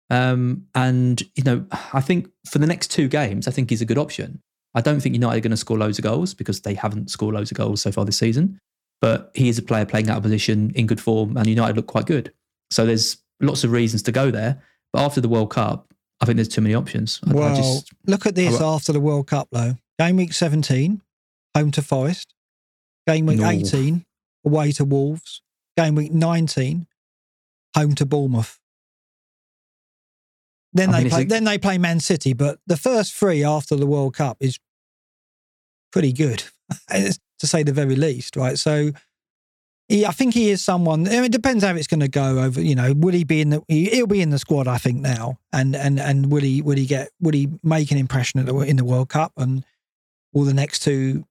Um, 0.08 0.66
and 0.74 1.20
you 1.34 1.42
know, 1.44 1.66
I 1.92 2.00
think 2.00 2.28
for 2.48 2.58
the 2.58 2.66
next 2.66 2.90
two 2.90 3.08
games, 3.08 3.48
I 3.48 3.50
think 3.50 3.70
he's 3.70 3.82
a 3.82 3.86
good 3.86 3.98
option. 3.98 4.42
I 4.76 4.82
don't 4.82 5.00
think 5.00 5.14
United 5.14 5.38
are 5.38 5.40
going 5.40 5.50
to 5.50 5.56
score 5.56 5.78
loads 5.78 5.98
of 5.98 6.02
goals 6.02 6.34
because 6.34 6.60
they 6.60 6.74
haven't 6.74 7.10
scored 7.10 7.34
loads 7.34 7.50
of 7.50 7.56
goals 7.56 7.80
so 7.80 7.90
far 7.90 8.04
this 8.04 8.18
season. 8.18 8.60
But 9.00 9.30
he 9.34 9.48
is 9.48 9.58
a 9.58 9.62
player 9.62 9.86
playing 9.86 10.10
out 10.10 10.18
of 10.18 10.22
position 10.22 10.70
in 10.74 10.86
good 10.86 11.00
form, 11.00 11.36
and 11.36 11.46
United 11.46 11.76
look 11.76 11.86
quite 11.86 12.06
good. 12.06 12.32
So 12.70 12.84
there's 12.84 13.16
lots 13.40 13.64
of 13.64 13.72
reasons 13.72 14.02
to 14.02 14.12
go 14.12 14.30
there. 14.30 14.62
But 14.92 15.00
after 15.00 15.20
the 15.20 15.28
World 15.28 15.50
Cup, 15.50 15.92
I 16.20 16.26
think 16.26 16.36
there's 16.36 16.48
too 16.48 16.60
many 16.60 16.74
options. 16.74 17.20
I, 17.26 17.32
well, 17.32 17.52
I 17.52 17.56
just, 17.56 17.90
look 18.06 18.26
at 18.26 18.34
this 18.34 18.60
I, 18.60 18.64
after 18.64 18.92
the 18.92 19.00
World 19.00 19.26
Cup, 19.26 19.48
though. 19.50 19.76
Game 19.98 20.16
week 20.16 20.34
17, 20.34 21.00
home 21.54 21.70
to 21.70 21.82
Forest. 21.82 22.34
Game 23.06 23.24
week 23.26 23.40
no. 23.40 23.48
18, 23.48 24.04
away 24.44 24.72
to 24.72 24.84
Wolves. 24.84 25.40
Game 25.76 25.94
week 25.94 26.12
19, 26.12 26.86
home 27.74 27.94
to 27.94 28.04
Bournemouth. 28.04 28.58
Then 30.72 30.90
I 30.90 30.98
they 30.98 31.04
mean, 31.04 31.10
play. 31.10 31.24
Then 31.24 31.44
they 31.44 31.56
play 31.56 31.78
Man 31.78 32.00
City, 32.00 32.34
but 32.34 32.58
the 32.66 32.76
first 32.76 33.14
three 33.14 33.42
after 33.42 33.76
the 33.76 33.86
World 33.86 34.14
Cup 34.14 34.36
is 34.40 34.58
pretty 35.92 36.12
good, 36.12 36.44
eh, 36.90 37.12
to 37.38 37.46
say 37.46 37.62
the 37.62 37.72
very 37.72 37.96
least, 37.96 38.36
right? 38.36 38.58
So, 38.58 38.92
he, 39.88 40.04
I 40.04 40.10
think 40.10 40.34
he 40.34 40.50
is 40.50 40.64
someone. 40.64 41.06
I 41.06 41.12
mean, 41.12 41.24
it 41.24 41.32
depends 41.32 41.62
how 41.62 41.74
it's 41.74 41.86
going 41.86 42.00
to 42.00 42.08
go. 42.08 42.40
Over, 42.40 42.60
you 42.60 42.74
know, 42.74 42.92
will 42.92 43.12
he 43.12 43.24
be 43.24 43.40
in 43.40 43.50
the? 43.50 43.62
He, 43.68 43.88
will 44.00 44.08
be 44.08 44.20
in 44.20 44.30
the 44.30 44.38
squad, 44.38 44.66
I 44.66 44.78
think 44.78 45.00
now, 45.00 45.38
and 45.52 45.76
and 45.76 46.00
and 46.00 46.30
will 46.30 46.42
he? 46.42 46.60
Will 46.60 46.76
he 46.76 46.86
get? 46.86 47.10
Will 47.20 47.32
he 47.32 47.48
make 47.62 47.92
an 47.92 47.98
impression 47.98 48.44
the, 48.44 48.56
in 48.60 48.76
the 48.76 48.84
World 48.84 49.08
Cup? 49.08 49.32
And 49.36 49.64
will 50.32 50.44
the 50.44 50.54
next 50.54 50.80
two 50.80 51.24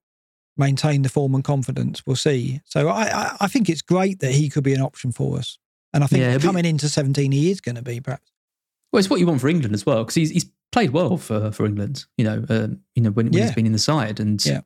maintain 0.57 1.01
the 1.01 1.09
form 1.09 1.35
and 1.35 1.43
confidence? 1.43 2.03
We'll 2.05 2.15
see. 2.15 2.61
So, 2.63 2.87
I 2.87 3.03
I, 3.03 3.37
I 3.41 3.47
think 3.47 3.69
it's 3.69 3.81
great 3.81 4.19
that 4.19 4.31
he 4.31 4.49
could 4.49 4.63
be 4.63 4.73
an 4.73 4.81
option 4.81 5.11
for 5.11 5.37
us, 5.37 5.57
and 5.93 6.03
I 6.03 6.07
think 6.07 6.21
yeah, 6.21 6.37
coming 6.37 6.65
into 6.65 6.87
seventeen, 6.87 7.33
he 7.33 7.51
is 7.51 7.59
going 7.59 7.75
to 7.75 7.83
be 7.83 7.99
perhaps. 7.99 8.31
Well, 8.95 9.01
it's 9.01 9.09
what 9.09 9.19
you 9.19 9.27
want 9.27 9.41
for 9.41 9.49
England 9.49 9.75
as 9.75 9.85
well 9.85 10.05
because 10.05 10.15
he's 10.15 10.29
he's 10.29 10.45
played 10.71 10.91
well 10.91 11.17
for 11.17 11.51
for 11.51 11.65
England. 11.65 12.05
You 12.17 12.23
know, 12.23 12.45
um, 12.47 12.79
you 12.95 13.03
know 13.03 13.09
when, 13.09 13.25
when 13.25 13.33
yeah. 13.33 13.41
he's 13.41 13.53
been 13.53 13.65
in 13.65 13.73
the 13.73 13.77
side, 13.77 14.21
and 14.21 14.43
yeah. 14.45 14.61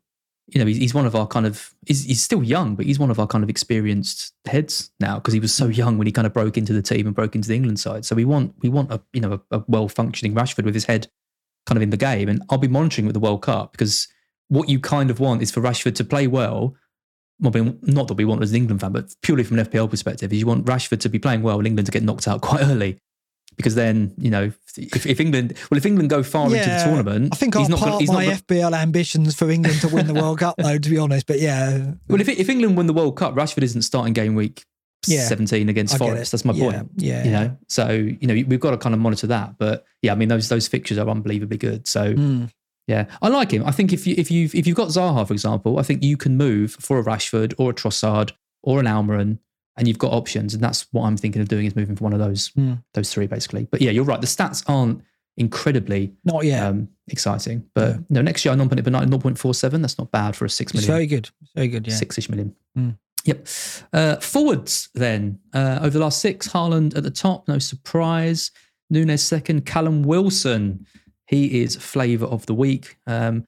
you 0.45 0.59
know 0.59 0.67
he's, 0.67 0.77
he's 0.77 0.93
one 0.93 1.07
of 1.07 1.15
our 1.15 1.25
kind 1.25 1.47
of 1.47 1.73
he's, 1.87 2.03
he's 2.03 2.21
still 2.21 2.43
young, 2.43 2.75
but 2.75 2.85
he's 2.85 2.99
one 2.99 3.09
of 3.09 3.19
our 3.19 3.25
kind 3.25 3.43
of 3.43 3.49
experienced 3.49 4.35
heads 4.45 4.91
now 4.99 5.15
because 5.15 5.33
he 5.33 5.39
was 5.39 5.51
so 5.51 5.65
young 5.65 5.97
when 5.97 6.05
he 6.05 6.13
kind 6.13 6.27
of 6.27 6.33
broke 6.33 6.59
into 6.59 6.73
the 6.73 6.83
team 6.83 7.07
and 7.07 7.15
broke 7.15 7.33
into 7.33 7.47
the 7.47 7.55
England 7.55 7.79
side. 7.79 8.05
So 8.05 8.15
we 8.15 8.23
want 8.23 8.53
we 8.61 8.69
want 8.69 8.91
a 8.91 9.01
you 9.13 9.21
know 9.21 9.41
a, 9.49 9.57
a 9.57 9.63
well 9.67 9.87
functioning 9.87 10.35
Rashford 10.35 10.63
with 10.63 10.75
his 10.75 10.85
head 10.85 11.07
kind 11.65 11.77
of 11.77 11.81
in 11.81 11.89
the 11.89 11.97
game, 11.97 12.29
and 12.29 12.43
I'll 12.51 12.59
be 12.59 12.67
monitoring 12.67 13.07
with 13.07 13.15
the 13.15 13.19
World 13.19 13.41
Cup 13.41 13.71
because 13.71 14.07
what 14.49 14.69
you 14.69 14.79
kind 14.79 15.09
of 15.09 15.19
want 15.19 15.41
is 15.41 15.49
for 15.49 15.61
Rashford 15.61 15.95
to 15.95 16.03
play 16.03 16.27
well. 16.27 16.75
Well, 17.39 17.75
not 17.81 18.07
that 18.09 18.13
we 18.13 18.25
want 18.25 18.43
as 18.43 18.51
an 18.51 18.57
England 18.57 18.81
fan, 18.81 18.91
but 18.91 19.15
purely 19.23 19.43
from 19.43 19.57
an 19.57 19.65
FPL 19.65 19.89
perspective, 19.89 20.31
is 20.31 20.39
you 20.39 20.45
want 20.45 20.67
Rashford 20.67 20.99
to 20.99 21.09
be 21.09 21.17
playing 21.17 21.41
well 21.41 21.57
and 21.57 21.65
England 21.65 21.87
to 21.87 21.91
get 21.91 22.03
knocked 22.03 22.27
out 22.27 22.41
quite 22.41 22.61
early 22.61 22.99
because 23.59 23.75
then 23.75 24.13
you 24.17 24.31
know 24.31 24.53
if, 24.77 25.05
if, 25.05 25.19
England 25.19 25.53
well 25.69 25.77
if 25.77 25.85
England 25.85 26.09
go 26.09 26.23
far 26.23 26.49
yeah, 26.49 26.59
into 26.59 26.69
the 26.69 26.83
tournament, 26.85 27.33
I 27.33 27.35
think 27.35 27.57
I'll 27.57 27.67
part 27.67 28.05
gonna, 28.05 28.13
my 28.13 28.27
not, 28.27 28.35
FPL 28.35 28.71
ambitions 28.71 29.35
for 29.35 29.49
England 29.49 29.81
to 29.81 29.89
win 29.89 30.07
the 30.07 30.13
World 30.13 30.39
Cup 30.39 30.55
though. 30.57 30.77
To 30.77 30.89
be 30.89 30.97
honest, 30.97 31.27
but 31.27 31.41
yeah. 31.41 31.91
Well, 32.07 32.21
if 32.21 32.29
if 32.29 32.47
England 32.47 32.77
win 32.77 32.87
the 32.87 32.93
World 32.93 33.17
Cup, 33.17 33.35
Rashford 33.35 33.63
isn't 33.63 33.81
starting 33.81 34.13
game 34.13 34.33
week 34.33 34.63
yeah, 35.07 35.27
17 35.27 35.67
against 35.67 35.97
Forest. 35.97 36.31
That's 36.31 36.45
my 36.45 36.53
point. 36.53 36.89
Yeah, 36.95 37.23
yeah, 37.23 37.23
You 37.25 37.31
know, 37.31 37.57
so 37.67 37.89
you 37.89 38.27
know 38.27 38.33
we've 38.33 38.61
got 38.61 38.71
to 38.71 38.77
kind 38.77 38.95
of 38.95 39.01
monitor 39.01 39.27
that. 39.27 39.57
But 39.57 39.85
yeah, 40.01 40.13
I 40.13 40.15
mean 40.15 40.29
those 40.29 40.47
those 40.47 40.69
fixtures 40.69 40.97
are 40.97 41.07
unbelievably 41.09 41.57
good. 41.57 41.87
So. 41.87 42.13
Mm. 42.13 42.51
Yeah, 42.87 43.05
I 43.21 43.27
like 43.27 43.51
him. 43.51 43.63
I 43.67 43.71
think 43.71 43.93
if 43.93 44.07
you 44.07 44.15
if 44.17 44.31
you 44.31 44.49
if 44.51 44.65
you've 44.65 44.75
got 44.75 44.87
Zaha, 44.87 45.27
for 45.27 45.33
example, 45.33 45.77
I 45.77 45.83
think 45.83 46.01
you 46.01 46.17
can 46.17 46.37
move 46.37 46.71
for 46.71 46.97
a 46.97 47.03
Rashford 47.03 47.53
or 47.59 47.69
a 47.69 47.73
Trossard 47.75 48.31
or 48.63 48.79
an 48.79 48.87
Almiron 48.87 49.37
and 49.79 49.87
you've 49.87 49.97
got 49.97 50.11
options. 50.11 50.53
And 50.53 50.61
that's 50.61 50.85
what 50.91 51.05
I'm 51.05 51.17
thinking 51.17 51.41
of 51.41 51.47
doing 51.47 51.65
is 51.65 51.75
moving 51.75 51.95
for 51.95 52.03
one 52.03 52.13
of 52.13 52.19
those 52.19 52.49
mm. 52.49 52.83
those 52.93 53.11
three 53.11 53.25
basically. 53.25 53.63
But 53.63 53.81
yeah, 53.81 53.91
you're 53.91 54.03
right. 54.03 54.21
The 54.21 54.27
stats 54.27 54.63
aren't 54.67 55.01
incredibly 55.37 56.13
not 56.25 56.43
yet 56.43 56.63
um, 56.63 56.89
exciting. 57.07 57.65
But 57.73 57.95
yeah. 57.95 58.01
no, 58.09 58.21
next 58.21 58.45
year 58.45 58.51
I 58.51 58.55
non-put 58.55 58.77
it 58.77 58.83
but 58.83 58.93
0.47. 58.93 59.81
That's 59.81 59.97
not 59.97 60.11
bad 60.11 60.35
for 60.35 60.45
a 60.45 60.49
six 60.49 60.73
million. 60.73 60.83
It's 60.83 60.93
very 60.93 61.07
good. 61.07 61.29
very 61.55 61.69
good. 61.69 61.87
Yeah, 61.87 61.95
six-ish 61.95 62.29
million. 62.29 62.55
Mm. 62.77 62.97
Yep. 63.25 63.47
Uh, 63.91 64.15
forwards 64.17 64.89
then 64.93 65.39
uh, 65.53 65.79
over 65.81 65.91
the 65.91 65.99
last 65.99 66.21
six, 66.21 66.47
Haaland 66.47 66.95
at 66.95 67.03
the 67.03 67.11
top, 67.11 67.47
no 67.47 67.57
surprise. 67.57 68.51
Nunez 68.89 69.23
second, 69.23 69.65
Callum 69.65 70.03
Wilson. 70.03 70.85
He 71.27 71.61
is 71.61 71.75
flavour 71.75 72.25
of 72.25 72.45
the 72.47 72.55
week. 72.55 72.97
Um, 73.07 73.45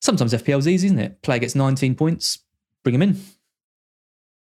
sometimes 0.00 0.32
FPL's 0.32 0.68
easy, 0.68 0.86
isn't 0.86 0.98
it? 0.98 1.22
Player 1.22 1.40
gets 1.40 1.54
19 1.54 1.96
points, 1.96 2.38
bring 2.84 2.94
him 2.94 3.02
in. 3.02 3.20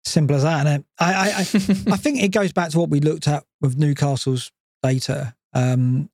Simple 0.08 0.36
as 0.38 0.44
that, 0.44 0.66
and 0.66 0.86
I, 1.00 1.14
I, 1.14 1.28
I, 1.28 1.40
I, 1.94 1.98
think 1.98 2.24
it 2.24 2.30
goes 2.30 2.54
back 2.54 2.70
to 2.72 2.80
what 2.80 2.90
we 2.90 3.00
looked 3.00 3.28
at 3.28 3.44
with 3.60 3.78
Newcastle's 3.78 4.52
data. 4.82 5.36
Um, 5.54 6.10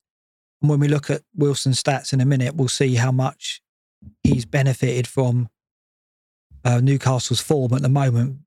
and 0.60 0.70
when 0.70 0.80
we 0.80 0.88
look 0.88 1.10
at 1.10 1.22
Wilson's 1.36 1.82
stats 1.82 2.12
in 2.12 2.20
a 2.20 2.24
minute, 2.24 2.54
we'll 2.56 2.68
see 2.68 2.94
how 2.94 3.12
much 3.12 3.60
he's 4.22 4.46
benefited 4.46 5.06
from 5.06 5.48
uh, 6.64 6.80
Newcastle's 6.80 7.40
form 7.40 7.72
at 7.74 7.82
the 7.82 7.88
moment 7.88 8.38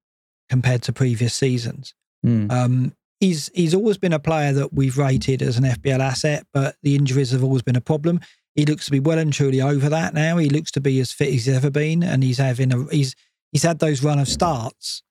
compared 0.49 0.81
to 0.83 0.93
previous 0.93 1.33
seasons. 1.33 1.93
Mm. 2.25 2.51
Um, 2.51 2.93
he's 3.19 3.49
he's 3.53 3.73
always 3.73 3.97
been 3.97 4.13
a 4.13 4.19
player 4.19 4.51
that 4.53 4.73
we've 4.73 4.97
rated 4.97 5.41
as 5.41 5.57
an 5.57 5.63
FPL 5.63 5.99
asset, 5.99 6.45
but 6.53 6.75
the 6.81 6.95
injuries 6.95 7.31
have 7.31 7.43
always 7.43 7.61
been 7.61 7.75
a 7.75 7.81
problem. 7.81 8.19
He 8.55 8.65
looks 8.65 8.85
to 8.85 8.91
be 8.91 8.99
well 8.99 9.19
and 9.19 9.31
truly 9.31 9.61
over 9.61 9.87
that 9.89 10.13
now. 10.13 10.37
He 10.37 10.49
looks 10.49 10.71
to 10.71 10.81
be 10.81 10.99
as 10.99 11.11
fit 11.11 11.27
as 11.27 11.33
he's 11.33 11.49
ever 11.49 11.69
been, 11.69 12.01
and 12.01 12.23
he's 12.23 12.39
having 12.39 12.73
a 12.73 12.85
he's 12.91 13.15
he's 13.51 13.63
had 13.63 13.79
those 13.79 14.03
run 14.03 14.19
of 14.19 14.27
starts 14.27 15.03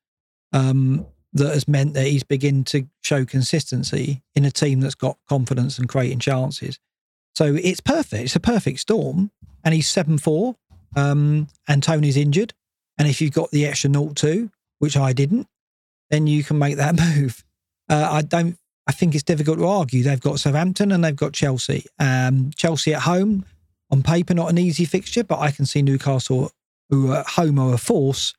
um, 0.56 1.06
that 1.34 1.52
has 1.52 1.68
meant 1.68 1.92
that 1.94 2.06
he's 2.06 2.24
beginning 2.24 2.64
to 2.64 2.88
show 3.02 3.26
consistency 3.26 4.22
in 4.34 4.44
a 4.44 4.50
team 4.50 4.80
that's 4.80 4.94
got 4.94 5.18
confidence 5.28 5.78
and 5.78 5.88
creating 5.88 6.18
chances. 6.18 6.78
So 7.34 7.54
it's 7.54 7.80
perfect. 7.80 8.24
It's 8.24 8.36
a 8.36 8.40
perfect 8.40 8.80
storm. 8.80 9.30
And 9.62 9.74
he's 9.74 9.88
7 9.88 10.16
4. 10.16 10.56
Um, 10.96 11.48
and 11.68 11.82
Tony's 11.82 12.16
injured. 12.16 12.54
And 12.96 13.06
if 13.06 13.20
you've 13.20 13.32
got 13.32 13.50
the 13.50 13.66
extra 13.66 13.92
0 13.92 14.12
2, 14.14 14.50
which 14.78 14.96
I 14.96 15.12
didn't, 15.12 15.46
then 16.08 16.26
you 16.26 16.42
can 16.42 16.58
make 16.58 16.76
that 16.76 16.98
move. 17.16 17.44
Uh, 17.88 18.08
I 18.10 18.22
don't. 18.22 18.56
I 18.88 18.92
think 18.92 19.14
it's 19.14 19.24
difficult 19.24 19.58
to 19.58 19.66
argue. 19.66 20.04
They've 20.04 20.20
got 20.20 20.38
Southampton 20.38 20.92
and 20.92 21.04
they've 21.04 21.14
got 21.14 21.32
Chelsea. 21.32 21.84
Um, 21.98 22.52
Chelsea 22.54 22.94
at 22.94 23.02
home, 23.02 23.44
on 23.90 24.04
paper, 24.04 24.32
not 24.32 24.48
an 24.48 24.58
easy 24.58 24.84
fixture, 24.84 25.24
but 25.24 25.40
I 25.40 25.50
can 25.50 25.66
see 25.66 25.82
Newcastle, 25.82 26.52
who 26.88 27.10
are 27.10 27.18
at 27.18 27.26
home, 27.26 27.58
are 27.58 27.74
a 27.74 27.78
force, 27.78 28.32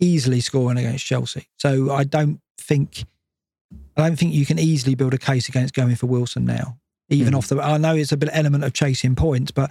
easily 0.00 0.40
scoring 0.40 0.78
against 0.78 1.04
Chelsea. 1.04 1.48
So 1.58 1.92
I 1.92 2.04
don't 2.04 2.40
think 2.58 3.04
I 3.96 4.06
don't 4.06 4.16
think 4.16 4.34
you 4.34 4.46
can 4.46 4.58
easily 4.58 4.94
build 4.94 5.14
a 5.14 5.18
case 5.18 5.48
against 5.48 5.74
going 5.74 5.96
for 5.96 6.06
Wilson 6.06 6.44
now. 6.44 6.78
Even 7.08 7.34
mm. 7.34 7.38
off 7.38 7.48
the 7.48 7.60
I 7.60 7.78
know 7.78 7.94
it's 7.94 8.12
a 8.12 8.16
bit 8.16 8.30
element 8.32 8.64
of 8.64 8.72
chasing 8.72 9.14
points, 9.14 9.50
but 9.50 9.70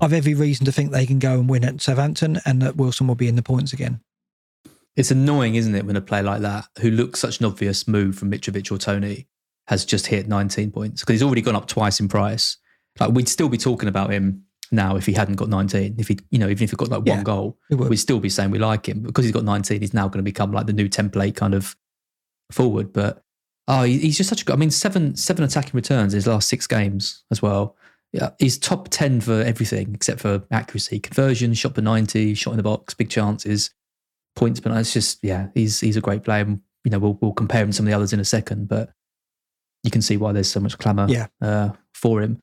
I've 0.00 0.12
every 0.12 0.34
reason 0.34 0.66
to 0.66 0.72
think 0.72 0.90
they 0.90 1.06
can 1.06 1.18
go 1.18 1.34
and 1.34 1.48
win 1.48 1.64
at 1.64 1.80
Southampton 1.80 2.40
and 2.44 2.60
that 2.62 2.76
Wilson 2.76 3.06
will 3.06 3.14
be 3.14 3.28
in 3.28 3.36
the 3.36 3.42
points 3.42 3.72
again. 3.72 4.00
It's 4.96 5.10
annoying, 5.10 5.54
isn't 5.54 5.74
it, 5.74 5.86
when 5.86 5.96
a 5.96 6.02
player 6.02 6.22
like 6.22 6.42
that, 6.42 6.66
who 6.80 6.90
looks 6.90 7.20
such 7.20 7.40
an 7.40 7.46
obvious 7.46 7.88
move 7.88 8.18
from 8.18 8.30
Mitrovic 8.30 8.70
or 8.70 8.76
Tony, 8.76 9.26
has 9.68 9.84
just 9.84 10.06
hit 10.06 10.28
19 10.28 10.70
points 10.70 11.00
because 11.00 11.14
he's 11.14 11.22
already 11.22 11.40
gone 11.40 11.56
up 11.56 11.66
twice 11.66 12.00
in 12.00 12.08
price. 12.08 12.58
Like 13.00 13.12
we'd 13.12 13.28
still 13.28 13.48
be 13.48 13.56
talking 13.56 13.88
about 13.88 14.10
him 14.10 14.44
now 14.72 14.96
if 14.96 15.06
he 15.06 15.12
hadn't 15.12 15.36
got 15.36 15.48
19. 15.48 15.96
If 15.98 16.08
he, 16.08 16.18
you 16.30 16.38
know, 16.38 16.48
even 16.48 16.64
if 16.64 16.70
he 16.70 16.76
got 16.76 16.88
like 16.88 17.02
Yeah, 17.04 17.16
one 17.16 17.24
goal, 17.24 17.58
we'd 17.70 17.96
still 17.96 18.20
be 18.20 18.28
saying 18.28 18.50
we 18.50 18.58
like 18.58 18.88
him 18.88 19.02
because 19.02 19.24
he's 19.24 19.32
got 19.32 19.44
19. 19.44 19.80
He's 19.80 19.94
now 19.94 20.08
going 20.08 20.18
to 20.18 20.22
become 20.22 20.52
like 20.52 20.66
the 20.66 20.72
new 20.72 20.88
template 20.88 21.36
kind 21.36 21.54
of 21.54 21.76
forward. 22.50 22.92
But 22.92 23.22
oh, 23.68 23.82
he's 23.82 24.16
just 24.16 24.28
such 24.30 24.42
a 24.42 24.44
good. 24.44 24.54
I 24.54 24.56
mean, 24.56 24.70
seven 24.70 25.16
seven 25.16 25.44
attacking 25.44 25.72
returns 25.74 26.14
in 26.14 26.18
his 26.18 26.26
last 26.26 26.48
six 26.48 26.66
games 26.66 27.24
as 27.30 27.40
well. 27.42 27.76
Yeah, 28.12 28.30
he's 28.38 28.58
top 28.58 28.88
10 28.90 29.22
for 29.22 29.40
everything 29.40 29.94
except 29.94 30.20
for 30.20 30.42
accuracy, 30.50 31.00
conversion, 31.00 31.54
shot 31.54 31.74
per 31.74 31.80
90, 31.80 32.34
shot 32.34 32.50
in 32.50 32.58
the 32.58 32.62
box, 32.62 32.92
big 32.92 33.08
chances, 33.08 33.70
points. 34.36 34.60
But 34.60 34.76
it's 34.76 34.92
just 34.92 35.18
yeah, 35.22 35.48
he's 35.54 35.80
he's 35.80 35.96
a 35.96 36.02
great 36.02 36.22
player. 36.22 36.42
And, 36.42 36.60
you 36.84 36.90
know, 36.90 36.98
we'll 36.98 37.18
we'll 37.22 37.32
compare 37.32 37.62
him 37.62 37.70
to 37.70 37.72
some 37.72 37.86
of 37.86 37.90
the 37.90 37.96
others 37.96 38.12
in 38.12 38.20
a 38.20 38.24
second, 38.24 38.68
but 38.68 38.90
you 39.82 39.90
can 39.90 40.02
see 40.02 40.16
why 40.18 40.32
there's 40.32 40.50
so 40.50 40.60
much 40.60 40.76
clamour 40.78 41.06
Yeah. 41.08 41.26
uh, 41.40 41.70
for 41.94 42.20
him. 42.20 42.38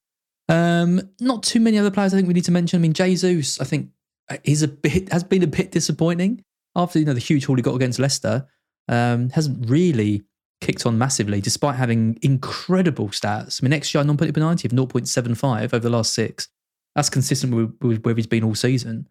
Um, 0.50 1.02
not 1.20 1.44
too 1.44 1.60
many 1.60 1.78
other 1.78 1.92
players 1.92 2.14
I 2.14 2.18
think 2.18 2.28
we 2.28 2.34
need 2.34 2.46
to 2.46 2.52
mention. 2.52 2.80
I 2.80 2.82
mean, 2.82 2.94
Jesus, 2.94 3.62
I 3.62 3.64
think 3.64 3.90
uh, 4.30 4.38
he's 4.44 4.64
a 4.64 4.68
bit 4.68 5.12
has 5.14 5.24
been 5.24 5.44
a 5.44 5.48
bit 5.48 5.72
disappointing 5.72 6.44
after 6.76 7.00
you 7.00 7.06
know 7.06 7.14
the 7.14 7.20
huge 7.20 7.46
haul 7.46 7.56
he 7.56 7.62
got 7.62 7.76
against 7.76 8.00
Leicester. 8.00 8.48
Um, 8.88 9.30
hasn't 9.30 9.70
really 9.70 10.24
kicked 10.62 10.86
on 10.86 10.98
massively, 10.98 11.40
despite 11.40 11.76
having 11.76 12.18
incredible 12.24 13.10
stats. 13.10 13.62
I 13.62 13.68
mean, 13.68 13.80
XGI 13.80 14.06
non-penalty 14.06 14.40
90 14.40 14.68
of 14.68 14.72
0.75 14.72 15.66
over 15.66 15.80
the 15.80 15.90
last 15.92 16.14
six. 16.14 16.50
That's 16.96 17.10
consistent 17.10 17.54
with, 17.54 17.76
with 17.82 18.04
where 18.04 18.16
he's 18.16 18.28
been 18.28 18.44
all 18.44 18.56
season, 18.56 19.08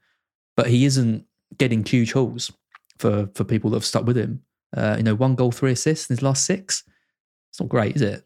but 0.56 0.66
he 0.66 0.84
isn't 0.84 1.24
getting 1.56 1.84
huge 1.84 2.12
hauls 2.12 2.52
for 2.98 3.30
for 3.34 3.44
people 3.44 3.70
that 3.70 3.76
have 3.76 3.84
stuck 3.84 4.04
with 4.04 4.18
him. 4.18 4.42
Uh, 4.76 4.96
you 4.98 5.04
know, 5.04 5.14
one 5.14 5.34
goal, 5.34 5.52
three 5.52 5.72
assists 5.72 6.10
in 6.10 6.16
his 6.16 6.22
last 6.22 6.44
six. 6.44 6.82
It's 7.50 7.60
not 7.60 7.68
great, 7.68 7.96
is 7.96 8.02
it? 8.02 8.24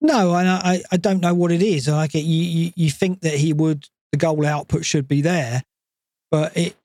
No, 0.00 0.34
and 0.34 0.48
I, 0.48 0.82
I 0.90 0.96
don't 0.96 1.20
know 1.20 1.34
what 1.34 1.52
it 1.52 1.62
is. 1.62 1.86
Like 1.88 2.14
it, 2.14 2.20
you, 2.20 2.42
you, 2.42 2.72
you 2.74 2.90
think 2.90 3.20
that 3.20 3.34
he 3.34 3.52
would, 3.52 3.88
the 4.12 4.18
goal 4.18 4.46
output 4.46 4.84
should 4.84 5.06
be 5.06 5.20
there, 5.20 5.62
but 6.30 6.56
it 6.56 6.76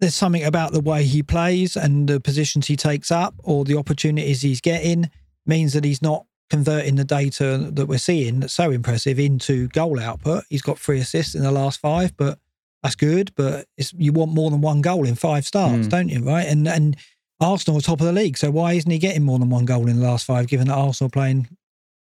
there's 0.00 0.14
something 0.14 0.44
about 0.44 0.72
the 0.72 0.80
way 0.80 1.04
he 1.04 1.22
plays 1.22 1.76
and 1.76 2.08
the 2.08 2.18
positions 2.20 2.66
he 2.68 2.74
takes 2.74 3.10
up 3.10 3.34
or 3.42 3.66
the 3.66 3.76
opportunities 3.76 4.40
he's 4.40 4.62
getting 4.62 5.10
means 5.44 5.74
that 5.74 5.84
he's 5.84 6.00
not 6.00 6.24
converting 6.48 6.96
the 6.96 7.04
data 7.04 7.68
that 7.70 7.84
we're 7.84 7.98
seeing 7.98 8.40
that's 8.40 8.54
so 8.54 8.70
impressive 8.70 9.18
into 9.18 9.68
goal 9.68 10.00
output. 10.00 10.44
He's 10.48 10.62
got 10.62 10.78
three 10.78 11.00
assists 11.00 11.34
in 11.34 11.42
the 11.42 11.52
last 11.52 11.80
five, 11.80 12.16
but 12.16 12.38
that's 12.82 12.94
good. 12.94 13.30
But 13.36 13.66
it's, 13.76 13.92
you 13.92 14.12
want 14.14 14.32
more 14.32 14.50
than 14.50 14.62
one 14.62 14.80
goal 14.80 15.06
in 15.06 15.16
five 15.16 15.44
starts, 15.46 15.86
Mm. 15.86 15.90
don't 15.90 16.08
you? 16.08 16.20
Right? 16.24 16.46
And 16.46 16.66
and 16.66 16.96
Arsenal 17.38 17.76
are 17.78 17.82
top 17.82 18.00
of 18.00 18.06
the 18.06 18.12
league, 18.12 18.38
so 18.38 18.50
why 18.50 18.72
isn't 18.72 18.90
he 18.90 18.98
getting 18.98 19.22
more 19.22 19.38
than 19.38 19.50
one 19.50 19.66
goal 19.66 19.86
in 19.86 19.98
the 20.00 20.02
last 20.06 20.24
five? 20.24 20.46
Given 20.46 20.68
that 20.68 20.78
Arsenal 20.78 21.10
playing, 21.10 21.46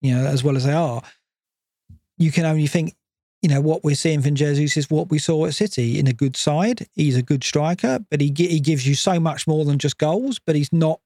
you 0.02 0.16
know, 0.16 0.26
as 0.26 0.44
well 0.44 0.56
as 0.56 0.66
they 0.66 0.74
are, 0.74 1.02
you 2.18 2.32
can 2.32 2.46
only 2.46 2.68
think, 2.68 2.96
you 3.42 3.50
know, 3.50 3.62
what 3.62 3.84
we're 3.84 3.96
seeing 3.96 4.22
from 4.22 4.36
Jesus 4.36 4.78
is 4.78 4.90
what 4.90 5.10
we 5.10 5.20
saw 5.20 5.46
at 5.46 5.54
City 5.54 6.00
in 6.00 6.08
a 6.08 6.14
good 6.14 6.36
side. 6.36 6.88
He's 6.94 7.16
a 7.16 7.22
good 7.22 7.44
striker, 7.44 8.00
but 8.10 8.22
he 8.22 8.34
he 8.36 8.60
gives 8.60 8.88
you 8.88 8.96
so 8.96 9.20
much 9.20 9.48
more 9.48 9.66
than 9.66 9.78
just 9.78 9.98
goals. 9.98 10.40
But 10.40 10.56
he's 10.56 10.74
not 10.74 11.00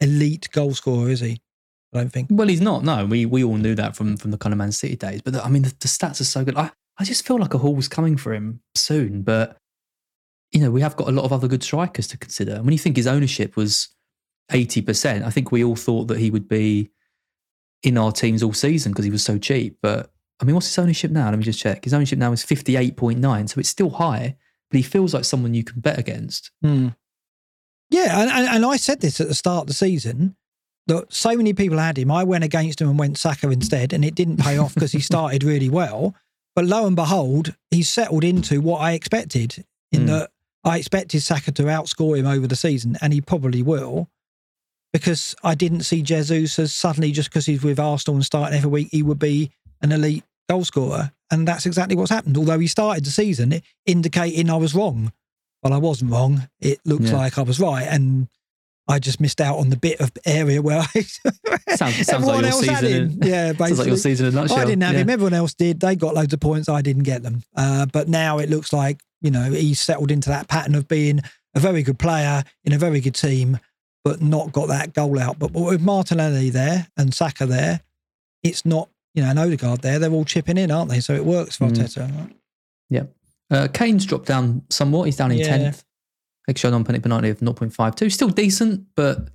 elite 0.00 0.48
goal 0.52 0.74
scorer, 0.74 1.10
is 1.10 1.20
he? 1.20 1.40
I 1.94 1.98
don't 1.98 2.12
think. 2.12 2.28
Well, 2.30 2.48
he's 2.48 2.60
not. 2.60 2.84
No, 2.84 3.06
we 3.06 3.24
we 3.26 3.44
all 3.44 3.56
knew 3.56 3.74
that 3.76 3.94
from 3.96 4.16
from 4.16 4.32
the 4.32 4.38
kind 4.38 4.52
of 4.52 4.58
Man 4.58 4.72
City 4.72 4.96
days. 4.96 5.22
But 5.22 5.34
the, 5.34 5.44
I 5.44 5.48
mean, 5.48 5.62
the, 5.62 5.74
the 5.80 5.88
stats 5.88 6.20
are 6.20 6.24
so 6.24 6.44
good. 6.44 6.56
I 6.56 6.70
I 6.98 7.04
just 7.04 7.26
feel 7.26 7.38
like 7.38 7.54
a 7.54 7.58
haul's 7.58 7.88
coming 7.88 8.16
for 8.16 8.34
him 8.34 8.60
soon. 8.74 9.22
But 9.22 9.56
you 10.52 10.60
know, 10.60 10.70
we 10.70 10.80
have 10.80 10.96
got 10.96 11.08
a 11.08 11.12
lot 11.12 11.24
of 11.24 11.32
other 11.32 11.48
good 11.48 11.62
strikers 11.62 12.08
to 12.08 12.18
consider. 12.18 12.62
When 12.62 12.72
you 12.72 12.78
think 12.78 12.96
his 12.96 13.06
ownership 13.06 13.56
was 13.56 13.88
eighty 14.52 14.82
percent, 14.82 15.24
I 15.24 15.30
think 15.30 15.52
we 15.52 15.62
all 15.62 15.76
thought 15.76 16.08
that 16.08 16.18
he 16.18 16.30
would 16.30 16.48
be 16.48 16.90
in 17.82 17.96
our 17.98 18.12
teams 18.12 18.42
all 18.42 18.52
season 18.52 18.92
because 18.92 19.04
he 19.04 19.10
was 19.10 19.22
so 19.22 19.38
cheap. 19.38 19.78
But 19.82 20.10
I 20.40 20.44
mean, 20.44 20.54
what's 20.54 20.66
his 20.68 20.78
ownership 20.78 21.10
now? 21.10 21.28
Let 21.30 21.38
me 21.38 21.44
just 21.44 21.60
check. 21.60 21.84
His 21.84 21.94
ownership 21.94 22.18
now 22.18 22.32
is 22.32 22.42
fifty 22.42 22.76
eight 22.76 22.96
point 22.96 23.18
nine, 23.20 23.48
so 23.48 23.58
it's 23.60 23.68
still 23.68 23.90
high. 23.90 24.36
But 24.70 24.76
he 24.78 24.82
feels 24.82 25.14
like 25.14 25.24
someone 25.24 25.54
you 25.54 25.62
can 25.64 25.80
bet 25.80 25.98
against. 25.98 26.50
Yeah, 27.90 28.20
and, 28.20 28.30
and, 28.30 28.48
and 28.48 28.66
I 28.66 28.76
said 28.76 29.00
this 29.00 29.20
at 29.20 29.28
the 29.28 29.34
start 29.34 29.62
of 29.62 29.66
the 29.68 29.74
season 29.74 30.36
that 30.88 31.12
so 31.12 31.36
many 31.36 31.52
people 31.52 31.78
had 31.78 31.96
him. 31.98 32.10
I 32.10 32.24
went 32.24 32.42
against 32.44 32.80
him 32.80 32.88
and 32.88 32.98
went 32.98 33.18
Saka 33.18 33.48
instead, 33.50 33.92
and 33.92 34.04
it 34.04 34.14
didn't 34.14 34.38
pay 34.38 34.58
off 34.58 34.74
because 34.74 34.92
he 34.92 35.00
started 35.12 35.44
really 35.44 35.68
well. 35.68 36.14
But 36.56 36.64
lo 36.64 36.86
and 36.86 36.96
behold, 36.96 37.54
he's 37.70 37.88
settled 37.88 38.24
into 38.24 38.60
what 38.60 38.78
I 38.80 38.92
expected. 38.92 39.64
In 39.92 40.02
Mm. 40.02 40.06
that 40.08 40.30
I 40.64 40.78
expected 40.78 41.22
Saka 41.22 41.52
to 41.52 41.62
outscore 41.64 42.18
him 42.18 42.26
over 42.26 42.48
the 42.48 42.56
season, 42.56 42.98
and 43.00 43.12
he 43.12 43.20
probably 43.20 43.62
will. 43.62 44.08
Because 45.00 45.34
I 45.44 45.54
didn't 45.54 45.82
see 45.82 46.02
Jesus 46.02 46.58
as 46.58 46.72
suddenly 46.72 47.12
just 47.12 47.28
because 47.30 47.46
he's 47.46 47.62
with 47.62 47.78
Arsenal 47.78 48.16
and 48.16 48.24
starting 48.24 48.56
every 48.56 48.70
week, 48.70 48.88
he 48.90 49.02
would 49.02 49.18
be 49.18 49.50
an 49.82 49.92
elite 49.92 50.24
goal 50.48 50.64
scorer. 50.64 51.12
And 51.30 51.46
that's 51.46 51.66
exactly 51.66 51.96
what's 51.96 52.10
happened. 52.10 52.36
Although 52.36 52.58
he 52.58 52.66
started 52.66 53.04
the 53.04 53.10
season 53.10 53.60
indicating 53.84 54.48
I 54.50 54.56
was 54.56 54.74
wrong. 54.74 55.12
Well, 55.62 55.72
I 55.72 55.78
wasn't 55.78 56.12
wrong. 56.12 56.48
It 56.60 56.78
looks 56.84 57.10
Yeah. 57.10 57.16
like 57.16 57.38
I 57.38 57.42
was 57.42 57.58
right. 57.60 57.82
And 57.88 58.28
I 58.88 59.00
just 59.00 59.20
missed 59.20 59.40
out 59.40 59.58
on 59.58 59.70
the 59.70 59.76
bit 59.76 60.00
of 60.00 60.12
area 60.24 60.62
where 60.62 60.78
I 60.78 61.00
Sounds, 61.76 62.06
sounds 62.06 62.08
like 62.08 62.38
everyone 62.38 62.44
your 62.44 62.52
else 62.52 62.66
had 62.66 62.84
him. 62.84 63.18
Yeah, 63.22 63.46
sounds 63.48 63.60
like 63.60 63.68
your 63.70 63.76
basically. 63.76 63.96
season 63.96 64.26
in 64.26 64.32
a 64.32 64.40
nutshell. 64.42 64.58
I 64.58 64.64
didn't 64.64 64.82
have 64.84 64.94
Yeah. 64.94 65.00
him. 65.00 65.10
Everyone 65.10 65.34
else 65.34 65.54
did. 65.54 65.80
They 65.80 65.96
got 65.96 66.14
loads 66.14 66.32
of 66.32 66.38
points. 66.40 66.68
I 66.68 66.82
didn't 66.82 67.02
get 67.02 67.22
them. 67.24 67.42
Uh, 67.56 67.86
but 67.86 68.08
now 68.08 68.38
it 68.38 68.48
looks 68.48 68.72
like 68.72 69.00
you 69.20 69.30
know 69.32 69.50
he's 69.50 69.80
settled 69.80 70.10
into 70.12 70.28
that 70.28 70.46
pattern 70.46 70.74
of 70.76 70.86
being 70.86 71.20
a 71.54 71.60
very 71.60 71.82
good 71.82 71.98
player 71.98 72.44
in 72.64 72.72
a 72.72 72.78
very 72.78 73.00
good 73.00 73.14
team, 73.16 73.58
but 74.06 74.22
not 74.22 74.52
got 74.52 74.68
that 74.68 74.94
goal 74.94 75.18
out. 75.18 75.36
But 75.36 75.50
with 75.52 75.80
Martinelli 75.82 76.48
there 76.50 76.86
and 76.96 77.12
Saka 77.12 77.44
there, 77.44 77.80
it's 78.44 78.64
not 78.64 78.88
you 79.14 79.22
know 79.24 79.30
and 79.30 79.38
Odegaard 79.38 79.80
there. 79.82 79.98
They're 79.98 80.12
all 80.12 80.24
chipping 80.24 80.58
in, 80.58 80.70
aren't 80.70 80.90
they? 80.92 81.00
So 81.00 81.12
it 81.14 81.24
works 81.24 81.56
for 81.56 81.66
Mm. 81.66 81.72
Arteta. 81.72 82.30
Uh, 83.48 83.68
Kane's 83.72 84.04
dropped 84.06 84.26
down 84.26 84.62
somewhat. 84.70 85.04
He's 85.04 85.16
down 85.16 85.30
in 85.32 85.38
10th. 85.38 85.44
Yeah. 85.46 85.70
10th. 85.70 85.84
XG 86.50 86.72
on 86.72 86.84
penalty 86.84 87.02
penalty 87.02 87.30
of 87.30 87.38
0.52. 87.40 88.10
Still 88.12 88.28
decent, 88.28 88.86
but 88.96 89.28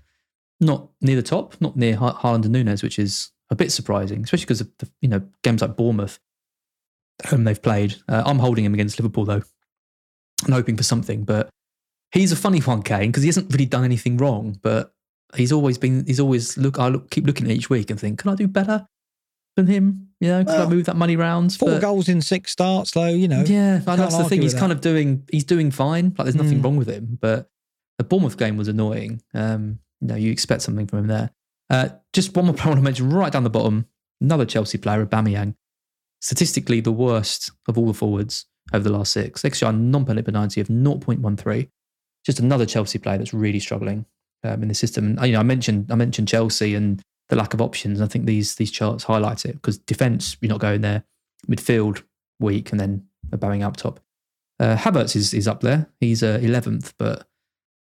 not 0.60 0.89
near 1.02 1.15
the 1.18 1.22
top, 1.23 1.56
not 1.61 1.76
near 1.77 1.95
Ha- 1.98 2.18
Haaland 2.22 2.43
and 2.43 2.52
Nunez, 2.52 2.84
which 2.84 2.99
is 2.99 3.31
a 3.49 3.56
bit 3.56 3.72
surprising, 3.72 4.23
especially 4.23 4.45
because 4.45 4.61
of 4.61 4.69
the, 4.80 4.89
you 5.02 5.07
know 5.10 5.22
games 5.43 5.61
like 5.61 5.76
Bournemouth, 5.77 6.19
whom 7.27 7.43
they've 7.45 7.61
played. 7.61 7.95
Uh, 8.10 8.23
I'm 8.26 8.39
holding 8.39 8.64
him 8.65 8.73
against 8.73 8.99
Liverpool 8.99 9.26
though, 9.26 9.43
and 10.45 10.53
hoping 10.53 10.76
for 10.77 10.84
something. 10.84 11.23
But 11.23 11.49
he's 12.11 12.31
a 12.31 12.35
funny 12.35 12.59
one, 12.59 12.81
Kane, 12.83 13.09
because 13.11 13.23
he 13.23 13.27
hasn't 13.29 13.51
really 13.51 13.65
done 13.65 13.83
anything 13.83 14.17
wrong, 14.17 14.57
but 14.61 14.93
he's 15.35 15.51
always 15.51 15.77
been. 15.77 16.05
He's 16.05 16.19
always 16.19 16.57
look. 16.57 16.79
I 16.79 16.88
look, 16.89 17.09
keep 17.09 17.25
looking 17.25 17.45
at 17.47 17.51
each 17.51 17.69
week 17.69 17.89
and 17.89 17.99
think, 17.99 18.19
can 18.19 18.31
I 18.31 18.35
do 18.35 18.47
better 18.47 18.88
than 19.55 19.67
him? 19.67 20.09
You 20.19 20.27
know, 20.29 20.45
can 20.45 20.61
I 20.61 20.65
move 20.67 20.85
that 20.85 20.95
money 20.95 21.15
round? 21.15 21.53
Four 21.53 21.69
But- 21.71 21.81
goals 21.81 22.07
in 22.09 22.21
six 22.21 22.51
starts, 22.51 22.91
though. 22.91 23.07
You 23.07 23.27
know, 23.27 23.43
yeah, 23.45 23.79
that's 23.79 24.17
the 24.17 24.23
thing. 24.25 24.41
He's 24.41 24.53
that. 24.53 24.59
kind 24.59 24.71
of 24.71 24.81
doing. 24.81 25.27
He's 25.31 25.43
doing 25.43 25.71
fine. 25.71 26.13
Like 26.17 26.25
there's 26.25 26.35
nothing 26.35 26.59
Mm. 26.59 26.63
wrong 26.63 26.77
with 26.77 26.88
him. 26.89 27.17
But 27.19 27.49
the 27.97 28.03
Bournemouth 28.03 28.38
game 28.38 28.57
was 28.57 28.67
annoying. 28.67 29.21
Um, 29.33 29.79
you 29.99 30.07
know, 30.07 30.15
you 30.15 30.31
expect 30.31 30.61
something 30.63 30.88
from 30.88 30.99
him 30.99 31.07
there. 31.07 31.31
Uh, 31.69 31.89
just 32.13 32.35
one 32.35 32.45
more 32.45 32.53
player 32.55 32.67
I 32.67 32.69
want 32.71 32.79
to 32.79 32.83
mention 32.83 33.09
right 33.09 33.31
down 33.31 33.43
the 33.43 33.49
bottom. 33.49 33.85
Another 34.19 34.45
Chelsea 34.45 34.77
player, 34.77 35.05
Aubameyang. 35.05 35.55
Statistically, 36.19 36.81
the 36.81 36.91
worst 36.91 37.51
of 37.67 37.77
all 37.77 37.88
the 37.88 37.93
forwards 37.93 38.45
over 38.73 38.83
the 38.83 38.95
last 38.95 39.11
six. 39.13 39.41
XGI 39.41 39.71
non-penalty 39.79 40.23
per 40.23 40.31
90 40.31 40.61
of 40.61 40.67
0.13. 40.67 41.69
Just 42.26 42.39
another 42.39 42.65
Chelsea 42.65 42.99
player 42.99 43.18
that's 43.18 43.34
really 43.34 43.60
struggling 43.60 44.06
um, 44.43 44.61
in 44.61 44.68
the 44.68 44.76
system. 44.76 45.18
And 45.18 45.27
you 45.27 45.34
know, 45.34 45.39
I 45.39 45.43
mentioned 45.43 45.91
I 45.91 45.95
mentioned 45.95 46.27
Chelsea 46.27 46.76
and 46.76 47.02
the 47.30 47.35
lack 47.35 47.53
of 47.53 47.61
options. 47.61 48.02
I 48.02 48.07
think 48.07 48.26
these 48.26 48.56
these 48.56 48.72
charts 48.72 49.03
highlight 49.06 49.45
it 49.45 49.53
because 49.53 49.77
defense, 49.80 50.38
you're 50.41 50.49
not 50.49 50.60
going 50.60 50.81
there. 50.81 51.03
Midfield 51.49 52.03
weak, 52.39 52.72
and 52.72 52.80
then 52.80 53.06
a 53.31 53.38
bowing 53.38 53.64
up 53.64 53.77
top. 53.77 53.99
Uh, 54.60 54.76
Havertz 54.76 55.15
is 55.15 55.34
is 55.34 55.48
up 55.48 55.61
there. 55.61 55.88
He's 55.99 56.22
uh, 56.22 56.38
11th, 56.41 56.93
but 56.98 57.27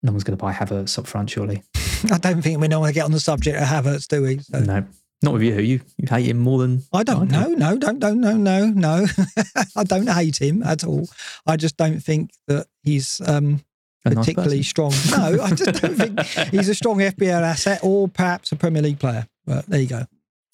no 0.03 0.13
one's 0.13 0.25
going 0.25 0.37
to 0.37 0.43
buy 0.45 0.53
Havertz 0.53 0.99
up 0.99 1.07
front, 1.07 1.31
surely. 1.31 1.63
I 2.13 2.19
don't 2.19 2.43
think 2.43 2.61
we 2.61 2.69
know 2.69 2.81
want 2.81 2.91
to 2.91 2.95
get 2.95 3.05
on 3.05 3.13
the 3.13 3.21
subject 3.21 3.57
of 3.61 3.67
Havertz, 3.67 4.07
do 4.07 4.23
we? 4.23 4.39
So- 4.39 4.61
No, 4.61 4.85
not 5.23 5.33
with 5.33 5.43
you. 5.43 5.55
You 5.55 5.81
you 5.97 6.07
hate 6.09 6.27
him 6.27 6.39
more 6.39 6.59
than 6.59 6.83
I 6.93 7.03
don't 7.03 7.31
know. 7.31 7.49
No, 7.49 7.77
don't, 7.79 7.99
don't, 7.99 8.21
no, 8.21 8.37
no, 8.37 8.67
no. 8.67 9.07
I 9.77 9.85
don't 9.85 10.09
hate 10.09 10.41
him 10.41 10.63
at 10.63 10.85
all. 10.85 11.09
I 11.47 11.57
just 11.57 11.77
don't 11.77 12.01
think 12.01 12.31
that 12.47 12.67
he's 12.83 13.21
um, 13.27 13.63
a 14.05 14.11
particularly 14.11 14.59
person. 14.59 14.65
strong. 14.65 14.93
No, 15.11 15.43
I 15.43 15.51
just 15.51 15.83
don't 15.83 15.95
think 15.97 16.21
he's 16.51 16.69
a 16.69 16.75
strong 16.75 16.99
FPL 16.99 17.43
asset 17.43 17.81
or 17.83 18.09
perhaps 18.09 18.53
a 18.53 18.57
Premier 18.57 18.83
League 18.83 18.99
player. 18.99 19.27
But 19.47 19.67
there 19.67 19.81
you 19.81 19.87
go. 19.89 20.05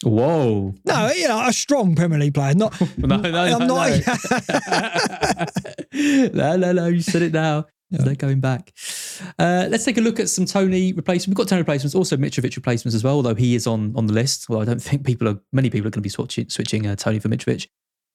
Whoa. 0.02 0.74
No, 0.84 1.10
you 1.12 1.28
know, 1.28 1.46
a 1.46 1.52
strong 1.52 1.94
Premier 1.94 2.18
League 2.18 2.34
player. 2.34 2.54
Not, 2.54 2.78
No, 2.98 3.16
no, 3.16 3.42
I'm 3.42 3.66
no, 3.66 3.66
not. 3.66 3.90
no. 5.92 6.28
no, 6.32 6.56
no, 6.56 6.72
no. 6.72 6.86
You 6.88 7.00
said 7.00 7.22
it 7.22 7.32
now. 7.32 7.66
There's 7.90 8.06
no 8.06 8.14
going 8.14 8.40
back. 8.40 8.72
Uh, 9.38 9.66
let's 9.70 9.84
take 9.84 9.98
a 9.98 10.00
look 10.00 10.18
at 10.18 10.28
some 10.28 10.46
Tony 10.46 10.92
replacements. 10.92 11.28
We've 11.28 11.36
got 11.36 11.48
Tony 11.48 11.60
replacements, 11.62 11.94
also 11.94 12.16
Mitrovic 12.16 12.56
replacements 12.56 12.94
as 12.94 13.04
well, 13.04 13.14
although 13.14 13.34
he 13.36 13.54
is 13.54 13.66
on 13.68 13.94
on 13.94 14.06
the 14.06 14.12
list. 14.12 14.48
Well, 14.48 14.60
I 14.60 14.64
don't 14.64 14.82
think 14.82 15.04
people 15.06 15.28
are 15.28 15.38
many 15.52 15.70
people 15.70 15.86
are 15.86 15.90
going 15.90 16.00
to 16.00 16.00
be 16.00 16.08
switching, 16.08 16.48
switching 16.48 16.86
uh, 16.86 16.96
Tony 16.96 17.20
for 17.20 17.28
Mitrovic, 17.28 17.68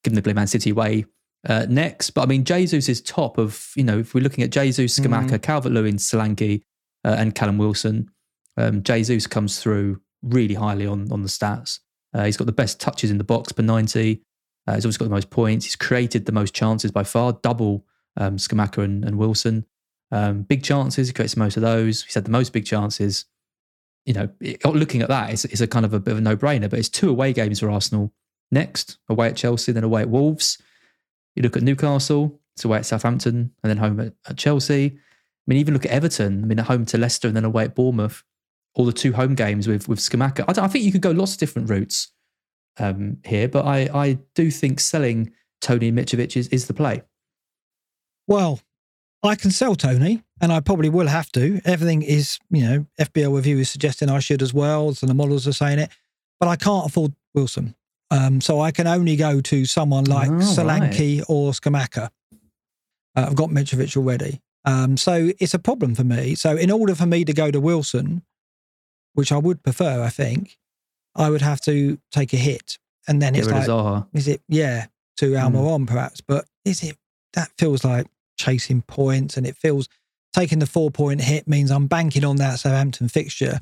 given 0.03 0.15
the 0.15 0.21
play 0.21 0.33
Man 0.33 0.47
City 0.47 0.71
way 0.73 1.05
uh, 1.47 1.65
next. 1.69 2.11
But 2.11 2.23
I 2.23 2.25
mean, 2.25 2.43
Jesus 2.43 2.89
is 2.89 3.01
top 3.01 3.37
of 3.37 3.71
you 3.75 3.83
know 3.83 3.99
if 3.99 4.13
we're 4.13 4.23
looking 4.23 4.43
at 4.43 4.49
Jesus, 4.49 4.97
Scamacca, 4.99 5.41
Calvert 5.41 5.71
Lewin, 5.71 5.97
Solanke, 5.97 6.61
uh, 7.05 7.15
and 7.17 7.35
Callum 7.35 7.57
Wilson. 7.57 8.09
Um, 8.57 8.83
Jesus 8.83 9.27
comes 9.27 9.59
through 9.59 10.01
really 10.21 10.55
highly 10.55 10.85
on 10.85 11.11
on 11.11 11.21
the 11.21 11.29
stats. 11.29 11.79
Uh, 12.13 12.25
he's 12.25 12.37
got 12.37 12.45
the 12.45 12.51
best 12.51 12.79
touches 12.79 13.11
in 13.11 13.17
the 13.17 13.23
box 13.23 13.51
per 13.51 13.63
ninety. 13.63 14.23
Uh, 14.67 14.75
he's 14.75 14.85
always 14.85 14.97
got 14.97 15.05
the 15.05 15.11
most 15.11 15.29
points. 15.29 15.65
He's 15.65 15.75
created 15.75 16.25
the 16.25 16.31
most 16.31 16.53
chances 16.53 16.91
by 16.91 17.03
far, 17.03 17.33
double 17.41 17.85
um, 18.17 18.37
Scamacca 18.37 18.83
and, 18.83 19.03
and 19.03 19.17
Wilson. 19.17 19.65
Um, 20.11 20.43
big 20.43 20.63
chances, 20.63 21.07
he 21.07 21.13
creates 21.13 21.37
most 21.37 21.57
of 21.57 21.61
those. 21.61 22.03
He's 22.03 22.15
had 22.15 22.25
the 22.25 22.31
most 22.31 22.53
big 22.53 22.65
chances. 22.65 23.25
You 24.05 24.13
know, 24.13 24.29
it, 24.39 24.63
looking 24.65 25.01
at 25.01 25.09
that, 25.09 25.31
it's, 25.31 25.45
it's 25.45 25.61
a 25.61 25.67
kind 25.67 25.85
of 25.85 25.93
a 25.93 25.99
bit 25.99 26.11
of 26.11 26.17
a 26.17 26.21
no 26.21 26.35
brainer, 26.35 26.69
but 26.69 26.79
it's 26.79 26.89
two 26.89 27.09
away 27.09 27.33
games 27.33 27.59
for 27.59 27.69
Arsenal 27.69 28.13
next 28.51 28.97
away 29.07 29.27
at 29.27 29.35
Chelsea, 29.35 29.71
then 29.71 29.83
away 29.83 30.01
at 30.01 30.09
Wolves. 30.09 30.57
You 31.39 31.43
look 31.43 31.55
at 31.55 31.63
Newcastle, 31.63 32.37
it's 32.53 32.65
away 32.65 32.79
at 32.79 32.85
Southampton, 32.85 33.53
and 33.63 33.69
then 33.69 33.77
home 33.77 33.97
at, 34.01 34.13
at 34.27 34.35
Chelsea. 34.35 34.87
I 34.87 34.99
mean, 35.47 35.57
even 35.57 35.73
look 35.73 35.85
at 35.85 35.91
Everton. 35.91 36.43
I 36.43 36.45
mean, 36.45 36.59
at 36.59 36.65
home 36.65 36.85
to 36.87 36.97
Leicester 36.97 37.29
and 37.29 37.37
then 37.37 37.45
away 37.45 37.63
at 37.63 37.75
Bournemouth. 37.75 38.25
All 38.75 38.83
the 38.83 38.91
two 38.91 39.13
home 39.13 39.35
games 39.35 39.65
with 39.65 39.87
with 39.87 39.99
Scamacca. 39.99 40.43
I, 40.49 40.65
I 40.65 40.67
think 40.67 40.83
you 40.83 40.91
could 40.91 41.01
go 41.01 41.11
lots 41.11 41.33
of 41.33 41.39
different 41.39 41.69
routes 41.69 42.09
um, 42.77 43.19
here, 43.23 43.47
but 43.47 43.65
I, 43.65 43.89
I 43.93 44.19
do 44.35 44.51
think 44.51 44.81
selling 44.81 45.31
Tony 45.61 45.93
Mitrovic 45.93 46.35
is, 46.35 46.49
is 46.49 46.67
the 46.67 46.73
play. 46.73 47.03
Well, 48.27 48.59
I 49.23 49.35
can 49.35 49.51
sell 49.51 49.75
Tony, 49.75 50.21
and 50.41 50.51
I 50.51 50.59
probably 50.59 50.89
will 50.89 51.07
have 51.07 51.31
to. 51.31 51.61
Everything 51.63 52.01
is, 52.01 52.37
you 52.49 52.63
know, 52.63 52.85
FPL 52.99 53.33
review 53.33 53.59
is 53.59 53.69
suggesting 53.69 54.09
I 54.09 54.19
should 54.19 54.41
as 54.41 54.53
well, 54.53 54.93
so 54.93 55.07
the 55.07 55.13
models 55.13 55.47
are 55.47 55.53
saying 55.53 55.79
it, 55.79 55.89
but 56.37 56.49
I 56.49 56.57
can't 56.57 56.85
afford 56.85 57.13
Wilson. 57.33 57.75
Um, 58.11 58.41
so 58.41 58.59
I 58.59 58.71
can 58.71 58.87
only 58.87 59.15
go 59.15 59.39
to 59.41 59.65
someone 59.65 60.05
like 60.05 60.29
oh, 60.29 60.39
Solanke 60.39 61.19
right. 61.19 61.25
or 61.27 61.51
Scamacca. 61.51 62.09
Uh, 63.15 63.25
I've 63.27 63.35
got 63.35 63.49
Mitrovic 63.49 63.95
already. 63.95 64.41
Um, 64.65 64.97
so 64.97 65.31
it's 65.39 65.53
a 65.53 65.59
problem 65.59 65.95
for 65.95 66.03
me. 66.03 66.35
So 66.35 66.55
in 66.55 66.71
order 66.71 66.95
for 66.95 67.05
me 67.05 67.23
to 67.25 67.33
go 67.33 67.51
to 67.51 67.59
Wilson, 67.59 68.23
which 69.13 69.31
I 69.31 69.37
would 69.37 69.63
prefer, 69.63 70.03
I 70.03 70.09
think, 70.09 70.57
I 71.15 71.29
would 71.29 71.41
have 71.41 71.61
to 71.61 71.99
take 72.11 72.33
a 72.33 72.37
hit. 72.37 72.77
And 73.07 73.21
then 73.21 73.33
Get 73.33 73.47
it's 73.47 73.67
like, 73.67 74.03
is 74.13 74.27
it, 74.27 74.41
yeah, 74.47 74.87
to 75.17 75.31
Almiron 75.31 75.83
mm. 75.83 75.87
perhaps, 75.87 76.21
but 76.21 76.45
is 76.65 76.83
it, 76.83 76.97
that 77.33 77.49
feels 77.57 77.83
like 77.83 78.07
chasing 78.37 78.81
points 78.81 79.37
and 79.37 79.45
it 79.45 79.55
feels 79.55 79.87
taking 80.33 80.59
the 80.59 80.65
four 80.65 80.91
point 80.91 81.21
hit 81.21 81.47
means 81.47 81.71
I'm 81.71 81.87
banking 81.87 82.23
on 82.23 82.37
that 82.37 82.59
Southampton 82.59 83.09
fixture 83.09 83.59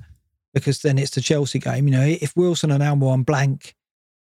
because 0.53 0.82
then 0.82 0.98
it's 0.98 1.11
the 1.11 1.22
Chelsea 1.22 1.60
game. 1.60 1.88
You 1.88 1.91
know, 1.91 2.06
if 2.06 2.36
Wilson 2.36 2.72
and 2.72 2.84
Almiron 2.84 3.26
blank 3.26 3.76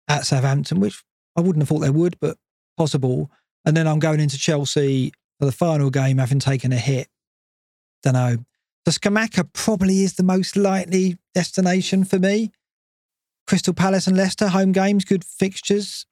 at 0.09 0.27
Southampton, 0.27 0.81
which 0.81 1.05
I 1.37 1.41
wouldn't 1.41 1.63
have 1.63 1.69
thought 1.69 1.81
they 1.81 1.91
would, 1.91 2.19
but 2.21 2.37
possible. 2.77 3.31
And 3.65 3.77
then 3.77 3.87
I'm 3.87 3.99
going 3.99 4.21
into 4.21 4.39
Chelsea 4.39 5.13
for 5.39 5.47
the 5.47 5.53
final 5.53 5.91
game 5.91 6.19
having 6.19 6.39
taken 6.39 6.73
a 6.73 6.79
hit. 6.79 7.09
Don't 8.03 8.15
know. 8.15 8.39
The 8.85 8.93
Scamacca 8.93 9.53
probably 9.53 10.03
is 10.03 10.15
the 10.15 10.23
most 10.23 10.57
likely 10.57 11.19
destination 11.35 12.05
for 12.05 12.19
me. 12.19 12.51
Crystal 13.47 13.75
Palace 13.75 14.07
and 14.07 14.17
Leicester, 14.17 14.49
home 14.49 14.73
games, 14.73 15.05
good 15.05 15.25
fixtures. 15.25 16.07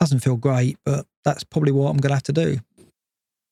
Doesn't 0.00 0.20
feel 0.20 0.36
great, 0.36 0.78
but 0.84 1.06
that's 1.24 1.44
probably 1.44 1.72
what 1.72 1.90
I'm 1.90 1.98
going 1.98 2.10
to 2.10 2.14
have 2.14 2.22
to 2.24 2.32
do. 2.32 2.58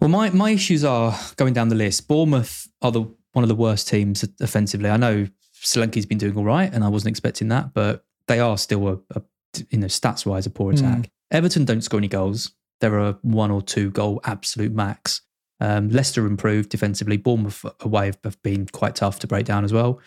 Well, 0.00 0.10
my, 0.10 0.30
my 0.30 0.50
issues 0.50 0.84
are 0.84 1.18
going 1.36 1.54
down 1.54 1.68
the 1.68 1.74
list. 1.74 2.06
Bournemouth 2.06 2.68
are 2.82 2.92
the 2.92 3.02
one 3.32 3.42
of 3.42 3.48
the 3.48 3.54
worst 3.54 3.88
teams 3.88 4.24
offensively. 4.40 4.88
I 4.88 4.96
know 4.96 5.28
Solanke's 5.52 6.06
been 6.06 6.18
doing 6.18 6.36
all 6.36 6.44
right, 6.44 6.72
and 6.72 6.82
I 6.82 6.88
wasn't 6.88 7.10
expecting 7.10 7.48
that, 7.48 7.74
but 7.74 8.04
they 8.28 8.40
are 8.40 8.56
still 8.56 8.88
a, 8.88 8.98
a 9.14 9.22
you 9.70 9.78
know 9.78 9.86
stats 9.86 10.26
wise 10.26 10.46
a 10.46 10.50
poor 10.50 10.72
attack. 10.72 10.98
Mm. 10.98 11.10
Everton 11.30 11.64
don't 11.64 11.82
score 11.82 11.98
any 11.98 12.08
goals. 12.08 12.52
There 12.80 12.98
are 13.00 13.18
one 13.22 13.50
or 13.50 13.62
two 13.62 13.90
goal 13.90 14.20
absolute 14.24 14.72
max. 14.72 15.22
Um, 15.60 15.88
Leicester 15.88 16.26
improved 16.26 16.68
defensively. 16.68 17.16
Bournemouth 17.16 17.64
away 17.80 18.12
have, 18.24 18.42
been 18.42 18.66
quite 18.66 18.94
tough 18.94 19.18
to 19.20 19.26
break 19.26 19.46
down 19.46 19.64
as 19.64 19.72
well. 19.72 20.00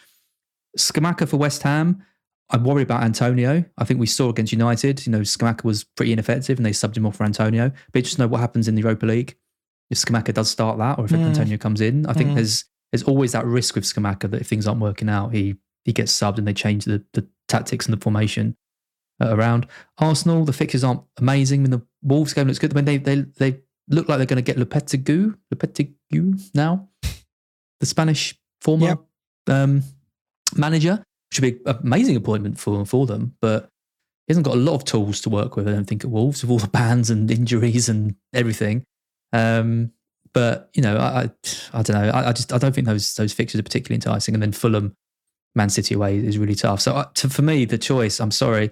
Scamacca 0.77 1.27
for 1.27 1.37
West 1.37 1.63
Ham. 1.63 2.03
I'm 2.51 2.63
worried 2.63 2.83
about 2.83 3.03
Antonio. 3.03 3.65
I 3.77 3.85
think 3.85 3.99
we 3.99 4.07
saw 4.07 4.29
against 4.29 4.51
United, 4.51 5.05
you 5.05 5.11
know, 5.11 5.19
Scamacca 5.19 5.63
was 5.63 5.83
pretty 5.83 6.13
ineffective 6.13 6.57
and 6.57 6.65
they 6.65 6.71
subbed 6.71 6.97
him 6.97 7.05
off 7.05 7.15
for 7.15 7.23
Antonio. 7.23 7.71
But 7.91 8.03
just 8.03 8.17
know 8.17 8.27
what 8.27 8.39
happens 8.39 8.67
in 8.67 8.75
the 8.75 8.81
Europa 8.81 9.05
League. 9.05 9.35
If 9.91 9.99
Scamacca 9.99 10.33
does 10.33 10.49
start 10.49 10.77
that 10.79 10.97
or 10.97 11.05
if 11.05 11.11
mm. 11.11 11.19
Antonio 11.19 11.57
comes 11.57 11.81
in, 11.81 12.05
I 12.05 12.13
think 12.13 12.31
mm. 12.31 12.35
there's 12.35 12.65
there's 12.91 13.03
always 13.03 13.33
that 13.33 13.45
risk 13.45 13.75
with 13.75 13.83
Scamacca 13.83 14.31
that 14.31 14.41
if 14.41 14.47
things 14.47 14.67
aren't 14.67 14.81
working 14.81 15.09
out, 15.09 15.33
he 15.33 15.55
he 15.85 15.93
gets 15.93 16.11
subbed 16.11 16.37
and 16.37 16.47
they 16.47 16.53
change 16.53 16.85
the, 16.85 17.03
the 17.13 17.27
tactics 17.47 17.85
and 17.85 17.93
the 17.93 18.01
formation 18.01 18.55
around. 19.21 19.67
Arsenal, 19.97 20.45
the 20.45 20.53
fixtures 20.53 20.83
aren't 20.83 21.01
amazing. 21.17 21.61
I 21.61 21.63
mean, 21.63 21.71
the 21.71 21.85
Wolves 22.01 22.33
game 22.33 22.47
looks 22.47 22.59
good. 22.59 22.73
I 22.73 22.75
mean, 22.75 22.85
they 22.85 22.97
they 22.97 23.21
they 23.37 23.59
look 23.89 24.07
like 24.07 24.17
they're 24.17 24.25
going 24.25 24.43
to 24.43 24.53
get 24.53 24.57
Lopetegui, 24.57 25.35
Lopetegui 25.53 26.49
now, 26.53 26.89
the 27.79 27.85
Spanish 27.85 28.37
former 28.61 28.87
yep. 28.87 28.99
um, 29.47 29.83
manager 30.55 31.03
should 31.31 31.41
be 31.41 31.59
an 31.65 31.77
amazing 31.81 32.15
appointment 32.15 32.59
for 32.59 32.85
for 32.85 33.05
them, 33.05 33.35
but 33.41 33.69
he 34.27 34.33
hasn't 34.33 34.45
got 34.45 34.55
a 34.55 34.59
lot 34.59 34.75
of 34.75 34.85
tools 34.85 35.21
to 35.21 35.29
work 35.29 35.55
with. 35.55 35.67
I 35.67 35.71
don't 35.71 35.85
think 35.85 36.03
at 36.03 36.09
Wolves 36.09 36.43
with 36.43 36.51
all 36.51 36.59
the 36.59 36.67
bans 36.67 37.09
and 37.09 37.29
injuries 37.31 37.89
and 37.89 38.15
everything. 38.33 38.83
Um, 39.33 39.91
but 40.33 40.69
you 40.73 40.81
know, 40.81 40.97
I, 40.97 41.23
I, 41.23 41.29
I 41.73 41.81
don't 41.81 42.01
know. 42.01 42.09
I, 42.11 42.29
I, 42.29 42.33
just 42.33 42.53
I 42.53 42.57
don't 42.57 42.73
think 42.73 42.85
those 42.85 43.15
those 43.15 43.33
fixtures 43.33 43.59
are 43.59 43.63
particularly 43.63 43.95
enticing. 43.95 44.35
And 44.35 44.43
then 44.43 44.51
Fulham, 44.51 44.95
Man 45.55 45.69
City 45.69 45.95
away 45.95 46.17
is 46.17 46.37
really 46.37 46.55
tough. 46.55 46.81
So 46.81 46.93
uh, 46.93 47.05
to, 47.15 47.29
for 47.29 47.41
me, 47.41 47.65
the 47.65 47.77
choice, 47.77 48.19
I'm 48.19 48.31
sorry, 48.31 48.71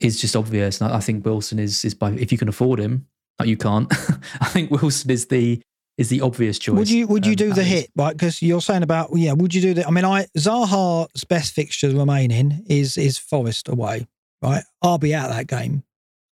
is 0.00 0.20
just 0.20 0.36
obvious. 0.36 0.80
And 0.80 0.92
I, 0.92 1.00
think 1.00 1.24
Wilson 1.24 1.58
is 1.58 1.84
is 1.84 1.94
by 1.94 2.12
if 2.12 2.32
you 2.32 2.38
can 2.38 2.48
afford 2.48 2.78
him, 2.80 3.06
you 3.44 3.56
can't. 3.56 3.92
I 4.40 4.46
think 4.46 4.70
Wilson 4.70 5.10
is 5.10 5.26
the 5.26 5.60
is 5.96 6.08
the 6.08 6.20
obvious 6.20 6.58
choice. 6.58 6.76
Would 6.76 6.90
you 6.90 7.06
would 7.06 7.26
you 7.26 7.32
um, 7.32 7.36
do 7.36 7.52
the 7.52 7.64
hit 7.64 7.90
right? 7.96 8.16
Because 8.16 8.40
you're 8.42 8.60
saying 8.60 8.82
about 8.82 9.10
yeah. 9.14 9.32
Would 9.32 9.54
you 9.54 9.60
do 9.60 9.74
that? 9.74 9.88
I 9.88 9.90
mean, 9.90 10.04
I 10.04 10.26
Zaha's 10.36 11.24
best 11.24 11.52
fixture 11.52 11.90
remaining 11.90 12.64
is 12.68 12.96
is 12.96 13.18
Forest 13.18 13.68
away. 13.68 14.06
Right, 14.40 14.62
I'll 14.82 14.98
be 14.98 15.14
at 15.14 15.28
that 15.28 15.48
game. 15.48 15.82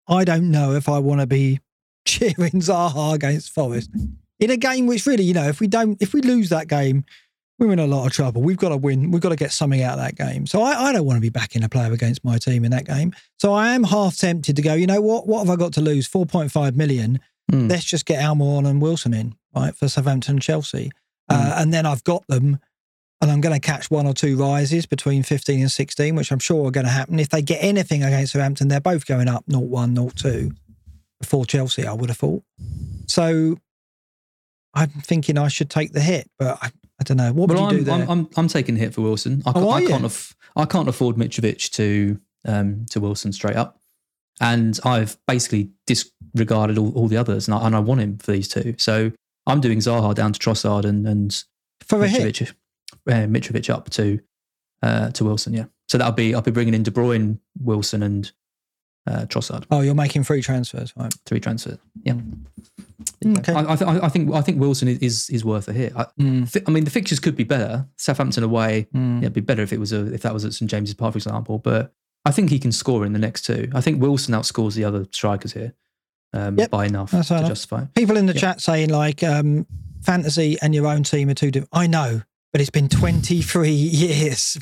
I 0.09 0.25
don't 0.25 0.53
know 0.53 0.75
if 0.75 0.89
I 0.89 1.01
want 1.01 1.21
to 1.21 1.27
be 1.27 1.61
cheering 2.07 2.61
Zaha 2.61 3.15
against 3.15 3.51
Forest 3.51 3.91
in 4.39 4.51
a 4.51 4.57
game 4.57 4.87
which 4.87 5.07
really, 5.07 5.25
you 5.25 5.35
know, 5.35 5.49
if 5.49 5.61
we 5.61 5.67
don't, 5.67 6.01
if 6.01 6.13
we 6.13 6.21
lose 6.21 6.49
that 6.51 6.69
game, 6.69 7.05
we're 7.59 7.73
in 7.73 7.79
a 7.79 7.87
lot 7.87 8.07
of 8.07 8.13
trouble. 8.13 8.43
We've 8.43 8.57
got 8.57 8.69
to 8.69 8.77
win. 8.77 9.11
We've 9.11 9.23
got 9.23 9.31
to 9.31 9.37
get 9.37 9.53
something 9.53 9.83
out 9.83 9.99
of 9.99 10.05
that 10.05 10.17
game. 10.17 10.47
So 10.47 10.63
I, 10.63 10.89
I 10.89 10.93
don't 10.93 11.07
want 11.07 11.17
to 11.17 11.23
be 11.23 11.31
backing 11.31 11.65
a 11.65 11.69
player 11.69 11.93
against 11.93 12.25
my 12.25 12.39
team 12.39 12.65
in 12.65 12.71
that 12.73 12.87
game. 12.87 13.15
So 13.39 13.53
I 13.53 13.69
am 13.69 13.85
half 13.85 14.17
tempted 14.17 14.57
to 14.57 14.63
go, 14.63 14.75
you 14.75 14.87
know 14.87 15.01
what? 15.01 15.27
What 15.27 15.41
have 15.47 15.51
I 15.51 15.57
got 15.57 15.73
to 15.75 15.81
lose? 15.81 16.09
4.5 16.09 16.77
million. 16.77 17.21
Mm. 17.51 17.71
Let's 17.71 17.85
just 17.85 18.05
get 18.05 18.23
Almiron 18.23 18.67
and 18.67 18.83
Wilson 18.83 19.15
in 19.15 19.35
right, 19.55 19.75
for 19.75 19.89
Southampton 19.89 20.39
Chelsea. 20.39 20.91
Mm. 21.31 21.37
Uh, 21.37 21.55
and 21.59 21.73
then 21.73 21.87
I've 21.87 22.05
got 22.05 22.27
them 22.27 22.59
and 23.23 23.31
I'm 23.31 23.41
going 23.41 23.59
to 23.59 23.67
catch 23.67 23.91
one 23.91 24.07
or 24.07 24.13
two 24.13 24.37
rises 24.37 24.85
between 24.85 25.23
15 25.23 25.61
and 25.61 25.71
16, 25.71 26.15
which 26.15 26.31
I'm 26.31 26.39
sure 26.39 26.69
are 26.69 26.71
going 26.71 26.85
to 26.85 26.93
happen. 26.93 27.19
If 27.19 27.31
they 27.31 27.41
get 27.41 27.63
anything 27.63 28.03
against 28.03 28.33
Southampton, 28.33 28.69
they're 28.69 28.81
both 28.81 29.07
going 29.07 29.29
up 29.29 29.45
0 29.51 29.63
1, 29.63 29.97
0 29.97 30.11
2 30.15 30.53
before 31.21 31.47
Chelsea, 31.47 31.87
I 31.87 31.95
would 31.95 32.11
have 32.11 32.19
thought. 32.19 32.43
So 33.07 33.57
I'm 34.75 34.91
thinking 34.91 35.39
I 35.39 35.49
should 35.49 35.71
take 35.71 35.93
the 35.93 36.01
hit, 36.01 36.31
but 36.39 36.59
I, 36.61 36.71
I 37.01 37.05
don't 37.05 37.17
know. 37.17 37.33
What 37.33 37.49
would 37.49 37.59
you 37.59 37.65
I'm, 37.65 37.77
do 37.77 37.85
there? 37.85 37.95
I'm, 37.95 38.11
I'm, 38.11 38.29
I'm, 38.37 38.49
taking 38.49 38.75
the 38.75 38.81
hit 38.81 38.95
for 38.95 39.03
Wilson. 39.03 39.43
I, 39.45 39.53
oh, 39.55 39.71
I 39.71 39.85
can't, 39.85 40.05
aff- 40.05 40.35
I 40.57 40.65
can't 40.65 40.89
afford 40.89 41.17
Mitrovic 41.17 41.71
to, 41.73 42.19
um, 42.47 42.87
to 42.91 43.01
Wilson 43.01 43.33
straight 43.33 43.57
up. 43.57 43.81
And 44.41 44.79
I've 44.85 45.17
basically 45.27 45.71
disregarded 45.87 46.79
all, 46.79 46.93
all 46.95 47.09
the 47.09 47.17
others, 47.17 47.49
and 47.49 47.55
I, 47.55 47.67
and 47.67 47.77
I 47.77 47.81
want 47.81 48.01
him 48.01 48.19
for 48.19 48.33
these 48.33 48.49
two. 48.49 48.75
So 48.79 49.13
I'm 49.47 49.61
doing 49.61 49.79
Zaha 49.79 50.15
down 50.15 50.33
to 50.33 50.39
Trossard 50.39 50.85
and 50.85 51.07
and 51.07 51.45
for 51.81 51.99
Mitrovic, 51.99 52.53
uh, 53.07 53.13
Mitrovic 53.27 53.71
up 53.71 53.89
to 53.91 54.21
uh, 54.83 55.11
to 55.13 55.25
Wilson. 55.25 55.55
Yeah, 55.55 55.67
so 55.89 55.97
that'll 55.99 56.13
be 56.13 56.35
I'll 56.35 56.43
be 56.43 56.51
bringing 56.51 56.75
in 56.75 56.83
De 56.83 56.91
Bruyne, 56.91 57.39
Wilson, 57.59 58.03
and 58.03 58.31
uh, 59.07 59.27
Trossard. 59.27 59.65
Oh, 59.71 59.81
you're 59.81 59.95
making 59.95 60.25
three 60.25 60.43
transfers, 60.43 60.93
right? 60.97 61.15
Three 61.25 61.41
transfers. 61.41 61.79
Yeah. 62.03 62.15
Okay. 63.25 63.53
I, 63.53 63.73
I, 63.73 63.77
th- 63.77 63.91
I, 64.03 64.09
think 64.09 64.33
I 64.33 64.41
think 64.41 64.61
Wilson 64.61 64.89
is 64.89 65.31
is 65.31 65.45
worth 65.45 65.69
a 65.69 65.73
hit. 65.73 65.93
I, 65.97 66.07
mm. 66.19 66.51
th- 66.51 66.65
I 66.67 66.71
mean, 66.71 66.85
the 66.85 66.91
fixtures 66.91 67.21
could 67.21 67.37
be 67.37 67.45
better. 67.45 67.87
Southampton 67.97 68.43
away, 68.43 68.89
mm. 68.95 69.17
yeah, 69.17 69.27
it'd 69.27 69.33
be 69.33 69.41
better 69.41 69.63
if 69.63 69.73
it 69.73 69.81
was 69.81 69.93
a 69.93 70.13
if 70.13 70.23
that 70.23 70.33
was 70.33 70.45
at 70.45 70.55
St 70.55 70.71
James's 70.71 70.95
Park, 70.95 71.13
for 71.13 71.19
example. 71.19 71.59
But 71.59 71.93
I 72.25 72.31
think 72.31 72.51
he 72.51 72.59
can 72.59 72.73
score 72.73 73.05
in 73.07 73.13
the 73.13 73.19
next 73.19 73.43
two. 73.43 73.71
I 73.75 73.81
think 73.81 74.01
Wilson 74.01 74.35
outscores 74.35 74.75
the 74.75 74.85
other 74.85 75.07
strikers 75.13 75.53
here 75.53 75.75
um, 76.33 76.59
yep. 76.59 76.71
by 76.71 76.87
enough 76.87 77.11
That's 77.11 77.29
to 77.29 77.39
enough. 77.39 77.49
justify. 77.49 77.85
People 77.95 78.17
in 78.17 78.27
the 78.27 78.35
chat 78.35 78.61
saying 78.61 78.91
like 78.91 79.23
um, 79.23 79.67
fantasy 80.03 80.57
and 80.63 80.75
your 80.75 80.87
own 80.87 81.03
team 81.03 81.29
are 81.29 81.35
two 81.35 81.51
different. 81.51 81.71
I 81.73 81.87
know, 81.87 82.23
but 82.57 82.63
it's 82.63 82.71
been 82.71 82.89
23 82.89 83.69
years. 83.71 84.57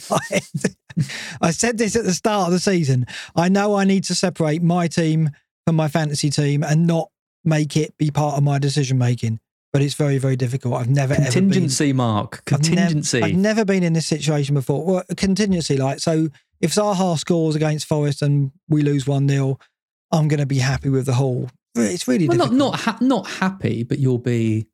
I 1.41 1.53
said 1.53 1.79
this 1.79 1.95
at 1.95 2.03
the 2.03 2.13
start 2.13 2.49
of 2.49 2.53
the 2.53 2.59
season. 2.59 3.07
I 3.37 3.49
know 3.49 3.77
I 3.77 3.85
need 3.85 4.03
to 4.05 4.17
separate 4.17 4.65
my 4.65 4.89
team 4.89 5.31
from 5.65 5.77
my 5.77 5.87
fantasy 5.87 6.29
team 6.29 6.65
and 6.65 6.89
not 6.89 7.11
make 7.45 7.77
it 7.77 7.97
be 7.97 8.11
part 8.11 8.37
of 8.37 8.43
my 8.43 8.59
decision 8.59 8.99
making. 8.99 9.39
But 9.73 9.81
it's 9.83 9.95
very, 9.95 10.19
very 10.19 10.35
difficult. 10.35 10.75
I've 10.75 10.89
never 10.89 11.15
contingency, 11.15 11.91
been, 11.91 11.97
Mark. 11.99 12.45
Contingency. 12.47 13.19
I've, 13.19 13.23
nev- 13.23 13.31
I've, 13.31 13.41
never 13.41 13.65
been 13.65 13.85
in 13.85 13.93
this 13.93 14.07
situation 14.07 14.57
before. 14.57 14.85
Well, 14.85 15.05
contingency, 15.17 15.77
like 15.77 16.01
so. 16.01 16.31
If 16.61 16.75
Zaha 16.75 17.17
scores 17.17 17.55
against 17.55 17.87
Forest 17.87 18.23
and 18.23 18.51
we 18.69 18.83
lose 18.83 19.07
one 19.07 19.29
0 19.29 19.57
I'm 20.11 20.27
going 20.27 20.41
to 20.41 20.47
be 20.47 20.59
happy 20.59 20.89
with 20.89 21.07
the 21.07 21.15
whole. 21.15 21.49
It's 21.77 22.09
really 22.09 22.27
well, 22.27 22.39
not 22.39 22.53
not 22.53 22.81
ha- 22.81 22.99
not 23.01 23.29
happy, 23.29 23.85
but 23.85 24.01
you'll 24.01 24.19
be, 24.19 24.67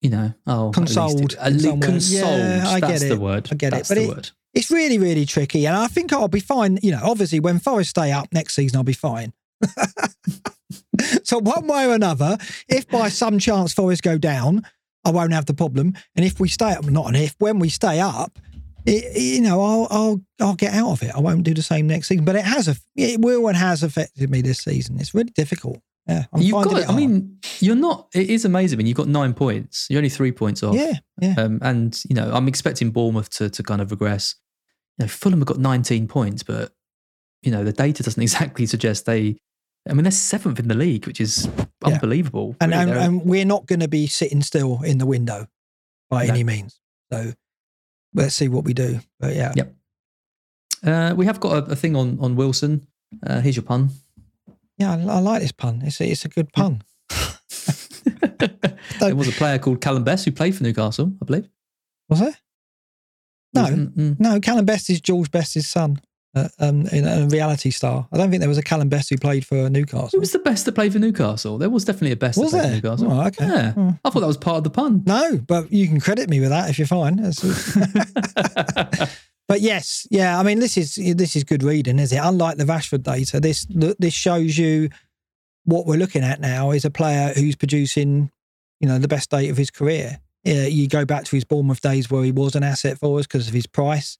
you 0.00 0.10
know, 0.10 0.32
oh, 0.46 0.70
consoled. 0.72 1.34
At 1.34 1.52
least, 1.52 1.66
at 1.66 1.82
consoled. 1.82 2.38
Yeah, 2.38 2.64
I 2.66 2.80
That's 2.80 3.02
it. 3.02 3.08
the 3.08 3.20
word. 3.20 3.48
I 3.50 3.54
get 3.54 3.70
That's 3.70 3.90
it. 3.90 3.94
But 3.94 4.02
it, 4.02 4.08
word. 4.08 4.30
it's 4.54 4.70
really, 4.70 4.98
really 4.98 5.26
tricky, 5.26 5.66
and 5.66 5.76
I 5.76 5.86
think 5.86 6.12
I'll 6.12 6.28
be 6.28 6.40
fine. 6.40 6.78
You 6.82 6.92
know, 6.92 7.00
obviously, 7.02 7.40
when 7.40 7.58
Forest 7.58 7.90
stay 7.90 8.12
up 8.12 8.28
next 8.32 8.54
season, 8.54 8.76
I'll 8.76 8.84
be 8.84 8.92
fine. 8.92 9.32
so 11.24 11.38
one 11.38 11.66
way 11.66 11.86
or 11.86 11.94
another, 11.94 12.36
if 12.68 12.88
by 12.88 13.08
some 13.08 13.38
chance 13.38 13.72
Forest 13.72 14.02
go 14.02 14.18
down, 14.18 14.66
I 15.04 15.10
won't 15.10 15.32
have 15.32 15.46
the 15.46 15.54
problem. 15.54 15.94
And 16.14 16.24
if 16.24 16.40
we 16.40 16.48
stay 16.48 16.72
up, 16.72 16.84
not 16.84 17.08
an 17.08 17.14
if, 17.14 17.34
when 17.38 17.58
we 17.58 17.68
stay 17.68 18.00
up, 18.00 18.38
it, 18.84 19.16
you 19.20 19.40
know, 19.40 19.60
I'll 19.62 19.88
I'll 19.90 20.20
I'll 20.40 20.54
get 20.54 20.74
out 20.74 20.90
of 20.90 21.02
it. 21.02 21.14
I 21.14 21.20
won't 21.20 21.42
do 21.42 21.54
the 21.54 21.62
same 21.62 21.86
next 21.86 22.08
season. 22.08 22.24
But 22.24 22.36
it 22.36 22.44
has 22.44 22.68
a 22.68 22.76
it 22.94 23.20
will 23.20 23.48
and 23.48 23.56
has 23.56 23.82
affected 23.82 24.30
me 24.30 24.42
this 24.42 24.58
season. 24.58 24.98
It's 25.00 25.14
really 25.14 25.30
difficult. 25.30 25.80
Yeah, 26.08 26.24
I'm 26.32 26.40
You've 26.42 26.62
got. 26.64 26.88
I 26.88 26.94
mean, 26.94 27.38
you're 27.60 27.74
not. 27.74 28.08
It 28.14 28.30
is 28.30 28.44
amazing. 28.44 28.76
I 28.76 28.78
mean, 28.78 28.86
you've 28.86 28.96
got 28.96 29.08
nine 29.08 29.34
points. 29.34 29.86
You're 29.90 29.98
only 29.98 30.08
three 30.08 30.30
points 30.32 30.62
off. 30.62 30.76
yeah, 30.76 30.92
yeah. 31.20 31.34
Um, 31.36 31.58
and 31.62 32.00
you 32.08 32.14
know, 32.14 32.30
I'm 32.32 32.46
expecting 32.48 32.90
Bournemouth 32.92 33.28
to 33.30 33.50
to 33.50 33.62
kind 33.62 33.80
of 33.80 33.90
regress. 33.90 34.36
You 34.98 35.04
know, 35.04 35.08
Fulham 35.08 35.40
have 35.40 35.46
got 35.48 35.58
19 35.58 36.06
points, 36.08 36.42
but 36.42 36.72
you 37.42 37.50
know, 37.50 37.64
the 37.64 37.72
data 37.72 38.02
doesn't 38.02 38.22
exactly 38.28 38.66
suggest 38.66 39.04
they. 39.06 39.36
I 39.88 39.92
mean, 39.94 40.02
they're 40.04 40.10
seventh 40.12 40.58
in 40.58 40.68
the 40.68 40.74
league, 40.74 41.06
which 41.06 41.20
is 41.20 41.46
Yeah. 41.56 41.94
unbelievable. 41.94 42.56
and 42.60 42.72
really. 42.72 42.82
and, 42.82 42.98
and 43.00 43.22
we're 43.24 43.44
not 43.44 43.66
going 43.66 43.80
to 43.80 43.88
be 43.88 44.06
sitting 44.06 44.42
still 44.42 44.82
in 44.82 44.98
the 44.98 45.06
window 45.06 45.46
by 46.10 46.26
No. 46.26 46.32
any 46.34 46.44
means. 46.44 46.80
So 47.12 47.32
let's 48.14 48.34
see 48.34 48.48
what 48.48 48.64
we 48.64 48.74
do. 48.74 49.00
But 49.20 49.34
yeah, 49.36 49.52
Yep. 49.56 49.74
uh, 50.84 51.14
we 51.16 51.26
have 51.26 51.38
got 51.40 51.68
a, 51.68 51.72
a 51.72 51.76
thing 51.76 51.94
on 51.96 52.18
on 52.20 52.36
Wilson. 52.36 52.86
Uh, 53.24 53.40
here's 53.40 53.56
your 53.56 53.62
pun. 53.64 53.90
Yeah, 54.78 54.92
I, 54.92 55.16
I 55.16 55.18
like 55.20 55.42
this 55.42 55.52
pun. 55.52 55.82
It's 55.84 56.00
a, 56.00 56.10
it's 56.10 56.24
a 56.24 56.28
good 56.28 56.52
pun. 56.52 56.82
there 59.00 59.16
was 59.16 59.28
a 59.28 59.32
player 59.32 59.58
called 59.58 59.80
Calum 59.80 60.04
Best 60.04 60.24
who 60.24 60.32
played 60.32 60.54
for 60.56 60.62
Newcastle, 60.62 61.12
I 61.20 61.24
believe. 61.24 61.48
Was 62.08 62.20
it? 62.20 62.34
No, 63.54 63.64
Mm, 63.64 63.92
mm. 63.94 64.20
no. 64.20 64.38
Calum 64.40 64.64
Best 64.66 64.90
is 64.90 65.00
George 65.00 65.30
Best's 65.30 65.66
son, 65.66 65.98
uh, 66.34 66.48
um, 66.58 66.86
in 66.88 67.06
a 67.06 67.26
reality 67.28 67.70
star. 67.70 68.06
I 68.12 68.18
don't 68.18 68.28
think 68.30 68.40
there 68.40 68.50
was 68.50 68.58
a 68.58 68.62
Calum 68.62 68.90
Best 68.90 69.08
who 69.08 69.16
played 69.16 69.46
for 69.46 69.70
Newcastle. 69.70 70.10
Who 70.12 70.20
was 70.20 70.32
the 70.32 70.38
best 70.40 70.66
to 70.66 70.72
play 70.72 70.90
for 70.90 70.98
Newcastle? 70.98 71.56
There 71.56 71.70
was 71.70 71.86
definitely 71.86 72.12
a 72.12 72.16
best 72.16 72.36
Was 72.38 72.50
to 72.50 72.58
play 72.58 72.68
there? 72.68 72.80
for 72.80 72.86
Newcastle. 72.86 73.12
Oh, 73.12 73.26
okay. 73.28 73.46
Yeah. 73.46 73.72
Hmm. 73.72 73.90
I 74.04 74.10
thought 74.10 74.20
that 74.20 74.26
was 74.26 74.36
part 74.36 74.58
of 74.58 74.64
the 74.64 74.70
pun. 74.70 75.02
No, 75.06 75.38
but 75.38 75.72
you 75.72 75.88
can 75.88 76.00
credit 76.00 76.28
me 76.28 76.38
with 76.40 76.50
that 76.50 76.68
if 76.68 76.78
you're 76.78 76.86
fine. 76.86 77.16
But 79.48 79.60
yes, 79.60 80.06
yeah. 80.10 80.38
I 80.38 80.42
mean, 80.42 80.58
this 80.58 80.76
is 80.76 80.96
this 80.96 81.36
is 81.36 81.44
good 81.44 81.62
reading, 81.62 81.98
is 81.98 82.12
it? 82.12 82.20
Unlike 82.22 82.56
the 82.56 82.64
Rashford 82.64 83.02
data, 83.02 83.38
this 83.40 83.66
this 83.98 84.14
shows 84.14 84.58
you 84.58 84.88
what 85.64 85.86
we're 85.86 85.98
looking 85.98 86.24
at 86.24 86.40
now 86.40 86.70
is 86.70 86.84
a 86.84 86.90
player 86.90 87.32
who's 87.34 87.56
producing, 87.56 88.30
you 88.80 88.88
know, 88.88 88.98
the 88.98 89.08
best 89.08 89.30
date 89.30 89.50
of 89.50 89.56
his 89.56 89.70
career. 89.70 90.18
You 90.44 90.88
go 90.88 91.04
back 91.04 91.24
to 91.24 91.36
his 91.36 91.44
Bournemouth 91.44 91.80
days 91.80 92.08
where 92.08 92.22
he 92.22 92.30
was 92.30 92.54
an 92.54 92.62
asset 92.62 92.98
for 92.98 93.18
us 93.18 93.26
because 93.26 93.48
of 93.48 93.54
his 93.54 93.66
price. 93.66 94.16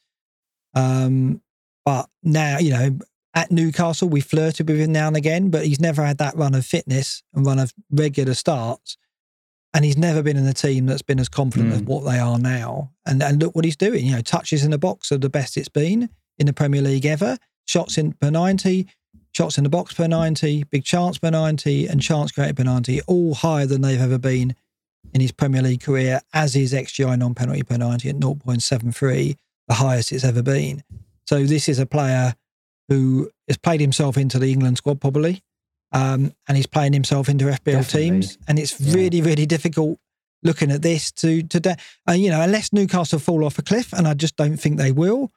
Um, 0.75 1.41
but 1.85 2.09
now, 2.25 2.59
you 2.59 2.71
know, 2.71 2.99
at 3.33 3.53
Newcastle, 3.53 4.09
we 4.09 4.21
flirted 4.21 4.69
with 4.69 4.81
him 4.81 4.91
now 4.91 5.07
and 5.07 5.17
again, 5.17 5.51
but 5.51 5.67
he's 5.67 5.81
never 5.81 6.05
had 6.05 6.19
that 6.19 6.37
run 6.37 6.55
of 6.55 6.67
fitness 6.67 7.23
and 7.33 7.47
run 7.47 7.61
of 7.61 7.73
regular 7.91 8.35
starts. 8.35 8.97
And 9.77 9.85
he's 9.85 9.99
never 9.99 10.23
been 10.23 10.39
in 10.39 10.47
a 10.47 10.55
team 10.55 10.87
that's 10.87 11.03
been 11.03 11.21
as 11.21 11.29
confident 11.29 11.71
Mm. 11.71 11.77
as 11.77 11.83
what 11.83 12.11
they 12.11 12.19
are 12.19 12.39
now. 12.39 12.93
And 13.05 13.23
and 13.23 13.39
look 13.43 13.55
what 13.55 13.67
he's 13.67 13.77
doing. 13.77 14.07
You 14.07 14.13
know, 14.13 14.23
touches 14.23 14.65
in 14.65 14.71
the 14.71 14.79
box 14.79 15.13
are 15.13 15.19
the 15.19 15.29
best 15.29 15.59
it's 15.59 15.69
been 15.69 16.09
in 16.39 16.47
the 16.47 16.55
Premier 16.55 16.81
League 16.81 17.05
ever. 17.05 17.37
Shots 17.67 17.99
in 17.99 18.13
per 18.15 18.31
90, 18.31 18.87
shots 19.33 19.59
in 19.59 19.65
the 19.65 19.71
box 19.71 19.93
per 19.93 20.07
90, 20.09 20.65
big 20.71 20.83
chance 20.85 21.19
per 21.19 21.29
90, 21.31 21.89
and 21.89 22.01
chance 22.01 22.33
created 22.33 22.57
per 22.57 22.65
90, 22.65 23.03
all 23.03 23.35
higher 23.35 23.67
than 23.67 23.83
they've 23.83 24.01
ever 24.01 24.17
been 24.19 24.55
in 25.13 25.21
his 25.21 25.33
Premier 25.33 25.61
League 25.61 25.83
career, 25.83 26.23
as 26.33 26.57
is 26.57 26.73
XGI 26.73 27.19
non 27.19 27.35
penalty 27.35 27.63
per 27.63 27.77
90 27.77 28.09
at 28.09 28.17
0.73, 28.17 29.37
the 29.69 29.75
highest 29.75 30.11
it's 30.11 30.25
ever 30.25 30.43
been. 30.43 30.83
So 31.29 31.45
this 31.45 31.69
is 31.69 31.79
a 31.79 31.87
player 31.87 32.35
who 32.89 33.31
has 33.47 33.59
played 33.59 33.81
himself 33.81 34.17
into 34.17 34.39
the 34.39 34.53
England 34.53 34.79
squad 34.79 35.01
probably, 35.03 35.43
um, 35.93 36.33
and 36.49 36.57
he's 36.57 36.67
playing 36.67 36.93
himself 36.93 37.29
into 37.29 37.47
FPL 37.47 37.65
Definitely. 37.83 38.11
teams, 38.11 38.39
and 38.49 38.59
it's 38.59 38.81
Yeah. 38.81 38.95
really 38.95 39.23
really 39.23 39.47
difficult 39.47 39.99
looking 40.43 40.71
at 40.71 40.83
this 40.83 41.11
to 41.13 41.43
to 41.45 41.61
de- 41.61 41.77
uh, 42.09 42.13
you 42.13 42.31
know 42.31 42.41
unless 42.41 42.73
Newcastle 42.73 43.19
fall 43.19 43.45
off 43.45 43.59
a 43.59 43.63
cliff, 43.63 43.93
and 43.93 44.07
I 44.07 44.15
just 44.15 44.37
don't 44.37 44.57
think 44.57 44.77
they 44.79 44.93
will. 44.93 45.33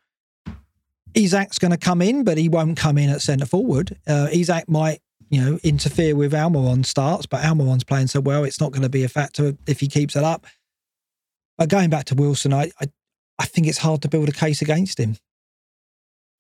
Isak's 1.16 1.58
going 1.58 1.72
to 1.72 1.78
come 1.78 2.02
in, 2.02 2.24
but 2.24 2.38
he 2.38 2.50
won't 2.50 2.78
come 2.78 2.98
in 2.98 3.10
at 3.10 3.22
centre 3.22 3.46
forward. 3.46 3.98
Uh, 4.08 4.28
Isak 4.32 4.70
might 4.70 5.02
you 5.30 5.42
know 5.42 5.60
interfere 5.64 6.16
with 6.16 6.34
Almiron 6.34 6.86
starts, 6.86 7.26
but 7.26 7.42
Almiron's 7.44 7.84
playing 7.84 8.08
so 8.08 8.20
well, 8.20 8.44
it's 8.44 8.60
not 8.60 8.72
going 8.72 8.84
to 8.84 8.90
be 8.90 9.04
a 9.04 9.10
factor 9.10 9.56
if 9.68 9.80
he 9.80 9.88
keeps 9.88 10.16
it 10.16 10.24
up. 10.24 10.46
But 11.58 11.70
going 11.70 11.90
back 11.90 12.06
to 12.06 12.16
Wilson, 12.16 12.54
I 12.54 12.72
I, 12.80 12.88
I 13.40 13.46
think 13.46 13.68
it's 13.68 13.80
hard 13.80 14.02
to 14.04 14.08
build 14.10 14.30
a 14.30 14.34
case 14.34 14.62
against 14.62 15.00
him. 15.00 15.18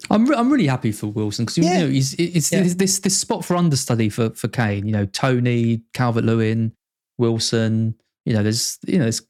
I'm 0.09 0.25
re- 0.25 0.35
I'm 0.35 0.51
really 0.51 0.67
happy 0.67 0.91
for 0.91 1.07
Wilson 1.07 1.45
because 1.45 1.57
Yeah. 1.57 1.73
you 1.79 1.85
know 1.85 1.89
he's 1.91 2.13
it's 2.15 2.51
Yeah. 2.51 2.63
this, 2.63 2.99
this 2.99 3.17
spot 3.17 3.43
for 3.43 3.55
understudy 3.55 4.09
for 4.09 4.29
for 4.31 4.47
Kane. 4.47 4.85
You 4.85 4.93
know 4.93 5.05
Tony, 5.05 5.81
Calvert 5.93 6.23
Lewin, 6.23 6.73
Wilson. 7.17 7.95
You 8.25 8.33
know 8.33 8.43
there's 8.43 8.77
you 8.87 8.97
know 8.97 9.03
there's 9.05 9.21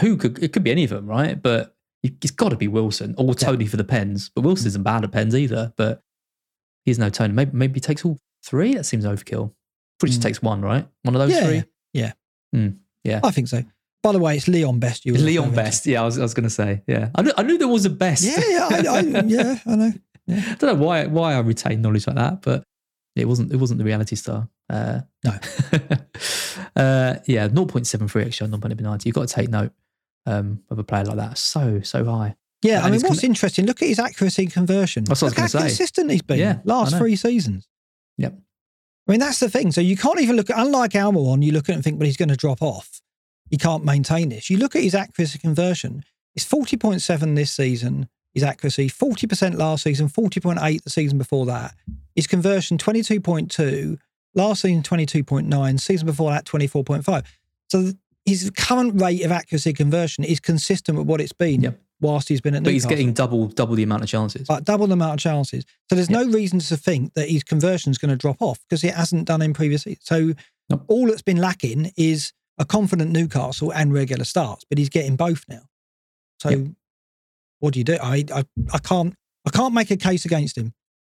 who 0.00 0.16
could 0.16 0.42
it 0.42 0.52
could 0.52 0.64
be 0.64 0.70
any 0.70 0.84
of 0.84 0.90
them, 0.90 1.06
right? 1.06 1.40
But 1.40 1.74
it's 2.02 2.30
got 2.30 2.48
to 2.48 2.56
be 2.56 2.66
Wilson 2.68 3.14
or 3.18 3.34
Tony 3.34 3.66
for 3.66 3.76
the 3.76 3.84
pens. 3.84 4.30
But 4.34 4.42
Wilson 4.42 4.68
isn't 4.68 4.82
bad 4.82 5.04
at 5.04 5.12
pens 5.12 5.34
either. 5.34 5.72
But 5.76 6.02
he's 6.86 6.98
no 6.98 7.10
Tony. 7.10 7.34
Maybe 7.34 7.50
maybe 7.52 7.74
he 7.74 7.80
takes 7.80 8.04
all 8.04 8.18
three. 8.44 8.74
That 8.74 8.84
seems 8.84 9.04
overkill. 9.04 9.52
Probably 9.98 10.10
just 10.12 10.20
Mm. 10.20 10.22
takes 10.22 10.40
one, 10.42 10.62
right? 10.62 10.88
One 11.02 11.14
of 11.14 11.20
those 11.20 11.30
Yeah, 11.30 11.46
three. 11.46 11.62
yeah. 11.92 12.12
Mm, 12.56 12.78
yeah. 13.04 13.20
I 13.22 13.30
think 13.32 13.48
so. 13.48 13.62
By 14.02 14.12
the 14.12 14.18
way, 14.18 14.36
it's 14.36 14.48
Leon 14.48 14.78
Best. 14.78 15.04
You 15.04 15.14
Leon. 15.14 15.54
Best. 15.54 15.86
Yeah, 15.86 16.02
I 16.02 16.04
was, 16.06 16.18
I 16.18 16.22
was 16.22 16.32
going 16.34 16.44
to 16.44 16.50
say. 16.50 16.82
Yeah, 16.86 17.10
I 17.14 17.22
knew, 17.22 17.32
I 17.36 17.42
knew 17.42 17.58
there 17.58 17.68
was 17.68 17.84
a 17.84 17.90
best. 17.90 18.22
Yeah, 18.24 18.40
yeah, 18.48 18.68
I, 18.70 18.98
I, 18.98 19.00
yeah, 19.26 19.58
I 19.66 19.76
know. 19.76 19.92
I 20.28 20.56
don't 20.58 20.62
know 20.62 20.86
why 20.86 21.06
why 21.06 21.34
I 21.34 21.40
retain 21.40 21.82
knowledge 21.82 22.06
like 22.06 22.16
that, 22.16 22.42
but 22.42 22.64
it 23.16 23.26
wasn't 23.26 23.52
it 23.52 23.56
wasn't 23.56 23.78
the 23.78 23.84
reality 23.84 24.16
star. 24.16 24.48
Uh, 24.70 25.00
No. 25.24 25.32
uh, 26.76 27.16
yeah, 27.26 27.48
0.73 27.48 28.26
extra 28.26 28.44
on 28.44 28.50
non 28.50 28.60
penalty. 28.60 29.08
You've 29.08 29.14
got 29.14 29.28
to 29.28 29.34
take 29.34 29.48
note 29.50 29.72
um, 30.26 30.62
of 30.70 30.78
a 30.78 30.84
player 30.84 31.04
like 31.04 31.16
that. 31.16 31.38
So 31.38 31.80
so 31.82 32.04
high. 32.04 32.36
Yeah, 32.62 32.78
And 32.78 32.86
I 32.86 32.90
mean, 32.90 33.00
what's 33.00 33.20
con- 33.20 33.30
interesting? 33.30 33.64
Look 33.66 33.80
at 33.82 33.88
his 33.88 33.98
accuracy 33.98 34.42
and 34.42 34.52
conversion. 34.52 35.04
That's 35.04 35.22
what 35.22 35.38
I 35.38 35.42
was 35.42 35.54
Look 35.54 35.62
how 35.62 35.66
consistent 35.68 36.10
he's 36.10 36.22
been. 36.22 36.38
Yeah, 36.38 36.58
last 36.64 36.96
three 36.96 37.16
seasons. 37.16 37.66
Yep. 38.18 38.34
I 39.08 39.10
mean, 39.10 39.20
that's 39.20 39.40
the 39.40 39.48
thing. 39.48 39.72
So 39.72 39.80
you 39.80 39.96
can't 39.96 40.20
even 40.20 40.36
look 40.36 40.50
at, 40.50 40.58
unlike 40.58 40.92
Almiron, 40.92 41.42
you 41.42 41.52
look 41.52 41.68
at 41.68 41.72
it 41.72 41.76
and 41.76 41.84
think, 41.84 41.98
well, 41.98 42.04
he's 42.06 42.18
going 42.18 42.28
to 42.28 42.36
drop 42.36 42.60
off. 42.60 43.00
He 43.50 43.56
can't 43.56 43.84
maintain 43.84 44.28
this. 44.30 44.48
You 44.48 44.56
look 44.58 44.76
at 44.76 44.82
his 44.82 44.94
accuracy 44.94 45.38
conversion. 45.38 46.04
It's 46.36 46.44
40.7 46.46 47.34
this 47.34 47.50
season, 47.50 48.08
his 48.32 48.44
accuracy, 48.44 48.88
40% 48.88 49.56
last 49.56 49.82
season, 49.82 50.08
40.8 50.08 50.82
the 50.84 50.90
season 50.90 51.18
before 51.18 51.44
that. 51.46 51.74
His 52.14 52.26
conversion, 52.28 52.78
22.2, 52.78 53.98
last 54.34 54.62
season, 54.62 54.82
22.9, 54.82 55.80
season 55.80 56.06
before 56.06 56.30
that, 56.30 56.44
24.5. 56.44 57.24
So 57.68 57.92
his 58.24 58.50
current 58.56 59.00
rate 59.00 59.22
of 59.24 59.32
accuracy 59.32 59.72
conversion 59.72 60.22
is 60.24 60.38
consistent 60.40 60.96
with 60.98 61.06
what 61.06 61.20
it's 61.20 61.32
been 61.32 61.62
Yep. 61.62 61.80
whilst 62.00 62.28
he's 62.28 62.40
been 62.40 62.54
at 62.54 62.62
But 62.62 62.72
he's 62.72 62.86
getting 62.86 63.12
double 63.12 63.48
double 63.48 63.74
the 63.74 63.82
amount 63.82 64.02
of 64.04 64.08
chances. 64.08 64.46
but 64.46 64.64
double 64.64 64.86
the 64.86 64.92
amount 64.92 65.14
of 65.14 65.18
chances. 65.20 65.64
So 65.88 65.96
there's 65.96 66.10
no 66.10 66.24
reason 66.24 66.60
to 66.60 66.76
think 66.76 67.14
that 67.14 67.28
his 67.28 67.42
conversion 67.42 67.90
is 67.90 67.98
going 67.98 68.10
to 68.10 68.16
drop 68.16 68.36
off 68.40 68.60
because 68.68 68.84
it 68.84 68.94
hasn't 68.94 69.24
done 69.26 69.42
in 69.42 69.52
previous. 69.52 69.82
seasons. 69.82 70.04
So 70.06 70.32
Nope. 70.68 70.84
all 70.88 71.06
that's 71.08 71.22
been 71.22 71.38
lacking 71.38 71.92
is 71.96 72.32
a 72.60 72.64
confident 72.64 73.10
Newcastle 73.10 73.72
and 73.72 73.92
regular 73.92 74.24
starts, 74.24 74.64
but 74.68 74.78
he's 74.78 74.88
getting 74.90 75.16
both 75.16 75.44
now. 75.48 75.62
So 76.38 76.50
Yep. 76.50 76.66
what 77.58 77.72
do 77.74 77.80
you 77.80 77.84
do? 77.84 77.98
I, 78.00 78.24
I 78.32 78.44
I 78.72 78.78
can't 78.78 79.14
I 79.46 79.50
can't 79.50 79.74
make 79.74 79.90
a 79.90 79.96
case 79.96 80.24
against 80.24 80.56
him. 80.56 80.72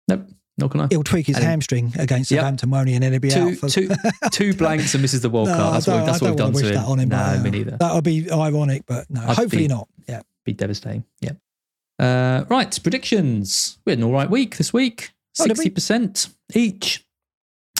nope, 0.08 0.26
not 0.58 0.70
gonna. 0.70 0.88
He'll 0.90 1.04
tweak 1.04 1.26
his 1.28 1.36
And- 1.36 1.44
hamstring 1.44 1.92
against 1.98 2.30
Yep. 2.30 2.40
Southampton, 2.40 2.70
won't 2.70 2.88
he? 2.88 2.94
And 2.94 3.02
then 3.04 3.12
he'll 3.12 3.20
be 3.20 3.30
Two, 3.30 3.48
out 3.50 3.54
for 3.56 3.68
two, 3.68 3.88
two 4.32 4.54
blanks 4.54 4.94
and 4.94 5.02
misses 5.02 5.20
the 5.20 5.30
World 5.30 5.48
No, 5.48 5.54
Cup. 5.56 5.72
That's 5.74 5.86
what, 5.86 6.06
that's 6.06 6.20
what 6.20 6.30
we've 6.30 6.36
done 6.38 6.52
to 6.54 6.66
him. 6.66 6.74
that 6.74 6.84
on 6.86 6.98
him. 7.00 7.08
No, 7.10 7.16
uh, 7.18 7.40
me 7.42 7.50
neither. 7.50 7.76
That 7.78 7.94
would 7.94 8.04
be 8.04 8.30
ironic, 8.30 8.82
but 8.86 9.08
no, 9.10 9.20
I'd 9.22 9.36
hopefully 9.36 9.62
be- 9.64 9.68
not. 9.68 9.88
Yeah. 10.08 10.22
Be 10.44 10.52
devastating. 10.52 11.04
Yeah. 11.20 11.32
Uh, 11.98 12.44
right, 12.48 12.78
predictions. 12.82 13.78
We 13.84 13.92
had 13.92 13.98
an 13.98 14.04
all 14.04 14.12
right 14.12 14.28
week 14.28 14.56
this 14.56 14.72
week. 14.72 15.12
Oh? 15.38 15.44
Sixty 15.46 15.70
percent 15.70 16.28
each. 16.54 17.04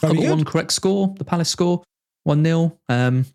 Very 0.01 0.11
I've 0.13 0.17
got 0.17 0.23
good. 0.23 0.31
one 0.31 0.45
correct 0.45 0.73
score. 0.73 1.15
The 1.19 1.25
Palace 1.25 1.49
score 1.49 1.83
one 2.25 2.43
0 2.45 2.79
Um, 2.89 3.27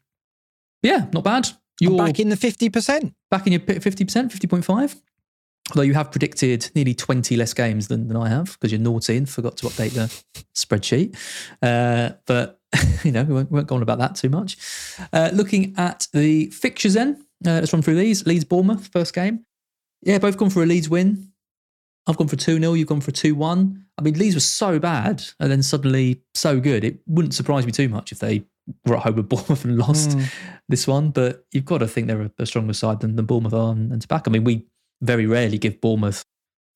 yeah, 0.81 1.07
not 1.14 1.23
bad. 1.23 1.47
I'm 1.47 1.56
You're 1.80 1.97
back 1.97 2.19
in 2.19 2.30
the 2.30 2.35
fifty 2.35 2.69
percent. 2.69 3.14
back 3.31 3.47
in 3.47 3.53
your 3.53 3.61
fifty 3.61 4.06
percent, 4.06 4.31
fifty 4.31 4.47
point 4.47 4.65
five. 4.65 4.95
Although 5.72 5.84
you 5.84 5.93
have 5.93 6.11
predicted 6.11 6.72
nearly 6.76 6.93
twenty 6.93 7.35
less 7.38 7.53
games 7.53 7.88
than, 7.88 8.07
than 8.07 8.18
I 8.18 8.30
have 8.30 8.53
because 8.53 8.72
you're 8.72 8.81
naughty 8.81 9.18
and 9.18 9.30
forgot 9.30 9.57
to 9.57 9.68
update 9.68 9.93
the 9.93 10.43
spreadsheet. 10.56 11.15
Uh, 11.61 12.15
but 12.26 12.60
you 13.03 13.11
know 13.11 13.23
we 13.23 13.34
won't, 13.34 13.51
we 13.51 13.56
won't 13.56 13.68
go 13.68 13.76
on 13.76 13.81
about 13.81 13.99
that 13.99 14.15
too 14.15 14.30
much. 14.30 14.57
Uh, 15.14 15.30
looking 15.34 15.73
at 15.77 16.07
the 16.14 16.47
fixtures, 16.47 16.95
then 16.95 17.26
uh, 17.45 17.60
let's 17.60 17.72
run 17.72 17.81
through 17.81 17.95
these. 17.95 18.26
Leeds 18.26 18.45
Bournemouth 18.45 18.88
first 18.88 19.14
game. 19.14 19.45
Yeah, 20.01 20.18
both 20.18 20.38
gone 20.38 20.49
for 20.49 20.64
a 20.64 20.65
Leeds 20.65 20.89
win. 20.89 21.31
I've 22.07 22.18
gone 22.18 22.27
for 22.27 22.38
2 22.38 22.60
0, 22.60 22.73
you've 22.73 22.88
gone 22.88 23.01
for 23.01 23.11
2 23.11 23.35
1. 23.35 23.85
I 23.97 24.01
mean, 24.01 24.14
Leeds 24.15 24.35
were 24.35 24.41
so 24.41 24.80
bad 24.80 25.23
and 25.39 25.51
then 25.51 25.61
suddenly 25.61 26.23
so 26.34 26.60
good. 26.60 26.84
It 26.84 26.99
wouldn't 27.06 27.35
surprise 27.35 27.65
me 27.65 27.72
too 27.72 27.88
much 27.88 28.11
if 28.11 28.19
they 28.19 28.45
were 28.85 28.97
at 28.97 29.03
home 29.03 29.15
with 29.15 29.29
Bournemouth 29.29 29.65
and 29.65 29.77
lost 29.77 30.13
Hmm. 30.13 30.23
this 30.67 30.87
one. 30.87 31.11
But 31.11 31.45
you've 31.51 31.65
got 31.65 31.79
to 31.79 31.87
think 31.87 32.07
they're 32.07 32.29
a, 32.37 32.45
stronger 32.45 32.73
side 32.73 32.99
than, 33.01 33.15
than 33.15 33.25
Bournemouth 33.25 33.53
are 33.53 33.71
and, 33.71 33.91
and 33.91 34.01
to 34.01 34.07
back. 34.07 34.27
I 34.27 34.31
mean, 34.31 34.43
we 34.43 34.65
very 35.01 35.25
rarely 35.25 35.57
give 35.57 35.79
Bournemouth 35.81 36.25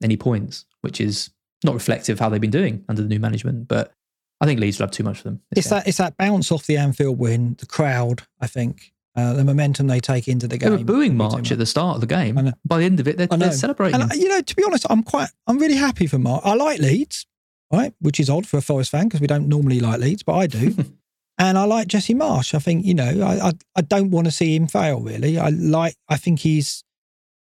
any 0.01 0.17
points, 0.17 0.65
which 0.81 0.99
is 1.01 1.29
not 1.63 1.73
reflective 1.73 2.15
of 2.15 2.19
how 2.19 2.29
they've 2.29 2.41
been 2.41 2.49
doing 2.51 2.83
under 2.89 3.01
the 3.01 3.07
new 3.07 3.19
management. 3.19 3.67
But 3.67 3.93
I 4.41 4.45
think 4.45 4.59
Leeds 4.59 4.79
will 4.79 4.87
have 4.87 4.91
too 4.91 5.03
much 5.03 5.17
for 5.19 5.23
them. 5.23 5.41
It's 5.55 5.69
game. 5.69 5.79
that 5.79 5.87
it's 5.87 5.97
that 5.97 6.17
bounce 6.17 6.51
off 6.51 6.65
the 6.65 6.77
Anfield 6.77 7.17
win, 7.17 7.55
the 7.59 7.65
crowd. 7.65 8.23
I 8.41 8.47
think 8.47 8.93
uh, 9.15 9.33
the 9.33 9.43
momentum 9.43 9.87
they 9.87 9.99
take 9.99 10.27
into 10.27 10.47
the 10.47 10.57
game. 10.57 10.71
They 10.71 10.77
were 10.77 10.83
booing 10.83 11.17
will 11.17 11.27
be 11.27 11.31
too 11.31 11.35
March 11.37 11.51
at 11.51 11.57
the 11.59 11.65
start 11.65 11.95
of 11.95 12.01
the 12.01 12.07
game. 12.07 12.53
By 12.65 12.79
the 12.79 12.85
end 12.85 12.99
of 12.99 13.07
it, 13.07 13.17
they're, 13.17 13.27
they're 13.27 13.51
celebrating. 13.51 14.01
And 14.01 14.11
uh, 14.11 14.15
you 14.15 14.27
know, 14.27 14.41
to 14.41 14.55
be 14.55 14.63
honest, 14.65 14.85
I'm 14.89 15.03
quite, 15.03 15.29
I'm 15.47 15.59
really 15.59 15.75
happy 15.75 16.07
for 16.07 16.17
Mark. 16.17 16.41
I 16.43 16.55
like 16.55 16.79
Leeds, 16.79 17.25
right? 17.71 17.93
Which 17.99 18.19
is 18.19 18.29
odd 18.29 18.47
for 18.47 18.57
a 18.57 18.61
Forest 18.61 18.91
fan 18.91 19.05
because 19.05 19.21
we 19.21 19.27
don't 19.27 19.47
normally 19.47 19.79
like 19.79 19.99
Leeds, 19.99 20.23
but 20.23 20.33
I 20.33 20.47
do. 20.47 20.75
and 21.47 21.57
I 21.57 21.65
like 21.65 21.87
Jesse 21.87 22.13
Marsch. 22.13 22.53
I 22.53 22.59
think 22.59 22.85
you 22.85 22.93
know, 22.93 23.21
I, 23.21 23.49
I, 23.49 23.51
I 23.75 23.81
don't 23.81 24.11
want 24.11 24.25
to 24.25 24.31
see 24.31 24.55
him 24.55 24.67
fail. 24.67 24.99
Really, 24.99 25.37
I 25.37 25.49
like. 25.49 25.95
I 26.09 26.17
think 26.17 26.39
he's, 26.39 26.83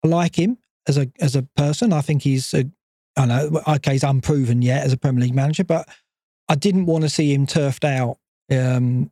I 0.04 0.08
like 0.08 0.36
him 0.38 0.58
as 0.88 0.98
a 0.98 1.10
as 1.20 1.36
a 1.36 1.44
person. 1.56 1.94
I 1.94 2.02
think 2.02 2.22
he's 2.24 2.54
a, 2.54 2.66
I 3.18 3.26
know, 3.26 3.62
okay, 3.68 3.94
he's 3.94 4.04
unproven 4.04 4.62
yet 4.62 4.86
as 4.86 4.94
a 4.94 4.98
Premier 4.98 5.24
League 5.24 5.36
manager, 5.36 5.64
but 5.64 5.88
I 6.50 6.56
didn't 6.56 6.86
want 6.86 7.04
to 7.04 7.10
see 7.10 7.34
him 7.34 7.46
turfed 7.46 7.86
out 7.86 8.18
um, 8.52 9.12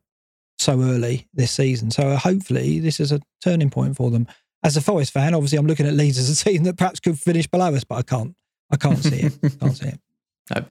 so 0.58 0.80
early 0.80 1.28
this 1.34 1.52
season. 1.52 1.90
So 1.90 2.16
hopefully, 2.16 2.80
this 2.80 3.00
is 3.00 3.12
a 3.12 3.20
turning 3.42 3.70
point 3.70 3.96
for 3.96 4.10
them 4.10 4.26
as 4.62 4.76
a 4.76 4.80
Forest 4.80 5.12
fan, 5.12 5.34
obviously, 5.34 5.58
I'm 5.58 5.66
looking 5.66 5.86
at 5.86 5.94
Leeds 5.94 6.18
as 6.18 6.28
a 6.40 6.44
team 6.44 6.64
that 6.64 6.76
perhaps 6.76 7.00
could 7.00 7.18
finish 7.18 7.46
below 7.46 7.74
us, 7.74 7.84
but 7.84 7.96
I 7.96 8.02
can't. 8.02 8.34
I 8.70 8.76
can't 8.76 8.98
see 8.98 9.22
it. 9.22 9.32
Can't 9.60 9.76
see 9.76 9.88
it. 9.88 10.66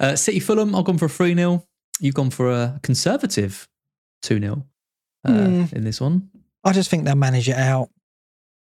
Uh, 0.00 0.16
City 0.16 0.40
Fulham, 0.40 0.74
I've 0.74 0.84
gone 0.84 0.98
for 0.98 1.04
a 1.04 1.08
3 1.08 1.36
0. 1.36 1.64
You've 2.00 2.14
gone 2.14 2.30
for 2.30 2.50
a 2.50 2.80
conservative 2.82 3.68
2 4.22 4.40
0 4.40 4.66
uh, 5.24 5.30
Hmm. 5.30 5.64
in 5.74 5.84
this 5.84 6.00
one. 6.00 6.30
I 6.64 6.72
just 6.72 6.90
think 6.90 7.04
they'll 7.04 7.14
manage 7.14 7.48
it 7.48 7.56
out. 7.56 7.90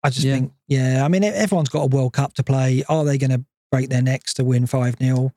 I 0.04 0.10
just 0.10 0.26
Yeah. 0.26 0.36
think, 0.36 0.52
yeah. 0.68 1.04
I 1.04 1.08
mean, 1.08 1.24
everyone's 1.24 1.70
got 1.70 1.82
a 1.84 1.88
World 1.88 2.14
Cup 2.14 2.34
to 2.36 2.44
play. 2.44 2.84
Are 2.88 3.04
they 3.04 3.18
going 3.18 3.32
to 3.32 3.44
break 3.72 3.90
their 3.90 4.02
necks 4.02 4.34
to 4.36 4.44
win 4.44 4.66
five 4.68 4.96
0 5.00 5.34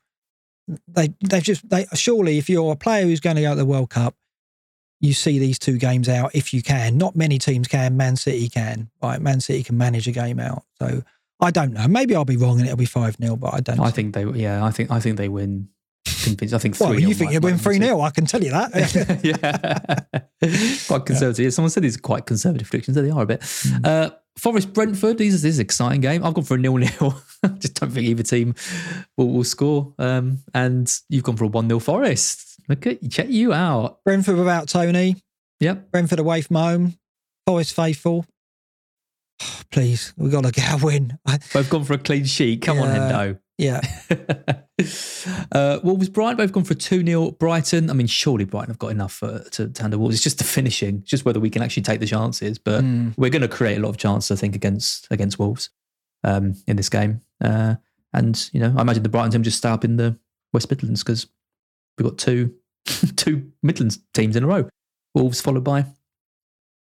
They, 0.87 1.09
they've 1.29 1.43
just, 1.43 1.69
they 1.69 1.87
surely, 1.95 2.39
if 2.39 2.49
you're 2.49 2.73
a 2.73 2.77
player 2.77 3.05
who's 3.05 3.19
going 3.21 3.37
to 3.37 3.43
go 3.43 3.51
to 3.51 3.57
the 3.57 3.65
World 3.67 3.91
Cup, 3.91 4.15
you 5.01 5.15
see 5.15 5.39
these 5.39 5.59
two 5.59 5.79
games 5.79 6.09
out 6.09 6.31
if 6.35 6.53
you 6.55 6.63
can. 6.63 6.97
Not 6.99 7.17
many 7.17 7.39
teams 7.39 7.67
can. 7.67 7.97
Man 7.97 8.17
City 8.17 8.49
can. 8.51 8.91
Right, 9.03 9.21
Man 9.21 9.41
City 9.41 9.63
can 9.65 9.77
manage 9.79 10.07
a 10.07 10.13
game 10.13 10.39
out. 10.39 10.63
So 10.79 11.03
I 11.41 11.51
don't 11.51 11.73
know. 11.73 11.89
Maybe 11.89 12.15
I'll 12.15 12.27
be 12.27 12.37
wrong 12.37 12.59
and 12.59 12.67
it'll 12.67 12.77
be 12.77 12.85
five 12.85 13.17
0 13.17 13.37
but 13.37 13.55
I 13.55 13.61
don't. 13.61 13.81
I 13.81 13.91
think 13.91 14.15
they, 14.15 14.25
yeah, 14.27 14.63
I 14.65 14.71
think 14.71 14.91
I 14.91 15.01
think 15.01 15.17
they 15.17 15.29
win. 15.31 15.69
Convinced. 16.23 16.55
I 16.55 16.59
think 16.59 16.77
3 16.77 16.87
Well, 16.87 17.01
you 17.01 17.15
think 17.15 17.33
you'll 17.33 17.43
win 17.43 17.59
three 17.59 17.79
0 17.79 18.01
I 18.01 18.11
can 18.11 18.27
tell 18.27 18.43
you 18.43 18.51
that. 18.51 19.21
yeah. 19.23 20.19
quite 20.87 21.07
conservative. 21.07 21.45
Yeah, 21.45 21.51
Someone 21.51 21.71
said 21.71 21.83
these 21.83 21.97
are 21.97 22.01
quite 22.01 22.27
conservative 22.27 22.69
predictions. 22.69 22.95
They 22.97 23.11
are 23.11 23.23
a 23.23 23.27
bit. 23.27 23.43
Hmm. 23.45 23.77
Uh, 23.85 24.11
Forest 24.39 24.73
Brentford, 24.73 25.19
these 25.19 25.35
is, 25.35 25.43
this 25.43 25.55
is 25.55 25.59
an 25.59 25.65
exciting 25.65 26.01
game. 26.01 26.25
I've 26.25 26.33
gone 26.35 26.45
for 26.45 26.55
a 26.55 26.59
nil 26.59 26.77
nil. 26.77 26.91
Just 27.59 27.75
don't 27.75 27.91
think 27.91 28.07
either 28.07 28.23
team 28.23 28.55
will, 29.17 29.29
will 29.29 29.45
score. 29.45 29.93
Um, 29.99 30.39
and 30.55 30.91
you've 31.09 31.25
gone 31.25 31.37
for 31.37 31.45
a 31.45 31.49
1 31.49 31.69
0 31.69 31.79
Forest. 31.81 32.61
Look 32.69 32.87
at 32.87 33.03
you, 33.03 33.09
check 33.09 33.29
you 33.29 33.53
out. 33.53 34.03
Brentford 34.05 34.37
without 34.37 34.69
Tony. 34.69 35.17
Yep. 35.61 35.91
Brentford 35.91 36.19
away 36.21 36.41
from 36.41 36.57
home. 36.57 36.95
Forest 37.47 37.75
faithful. 37.75 38.25
Please, 39.71 40.15
we've 40.17 40.33
got 40.33 40.45
to 40.45 40.53
get 40.53 40.81
a 40.81 40.85
win. 40.85 41.19
I, 41.27 41.39
Both 41.53 41.69
gone 41.71 41.85
for 41.85 41.95
a 41.95 41.99
clean 41.99 42.25
sheet. 42.25 42.63
Come 42.63 42.79
on, 42.79 42.89
Yeah. 42.89 43.13
Hendo. 43.13 43.39
Yeah, 43.61 43.81
uh, 45.53 45.81
Wolves 45.83 46.09
Brighton 46.09 46.37
both 46.37 46.53
gone 46.53 46.65
for 46.65 46.75
2 46.75 47.05
0 47.05 47.31
Brighton. 47.33 47.91
I 47.91 47.93
mean, 47.93 48.07
surely 48.07 48.45
Brighton 48.45 48.71
have 48.71 48.79
got 48.79 48.89
enough 48.89 49.13
for, 49.13 49.43
to, 49.53 49.69
to 49.69 49.83
handle 49.83 50.01
Wolves. 50.01 50.15
It's 50.15 50.25
just 50.25 50.39
the 50.39 50.45
finishing, 50.45 51.03
just 51.05 51.25
whether 51.25 51.41
we 51.41 51.51
can 51.51 51.63
actually 51.63 51.83
take 51.83 52.01
the 52.01 52.07
chances. 52.07 52.59
But 52.59 52.83
Mm. 52.85 53.15
we're 53.17 53.31
going 53.31 53.43
to 53.43 53.49
create 53.49 53.77
a 53.79 53.81
lot 53.81 53.91
of 53.91 53.97
chances, 53.99 54.31
I 54.31 54.41
think, 54.41 54.55
against 54.57 55.07
against 55.11 55.39
Wolves 55.39 55.71
um, 56.25 56.55
in 56.67 56.77
this 56.77 56.89
game. 56.89 57.21
Uh, 57.41 57.77
and, 58.13 58.49
you 58.53 58.61
know, 58.61 58.75
I 58.77 58.81
imagine 58.83 59.03
the 59.03 59.09
Brighton 59.09 59.31
team 59.33 59.43
just 59.43 59.59
stay 59.59 59.69
up 59.69 59.85
in 59.85 59.97
the 59.97 60.19
West 60.53 60.71
Midlands 60.71 61.03
because 61.05 61.27
we've 61.99 62.09
got 62.09 62.19
two 62.19 62.55
two 63.17 63.51
Midlands 63.63 63.99
teams 64.15 64.37
in 64.37 64.45
a 64.45 64.47
row. 64.47 64.69
Wolves 65.15 65.41
followed 65.41 65.65
by 65.65 65.85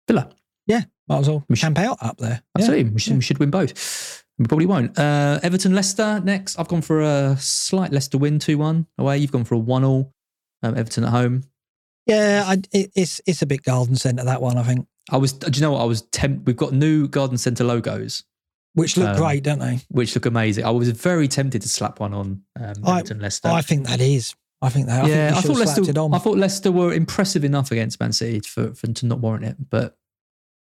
Villa. 0.07 0.29
Yeah, 0.65 0.83
might 1.07 1.19
as 1.19 1.29
well 1.29 1.45
We 1.47 1.55
should- 1.55 1.61
camp 1.75 1.79
out 1.79 1.97
up 2.01 2.17
there. 2.17 2.29
Yeah. 2.29 2.39
Absolutely. 2.57 2.91
We, 2.91 2.99
should, 2.99 3.15
we 3.15 3.21
should 3.21 3.37
win 3.39 3.49
both. 3.51 4.25
We 4.39 4.45
probably 4.45 4.65
won't. 4.67 4.97
Uh, 4.97 5.39
Everton 5.41 5.73
Leicester 5.73 6.19
next. 6.23 6.59
I've 6.59 6.67
gone 6.67 6.81
for 6.81 7.01
a 7.01 7.35
slight 7.39 7.91
Leicester 7.91 8.17
win 8.17 8.37
2 8.39 8.57
1 8.57 8.85
away. 8.99 9.17
You've 9.17 9.31
gone 9.31 9.43
for 9.45 9.55
a 9.55 9.59
1 9.59 9.83
all. 9.83 10.13
Um, 10.63 10.77
Everton 10.77 11.03
at 11.03 11.09
home. 11.09 11.43
Yeah, 12.05 12.43
I, 12.45 12.53
it, 12.71 12.91
it's 12.95 13.19
it's 13.25 13.41
a 13.41 13.45
bit 13.45 13.63
garden 13.63 13.95
centre 13.95 14.23
that 14.23 14.41
one. 14.41 14.57
I 14.57 14.63
think, 14.63 14.87
I 15.09 15.17
was, 15.17 15.33
do 15.33 15.51
you 15.53 15.61
know 15.61 15.71
what? 15.73 15.81
I 15.81 15.85
was 15.85 16.03
temp- 16.03 16.45
We've 16.45 16.55
got 16.55 16.71
new 16.71 17.07
Garden 17.07 17.37
Centre 17.37 17.63
logos, 17.65 18.23
which 18.73 18.95
look 18.95 19.09
Um, 19.09 19.17
great, 19.17 19.43
don't 19.43 19.59
they? 19.59 19.81
which 19.89 20.15
look 20.15 20.25
amazing. 20.25 20.63
I 20.65 20.69
was 20.71 20.89
very 20.91 21.27
tempted 21.27 21.61
to 21.63 21.69
slap 21.69 21.99
one 21.99 22.13
on 22.13 22.41
um, 22.59 22.73
I- 22.85 22.99
Everton 22.99 23.19
Leicester. 23.19 23.49
I 23.49 23.61
think 23.61 23.87
that 23.87 23.99
is. 24.01 24.35
I 24.61 24.69
think 24.69 24.87
that. 24.87 25.03
I 25.05 25.07
yeah, 25.07 25.15
think 25.27 25.31
I 25.31 25.33
thought 25.33 25.41
should 25.41 25.49
have 25.49 25.55
slapped 25.67 25.77
Leicester. 25.79 25.91
it 25.91 25.97
on. 25.97 26.13
I 26.13 26.17
thought 26.17 26.37
Leicester 26.37 26.71
were 26.71 26.93
impressive 26.93 27.43
enough 27.43 27.71
against 27.71 27.99
Man 27.99 28.13
City 28.13 28.39
for, 28.39 28.73
for 28.73 28.87
to 28.87 29.05
not 29.05 29.19
warrant 29.19 29.45
it. 29.45 29.57
But 29.69 29.97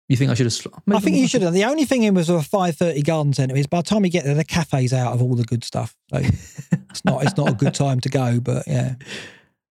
you 0.08 0.16
think 0.16 0.30
I 0.30 0.34
should 0.34 0.46
have? 0.46 0.72
I 0.92 1.00
think 1.00 1.16
you 1.16 1.26
should 1.26 1.42
have. 1.42 1.52
The 1.52 1.64
only 1.64 1.84
thing 1.84 2.02
in 2.04 2.14
was 2.14 2.28
a 2.28 2.42
five 2.42 2.76
thirty 2.76 3.02
garden 3.02 3.32
centre 3.32 3.56
is 3.56 3.66
by 3.66 3.78
the 3.78 3.82
time 3.82 4.04
you 4.04 4.10
get 4.10 4.24
there, 4.24 4.34
the 4.34 4.44
cafe's 4.44 4.92
out 4.92 5.12
of 5.12 5.22
all 5.22 5.34
the 5.34 5.44
good 5.44 5.64
stuff. 5.64 5.94
So 6.12 6.18
it's 6.20 7.04
not 7.04 7.24
it's 7.24 7.36
not 7.36 7.50
a 7.50 7.54
good 7.54 7.74
time 7.74 8.00
to 8.00 8.08
go. 8.08 8.38
But 8.40 8.64
yeah, 8.66 8.94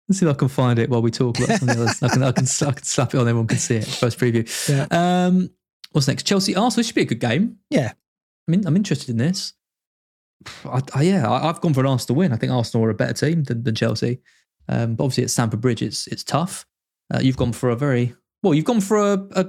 Let's 0.07 0.19
see 0.19 0.25
if 0.27 0.31
I 0.31 0.37
can 0.37 0.49
find 0.49 0.77
it 0.77 0.89
while 0.89 1.01
we 1.01 1.09
talk 1.09 1.39
about 1.39 1.57
something 1.57 1.79
else. 1.79 2.03
I 2.03 2.09
can, 2.09 2.21
I 2.21 2.31
can, 2.31 2.45
I 2.45 2.71
can 2.71 2.83
slap 2.83 3.13
it 3.13 3.17
on. 3.17 3.27
Everyone 3.27 3.47
can 3.47 3.57
see 3.57 3.77
it. 3.77 3.85
First 3.85 4.19
preview. 4.19 4.45
Yeah. 4.69 4.85
Um, 4.91 5.49
what's 5.93 6.07
next? 6.07 6.27
Chelsea 6.27 6.55
Arsenal. 6.55 6.77
This 6.77 6.87
should 6.87 6.95
be 6.95 7.01
a 7.01 7.05
good 7.05 7.19
game. 7.19 7.57
Yeah. 7.71 7.93
I 8.47 8.51
mean, 8.51 8.67
I'm 8.67 8.75
interested 8.75 9.09
in 9.09 9.17
this. 9.17 9.53
I, 10.63 10.81
I, 10.93 11.01
yeah, 11.01 11.27
I, 11.27 11.49
I've 11.49 11.59
gone 11.59 11.73
for 11.73 11.79
an 11.79 11.87
Arsenal 11.87 12.17
win. 12.19 12.33
I 12.33 12.35
think 12.35 12.51
Arsenal 12.51 12.85
are 12.85 12.91
a 12.91 12.95
better 12.95 13.13
team 13.13 13.45
than, 13.45 13.63
than 13.63 13.73
Chelsea. 13.73 14.19
Um, 14.69 14.93
but 14.93 15.05
obviously, 15.05 15.23
at 15.23 15.31
Stamford 15.31 15.61
Bridge, 15.61 15.81
it's 15.81 16.05
it's 16.07 16.23
tough. 16.23 16.67
Uh, 17.11 17.19
you've 17.19 17.37
gone 17.37 17.53
for 17.53 17.69
a 17.69 17.75
very 17.75 18.15
well. 18.43 18.53
You've 18.53 18.65
gone 18.65 18.81
for 18.81 18.97
a 18.97 19.27
a, 19.31 19.45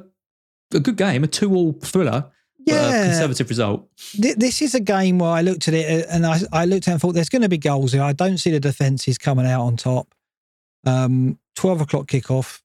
a 0.74 0.80
good 0.80 0.96
game, 0.96 1.24
a 1.24 1.26
two-all 1.26 1.72
thriller. 1.74 2.30
but 2.64 2.72
a 2.74 2.74
Yeah. 2.74 3.04
conservative 3.06 3.48
result. 3.48 3.88
Th- 4.20 4.34
this 4.36 4.60
is 4.60 4.74
a 4.74 4.80
game 4.80 5.18
where 5.18 5.30
I 5.30 5.40
looked 5.42 5.68
at 5.68 5.74
it 5.74 6.04
uh, 6.04 6.08
and 6.10 6.26
I, 6.26 6.40
I 6.52 6.64
looked 6.64 6.88
at 6.88 6.90
it 6.90 6.92
and 6.94 7.00
thought 7.00 7.12
there's 7.14 7.28
going 7.28 7.42
to 7.42 7.48
be 7.48 7.58
goals 7.58 7.92
here. 7.92 8.02
I 8.02 8.12
don't 8.12 8.38
see 8.38 8.50
the 8.50 8.58
defences 8.60 9.18
coming 9.18 9.46
out 9.46 9.62
on 9.64 9.76
top. 9.76 10.12
Um, 10.84 11.38
12 11.56 11.82
o'clock 11.82 12.06
kickoff. 12.06 12.60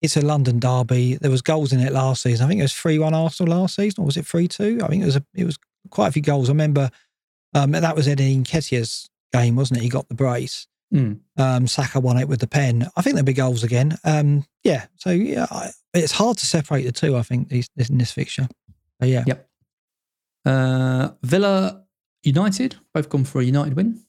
It's 0.00 0.16
a 0.16 0.20
London 0.22 0.58
derby. 0.58 1.16
There 1.16 1.30
was 1.30 1.42
goals 1.42 1.72
in 1.72 1.80
it 1.80 1.92
last 1.92 2.22
season. 2.22 2.44
I 2.44 2.48
think 2.48 2.60
it 2.60 2.64
was 2.64 2.72
3 2.74 2.98
1 2.98 3.14
Arsenal 3.14 3.54
last 3.60 3.76
season, 3.76 4.02
or 4.02 4.06
was 4.06 4.16
it 4.16 4.26
3 4.26 4.48
2? 4.48 4.80
I 4.82 4.88
think 4.88 5.02
it 5.02 5.06
was 5.06 5.16
a, 5.16 5.24
it 5.34 5.44
was 5.44 5.58
quite 5.90 6.08
a 6.08 6.12
few 6.12 6.22
goals. 6.22 6.48
I 6.48 6.52
remember 6.52 6.90
um, 7.54 7.70
that 7.72 7.94
was 7.94 8.08
Eddie 8.08 8.36
Nketiah's 8.36 9.08
game, 9.32 9.54
wasn't 9.54 9.78
it? 9.78 9.82
He 9.82 9.88
got 9.88 10.08
the 10.08 10.14
brace. 10.14 10.66
Mm. 10.92 11.20
Um, 11.38 11.66
Saka 11.66 12.00
won 12.00 12.18
it 12.18 12.28
with 12.28 12.40
the 12.40 12.46
pen. 12.46 12.86
I 12.96 13.02
think 13.02 13.14
there'll 13.14 13.24
be 13.24 13.32
goals 13.32 13.64
again. 13.64 13.96
Um, 14.04 14.44
yeah. 14.62 14.86
So, 14.96 15.10
yeah, 15.10 15.46
I, 15.50 15.70
it's 15.94 16.12
hard 16.12 16.36
to 16.38 16.46
separate 16.46 16.82
the 16.84 16.92
two, 16.92 17.16
I 17.16 17.22
think, 17.22 17.48
these, 17.48 17.68
this, 17.76 17.88
in 17.88 17.98
this 17.98 18.12
fixture. 18.12 18.46
So, 19.00 19.06
yeah. 19.06 19.24
Yep. 19.26 19.48
Uh, 20.44 21.08
Villa 21.22 21.84
United 22.22 22.76
both 22.92 23.08
gone 23.08 23.24
for 23.24 23.40
a 23.40 23.44
United 23.44 23.74
win. 23.74 24.02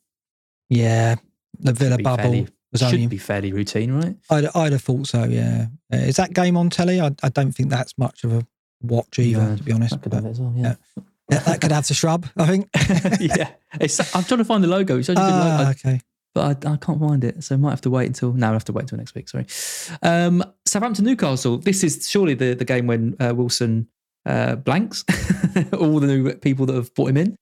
Yeah. 0.70 1.16
The 1.60 1.74
Villa 1.74 1.98
bubble 1.98 2.24
fairly- 2.24 2.48
was 2.72 2.82
should 2.82 2.94
only 2.96 3.08
be 3.08 3.18
fairly 3.20 3.54
routine, 3.54 3.94
right? 3.94 4.16
I'd, 4.32 4.46
I'd 4.56 4.72
have 4.72 4.82
thought 4.82 5.06
so, 5.08 5.24
yeah. 5.26 5.68
Uh, 5.94 5.98
is 5.98 6.16
that 6.16 6.34
game 6.34 6.58
on 6.58 6.70
telly? 6.72 7.00
I, 7.00 7.12
I 7.22 7.30
don't 7.30 7.52
think 7.52 7.70
that's 7.70 7.96
much 8.00 8.24
of 8.24 8.34
a 8.34 8.48
watch 8.82 9.20
either, 9.20 9.42
No, 9.44 9.56
to 9.56 9.64
be 9.64 9.72
honest. 9.72 9.92
That 9.92 10.02
could 10.02 10.10
But, 10.12 10.16
have 10.18 10.26
it 10.26 10.30
as 10.32 10.40
well. 10.42 10.54
Yeah. 10.58 10.76
yeah, 11.30 11.40
that 11.40 11.62
could 11.62 11.72
have 11.72 11.88
the 11.88 11.94
shrub, 11.94 12.26
I 12.36 12.48
think. 12.48 12.68
yeah. 13.22 13.52
It's, 13.80 14.16
I'm 14.16 14.24
trying 14.24 14.40
to 14.40 14.46
find 14.46 14.64
the 14.64 14.68
logo. 14.68 14.98
It's 14.98 15.08
good 15.08 15.18
Ah, 15.20 15.70
okay. 15.70 16.02
But 16.34 16.66
I, 16.66 16.74
I 16.74 16.78
can't 16.78 17.00
find 17.00 17.24
it. 17.24 17.44
So 17.44 17.56
I 17.56 17.58
might 17.58 17.72
have 17.72 17.82
to 17.82 17.90
wait 17.90 18.08
until. 18.08 18.34
now. 18.34 18.50
I 18.50 18.54
have 18.54 18.66
to 18.66 18.72
wait 18.72 18.84
until 18.84 18.98
next 18.98 19.16
week. 19.16 19.30
Sorry. 19.30 19.46
Um, 20.02 20.44
Southampton 20.66 21.06
Newcastle. 21.06 21.58
This 21.58 21.84
is 21.84 22.08
surely 22.10 22.34
the, 22.34 22.54
the 22.54 22.66
game 22.66 22.88
when 22.88 23.16
uh, 23.20 23.34
Wilson 23.36 23.88
uh, 24.26 24.56
blanks 24.56 25.04
all 25.74 26.00
the 26.00 26.08
new 26.08 26.34
people 26.36 26.66
that 26.66 26.76
have 26.76 26.94
brought 26.96 27.10
him 27.10 27.18
in. 27.18 27.36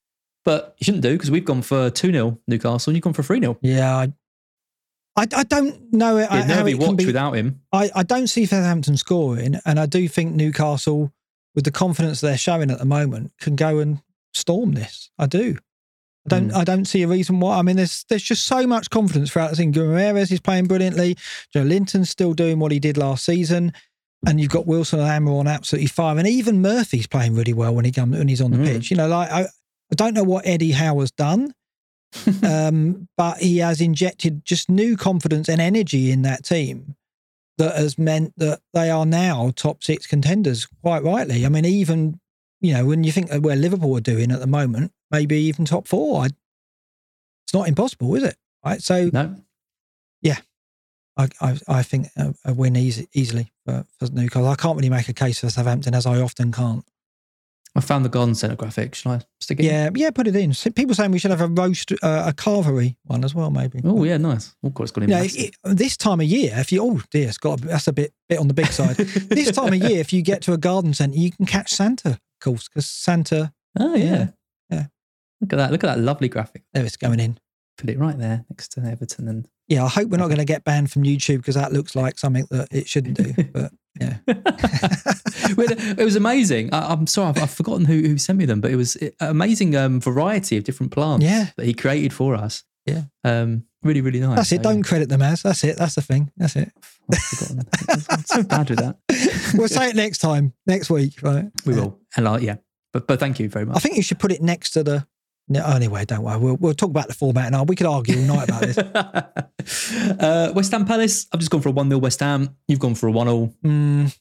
But 0.44 0.76
you 0.80 0.86
shouldn't 0.86 1.04
do 1.04 1.14
because 1.14 1.30
we've 1.30 1.46
gone 1.46 1.62
for 1.62 1.90
2 1.92 2.12
0 2.12 2.40
Newcastle 2.48 2.90
and 2.92 2.98
you've 2.98 3.04
gone 3.04 3.14
for 3.14 3.24
3 3.24 3.40
0. 3.40 3.58
Yeah, 3.62 3.96
I, 3.96 4.14
I, 5.16 5.28
I 5.36 5.44
don't 5.44 5.94
know 5.94 6.18
it, 6.18 6.24
It'd 6.32 6.46
how 6.46 6.64
be 6.64 6.72
it 6.72 6.80
can 6.80 6.88
watched 6.88 6.98
be. 6.98 7.06
without 7.06 7.34
him. 7.34 7.62
I, 7.72 7.92
I 7.96 8.04
don't 8.04 8.28
see 8.28 8.46
Southampton 8.46 8.98
scoring, 8.98 9.58
and 9.66 9.80
I 9.80 9.86
do 9.86 10.08
think 10.08 10.34
Newcastle, 10.34 11.14
with 11.54 11.64
the 11.66 11.72
confidence 11.72 12.22
they're 12.22 12.38
showing 12.38 12.72
at 12.72 12.80
the 12.80 12.86
moment, 12.86 13.34
can 13.40 13.56
go 13.56 13.78
and 13.80 14.02
storm 14.34 14.72
this. 14.74 15.12
I 15.20 15.28
do. 15.28 15.58
I 16.26 16.30
don't. 16.30 16.50
Mm. 16.50 16.56
I 16.56 16.64
don't 16.64 16.86
see 16.86 17.02
a 17.04 17.08
reason 17.08 17.40
why. 17.40 17.58
I 17.58 17.62
mean, 17.62 17.78
there's 17.78 18.06
there's 18.10 18.24
just 18.24 18.46
so 18.46 18.68
much 18.68 18.90
confidence 18.90 19.32
throughout 19.32 19.50
the 19.52 19.56
season. 19.56 19.72
Ramirez 19.72 20.32
is 20.32 20.40
playing 20.40 20.66
brilliantly. 20.68 21.16
Joelinton's 21.56 22.10
still 22.10 22.34
doing 22.34 22.60
what 22.60 22.72
he 22.72 22.80
did 22.80 22.96
last 22.98 23.26
season, 23.26 23.74
and 24.28 24.40
you've 24.40 24.52
got 24.52 24.68
Wilson 24.68 25.00
and 25.00 25.10
Almiron 25.28 25.52
absolutely 25.52 25.88
fire, 25.88 26.18
and 26.18 26.28
even 26.28 26.62
Murphy's 26.62 27.08
playing 27.08 27.34
really 27.36 27.54
well 27.54 27.74
when 27.74 27.86
he 27.86 27.92
comes 27.92 28.18
when 28.18 28.28
he's 28.28 28.42
on 28.42 28.52
the 28.52 28.58
Mm. 28.58 28.66
pitch. 28.66 28.92
You 28.92 28.98
know, 28.98 29.08
like 29.08 29.32
I, 29.32 29.42
I 29.44 29.96
don't 29.96 30.14
know 30.14 30.24
what 30.24 30.46
Eddie 30.46 30.72
Howe 30.74 31.00
has 31.00 31.12
done 31.12 31.54
um, 32.44 33.08
but 33.18 33.38
he 33.38 33.60
has 33.60 33.80
injected 33.82 34.44
just 34.46 34.70
new 34.70 34.98
confidence 34.98 35.48
and 35.50 35.62
energy 35.62 36.12
in 36.12 36.22
that 36.24 36.44
team 36.44 36.96
that 37.58 37.76
has 37.78 37.98
meant 37.98 38.34
that 38.38 38.60
they 38.74 38.90
are 38.90 39.06
now 39.06 39.52
top 39.56 39.84
six 39.84 40.06
contenders 40.08 40.68
quite 40.82 41.04
rightly. 41.04 41.46
I 41.46 41.50
mean, 41.50 41.66
even 41.66 42.20
you 42.60 42.74
know 42.74 42.86
when 42.86 43.04
you 43.04 43.12
think 43.12 43.32
of 43.32 43.44
where 43.44 43.56
Liverpool 43.56 43.96
are 43.98 44.02
doing 44.02 44.32
at 44.32 44.40
the 44.40 44.48
moment, 44.48 44.92
maybe 45.12 45.38
even 45.38 45.66
top 45.66 45.88
four. 45.88 46.24
I, 46.24 46.26
it's 46.26 47.54
not 47.54 47.68
impossible, 47.68 48.16
is 48.16 48.24
it? 48.24 48.38
Right. 48.66 48.82
So 48.82 49.10
No. 49.12 49.36
I, 49.36 49.42
I, 51.18 51.28
I, 51.42 51.58
I 51.68 51.84
think 51.84 52.08
a, 52.18 52.34
a 52.46 52.54
win 52.54 52.76
easy, 52.76 53.08
easily 53.14 53.52
for, 53.66 53.86
for 54.00 54.12
Newcastle. 54.12 54.48
I 54.48 54.56
can't 54.56 54.76
really 54.76 54.90
make 54.90 55.10
a 55.10 55.14
case 55.14 55.40
for 55.40 55.50
Southampton 55.50 55.94
as 55.94 56.06
I 56.06 56.22
often 56.22 56.52
can't. 56.52 56.86
I 57.74 57.80
found 57.80 58.04
the 58.04 58.10
garden 58.10 58.36
centre 58.36 58.58
graphic. 58.58 58.96
Shall 58.96 59.14
I 59.14 59.22
stick 59.40 59.60
it? 59.60 59.66
in? 59.66 59.72
Yeah, 59.72 59.90
yeah, 59.96 60.12
put 60.12 60.28
it 60.28 60.36
in. 60.36 60.54
People 60.74 60.94
saying 60.94 61.12
we 61.12 61.20
should 61.20 61.32
have 61.32 61.40
a 61.40 61.48
roast, 61.48 61.94
uh, 62.04 62.26
a 62.28 62.34
carvery 62.34 62.98
one 63.06 63.24
as 63.24 63.34
well, 63.34 63.50
maybe. 63.50 63.80
Oh 63.86 64.04
yeah, 64.04 64.18
nice. 64.18 64.54
Of 64.62 64.74
course, 64.74 64.90
it's 64.90 65.00
got 65.00 65.08
know, 65.08 65.24
it, 65.24 65.56
this 65.64 65.96
time 65.96 66.20
of 66.20 66.26
year, 66.26 66.54
if 66.58 66.74
you 66.74 66.84
oh 66.84 67.02
dear, 67.12 67.30
it's 67.30 67.38
got 67.38 67.62
a, 67.62 67.68
that's 67.68 67.88
a 67.88 67.94
bit 67.94 68.14
bit 68.28 68.40
on 68.40 68.50
the 68.50 68.54
big 68.54 68.68
side. 68.74 68.98
this 68.98 69.52
time 69.52 69.72
of 69.72 69.76
year, 69.76 70.02
if 70.02 70.12
you 70.12 70.22
get 70.22 70.42
to 70.42 70.54
a 70.54 70.58
garden 70.58 70.94
centre, 70.94 71.18
you 71.18 71.32
can 71.32 71.46
catch 71.46 71.72
Santa, 71.72 72.10
of 72.10 72.20
course, 72.42 72.68
because 72.68 72.88
Santa 72.88 73.54
oh 73.80 73.96
yeah. 73.96 74.04
yeah, 74.04 74.12
yeah. 74.12 74.28
Look 75.42 75.54
at 75.54 75.58
that. 75.58 75.72
Look 75.72 75.84
at 75.84 75.88
that 75.96 76.00
lovely 76.00 76.30
graphic. 76.30 76.64
there 76.74 76.86
it's 76.86 76.98
going 76.98 77.20
in. 77.20 77.38
Put 77.78 77.90
it 77.90 77.98
right 78.00 78.18
there 78.18 78.46
next 78.50 78.70
to 78.74 78.82
Everton 78.82 79.28
and 79.28 79.48
Yeah, 79.68 79.84
I 79.86 79.88
hope 79.90 80.10
we're 80.10 80.18
not 80.18 80.28
going 80.28 80.38
to 80.38 80.46
get 80.46 80.64
banned 80.64 80.92
from 80.92 81.04
YouTube 81.04 81.38
because 81.38 81.56
that 81.56 81.74
looks 81.74 81.96
like 81.96 82.20
something 82.20 82.46
that 82.52 82.68
it 82.72 82.88
shouldn't 82.88 83.18
do. 83.18 83.34
But 83.54 83.72
yeah, 84.00 84.18
it 84.28 86.04
was 86.04 86.16
amazing. 86.16 86.74
I, 86.74 86.94
I'm 86.94 87.08
sorry, 87.08 87.30
I've, 87.30 87.44
I've 87.44 87.52
forgotten 87.52 87.86
who, 87.86 88.02
who 88.02 88.18
sent 88.18 88.40
me 88.40 88.46
them, 88.46 88.62
but 88.62 88.72
it 88.72 88.76
was 88.76 88.96
an 88.98 89.12
amazing 89.20 89.76
um, 89.76 90.00
variety 90.00 90.58
of 90.58 90.64
different 90.64 90.92
plants 90.92 91.26
Yeah. 91.26 91.48
that 91.58 91.66
he 91.66 91.74
created 91.74 92.14
for 92.14 92.36
us. 92.36 92.64
Yeah. 92.86 93.04
Um, 93.24 93.66
really, 93.84 94.02
really 94.02 94.20
nice. 94.20 94.38
that's 94.38 94.52
it. 94.54 94.58
So, 94.58 94.64
Don't 94.64 94.84
credit 94.84 95.10
them 95.10 95.22
as. 95.22 95.42
That's 95.44 95.64
it. 95.64 95.78
That's 95.78 95.96
the 95.96 96.02
thing. 96.02 96.32
That's 96.38 96.56
it. 96.56 96.72
I'm 97.90 98.24
so 98.26 98.44
bad 98.44 98.70
with 98.70 98.80
that. 98.80 98.98
We'll 99.54 99.68
say 99.68 99.90
it 99.90 99.96
next 99.98 100.20
time, 100.20 100.54
next 100.66 100.90
week, 100.90 101.22
right? 101.22 101.46
We 101.66 101.74
will. 101.76 102.00
And 102.16 102.26
uh, 102.26 102.38
yeah, 102.42 102.56
but 102.94 103.06
but 103.06 103.20
thank 103.20 103.38
you 103.38 103.50
very 103.50 103.66
much. 103.66 103.76
I 103.76 103.80
think 103.80 103.98
you 103.98 104.02
should 104.04 104.20
put 104.20 104.32
it 104.32 104.42
next 104.42 104.72
to 104.72 104.84
the. 104.84 105.06
No, 105.52 105.66
anyway, 105.66 106.06
don't 106.06 106.24
worry. 106.24 106.40
We'll, 106.40 106.56
we'll 106.56 106.74
talk 106.74 106.90
about 106.92 107.08
the 107.10 107.14
format 107.14 107.52
now. 107.52 107.64
We 107.64 107.76
could 107.76 107.86
argue 107.88 108.16
all 108.18 108.36
night 108.38 108.48
about 108.50 108.62
this. 108.62 108.78
uh, 110.20 110.52
West 110.56 110.72
Ham 110.72 110.86
Palace. 110.86 111.28
I've 111.32 111.40
just 111.40 111.52
gone 111.52 111.62
for 111.62 111.70
a 111.70 111.74
1 111.74 111.90
0 111.90 112.00
West 112.00 112.20
Ham. 112.22 112.56
You've 112.68 112.80
gone 112.80 112.96
for 112.96 113.08
a 113.08 113.12
1 113.12 113.28
0. 113.28 113.54
Mm, 113.66 114.18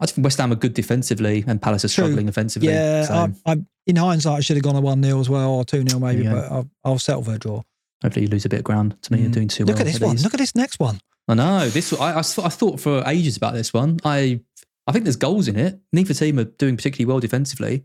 I 0.00 0.06
think 0.06 0.24
West 0.24 0.38
Ham 0.38 0.50
are 0.52 0.56
good 0.56 0.74
defensively 0.74 1.44
and 1.46 1.60
Palace 1.60 1.84
are 1.84 1.88
True. 1.88 2.04
struggling 2.04 2.28
offensively. 2.28 2.68
yeah, 2.70 3.04
so 3.04 3.14
I, 3.46 3.52
I, 3.52 3.56
in 3.86 3.96
hindsight, 3.96 4.38
I 4.38 4.40
should 4.40 4.56
have 4.56 4.64
gone 4.64 4.76
a 4.76 4.80
1 4.80 5.02
0 5.02 5.20
as 5.20 5.28
well 5.28 5.50
or 5.50 5.64
2 5.64 5.84
0 5.86 6.00
maybe, 6.00 6.24
you 6.24 6.30
but 6.30 6.50
I'll, 6.50 6.70
I'll 6.84 6.98
settle 6.98 7.22
for 7.22 7.34
a 7.34 7.38
draw. 7.38 7.62
hopefully 8.02 8.24
you 8.24 8.30
lose 8.30 8.44
a 8.44 8.48
bit 8.48 8.58
of 8.60 8.64
ground 8.64 8.96
to 9.02 9.12
me. 9.12 9.20
You're 9.20 9.30
Mm. 9.30 9.34
doing 9.34 9.48
too 9.48 9.64
Look 9.64 9.76
well. 9.76 9.86
at 9.86 9.92
this 9.92 10.00
one. 10.00 10.16
Look 10.16 10.34
at 10.34 10.40
this 10.40 10.54
next 10.54 10.80
one. 10.80 11.00
I 11.28 11.34
know. 11.34 11.68
This 11.68 11.92
I, 11.92 12.18
I 12.18 12.22
thought 12.22 12.80
for 12.80 13.02
ages 13.06 13.36
about 13.36 13.54
this 13.54 13.72
one. 13.72 13.98
I 14.04 14.40
I 14.86 14.92
think 14.92 15.04
there's 15.04 15.16
goals 15.16 15.46
in 15.48 15.56
it. 15.56 15.78
Neither 15.92 16.14
team 16.14 16.38
are 16.40 16.44
doing 16.44 16.76
particularly 16.76 17.06
well 17.06 17.20
defensively. 17.20 17.84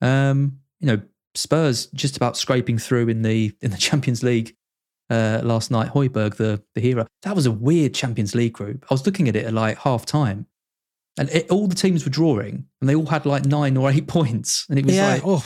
Um, 0.00 0.60
you 0.78 0.86
know, 0.86 1.00
Spurs 1.34 1.86
just 1.94 2.16
about 2.16 2.36
scraping 2.36 2.78
through 2.78 3.08
in 3.08 3.22
the 3.22 3.52
in 3.60 3.70
the 3.70 3.76
Champions 3.88 4.22
League 4.22 4.54
uh, 5.10 5.40
last 5.44 5.70
night. 5.70 5.90
Højbjerg, 5.92 6.36
the 6.36 6.62
the 6.74 6.80
hero. 6.80 7.06
That 7.22 7.34
was 7.36 7.46
a 7.46 7.50
weird 7.52 7.94
Champions 7.94 8.34
League 8.34 8.52
group. 8.54 8.84
I 8.90 8.94
was 8.94 9.04
looking 9.06 9.28
at 9.28 9.36
it 9.36 9.44
at 9.46 9.54
like 9.54 9.78
half 9.78 10.04
time, 10.06 10.46
and 11.18 11.28
it, 11.30 11.50
all 11.50 11.66
the 11.66 11.74
teams 11.74 12.04
were 12.04 12.10
drawing, 12.10 12.66
and 12.80 12.88
they 12.88 12.94
all 12.94 13.06
had 13.06 13.26
like 13.26 13.44
nine 13.46 13.76
or 13.76 13.90
eight 13.90 14.06
points, 14.16 14.66
and 14.68 14.78
it 14.78 14.84
was 14.86 14.94
Yeah. 14.96 15.08
like, 15.14 15.22
oh, 15.24 15.44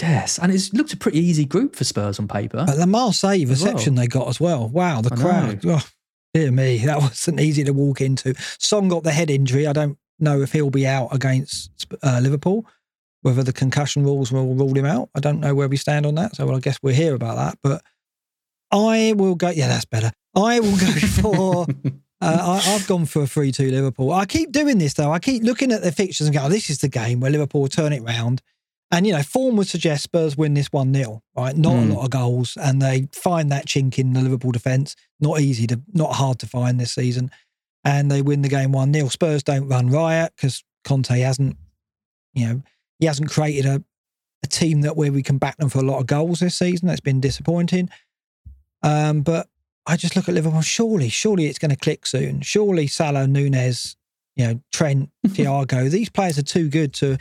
yes, 0.00 0.38
and 0.38 0.52
it 0.52 0.70
looked 0.72 0.92
a 0.92 0.96
pretty 0.96 1.18
easy 1.18 1.44
group 1.44 1.74
for 1.76 1.84
Spurs 1.84 2.18
on 2.18 2.28
paper. 2.28 2.64
but 2.66 2.76
the 2.76 2.86
Marseille 2.86 3.42
As 3.42 3.62
well. 3.62 3.72
reception 3.72 3.94
they 3.94 4.06
got 4.06 4.28
as 4.28 4.40
well. 4.40 4.68
Wow, 4.68 5.00
the 5.00 5.12
I 5.12 5.16
know. 5.16 5.22
crowd. 5.22 5.60
Oh, 5.66 5.86
dear 6.34 6.50
me, 6.50 6.78
that 6.78 6.98
wasn't 7.00 7.40
easy 7.40 7.64
to 7.64 7.72
walk 7.72 8.00
into. 8.00 8.34
Song 8.58 8.88
got 8.88 9.02
the 9.04 9.12
head 9.12 9.30
injury. 9.30 9.66
I 9.66 9.72
don't 9.72 9.98
know 10.20 10.40
if 10.42 10.52
he'll 10.52 10.70
be 10.70 10.86
out 10.86 11.08
against 11.14 11.70
uh, 12.02 12.20
Liverpool. 12.22 12.66
Whether 13.22 13.42
the 13.42 13.52
concussion 13.52 14.04
rules 14.04 14.30
will 14.30 14.54
rule 14.54 14.74
him 14.76 14.86
out, 14.86 15.08
I 15.14 15.20
don't 15.20 15.40
know 15.40 15.54
where 15.54 15.68
we 15.68 15.76
stand 15.76 16.06
on 16.06 16.14
that. 16.16 16.36
So 16.36 16.46
well, 16.46 16.56
I 16.56 16.60
guess 16.60 16.78
we'll 16.82 16.94
hear 16.94 17.14
about 17.14 17.36
that. 17.36 17.58
But 17.62 17.82
I 18.70 19.14
will 19.16 19.34
go. 19.34 19.50
Yeah, 19.50 19.68
that's 19.68 19.84
better. 19.86 20.12
I 20.34 20.60
will 20.60 20.76
go 20.76 20.86
for. 21.22 21.66
Uh, 22.20 22.60
I, 22.64 22.74
I've 22.74 22.86
gone 22.86 23.06
for 23.06 23.22
a 23.22 23.26
3 23.26 23.52
2 23.52 23.70
Liverpool. 23.70 24.12
I 24.12 24.26
keep 24.26 24.52
doing 24.52 24.78
this 24.78 24.94
though. 24.94 25.12
I 25.12 25.18
keep 25.18 25.42
looking 25.42 25.72
at 25.72 25.82
the 25.82 25.92
fixtures 25.92 26.26
and 26.26 26.36
go, 26.36 26.44
oh, 26.44 26.48
this 26.48 26.68
is 26.70 26.78
the 26.78 26.88
game 26.88 27.20
where 27.20 27.30
Liverpool 27.30 27.68
turn 27.68 27.92
it 27.92 28.02
round. 28.02 28.42
And, 28.90 29.06
you 29.06 29.12
know, 29.12 29.22
form 29.22 29.56
would 29.56 29.68
suggest 29.68 30.02
Spurs 30.04 30.36
win 30.36 30.54
this 30.54 30.68
1 30.72 30.94
0, 30.94 31.22
right? 31.36 31.54
Not 31.56 31.74
Mm. 31.74 31.90
a 31.90 31.94
lot 31.94 32.04
of 32.04 32.10
goals. 32.10 32.56
And 32.56 32.80
they 32.80 33.06
find 33.12 33.52
that 33.52 33.66
chink 33.66 33.98
in 33.98 34.14
the 34.14 34.20
Liverpool 34.22 34.50
defence. 34.50 34.96
Not 35.20 35.40
easy 35.40 35.66
to, 35.66 35.80
not 35.92 36.14
hard 36.14 36.38
to 36.40 36.46
find 36.46 36.80
this 36.80 36.92
season. 36.92 37.30
And 37.84 38.10
they 38.10 38.22
win 38.22 38.42
the 38.42 38.48
game 38.48 38.72
1 38.72 38.92
0. 38.94 39.08
Spurs 39.08 39.42
don't 39.42 39.68
run 39.68 39.88
riot 39.90 40.32
because 40.36 40.64
Conte 40.84 41.18
hasn't, 41.20 41.56
you 42.34 42.46
know, 42.48 42.62
he 42.98 43.06
hasn't 43.06 43.30
created 43.30 43.66
a, 43.66 43.82
a 44.42 44.46
team 44.46 44.80
that 44.82 44.96
where 44.96 45.12
we 45.12 45.22
can 45.22 45.38
back 45.38 45.56
them 45.58 45.68
for 45.68 45.78
a 45.78 45.82
lot 45.82 45.98
of 46.00 46.06
goals 46.06 46.40
this 46.40 46.56
season. 46.56 46.88
That's 46.88 47.00
been 47.00 47.20
disappointing. 47.20 47.88
Um, 48.82 49.22
but 49.22 49.48
I 49.86 49.96
just 49.96 50.16
look 50.16 50.28
at 50.28 50.34
Liverpool. 50.34 50.60
Surely, 50.62 51.08
surely 51.08 51.46
it's 51.46 51.58
going 51.58 51.70
to 51.70 51.76
click 51.76 52.06
soon. 52.06 52.40
Surely 52.42 52.86
Salah, 52.86 53.26
Nunez, 53.26 53.96
you 54.36 54.46
know, 54.46 54.60
Trent, 54.72 55.10
Thiago. 55.26 55.90
these 55.90 56.08
players 56.10 56.38
are 56.38 56.42
too 56.42 56.68
good 56.68 56.92
to 56.94 57.16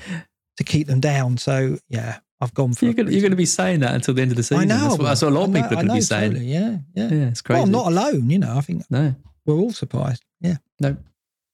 to 0.58 0.64
keep 0.64 0.88
them 0.88 1.00
down. 1.00 1.38
So 1.38 1.78
yeah, 1.90 2.20
I've 2.42 2.54
gone 2.54 2.74
for. 2.74 2.86
you're 2.86 2.94
going 2.94 3.08
three-two. 3.08 3.30
to 3.30 3.36
be 3.36 3.46
saying 3.46 3.80
that 3.82 3.94
until 3.96 4.14
the 4.14 4.22
end 4.22 4.32
of 4.32 4.38
the 4.38 4.44
season. 4.44 4.60
I 4.60 4.66
know. 4.66 4.80
That's 4.90 4.98
what, 4.98 5.06
that's 5.06 5.22
what 5.22 5.32
a 5.32 5.36
lot 5.36 5.44
of 5.46 5.50
know- 5.52 5.62
people 5.62 5.74
are 5.78 5.82
going 5.84 5.88
to 5.90 5.94
be 5.96 6.02
saying. 6.02 6.32
totally, 6.34 6.52
Yeah, 6.52 6.78
yeah. 6.96 7.08
Yeah, 7.10 7.28
it's 7.30 7.42
crazy. 7.42 7.58
Well, 7.58 7.64
I'm 7.66 7.72
not 7.72 7.88
alone. 7.88 8.30
You 8.30 8.40
know, 8.40 8.58
I 8.58 8.62
think 8.62 8.84
no. 8.90 9.16
we're 9.46 9.56
all 9.56 9.72
surprised. 9.72 10.24
Yeah. 10.42 10.58
No. 10.80 10.98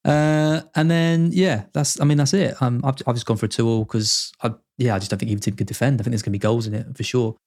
Uh, 0.06 0.62
and 0.76 0.92
then 0.92 1.32
yeah, 1.32 1.64
that's 1.74 2.00
I 2.00 2.06
mean 2.06 2.18
that's 2.18 2.34
it. 2.34 2.62
Um, 2.62 2.82
I've, 2.84 2.96
I've 3.08 3.16
just 3.16 3.26
gone 3.26 3.38
for 3.38 3.46
a 3.46 3.50
two 3.50 3.68
all 3.68 3.86
because 3.86 4.34
I 4.42 4.54
yeah 4.78 4.96
I 4.96 5.00
just 5.00 5.12
don't 5.12 5.20
think 5.20 5.32
either 5.32 5.42
team 5.42 5.56
can 5.56 5.66
defend. 5.66 6.00
I 6.00 6.04
think 6.04 6.12
there's 6.12 6.22
going 6.22 6.34
to 6.34 6.40
be 6.40 6.40
goals 6.40 6.68
in 6.68 6.74
it 6.74 6.96
for 6.96 7.04
sure. 7.04 7.38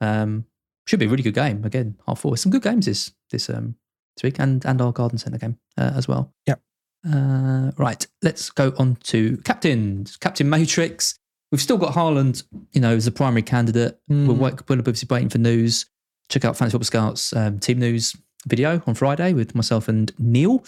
Um, 0.00 0.46
should 0.86 0.98
be 0.98 1.06
a 1.06 1.08
really 1.08 1.22
good 1.22 1.34
game 1.34 1.64
again. 1.64 1.96
Half 2.06 2.20
four. 2.20 2.36
Some 2.36 2.52
good 2.52 2.62
games 2.62 2.86
this 2.86 3.12
this 3.30 3.50
um 3.50 3.76
this 4.16 4.22
week 4.22 4.38
and 4.38 4.64
and 4.64 4.80
our 4.80 4.92
Garden 4.92 5.18
Centre 5.18 5.38
game 5.38 5.58
uh, 5.76 5.92
as 5.94 6.08
well. 6.08 6.32
Yep. 6.46 6.60
Uh, 7.08 7.70
right, 7.78 8.06
let's 8.22 8.50
go 8.50 8.74
on 8.78 8.96
to 9.04 9.36
captains. 9.38 10.16
Captain 10.16 10.48
Matrix. 10.48 11.18
We've 11.50 11.60
still 11.60 11.78
got 11.78 11.94
Haaland, 11.94 12.44
you 12.72 12.80
know, 12.80 12.94
as 12.94 13.06
a 13.06 13.12
primary 13.12 13.42
candidate. 13.42 13.98
Mm. 14.10 14.38
We're 14.38 14.78
obviously 14.78 15.08
waiting 15.10 15.28
for 15.28 15.38
news. 15.38 15.86
Check 16.28 16.44
out 16.44 16.56
Fantasy 16.56 16.72
Football 16.72 16.84
Scouts 16.84 17.32
um, 17.32 17.58
team 17.58 17.80
news 17.80 18.14
video 18.46 18.82
on 18.86 18.94
Friday 18.94 19.32
with 19.32 19.54
myself 19.54 19.88
and 19.88 20.12
Neil. 20.18 20.62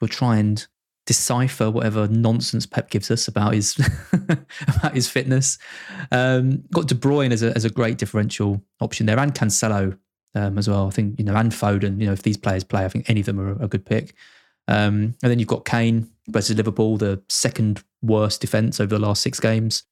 We'll 0.00 0.08
try 0.08 0.36
and 0.36 0.66
decipher 1.06 1.70
whatever 1.70 2.06
nonsense 2.08 2.66
Pep 2.66 2.90
gives 2.90 3.10
us 3.10 3.28
about 3.28 3.54
his 3.54 3.78
about 4.12 4.94
his 4.94 5.08
fitness. 5.08 5.58
Um, 6.12 6.64
got 6.72 6.86
De 6.86 6.94
Bruyne 6.94 7.32
as 7.32 7.42
a 7.42 7.54
as 7.56 7.64
a 7.64 7.70
great 7.70 7.98
differential 7.98 8.62
option 8.80 9.06
there, 9.06 9.18
and 9.18 9.34
Cancelo 9.34 9.98
um, 10.34 10.58
as 10.58 10.68
well. 10.68 10.86
I 10.86 10.90
think 10.90 11.18
you 11.18 11.24
know, 11.24 11.34
and 11.34 11.52
Foden. 11.52 12.00
You 12.00 12.06
know, 12.06 12.12
if 12.12 12.22
these 12.22 12.36
players 12.36 12.64
play, 12.64 12.84
I 12.84 12.88
think 12.88 13.08
any 13.08 13.20
of 13.20 13.26
them 13.26 13.40
are 13.40 13.52
a, 13.52 13.64
a 13.64 13.68
good 13.68 13.86
pick. 13.86 14.14
Um, 14.68 15.14
and 15.22 15.30
then 15.30 15.38
you've 15.38 15.48
got 15.48 15.64
Kane 15.64 16.08
versus 16.28 16.56
Liverpool, 16.56 16.98
the 16.98 17.22
second 17.28 17.82
worst 18.02 18.40
defense 18.42 18.78
over 18.78 18.94
the 18.94 19.04
last 19.04 19.22
six 19.22 19.40
games. 19.40 19.84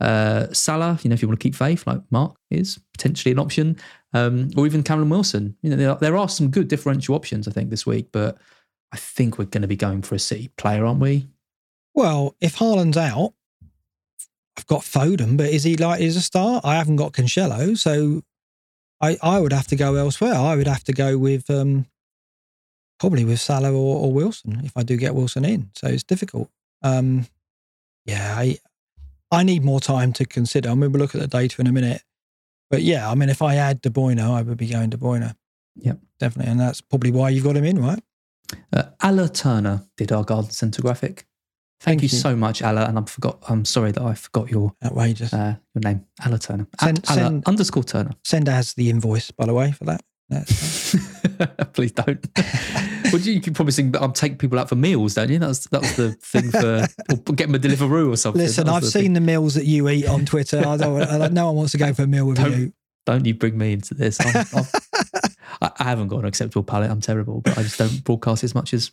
Uh, 0.00 0.52
Salah, 0.52 0.98
you 1.02 1.08
know, 1.08 1.14
if 1.14 1.22
you 1.22 1.28
want 1.28 1.40
to 1.40 1.42
keep 1.42 1.54
faith, 1.54 1.86
like 1.86 2.00
Mark 2.10 2.36
is 2.50 2.78
potentially 2.92 3.32
an 3.32 3.38
option, 3.38 3.76
um, 4.12 4.50
or 4.56 4.66
even 4.66 4.82
Callum 4.82 5.08
Wilson. 5.08 5.56
You 5.62 5.70
know, 5.70 5.76
there 5.76 5.90
are, 5.90 5.96
there 5.96 6.16
are 6.16 6.28
some 6.28 6.50
good 6.50 6.68
differential 6.68 7.14
options, 7.14 7.48
I 7.48 7.52
think, 7.52 7.70
this 7.70 7.86
week. 7.86 8.10
But 8.12 8.38
I 8.92 8.96
think 8.96 9.38
we're 9.38 9.44
going 9.44 9.62
to 9.62 9.68
be 9.68 9.76
going 9.76 10.02
for 10.02 10.14
a 10.14 10.18
City 10.18 10.50
player, 10.56 10.84
aren't 10.84 11.00
we? 11.00 11.28
Well, 11.94 12.36
if 12.40 12.56
Haaland's 12.56 12.96
out, 12.96 13.34
I've 14.56 14.66
got 14.66 14.80
Foden, 14.80 15.36
but 15.36 15.50
is 15.50 15.64
he 15.64 15.76
likely 15.76 16.06
as 16.06 16.16
a 16.16 16.20
start? 16.20 16.64
I 16.64 16.76
haven't 16.76 16.96
got 16.96 17.12
Cancelo, 17.12 17.76
so 17.76 18.22
I 19.00 19.16
I 19.22 19.38
would 19.40 19.52
have 19.52 19.66
to 19.68 19.76
go 19.76 19.94
elsewhere. 19.94 20.34
I 20.34 20.56
would 20.56 20.66
have 20.66 20.84
to 20.84 20.92
go 20.92 21.16
with 21.18 21.48
um, 21.50 21.86
probably 22.98 23.24
with 23.24 23.40
Salah 23.40 23.72
or, 23.72 24.04
or 24.04 24.12
Wilson 24.12 24.62
if 24.64 24.76
I 24.76 24.82
do 24.82 24.96
get 24.96 25.14
Wilson 25.14 25.44
in. 25.44 25.70
So 25.74 25.86
it's 25.88 26.02
difficult. 26.02 26.50
Um, 26.82 27.26
yeah, 28.04 28.34
I 28.36 28.58
I 29.30 29.42
need 29.42 29.64
more 29.64 29.80
time 29.80 30.12
to 30.14 30.24
consider. 30.24 30.70
I 30.70 30.74
mean, 30.74 30.90
we'll 30.92 31.00
look 31.00 31.14
at 31.14 31.20
the 31.20 31.28
data 31.28 31.60
in 31.60 31.66
a 31.66 31.72
minute. 31.72 32.02
But 32.70 32.82
yeah, 32.82 33.10
I 33.10 33.14
mean, 33.14 33.28
if 33.28 33.42
I 33.42 33.54
had 33.54 33.80
De 33.80 33.90
Bruyne, 33.90 34.20
I 34.20 34.42
would 34.42 34.58
be 34.58 34.68
going 34.68 34.90
De 34.90 34.96
Bruyne. 34.96 35.34
Yep. 35.76 35.98
definitely, 36.18 36.50
and 36.50 36.60
that's 36.60 36.80
probably 36.80 37.12
why 37.12 37.30
you've 37.30 37.44
got 37.44 37.56
him 37.56 37.64
in, 37.64 37.80
right? 37.80 38.02
Uh, 38.72 38.82
Alla 39.02 39.28
Turner 39.28 39.82
did 39.96 40.12
our 40.12 40.24
garden 40.24 40.50
centre 40.50 40.82
graphic. 40.82 41.26
Thank, 41.80 42.00
Thank 42.00 42.02
you, 42.12 42.16
you. 42.16 42.20
so 42.20 42.34
much, 42.34 42.60
Alla. 42.62 42.86
And 42.86 42.98
I 42.98 43.02
forgot. 43.04 43.38
I'm 43.48 43.64
sorry 43.64 43.92
that 43.92 44.02
I 44.02 44.14
forgot 44.14 44.50
your 44.50 44.72
Outrageous. 44.84 45.32
uh, 45.32 45.54
your 45.74 45.82
name, 45.82 46.04
Alla 46.24 46.38
Turner. 46.38 46.66
Send- 46.80 47.04
Alla 47.08 47.20
send- 47.20 47.46
underscore 47.46 47.84
Turner. 47.84 48.10
Send 48.24 48.48
as 48.48 48.74
the 48.74 48.90
invoice, 48.90 49.30
by 49.30 49.46
the 49.46 49.54
way, 49.54 49.70
for 49.72 49.84
that. 49.84 50.02
Please 51.72 51.92
don't. 51.92 52.26
well, 53.12 53.20
you 53.22 53.40
can 53.40 53.54
probably 53.54 53.72
sing, 53.72 53.96
um, 53.96 54.12
take 54.12 54.38
people 54.38 54.58
out 54.58 54.68
for 54.68 54.74
meals, 54.76 55.14
don't 55.14 55.30
you? 55.30 55.38
That's 55.38 55.70
was 55.70 55.80
that 55.80 55.80
was 55.80 55.96
the 55.96 56.12
thing 56.12 56.50
for 56.50 56.86
or 57.10 57.34
get 57.34 57.46
them 57.46 57.54
a 57.54 57.58
Deliveroo 57.58 58.12
or 58.12 58.16
something. 58.16 58.42
Listen, 58.42 58.68
I've 58.68 58.82
the 58.82 58.90
seen 58.90 59.02
thing. 59.04 59.12
the 59.14 59.20
meals 59.20 59.54
that 59.54 59.64
you 59.64 59.88
eat 59.88 60.06
on 60.06 60.24
Twitter. 60.26 60.58
I 60.66 60.76
don't, 60.76 61.00
I, 61.00 61.28
no 61.28 61.46
one 61.46 61.56
wants 61.56 61.72
to 61.72 61.78
go 61.78 61.94
for 61.94 62.02
a 62.02 62.06
meal 62.06 62.26
with 62.26 62.36
Don't- 62.38 62.58
you. 62.58 62.72
Don't 63.08 63.24
you 63.24 63.34
bring 63.34 63.56
me 63.56 63.72
into 63.72 63.94
this? 63.94 64.18
I'm, 64.20 64.44
I'm, 64.54 64.64
I 65.62 65.70
I 65.78 65.84
haven't 65.84 66.08
got 66.08 66.18
an 66.20 66.26
acceptable 66.26 66.62
palate. 66.62 66.90
I'm 66.90 67.00
terrible, 67.00 67.40
but 67.40 67.56
I 67.58 67.62
just 67.62 67.78
don't 67.78 68.04
broadcast 68.04 68.44
as 68.44 68.54
much 68.54 68.74
as 68.74 68.92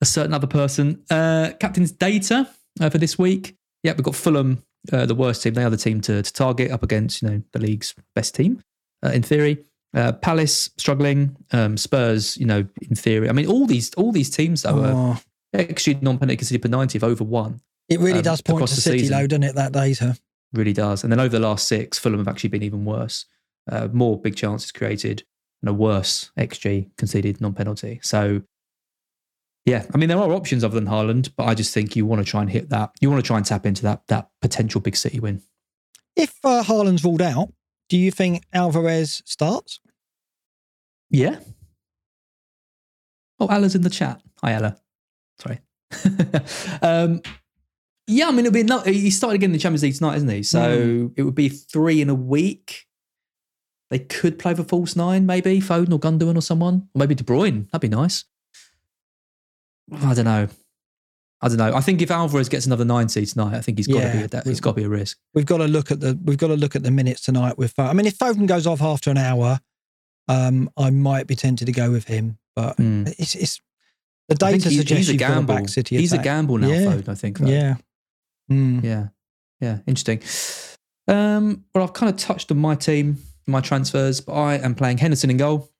a 0.00 0.04
certain 0.04 0.34
other 0.34 0.46
person. 0.46 1.02
Uh, 1.10 1.50
captain's 1.58 1.92
data 1.92 2.48
uh, 2.80 2.90
for 2.90 2.98
this 2.98 3.18
week. 3.18 3.56
Yeah, 3.82 3.92
we've 3.92 4.04
got 4.04 4.14
Fulham, 4.14 4.62
uh, 4.92 5.06
the 5.06 5.14
worst 5.14 5.42
team. 5.42 5.54
They 5.54 5.64
are 5.64 5.70
the 5.70 5.76
team 5.76 6.00
to, 6.02 6.22
to 6.22 6.32
target 6.32 6.70
up 6.70 6.82
against, 6.82 7.22
you 7.22 7.28
know, 7.30 7.42
the 7.52 7.58
league's 7.58 7.94
best 8.14 8.34
team 8.34 8.62
uh, 9.04 9.10
in 9.10 9.22
theory. 9.22 9.64
Uh, 9.94 10.12
Palace 10.12 10.70
struggling. 10.76 11.36
Um, 11.52 11.76
Spurs, 11.76 12.36
you 12.36 12.46
know, 12.46 12.66
in 12.88 12.94
theory. 12.96 13.28
I 13.28 13.32
mean, 13.32 13.46
all 13.46 13.66
these 13.66 13.92
all 13.94 14.12
these 14.12 14.28
teams 14.30 14.62
though 14.62 14.82
are 14.84 14.92
Oh, 14.94 15.20
actually 15.58 15.98
non-penalty 16.02 16.36
conceded 16.36 16.62
per 16.62 16.68
ninety 16.68 16.98
of 16.98 17.04
over 17.04 17.24
one. 17.24 17.60
it 17.88 17.98
really 18.00 18.18
um, 18.18 18.22
does 18.24 18.40
point 18.42 18.66
to 18.66 18.74
City, 18.74 18.98
season. 19.00 19.16
though, 19.18 19.26
doesn't 19.26 19.42
it? 19.44 19.54
That 19.54 19.72
data. 19.72 20.16
Really 20.52 20.72
does. 20.72 21.02
And 21.02 21.12
then 21.12 21.20
over 21.20 21.30
the 21.30 21.46
last 21.46 21.66
six, 21.66 21.98
Fulham 21.98 22.18
have 22.18 22.28
actually 22.28 22.50
been 22.50 22.62
even 22.62 22.84
worse. 22.84 23.26
Uh, 23.70 23.88
more 23.92 24.20
big 24.20 24.36
chances 24.36 24.72
created 24.72 25.22
and 25.62 25.68
a 25.68 25.72
worse 25.72 26.30
XG 26.38 26.90
conceded 26.96 27.40
non-penalty. 27.40 28.00
So, 28.02 28.42
yeah, 29.64 29.86
I 29.94 29.98
mean 29.98 30.08
there 30.08 30.18
are 30.18 30.32
options 30.32 30.64
other 30.64 30.74
than 30.74 30.88
Haaland, 30.88 31.30
but 31.36 31.44
I 31.44 31.54
just 31.54 31.72
think 31.72 31.94
you 31.94 32.04
want 32.04 32.20
to 32.24 32.28
try 32.28 32.40
and 32.40 32.50
hit 32.50 32.70
that. 32.70 32.90
You 33.00 33.08
want 33.08 33.22
to 33.22 33.26
try 33.26 33.36
and 33.36 33.46
tap 33.46 33.64
into 33.64 33.82
that 33.82 34.02
that 34.08 34.28
potential 34.40 34.80
big 34.80 34.96
City 34.96 35.20
win. 35.20 35.42
If 36.16 36.34
uh, 36.44 36.64
Haaland's 36.64 37.04
ruled 37.04 37.22
out, 37.22 37.52
do 37.88 37.96
you 37.96 38.10
think 38.10 38.42
Alvarez 38.52 39.22
starts? 39.24 39.80
Yeah. 41.10 41.38
Oh, 43.38 43.46
Ella's 43.46 43.74
in 43.74 43.82
the 43.82 43.90
chat. 43.90 44.20
Hi, 44.42 44.52
Ella. 44.52 44.76
Sorry. 45.38 45.60
um, 46.82 47.22
yeah, 48.06 48.28
I 48.28 48.30
mean, 48.30 48.40
it'll 48.46 48.52
be 48.52 48.62
no, 48.62 48.80
he 48.80 49.10
started 49.10 49.36
again 49.36 49.48
in 49.50 49.52
the 49.52 49.58
Champions 49.58 49.82
League 49.82 49.94
tonight, 49.94 50.16
isn't 50.16 50.28
he? 50.28 50.42
So 50.42 51.10
it 51.16 51.22
would 51.22 51.34
be 51.34 51.48
three 51.48 52.00
in 52.00 52.08
a 52.10 52.14
week. 52.14 52.86
They 53.90 53.98
could 53.98 54.38
play 54.38 54.54
for 54.54 54.64
false 54.64 54.96
nine, 54.96 55.26
maybe 55.26 55.60
Foden 55.60 55.92
or 55.92 55.98
Gundogan 56.00 56.36
or 56.36 56.40
someone, 56.40 56.88
or 56.94 56.98
maybe 56.98 57.14
De 57.14 57.24
Bruyne. 57.24 57.70
That'd 57.70 57.82
be 57.90 57.94
nice. 57.94 58.24
I 59.92 60.14
don't 60.14 60.24
know. 60.24 60.48
I 61.44 61.48
don't 61.48 61.56
know. 61.58 61.74
I 61.74 61.80
think 61.80 62.00
if 62.00 62.10
Alvarez 62.10 62.48
gets 62.48 62.66
another 62.66 62.84
ninety 62.84 63.26
tonight, 63.26 63.54
I 63.56 63.60
think 63.60 63.78
he's 63.78 63.88
got 63.88 64.00
to 64.00 64.12
be 64.12 64.18
a, 64.36 64.42
we- 64.44 64.50
he's 64.50 64.60
got 64.60 64.70
to 64.70 64.76
be 64.76 64.84
a 64.84 64.88
risk. 64.88 65.18
We've 65.34 65.44
got 65.44 65.58
to 65.58 65.66
look 65.66 65.90
at 65.90 66.00
the 66.00 66.18
we've 66.24 66.38
got 66.38 66.48
to 66.48 66.56
look 66.56 66.76
at 66.76 66.82
the 66.84 66.90
minutes 66.90 67.20
tonight 67.22 67.58
with. 67.58 67.74
Foden. 67.74 67.88
I 67.90 67.92
mean, 67.92 68.06
if 68.06 68.16
Foden 68.16 68.46
goes 68.46 68.66
off 68.66 68.80
after 68.80 69.10
an 69.10 69.18
hour, 69.18 69.60
um, 70.28 70.70
I 70.76 70.90
might 70.90 71.26
be 71.26 71.34
tempted 71.34 71.66
to 71.66 71.72
go 71.72 71.90
with 71.90 72.04
him, 72.04 72.38
but 72.54 72.76
Hmm. 72.76 73.04
it's 73.18 73.34
it's 73.34 73.60
the 74.28 74.36
data 74.36 74.70
suggests 74.70 75.08
he's 75.08 75.10
a 75.10 75.16
gamble. 75.16 75.54
back 75.54 75.68
City. 75.68 75.96
He's 75.98 76.12
a 76.12 76.18
gamble 76.18 76.58
now, 76.58 76.68
Yeah. 76.68 76.86
Foden. 76.92 77.08
I 77.08 77.14
think. 77.16 77.38
though. 77.40 77.48
Yeah. 77.48 77.74
Mm. 78.50 78.82
Yeah. 78.82 79.08
Yeah. 79.60 79.78
Interesting. 79.86 80.20
Um, 81.08 81.64
well, 81.74 81.84
I've 81.84 81.92
kind 81.92 82.10
of 82.10 82.16
touched 82.16 82.50
on 82.50 82.58
my 82.58 82.74
team, 82.74 83.18
my 83.46 83.60
transfers, 83.60 84.20
but 84.20 84.32
I 84.34 84.54
am 84.56 84.74
playing 84.74 84.98
Henderson 84.98 85.30
in 85.30 85.36
goal 85.36 85.70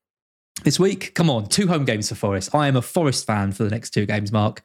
this 0.64 0.78
week. 0.78 1.14
Come 1.14 1.30
on, 1.30 1.47
two 1.48 1.68
home 1.68 1.84
games 1.84 2.09
for 2.09 2.14
Forest. 2.14 2.55
I 2.55 2.68
am 2.68 2.76
a 2.76 2.82
Forest 2.82 3.26
fan 3.26 3.52
for 3.52 3.64
the 3.64 3.70
next 3.70 3.90
two 3.90 4.06
games, 4.06 4.32
Mark. 4.32 4.62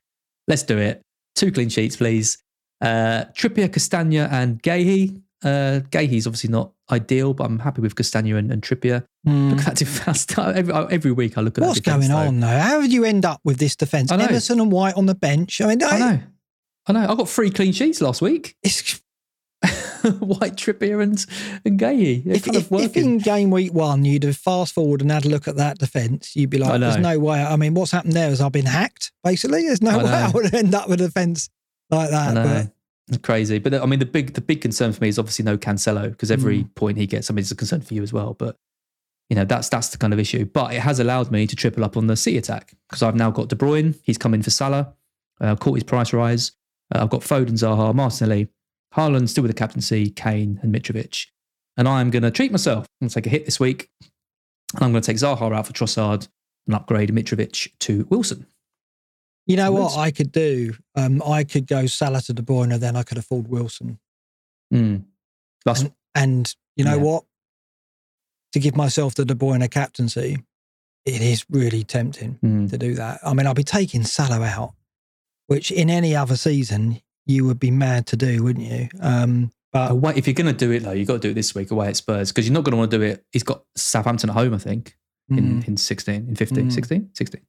Let's 0.47 0.63
do 0.63 0.77
it. 0.77 1.01
Two 1.35 1.51
clean 1.51 1.69
sheets, 1.69 1.95
please. 1.97 2.39
Uh, 2.81 3.25
Trippier, 3.33 3.71
Castagna, 3.71 4.27
and 4.31 4.61
Guehi. 4.61 5.21
Uh, 5.43 5.81
Guehi's 5.91 6.25
obviously 6.25 6.49
not 6.49 6.71
ideal, 6.91 7.33
but 7.33 7.45
I'm 7.45 7.59
happy 7.59 7.81
with 7.81 7.95
Castagna 7.95 8.37
and, 8.37 8.51
and 8.51 8.61
Trippier. 8.61 9.05
Mm. 9.27 9.51
Look 9.51 9.59
at 9.59 9.65
that 9.65 9.75
defense. 9.75 10.25
Every, 10.37 10.73
every 10.73 11.11
week 11.11 11.37
I 11.37 11.41
look 11.41 11.57
at 11.57 11.63
What's 11.63 11.75
that 11.79 11.83
defense, 11.83 12.07
going 12.07 12.21
though. 12.21 12.27
on 12.27 12.39
though? 12.39 12.59
How 12.59 12.81
did 12.81 12.91
you 12.91 13.03
end 13.03 13.25
up 13.25 13.41
with 13.43 13.57
this 13.57 13.75
defence? 13.75 14.11
I 14.11 14.15
know. 14.15 14.25
Emerson 14.25 14.59
and 14.59 14.71
White 14.71 14.95
on 14.95 15.05
the 15.05 15.15
bench. 15.15 15.61
I 15.61 15.67
mean, 15.67 15.83
I 15.83 15.99
know. 15.99 16.19
I 16.87 16.93
know. 16.93 17.07
I 17.07 17.15
got 17.15 17.29
three 17.29 17.49
clean 17.49 17.73
sheets 17.73 18.01
last 18.01 18.21
week. 18.21 18.55
It's, 19.63 20.13
White, 20.19 20.55
Trippier, 20.55 21.01
and, 21.01 21.25
and 21.65 21.79
Guehi. 21.79 22.23
They're 22.23 22.35
if, 22.35 22.45
kind 22.45 22.55
of 22.55 22.71
if, 22.71 22.95
if 22.95 22.97
in 22.97 23.17
game 23.17 23.49
week 23.49 23.73
one 23.73 24.05
you'd 24.05 24.23
have 24.23 24.37
fast 24.37 24.73
forward 24.73 25.01
and 25.01 25.11
had 25.11 25.25
a 25.25 25.29
look 25.29 25.47
at 25.47 25.55
that 25.57 25.79
defence, 25.79 26.35
you'd 26.35 26.51
be 26.51 26.59
like, 26.59 26.79
"There's 26.79 26.97
no 26.97 27.17
way." 27.17 27.41
I 27.41 27.55
mean, 27.55 27.73
what's 27.73 27.91
happened 27.91 28.13
there 28.13 28.29
is 28.29 28.39
I've 28.39 28.51
been 28.51 28.67
hacked. 28.67 29.11
Basically, 29.23 29.63
there's 29.63 29.81
no 29.81 29.99
I 29.99 30.03
way 30.03 30.11
I 30.11 30.29
would 30.29 30.53
end 30.53 30.75
up 30.75 30.87
with 30.87 31.01
a 31.01 31.07
defence 31.07 31.49
like 31.89 32.09
I 32.09 32.11
that. 32.11 32.33
know. 32.33 32.71
It's 33.07 33.17
crazy. 33.17 33.57
But 33.57 33.73
I 33.73 33.85
mean, 33.87 33.99
the 33.99 34.05
big 34.05 34.35
the 34.35 34.41
big 34.41 34.61
concern 34.61 34.93
for 34.93 35.01
me 35.01 35.09
is 35.09 35.17
obviously 35.17 35.43
no 35.43 35.57
Cancelo 35.57 36.09
because 36.11 36.29
every 36.29 36.65
point 36.75 36.97
he 36.97 37.07
gets, 37.07 37.29
I 37.29 37.33
mean, 37.33 37.41
it's 37.41 37.51
a 37.51 37.55
concern 37.55 37.81
for 37.81 37.93
you 37.93 38.03
as 38.03 38.13
well. 38.13 38.35
But 38.35 38.57
you 39.29 39.35
know, 39.35 39.45
that's 39.45 39.69
that's 39.69 39.89
the 39.89 39.97
kind 39.97 40.13
of 40.13 40.19
issue. 40.19 40.45
But 40.45 40.73
it 40.73 40.81
has 40.81 40.99
allowed 40.99 41.31
me 41.31 41.47
to 41.47 41.55
triple 41.55 41.83
up 41.83 41.97
on 41.97 42.07
the 42.07 42.15
City 42.15 42.37
attack 42.37 42.75
because 42.87 43.01
I've 43.01 43.15
now 43.15 43.31
got 43.31 43.49
De 43.49 43.55
Bruyne. 43.55 43.95
He's 44.03 44.17
come 44.17 44.33
in 44.33 44.43
for 44.43 44.51
Salah. 44.51 44.93
Uh, 45.39 45.55
caught 45.55 45.75
his 45.75 45.83
price 45.83 46.13
rise. 46.13 46.51
Uh, 46.93 47.03
I've 47.03 47.09
got 47.09 47.21
Foden, 47.21 47.51
Zaha, 47.51 47.93
Martinelli, 47.93 48.47
Haaland 48.95 49.29
still 49.29 49.43
with 49.43 49.51
the 49.51 49.57
captaincy, 49.57 50.09
Kane 50.09 50.59
and 50.61 50.73
Mitrovic. 50.73 51.27
And 51.75 51.87
I'm 51.87 52.09
going 52.09 52.23
to 52.23 52.31
treat 52.31 52.51
myself. 52.51 52.85
I'm 52.85 53.05
going 53.05 53.09
to 53.09 53.15
take 53.15 53.27
a 53.27 53.29
hit 53.29 53.45
this 53.45 53.59
week. 53.59 53.89
And 54.73 54.83
I'm 54.83 54.91
going 54.91 55.01
to 55.01 55.05
take 55.05 55.17
Zaha 55.17 55.55
out 55.55 55.67
for 55.67 55.73
Trossard 55.73 56.27
and 56.65 56.75
upgrade 56.75 57.09
Mitrovic 57.09 57.69
to 57.79 58.05
Wilson. 58.09 58.45
You 59.45 59.55
know 59.55 59.71
what 59.71 59.97
I 59.97 60.11
could 60.11 60.31
do? 60.31 60.73
Um, 60.95 61.23
I 61.25 61.45
could 61.45 61.67
go 61.67 61.85
Salah 61.85 62.21
to 62.23 62.33
De 62.33 62.41
Bruyne, 62.41 62.77
then 62.79 62.97
I 62.97 63.03
could 63.03 63.17
afford 63.17 63.47
Wilson. 63.47 63.97
Mm. 64.73 65.05
And, 65.65 65.93
and 66.15 66.55
you 66.75 66.83
know 66.83 66.97
Yeah. 66.97 67.03
what? 67.03 67.23
To 68.53 68.59
give 68.59 68.75
myself 68.75 69.15
the 69.15 69.23
De 69.23 69.35
Bruyne 69.35 69.69
captaincy, 69.71 70.43
it 71.05 71.21
is 71.21 71.45
really 71.49 71.83
tempting 71.85 72.39
mm. 72.43 72.69
to 72.69 72.77
do 72.77 72.95
that. 72.95 73.19
I 73.23 73.33
mean, 73.33 73.47
I'll 73.47 73.53
be 73.53 73.63
taking 73.63 74.03
Salah 74.03 74.43
out, 74.43 74.73
which 75.47 75.71
in 75.71 75.89
any 75.89 76.15
other 76.15 76.35
season 76.37 77.01
you 77.25 77.45
would 77.45 77.59
be 77.59 77.71
mad 77.71 78.05
to 78.07 78.15
do, 78.15 78.43
wouldn't 78.43 78.65
you? 78.65 78.87
Um, 79.01 79.51
but 79.73 79.91
Away, 79.91 80.13
if 80.15 80.27
you're 80.27 80.33
going 80.33 80.47
to 80.47 80.53
do 80.53 80.71
it 80.71 80.79
though, 80.83 80.91
you've 80.93 81.07
got 81.07 81.15
to 81.15 81.19
do 81.19 81.31
it 81.31 81.33
this 81.33 81.53
week 81.53 81.71
away 81.71 81.89
at 81.89 81.97
Spurs 81.97 82.31
because 82.31 82.47
you're 82.47 82.53
not 82.53 82.63
going 82.63 82.71
to 82.71 82.77
want 82.77 82.91
to 82.91 82.97
do 82.97 83.03
it. 83.03 83.25
He's 83.33 83.43
got 83.43 83.63
Southampton 83.75 84.29
at 84.29 84.33
home, 84.33 84.53
I 84.53 84.57
think, 84.59 84.95
in, 85.29 85.61
mm, 85.61 85.67
in 85.67 85.77
16, 85.77 86.15
in 86.29 86.35
15, 86.35 86.67
Mm. 86.69 86.71
16, 86.71 87.09
16. 87.13 87.41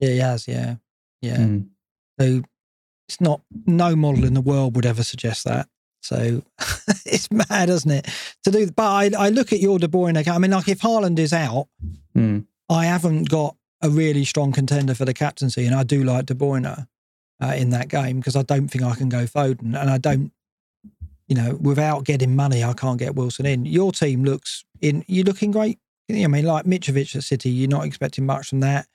yeah, 0.00 0.08
he 0.08 0.18
has, 0.18 0.48
yeah, 0.48 0.76
yeah. 1.20 1.36
Mm. 1.36 1.66
So 2.18 2.42
it's 3.08 3.20
not 3.20 3.42
no 3.66 3.94
model 3.94 4.24
in 4.24 4.32
the 4.34 4.40
world 4.40 4.74
would 4.76 4.86
ever 4.86 5.02
suggest 5.04 5.44
that. 5.44 5.68
So 6.02 6.42
it's 7.04 7.30
mad, 7.30 7.68
isn't 7.68 7.90
it? 7.90 8.06
To 8.44 8.50
do, 8.50 8.70
but 8.70 8.82
I, 9.16 9.26
I 9.26 9.28
look 9.28 9.52
at 9.52 9.60
your 9.60 9.78
De 9.78 9.88
Bruyne 9.88 10.18
account. 10.18 10.36
I 10.36 10.38
mean, 10.38 10.50
like 10.52 10.68
if 10.68 10.80
Haaland 10.80 11.18
is 11.18 11.32
out, 11.32 11.68
Mm. 12.16 12.46
I 12.70 12.86
haven't 12.86 13.28
got 13.28 13.56
a 13.82 13.90
really 13.90 14.24
strong 14.24 14.50
contender 14.52 14.94
for 14.94 15.04
the 15.04 15.12
captaincy, 15.12 15.66
and 15.66 15.74
I 15.74 15.82
do 15.82 16.02
like 16.02 16.24
De 16.26 16.34
Bruyne 16.34 16.86
uh, 17.42 17.54
in 17.56 17.70
that 17.70 17.88
game 17.88 18.18
because 18.18 18.36
I 18.36 18.42
don't 18.42 18.68
think 18.68 18.84
I 18.84 18.94
can 18.94 19.08
go 19.08 19.24
Foden, 19.24 19.80
and 19.80 19.90
I 19.90 19.98
don't, 19.98 20.32
you 21.28 21.36
know, 21.36 21.58
without 21.60 22.04
getting 22.04 22.36
money, 22.36 22.64
I 22.64 22.72
can't 22.72 22.98
get 22.98 23.14
Wilson 23.14 23.46
in. 23.46 23.66
Your 23.66 23.92
team 23.92 24.24
looks 24.24 24.64
in. 24.80 25.04
You're 25.06 25.24
looking 25.24 25.50
great. 25.50 25.78
I 26.08 26.26
mean, 26.28 26.44
like 26.44 26.66
Mitrovic 26.66 27.16
at 27.16 27.24
City, 27.24 27.50
you're 27.50 27.68
not 27.68 27.84
expecting 27.84 28.26
much 28.26 28.50
from 28.50 28.60
that. 28.60 28.86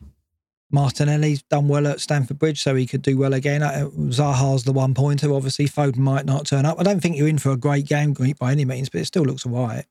Martinelli's 0.71 1.43
done 1.43 1.67
well 1.67 1.85
at 1.87 1.99
Stamford 1.99 2.39
Bridge, 2.39 2.61
so 2.61 2.75
he 2.75 2.87
could 2.87 3.01
do 3.01 3.17
well 3.17 3.33
again. 3.33 3.61
Uh, 3.61 3.89
Zaha's 4.09 4.63
the 4.63 4.71
one 4.71 4.93
pointer. 4.93 5.33
Obviously, 5.33 5.67
Foden 5.67 5.97
might 5.97 6.25
not 6.25 6.45
turn 6.45 6.65
up. 6.65 6.79
I 6.79 6.83
don't 6.83 7.01
think 7.01 7.17
you're 7.17 7.27
in 7.27 7.37
for 7.37 7.51
a 7.51 7.57
great 7.57 7.85
game 7.85 8.13
by 8.39 8.51
any 8.53 8.63
means, 8.63 8.87
but 8.87 9.01
it 9.01 9.05
still 9.05 9.23
looks 9.23 9.45
all 9.45 9.51
right. 9.51 9.85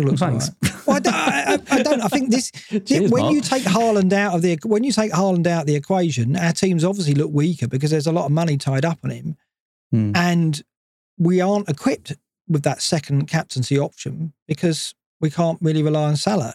Looks 0.00 0.22
all 0.22 0.30
right. 0.30 0.42
Thanks. 0.42 0.86
Well, 0.86 0.96
I 0.96 1.00
don't, 1.00 1.14
I, 1.14 1.58
I- 1.70 1.82
don't. 1.82 2.00
I 2.00 2.08
think 2.08 2.30
this 2.30 2.50
Cheers, 2.86 3.10
when 3.10 3.22
Mark. 3.22 3.34
you 3.34 3.40
take 3.40 3.62
Haaland 3.64 4.12
out 4.12 4.34
of 4.34 4.42
the 4.42 4.58
when 4.64 4.82
you 4.84 4.92
take 4.92 5.12
Haaland 5.12 5.46
out 5.46 5.62
of 5.62 5.66
the 5.66 5.74
equation, 5.76 6.36
our 6.36 6.52
teams 6.52 6.84
obviously 6.84 7.14
look 7.14 7.30
weaker 7.32 7.68
because 7.68 7.90
there's 7.90 8.06
a 8.06 8.12
lot 8.12 8.24
of 8.26 8.32
money 8.32 8.56
tied 8.56 8.84
up 8.84 8.98
on 9.04 9.10
him, 9.10 9.36
Hmm. 9.90 10.12
and 10.14 10.62
we 11.18 11.40
aren't 11.40 11.68
equipped 11.68 12.12
with 12.48 12.62
that 12.62 12.80
second 12.82 13.26
captaincy 13.26 13.78
option 13.78 14.32
because 14.48 14.94
we 15.20 15.30
can't 15.30 15.58
really 15.60 15.82
rely 15.82 16.04
on 16.08 16.16
Salah. 16.16 16.54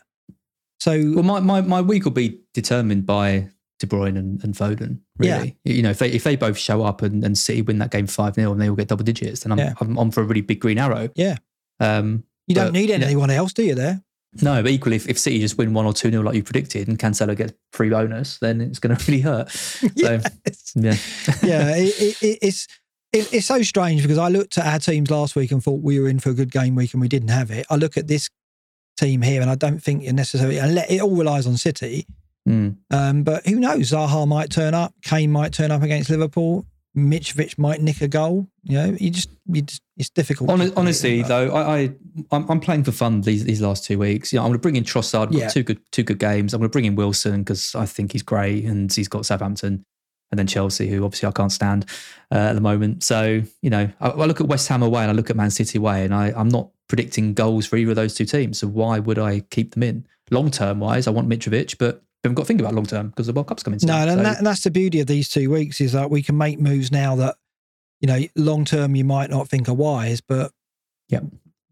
So 0.80 0.92
Well, 1.16 1.24
my, 1.24 1.40
my, 1.40 1.62
my 1.62 1.82
week 1.82 2.04
will 2.04 2.12
be 2.12 2.40
determined 2.54 3.06
by 3.06 3.50
De 3.80 3.88
Bruyne 3.88 4.18
and, 4.18 4.44
and 4.44 4.54
Foden, 4.54 5.00
Yeah. 5.20 5.38
really. 5.38 5.58
You 5.64 5.82
know, 5.84 5.90
if 5.92 6.00
they, 6.00 6.12
if 6.12 6.24
they 6.24 6.36
both 6.36 6.58
show 6.58 6.84
up 6.84 7.02
and, 7.02 7.24
and 7.24 7.38
City 7.38 7.62
win 7.62 7.80
that 7.80 7.92
game 7.92 8.06
5 8.08 8.36
0 8.36 8.52
and 8.52 8.62
they 8.62 8.70
all 8.70 8.76
get 8.76 8.90
double 8.90 9.04
digits, 9.06 9.42
then 9.42 9.54
I'm, 9.54 9.58
Yeah. 9.60 9.74
I'm 9.80 9.98
on 9.98 10.12
for 10.12 10.22
a 10.22 10.26
really 10.26 10.42
big 10.42 10.60
green 10.60 10.78
arrow. 10.78 11.10
yeah, 11.16 11.38
Um, 11.80 12.24
you 12.48 12.56
don't 12.56 12.68
But, 12.68 12.74
need 12.74 12.90
yeah. 12.90 12.96
anyone 12.96 13.30
else, 13.30 13.54
do 13.54 13.64
you? 13.64 13.76
There, 13.76 14.02
no, 14.42 14.62
but 14.62 14.72
equally, 14.72 14.96
if, 14.98 15.08
if 15.10 15.18
City 15.18 15.40
just 15.40 15.58
win 15.58 15.74
1 15.74 15.86
or 15.86 15.94
2 15.94 16.12
0 16.12 16.22
like 16.24 16.36
you 16.36 16.44
predicted 16.44 16.88
and 16.88 17.00
Cancelo 17.00 17.36
gets 17.36 17.54
free 17.72 17.90
bonus, 17.90 18.38
then 18.40 18.62
it's 18.62 18.80
going 18.80 18.96
to 18.98 19.12
really 19.12 19.22
hurt. 19.22 19.50
So, 19.52 19.90
Yes. 19.96 20.72
yeah. 20.76 20.96
yeah, 21.44 21.76
it, 21.76 22.02
it, 22.02 22.24
it, 22.24 22.40
it's 22.42 22.68
it, 23.14 23.34
it's 23.34 23.46
so 23.46 23.62
strange 23.62 24.02
because 24.02 24.18
I 24.18 24.28
looked 24.28 24.58
at 24.58 24.66
our 24.66 24.80
teams 24.80 25.10
last 25.10 25.36
week 25.36 25.52
and 25.52 25.64
thought 25.64 25.82
we 25.82 26.00
were 26.00 26.10
in 26.10 26.20
for 26.20 26.30
a 26.30 26.34
good 26.34 26.52
game 26.52 26.76
week 26.76 26.94
and 26.94 27.02
we 27.02 27.08
didn't 27.08 27.30
have 27.30 27.50
it. 27.52 27.66
I 27.70 27.76
look 27.78 27.96
at 27.98 28.08
this 28.08 28.30
team 28.98 29.22
here 29.22 29.42
and 29.42 29.50
I 29.50 29.56
don't 29.56 29.82
think 29.82 30.04
it 30.04 30.14
necessarily. 30.14 30.58
It 30.58 31.02
all 31.02 31.16
relies 31.16 31.48
on 31.48 31.58
City, 31.58 32.06
Mm. 32.48 32.78
um, 32.92 33.24
but 33.24 33.46
who 33.46 33.60
knows? 33.60 33.92
Zaha 33.92 34.26
might 34.28 34.50
turn 34.50 34.74
up. 34.74 34.94
Kane 35.04 35.32
might 35.32 35.52
turn 35.54 35.70
up 35.72 35.82
against 35.84 36.10
Liverpool. 36.10 36.66
Mitrovic 36.96 37.58
might 37.58 37.82
nick 37.82 38.02
a 38.02 38.08
goal. 38.08 38.48
You 38.64 38.78
know, 38.78 38.98
you 39.00 39.10
just, 39.10 39.30
you 39.52 39.62
just 39.62 39.82
it's 39.98 40.10
difficult. 40.10 40.50
Hon- 40.50 40.74
honestly, 40.76 41.22
but- 41.22 41.28
though, 41.28 41.56
I, 41.56 41.78
I 41.78 41.96
I'm, 42.32 42.50
I'm 42.50 42.60
playing 42.60 42.84
for 42.84 42.92
fun 42.92 43.22
these 43.22 43.44
these 43.44 43.62
last 43.62 43.86
two 43.86 44.00
weeks. 44.00 44.34
You 44.34 44.38
know, 44.38 44.44
I'm 44.44 44.50
going 44.50 44.60
to 44.60 44.62
bring 44.62 44.76
in 44.76 44.84
Trossard. 44.84 45.30
Yeah. 45.32 45.48
two 45.50 45.64
good 45.64 45.80
two 45.92 46.04
good 46.04 46.20
games. 46.20 46.54
I'm 46.54 46.60
going 46.60 46.70
to 46.70 46.74
bring 46.74 46.86
in 46.86 46.96
Wilson 46.96 47.42
because 47.44 47.76
I 47.76 47.86
think 47.86 48.12
he's 48.14 48.24
great 48.24 48.66
and 48.66 48.92
he's 48.92 49.08
got 49.08 49.26
Southampton 49.26 49.84
and 50.32 50.40
then 50.40 50.48
Chelsea, 50.48 50.88
who 50.90 51.06
obviously 51.06 51.28
I 51.28 51.32
can't 51.32 51.52
stand 51.52 51.86
uh, 52.32 52.36
at 52.36 52.54
the 52.54 52.62
moment. 52.62 53.04
So 53.04 53.44
you 53.62 53.70
know, 53.70 53.90
I, 54.00 54.10
I 54.10 54.26
look 54.26 54.42
at 54.42 54.48
West 54.48 54.68
Ham 54.70 54.82
away 54.84 55.04
and 55.04 55.12
I 55.12 55.14
look 55.14 55.30
at 55.30 55.36
Man 55.36 55.52
City 55.52 55.78
away, 55.78 56.04
and 56.04 56.14
I, 56.14 56.34
I'm 56.36 56.50
not 56.50 56.70
predicting 56.88 57.34
goals 57.34 57.66
for 57.66 57.78
either 57.78 57.92
of 57.92 57.96
those 57.96 58.16
two 58.16 58.26
teams. 58.26 58.60
So 58.60 58.68
why 58.68 59.00
would 59.00 59.20
I 59.20 59.42
keep 59.42 59.74
them 59.74 59.84
in 59.84 60.08
long 60.32 60.50
term 60.52 60.80
wise? 60.80 61.08
I 61.08 61.12
want 61.12 61.30
Mitrovic, 61.30 61.78
but 61.78 62.02
haven't 62.28 62.36
got 62.36 62.44
to 62.44 62.48
think 62.48 62.60
about 62.60 62.76
long 62.76 62.86
term 62.86 63.10
because 63.10 63.28
the 63.28 63.34
World 63.34 63.48
Cup's 63.48 63.64
coming 63.64 63.80
soon. 63.80 63.88
No, 63.88 63.96
and, 63.96 64.12
So- 64.12 64.24
that, 64.24 64.38
and 64.38 64.46
that's 64.48 64.64
the 64.64 64.72
beauty 64.72 65.00
of 65.00 65.08
these 65.08 65.30
two 65.30 65.50
weeks 65.50 65.82
is 65.82 65.94
that 65.94 66.10
we 66.10 66.22
can 66.22 66.38
make 66.38 66.60
moves 66.60 66.92
now 66.92 67.16
that, 67.18 67.36
you 68.00 68.08
know, 68.08 68.20
long 68.36 68.66
term 68.66 68.96
you 68.96 69.04
might 69.06 69.30
not 69.30 69.48
think 69.48 69.68
are 69.70 69.74
wise, 69.74 70.22
but 70.22 70.52
yeah, 71.10 71.22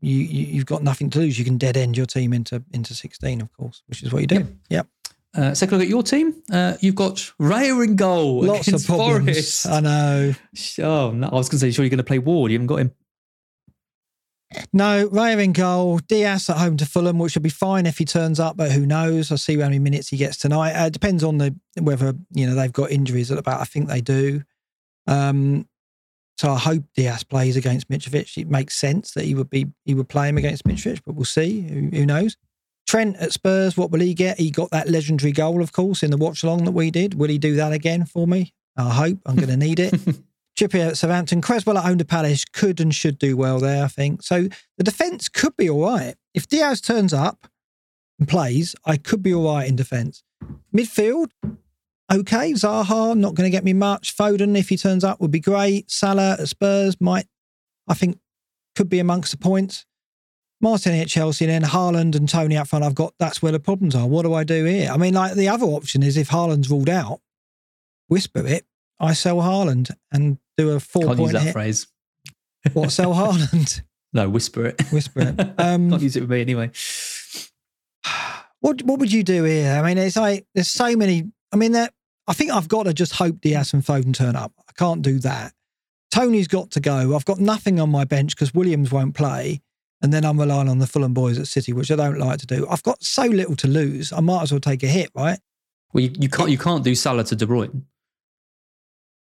you, 0.01 0.17
you 0.17 0.45
you've 0.47 0.65
got 0.65 0.83
nothing 0.83 1.09
to 1.11 1.19
lose. 1.19 1.37
You 1.37 1.45
can 1.45 1.57
dead 1.57 1.77
end 1.77 1.97
your 1.97 2.05
team 2.05 2.33
into 2.33 2.63
into 2.71 2.93
sixteen, 2.93 3.41
of 3.41 3.51
course, 3.53 3.83
which 3.87 4.01
is 4.03 4.11
what 4.13 4.21
you 4.21 4.27
do. 4.27 4.35
Yep. 4.35 4.47
Yep. 4.69 4.87
Uh, 5.35 5.53
second 5.53 5.77
look 5.77 5.83
at 5.85 5.89
your 5.89 6.01
team. 6.03 6.33
Uh, 6.49 6.75
you've 6.79 6.95
got 6.95 7.15
Raya 7.41 7.83
in 7.83 7.97
goal. 7.97 8.43
Lots 8.45 8.69
of 8.69 8.85
problems. 8.85 9.25
Forest. 9.25 9.67
I 9.67 9.79
know. 9.81 10.33
Oh, 10.79 11.11
no, 11.11 11.27
I 11.27 11.35
was 11.35 11.49
going 11.49 11.57
to 11.57 11.65
say, 11.65 11.71
sure, 11.71 11.83
you're 11.83 11.89
going 11.89 11.97
to 11.97 12.05
play 12.05 12.19
Ward. 12.19 12.51
You 12.51 12.57
haven't 12.57 12.67
got 12.67 12.77
him. 12.77 12.91
No, 14.73 15.07
Raya 15.09 15.41
in 15.43 15.53
goal. 15.53 15.99
Diaz 15.99 16.49
at 16.49 16.57
home 16.57 16.77
to 16.77 16.85
Fulham, 16.85 17.17
which 17.19 17.35
would 17.35 17.43
be 17.43 17.49
fine 17.49 17.85
if 17.85 17.97
he 17.97 18.05
turns 18.05 18.39
up, 18.39 18.57
but 18.57 18.71
who 18.71 18.85
knows? 18.85 19.31
I'll 19.31 19.37
see 19.37 19.55
how 19.57 19.65
many 19.65 19.79
minutes 19.79 20.09
he 20.09 20.17
gets 20.17 20.37
tonight. 20.37 20.73
Uh, 20.73 20.89
depends 20.89 21.23
on 21.23 21.37
the 21.37 21.55
whether 21.79 22.13
you 22.31 22.45
know 22.45 22.55
they've 22.55 22.73
got 22.73 22.91
injuries 22.91 23.31
at 23.31 23.37
about. 23.37 23.61
I 23.61 23.65
think 23.65 23.87
they 23.87 24.01
do. 24.01 24.43
Um, 25.07 25.67
so 26.37 26.51
I 26.51 26.57
hope 26.57 26.83
Diaz 26.95 27.23
plays 27.23 27.55
against 27.55 27.89
Mitrovic. 27.89 28.37
It 28.37 28.49
makes 28.49 28.75
sense 28.75 29.11
that 29.13 29.23
he 29.23 29.35
would 29.35 29.49
be 29.49 29.67
he 29.85 29.93
would 29.93 30.09
play 30.09 30.27
him 30.27 30.37
against 30.37 30.65
Mitrovic, 30.65 31.01
but 31.05 31.15
we'll 31.15 31.25
see. 31.25 31.61
Who, 31.61 31.89
who 31.89 32.05
knows? 32.05 32.37
Trent 32.87 33.17
at 33.17 33.31
Spurs, 33.31 33.75
what 33.75 33.91
will 33.91 33.99
he 33.99 34.13
get? 34.13 34.39
He 34.39 34.51
got 34.51 34.69
that 34.71 34.89
legendary 34.89 35.31
goal, 35.31 35.61
of 35.61 35.71
course, 35.71 36.03
in 36.03 36.11
the 36.11 36.17
watch 36.17 36.43
along 36.43 36.65
that 36.65 36.71
we 36.71 36.91
did. 36.91 37.15
Will 37.15 37.29
he 37.29 37.37
do 37.37 37.55
that 37.55 37.71
again 37.71 38.05
for 38.05 38.27
me? 38.27 38.53
I 38.77 38.93
hope. 38.93 39.19
I'm 39.25 39.35
going 39.35 39.49
to 39.49 39.57
need 39.57 39.79
it. 39.79 39.95
Trippier 40.55 40.89
at 40.89 40.97
Southampton. 40.97 41.41
Cresswell 41.41 41.77
at 41.77 41.85
home 41.85 41.97
to 41.97 42.05
Palace 42.05 42.45
could 42.45 42.79
and 42.79 42.93
should 42.93 43.17
do 43.17 43.35
well 43.35 43.59
there, 43.59 43.83
I 43.83 43.87
think. 43.87 44.23
So 44.23 44.47
the 44.77 44.83
defence 44.83 45.29
could 45.29 45.55
be 45.57 45.69
all 45.69 45.81
right. 45.81 46.15
If 46.33 46.47
Diaz 46.47 46.81
turns 46.81 47.13
up 47.13 47.47
and 48.19 48.27
plays, 48.27 48.75
I 48.85 48.97
could 48.97 49.21
be 49.21 49.33
all 49.33 49.53
right 49.53 49.67
in 49.67 49.75
defence. 49.75 50.23
Midfield, 50.73 51.31
okay. 52.11 52.53
Zaha, 52.53 53.17
not 53.17 53.35
going 53.35 53.47
to 53.47 53.55
get 53.55 53.63
me 53.63 53.73
much. 53.73 54.15
Foden, 54.15 54.57
if 54.57 54.69
he 54.69 54.77
turns 54.77 55.03
up, 55.03 55.19
would 55.19 55.31
be 55.31 55.39
great. 55.39 55.91
Salah 55.91 56.37
at 56.39 56.47
Spurs 56.47 56.99
might, 57.01 57.27
I 57.87 57.93
think, 57.93 58.19
could 58.75 58.89
be 58.89 58.99
amongst 58.99 59.31
the 59.31 59.37
points. 59.37 59.85
Martinelli 60.61 61.01
at 61.01 61.09
Chelsea, 61.09 61.45
and 61.45 61.63
then 61.63 61.69
Haaland 61.69 62.15
and 62.15 62.29
Toney 62.29 62.57
up 62.57 62.67
front. 62.67 62.85
I've 62.85 62.95
got 62.95 63.13
that's 63.19 63.41
where 63.41 63.51
the 63.51 63.59
problems 63.59 63.93
are. 63.93 64.07
What 64.07 64.23
do 64.23 64.33
I 64.33 64.43
do 64.43 64.63
here? 64.63 64.89
I 64.89 64.97
mean, 64.97 65.13
like 65.13 65.33
the 65.33 65.49
other 65.49 65.65
option 65.65 66.01
is 66.01 66.15
if 66.17 66.29
Haaland's 66.29 66.69
ruled 66.69 66.89
out, 66.89 67.19
whisper 68.07 68.45
it. 68.47 68.65
I 68.99 69.13
sell 69.13 69.37
Haaland 69.37 69.91
and 70.11 70.37
do 70.57 70.71
a 70.71 70.79
four 70.79 71.03
Can't 71.03 71.19
use 71.19 71.19
point 71.19 71.33
that 71.33 71.41
hit. 71.43 71.53
phrase. 71.53 71.87
What 72.73 72.91
sell 72.91 73.13
Haaland? 73.13 73.81
No, 74.13 74.29
whisper 74.29 74.67
it. 74.67 74.81
Whisper 74.93 75.19
it. 75.37 75.39
Um, 75.59 75.89
Can't 75.89 76.01
use 76.01 76.15
it 76.15 76.21
with 76.21 76.29
me 76.31 76.39
anyway. 76.39 76.71
What 78.61 78.81
what 78.83 78.99
would 78.99 79.11
you 79.11 79.23
do 79.23 79.43
here? 79.43 79.73
I 79.73 79.81
mean, 79.81 79.97
it's 79.97 80.15
like 80.15 80.45
there's 80.55 80.69
so 80.69 80.95
many. 80.95 81.31
I 81.51 81.57
mean, 81.57 81.73
that 81.73 81.93
I 82.27 82.33
think 82.33 82.51
I've 82.51 82.67
got 82.67 82.83
to 82.83 82.93
just 82.93 83.13
hope 83.13 83.41
Diaz 83.41 83.73
and 83.73 83.83
Foden 83.83 84.13
turn 84.13 84.35
up. 84.35 84.53
I 84.69 84.71
can't 84.77 85.01
do 85.01 85.19
that. 85.19 85.53
Toney's 86.11 86.47
got 86.47 86.71
to 86.71 86.79
go. 86.79 87.15
I've 87.15 87.25
got 87.25 87.39
nothing 87.39 87.79
on 87.79 87.89
my 87.89 88.05
bench 88.05 88.35
because 88.35 88.53
Williams 88.53 88.91
won't 88.91 89.15
play, 89.15 89.61
and 90.01 90.13
then 90.13 90.23
I'm 90.25 90.39
relying 90.39 90.69
on 90.69 90.79
the 90.79 90.87
Fulham 90.87 91.13
boys 91.13 91.37
at 91.37 91.47
City, 91.47 91.73
which 91.73 91.91
I 91.91 91.95
don't 91.95 92.17
like 92.17 92.39
to 92.39 92.45
do. 92.47 92.65
I've 92.69 92.83
got 92.83 93.03
so 93.03 93.25
little 93.25 93.55
to 93.57 93.67
lose. 93.67 94.13
I 94.13 94.21
might 94.21 94.43
as 94.43 94.51
well 94.51 94.61
take 94.61 94.81
a 94.83 94.87
hit, 94.87 95.11
right? 95.13 95.39
Well, 95.93 96.05
you, 96.05 96.13
you 96.19 96.29
can't 96.29 96.49
you 96.49 96.57
can't 96.57 96.83
do 96.83 96.95
Salah 96.95 97.25
to 97.25 97.35
De 97.35 97.45
Bruyne. 97.45 97.83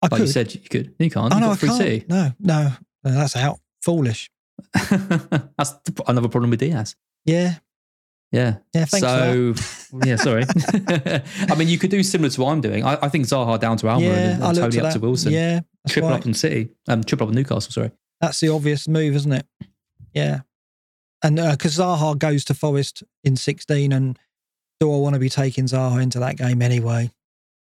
I 0.05 0.15
Like 0.15 0.19
could. 0.19 0.27
you 0.27 0.27
said, 0.27 0.53
you 0.53 0.59
could. 0.61 0.93
You 0.99 1.09
can't. 1.09 1.33
oh 1.33 1.37
You've 1.37 1.45
no, 1.45 1.51
I 1.51 1.55
free 1.55 1.69
can't. 1.69 1.77
City. 1.81 2.05
No, 2.07 2.31
no, 2.39 2.71
no, 3.03 3.11
that's 3.11 3.35
out. 3.35 3.59
Foolish. 3.81 4.29
That's 4.73 5.71
the, 5.83 6.03
another 6.07 6.29
problem 6.29 6.49
with 6.49 6.59
Diaz. 6.59 6.95
Yeah, 7.25 7.55
Yeah. 8.31 8.57
yeah. 8.73 8.85
So, 8.85 9.53
yeah, 10.05 10.15
sorry. 10.15 10.43
I 10.87 11.55
mean, 11.57 11.67
you 11.67 11.77
could 11.77 11.89
do 11.91 12.01
similar 12.03 12.29
to 12.29 12.41
what 12.41 12.51
I'm 12.51 12.61
doing. 12.61 12.83
I, 12.85 12.97
I 13.01 13.09
think 13.09 13.25
Zaha 13.25 13.59
down 13.59 13.77
to. 13.77 13.89
Alma 13.89 14.05
Yeah, 14.05 14.13
and, 14.35 14.43
and 14.43 14.75
at 14.75 14.85
up 14.85 14.93
to. 14.93 14.99
Wilson. 14.99 15.33
Yeah, 15.33 15.59
triple 15.87 16.09
right. 16.09 16.19
up 16.21 16.25
on 16.25 16.33
City. 16.33 16.69
Um, 16.87 17.03
triple 17.03 17.25
up 17.25 17.29
on 17.29 17.35
Newcastle. 17.35 17.71
Sorry. 17.71 17.91
That's 18.21 18.39
the 18.39 18.49
obvious 18.49 18.87
move, 18.87 19.15
isn't 19.15 19.31
it? 19.33 19.45
Yeah. 20.13 20.41
And 21.23 21.35
because 21.35 21.77
Zaha 21.77 22.17
goes 22.17 22.45
to 22.45 22.53
Forest 22.53 23.03
in 23.23 23.35
16, 23.35 23.91
and 23.91 24.17
do 24.79 24.91
I 24.93 24.97
want 24.97 25.13
to 25.15 25.19
be 25.19 25.29
taking 25.29 25.65
Zaha 25.65 26.01
into 26.01 26.19
that 26.19 26.37
game 26.37 26.61
anyway? 26.61 27.11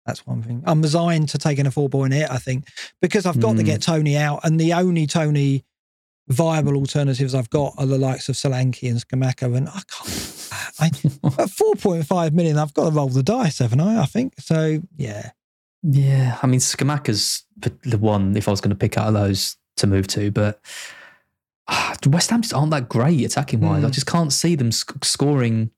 That's 0.05 0.25
one 0.25 0.41
thing. 0.41 0.63
I'm 0.65 0.81
resigned 0.81 1.29
to 1.29 1.37
taking 1.37 1.67
a 1.67 1.71
four 1.71 1.87
point 1.89 2.13
hit, 2.13 2.29
I 2.31 2.37
think, 2.37 2.65
because 3.01 3.25
I've 3.25 3.39
got 3.39 3.55
to 3.57 3.61
Mm. 3.63 3.65
get 3.65 3.81
Toney 3.81 4.17
out, 4.17 4.39
and 4.43 4.59
the 4.59 4.73
only 4.73 5.05
Toney 5.07 5.63
viable 6.27 6.75
alternatives 6.75 7.35
I've 7.35 7.49
got 7.49 7.73
are 7.77 7.85
the 7.85 7.97
likes 7.97 8.29
of 8.29 8.35
Solanke 8.35 8.89
and 8.89 8.99
Scamacca, 8.99 9.55
and 9.55 9.69
I 9.69 9.81
can't. 9.87 10.49
I, 10.79 10.85
at 11.43 11.49
4.5 11.49 12.31
million, 12.33 12.57
I've 12.57 12.73
got 12.73 12.85
to 12.85 12.91
roll 12.91 13.09
the 13.09 13.21
dice, 13.23 13.59
haven't 13.59 13.79
I? 13.81 14.01
I 14.01 14.05
think 14.05 14.33
so. 14.39 14.81
Yeah. 14.97 15.31
Yeah, 15.83 16.37
I 16.41 16.47
mean, 16.47 16.59
Scamacca's 16.59 17.43
the 17.83 17.97
one 17.97 18.35
if 18.37 18.47
I 18.47 18.51
was 18.51 18.61
going 18.61 18.69
to 18.69 18.75
pick 18.75 18.97
out 18.97 19.07
of 19.07 19.13
those 19.13 19.57
to 19.77 19.87
move 19.87 20.07
to, 20.07 20.29
but 20.31 20.59
ah, 21.67 21.95
West 22.07 22.29
Ham 22.29 22.41
just 22.41 22.53
aren't 22.53 22.71
that 22.71 22.89
great 22.89 23.23
attacking 23.25 23.61
wise. 23.61 23.83
I 23.83 23.87
Mm. 23.89 23.91
just 23.93 24.05
can't 24.07 24.31
see 24.33 24.55
them 24.55 24.71
sc- 24.71 25.03
scoring 25.03 25.71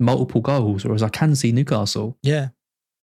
multiple 0.00 0.40
goals, 0.40 0.84
whereas 0.84 1.02
I 1.02 1.08
can 1.08 1.34
see 1.36 1.52
Newcastle. 1.52 2.16
Yeah. 2.22 2.48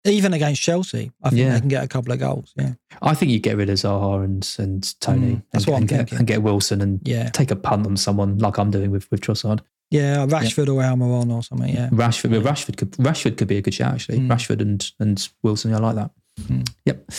Even 0.05 0.33
against 0.33 0.61
Chelsea, 0.61 1.11
I 1.23 1.29
think 1.29 1.39
Yeah. 1.41 1.53
they 1.53 1.59
can 1.59 1.67
get 1.69 1.83
a 1.83 1.87
couple 1.87 2.13
of 2.13 2.19
goals. 2.19 2.53
Yeah. 2.55 2.73
I 3.01 3.13
think 3.13 3.31
you 3.31 3.39
get 3.39 3.57
rid 3.57 3.69
of 3.69 3.77
Zaha 3.77 4.23
and 4.23 4.47
and 4.57 4.99
Toney, 5.01 5.35
Mm, 5.35 5.43
that's 5.51 5.65
and, 5.65 5.71
what 5.71 5.77
I'm 5.77 5.81
and 5.81 5.89
get, 5.89 5.97
thinking. 5.97 6.17
and 6.19 6.27
get 6.27 6.43
Wilson 6.43 6.81
and 6.81 7.01
Yeah. 7.03 7.29
take 7.31 7.51
a 7.51 7.55
punt 7.55 7.85
on 7.85 7.97
someone 7.97 8.37
like 8.37 8.57
I'm 8.57 8.71
doing 8.71 8.91
with 8.91 9.09
with 9.11 9.21
Trossard. 9.21 9.59
Yeah. 9.91 10.25
Rashford 10.27 10.67
or 10.67 10.81
Almiron 10.81 11.31
or 11.31 11.43
something. 11.43 11.73
Yeah. 11.73 11.89
Rashford, 11.89 12.41
Rashford 12.41 12.77
could 12.77 12.91
Rashford 12.91 13.37
could 13.37 13.47
be 13.47 13.57
a 13.57 13.61
good 13.61 13.73
shout 13.73 13.93
actually. 13.95 14.19
Mm. 14.19 14.27
Rashford 14.29 14.61
and 14.61 14.89
and 14.99 15.27
Wilson, 15.43 15.73
I 15.73 15.79
like 15.79 15.95
that. 15.95 16.11
Mm. 16.43 16.69
Yep. 16.85 17.11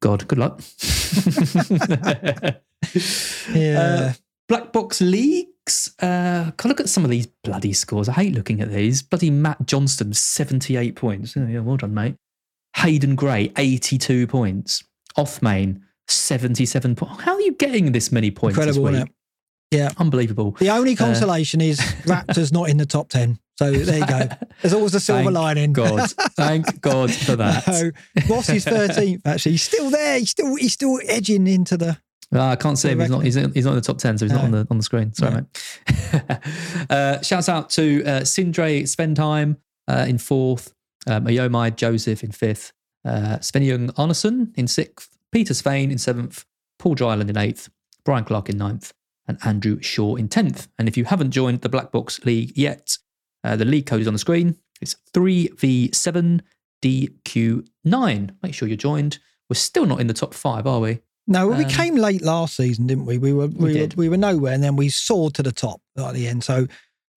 God, 0.00 0.28
good 0.28 0.38
luck. 0.38 0.60
Yeah. 3.54 4.06
Uh, 4.08 4.12
Black 4.48 4.72
box 4.72 5.00
Uh, 6.00 6.50
can 6.56 6.68
I 6.68 6.68
look 6.68 6.80
at 6.80 6.88
some 6.88 7.04
of 7.04 7.10
these 7.10 7.26
bloody 7.44 7.72
scores? 7.72 8.08
I 8.08 8.12
hate 8.12 8.34
looking 8.34 8.60
at 8.60 8.70
these. 8.70 9.02
Bloody 9.02 9.30
Matt 9.30 9.66
Johnston, 9.66 10.12
seventy-eight 10.12 10.96
points. 10.96 11.36
Oh, 11.36 11.46
yeah, 11.46 11.60
well 11.60 11.76
done, 11.76 11.94
mate. 11.94 12.16
Hayden 12.76 13.14
Gray, 13.16 13.52
eighty-two 13.56 14.26
points. 14.26 14.84
Othmain, 15.16 15.80
seventy-seven 16.08 16.94
points. 16.96 17.22
How 17.22 17.34
are 17.34 17.40
you 17.40 17.52
getting 17.52 17.92
this 17.92 18.12
many 18.12 18.30
points 18.30 18.56
Incredible, 18.56 18.84
this 18.84 18.94
isn't 18.94 19.04
week? 19.06 19.10
it? 19.10 19.14
Yeah. 19.76 19.90
Unbelievable. 19.98 20.52
The 20.52 20.70
only 20.70 20.96
consolation 20.96 21.60
is 21.60 21.78
Raptors 22.04 22.52
not 22.52 22.70
in 22.70 22.78
the 22.78 22.86
top 22.86 23.10
10. 23.10 23.38
So 23.58 23.70
there 23.70 23.98
you 23.98 24.06
go. 24.06 24.28
There's 24.62 24.72
always 24.72 24.94
a 24.94 25.00
silver 25.00 25.24
Thank 25.24 25.34
lining. 25.34 25.72
God, 25.72 26.10
thank 26.36 26.80
God 26.80 27.12
for 27.12 27.34
that. 27.36 27.66
No, 27.66 27.90
Ross 28.30 28.48
is 28.50 28.64
13th, 28.64 29.22
actually. 29.26 29.52
He's 29.52 29.62
still 29.62 29.90
there. 29.90 30.18
He's 30.20 30.30
still 30.30 30.54
he's 30.54 30.72
still 30.72 31.00
edging 31.06 31.46
into 31.48 31.76
the. 31.76 31.98
Ah, 32.34 32.50
I 32.50 32.56
can't 32.56 32.78
see 32.78 32.90
him. 32.90 33.00
He's 33.00 33.08
not, 33.08 33.24
he's, 33.24 33.34
he's 33.36 33.64
not 33.64 33.70
in 33.70 33.76
the 33.76 33.80
top 33.80 33.96
10, 33.98 34.18
so 34.18 34.24
he's 34.26 34.32
not 34.32 34.44
on 34.44 34.50
the 34.50 34.66
on 34.70 34.76
the 34.76 34.82
screen. 34.82 35.14
Sorry, 35.14 35.32
No. 35.32 35.46
mate. 35.46 36.38
uh, 36.90 37.22
shouts 37.22 37.48
out 37.48 37.70
to 37.70 38.04
uh, 38.04 38.20
Sindre 38.20 38.82
Svendheim 38.82 39.56
uh, 39.88 40.04
in 40.06 40.18
fourth, 40.18 40.74
um, 41.06 41.24
Ayomai 41.24 41.74
Joseph 41.74 42.22
in 42.22 42.32
fifth, 42.32 42.72
uh, 43.06 43.38
Sven 43.40 43.62
Jung 43.62 43.88
Arneson 43.92 44.52
in 44.56 44.68
sixth, 44.68 45.16
Peter 45.32 45.54
Svein 45.54 45.90
in 45.90 45.96
seventh, 45.98 46.44
Paul 46.78 46.94
Dryland 46.96 47.30
in 47.30 47.38
eighth, 47.38 47.70
Brian 48.04 48.24
Clark 48.24 48.50
in 48.50 48.58
ninth, 48.58 48.92
and 49.26 49.38
Andrew 49.44 49.80
Shaw 49.80 50.16
in 50.16 50.28
tenth. 50.28 50.68
And 50.78 50.86
if 50.86 50.96
you 50.98 51.04
haven't 51.06 51.30
joined 51.30 51.62
the 51.62 51.68
Black 51.70 51.90
Box 51.92 52.22
League 52.26 52.52
yet, 52.56 52.98
uh, 53.42 53.56
the 53.56 53.64
league 53.64 53.86
code 53.86 54.02
is 54.02 54.06
on 54.06 54.12
the 54.12 54.18
screen. 54.18 54.56
It's 54.82 54.96
3V7DQ9. 56.84 58.30
Make 58.42 58.54
sure 58.54 58.68
you're 58.68 58.76
joined. 58.76 59.18
We're 59.48 59.54
still 59.54 59.86
not 59.86 60.00
in 60.00 60.06
the 60.08 60.14
top 60.14 60.34
five, 60.34 60.66
are 60.66 60.80
we? 60.80 61.00
No, 61.30 61.46
we 61.48 61.64
Um, 61.64 61.70
came 61.70 61.94
late 61.94 62.22
last 62.22 62.56
season, 62.56 62.86
didn't 62.86 63.04
we? 63.06 63.18
We 63.18 63.32
were 63.32 63.46
we, 63.48 63.78
were, 63.80 63.88
we 63.96 64.08
were 64.08 64.16
nowhere, 64.16 64.54
and 64.54 64.64
then 64.64 64.74
we 64.76 64.88
soared 64.88 65.34
to 65.34 65.42
the 65.42 65.52
top 65.52 65.80
at 65.96 66.14
the 66.14 66.26
end. 66.26 66.42
So 66.42 66.66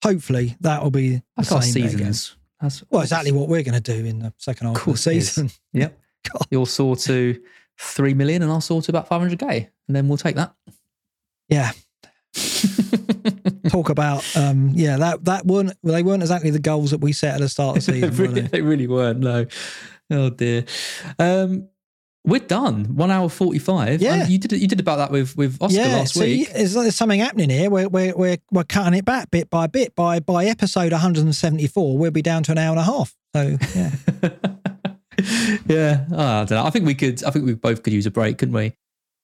hopefully 0.04 0.58
that 0.60 0.84
will 0.84 0.92
be 0.92 1.16
the 1.16 1.24
That's 1.38 1.50
same 1.50 1.86
again. 1.86 1.90
seasons. 1.98 2.36
That's 2.60 2.84
Well, 2.92 3.02
exactly 3.02 3.32
what 3.32 3.48
we're 3.48 3.64
going 3.64 3.82
to 3.82 3.94
do 3.94 4.06
in 4.06 4.20
the 4.20 4.34
second 4.38 4.68
half 4.68 4.86
of, 4.86 4.94
the 4.94 4.98
season. 5.00 5.50
Yep. 5.74 5.98
God. 6.32 6.48
You'll 6.52 6.66
soar 6.68 6.96
to 6.98 7.42
three 7.80 8.14
million, 8.14 8.44
and 8.44 8.52
I'll 8.52 8.62
soar 8.62 8.82
to 8.82 8.92
about 8.92 9.08
five 9.08 9.22
hundred 9.22 9.40
k, 9.40 9.70
and 9.88 9.96
then 9.96 10.08
we'll 10.08 10.18
take 10.20 10.36
that. 10.36 10.54
Yeah. 11.50 11.72
Talk 13.70 13.90
about 13.90 14.26
um 14.36 14.72
yeah 14.74 14.98
that 14.98 15.24
that 15.26 15.46
weren't 15.46 15.74
well, 15.82 15.94
they 15.94 16.04
weren't 16.04 16.22
exactly 16.24 16.50
the 16.50 16.60
goals 16.60 16.92
that 16.92 17.00
we 17.00 17.14
set 17.14 17.36
at 17.36 17.40
the 17.42 17.48
start 17.50 17.78
of 17.78 17.86
the 17.86 17.92
they, 17.94 18.02
season. 18.02 18.18
were 18.18 18.28
really, 18.30 18.42
they? 18.42 18.48
they 18.48 18.62
really 18.62 18.88
weren't. 18.88 19.20
No. 19.20 19.46
Oh 20.12 20.30
dear. 20.30 20.66
Um, 21.18 21.70
we're 22.24 22.40
done. 22.40 22.96
One 22.96 23.10
hour 23.10 23.30
forty-five. 23.30 24.02
Yeah. 24.02 24.24
Um, 24.24 24.30
you 24.30 24.38
did. 24.38 24.52
You 24.54 24.68
did 24.68 24.80
about 24.80 24.98
that 24.98 25.12
with 25.12 25.36
with 25.36 25.58
Oscar 25.62 25.80
yeah, 25.80 25.98
last 25.98 26.14
see, 26.14 26.40
week. 26.40 26.54
There's, 26.54 26.74
there's 26.74 26.96
something 26.96 27.20
happening 27.20 27.50
here. 27.50 27.70
We're, 27.70 27.90
we're, 27.90 28.16
we're, 28.16 28.38
we're 28.52 28.64
cutting 28.64 28.94
it 28.94 29.06
back 29.06 29.32
bit 29.32 29.50
by 29.50 29.68
bit. 29.68 29.96
By 29.96 30.20
by 30.20 30.46
episode 30.46 30.92
174, 30.92 31.98
we'll 31.98 32.12
be 32.12 32.22
down 32.22 32.44
to 32.44 32.52
an 32.52 32.58
hour 32.60 32.72
and 32.72 32.80
a 32.80 32.84
half. 32.84 33.16
So, 33.36 33.58
yeah. 33.76 33.92
yeah. 35.68 36.06
Oh, 36.12 36.42
I 36.42 36.46
don't 36.46 36.52
know. 36.52 36.66
I 36.66 36.70
think 36.70 36.86
we 36.86 36.96
could. 36.96 37.24
I 37.24 37.32
think 37.32 37.46
we 37.46 37.54
both 37.56 37.82
could 37.82 37.94
use 37.94 38.06
a 38.06 38.12
break, 38.12 38.38
couldn't 38.38 38.54
we? 38.56 38.74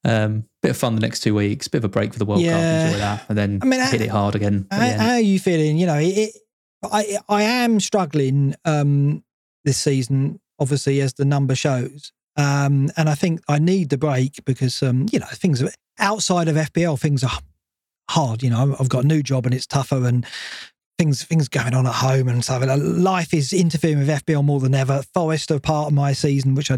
Um, 0.04 0.46
bit 0.62 0.72
of 0.72 0.78
fun 0.78 0.96
the 0.96 1.02
next 1.02 1.20
two 1.20 1.36
weeks. 1.36 1.68
Bit 1.68 1.80
of 1.80 1.86
a 1.86 1.90
break 1.90 2.14
for 2.14 2.20
the 2.20 2.26
World 2.26 2.42
Yeah. 2.42 2.54
Cup. 2.54 2.88
Enjoy 2.88 3.00
that, 3.00 3.26
and 3.30 3.38
then 3.38 3.60
I 3.62 3.66
mean, 3.66 3.80
hit 3.82 4.02
I- 4.02 4.06
it 4.06 4.10
hard 4.10 4.36
again. 4.36 4.66
how, 4.72 4.80
how 4.80 5.10
are 5.12 5.20
you 5.20 5.40
feeling? 5.40 5.78
You 5.78 5.86
know, 5.86 5.98
it, 5.98 6.18
it, 6.18 6.36
I, 6.84 7.18
I 7.30 7.44
am 7.44 7.80
struggling 7.80 8.56
um, 8.66 9.24
this 9.66 9.78
season, 9.78 10.40
obviously, 10.60 11.02
as 11.02 11.14
the 11.14 11.26
number 11.26 11.56
shows. 11.56 12.12
Um, 12.38 12.92
and 12.96 13.10
I 13.10 13.16
think 13.16 13.42
I 13.48 13.60
need 13.60 13.90
the 13.90 13.98
break 13.98 14.46
because, 14.46 14.84
um, 14.84 15.08
you 15.12 15.20
know, 15.20 15.26
things 15.34 15.62
are- 15.62 15.72
outside 16.00 16.48
of 16.48 16.56
FPL, 16.56 16.98
things 16.98 17.24
are 17.24 17.40
hard. 18.10 18.44
You 18.44 18.52
know, 18.52 18.76
I've 18.80 18.90
got 18.90 19.04
a 19.04 19.08
new 19.08 19.24
job 19.24 19.46
and 19.46 19.56
it's 19.56 19.66
tougher 19.66 20.06
and 20.06 20.26
things 20.98 21.24
things 21.24 21.48
going 21.48 21.74
on 21.74 21.86
at 21.86 21.96
home 21.96 22.28
and 22.28 22.44
stuff. 22.44 22.64
Life 22.66 23.34
is 23.34 23.54
interfering 23.54 24.00
with 24.00 24.10
FPL 24.10 24.44
more 24.44 24.60
than 24.60 24.74
ever. 24.74 25.04
Forest 25.14 25.52
are 25.52 25.60
part 25.60 25.88
of 25.88 25.94
my 25.94 26.14
season, 26.14 26.56
which 26.56 26.72
I 26.72 26.78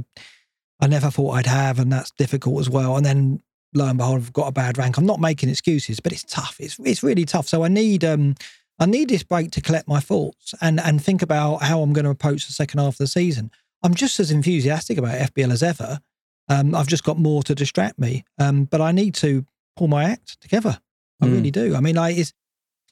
I 0.82 0.88
never 0.88 1.12
thought 1.12 1.32
I'd 1.32 1.46
have, 1.46 1.78
and 1.80 1.92
that's 1.92 2.12
difficult 2.12 2.62
as 2.62 2.70
well. 2.70 2.96
And 2.96 3.06
then 3.06 3.42
lo 3.74 3.86
and 3.88 3.98
behold, 3.98 4.18
I've 4.18 4.34
got 4.34 4.48
a 4.48 4.52
bad 4.52 4.78
rank. 4.78 4.98
I'm 4.98 5.06
not 5.06 5.20
making 5.20 5.50
excuses, 5.50 6.00
but 6.00 6.12
it's 6.12 6.24
tough. 6.24 6.56
It's 6.60 6.78
it's 6.80 7.04
really 7.04 7.26
tough. 7.26 7.48
So 7.48 7.64
I 7.64 7.68
need 7.68 8.04
um 8.04 8.36
I 8.80 8.86
need 8.86 9.10
this 9.10 9.24
break 9.24 9.52
to 9.52 9.62
collect 9.62 9.88
my 9.88 10.00
thoughts 10.00 10.54
and 10.62 10.80
and 10.80 11.04
think 11.04 11.22
about 11.22 11.64
how 11.64 11.82
I'm 11.82 11.94
going 11.94 12.06
to 12.06 12.12
approach 12.12 12.48
the 12.48 12.54
second 12.54 12.80
half 12.80 12.94
of 12.94 12.98
the 12.98 13.08
season. 13.08 13.52
I'm 13.84 13.94
just 13.94 14.20
as 14.20 14.32
enthusiastic 14.32 14.98
about 14.98 15.18
FPL 15.34 15.52
as 15.52 15.64
ever. 15.64 16.00
Um, 16.48 16.74
I've 16.76 16.88
just 16.88 17.04
got 17.04 17.18
more 17.18 17.44
to 17.44 17.56
distract 17.56 18.00
me. 18.00 18.24
Um, 18.38 18.66
but 18.66 18.82
I 18.82 18.92
need 18.92 19.14
to 19.16 19.46
pull 19.76 19.88
my 19.88 20.04
act 20.04 20.42
together. 20.42 20.80
I 21.22 21.28
mm. 21.28 21.34
really 21.34 21.52
do. 21.52 21.76
I 21.76 21.80
mean, 21.80 21.96
like, 21.96 22.18
it's 22.18 22.34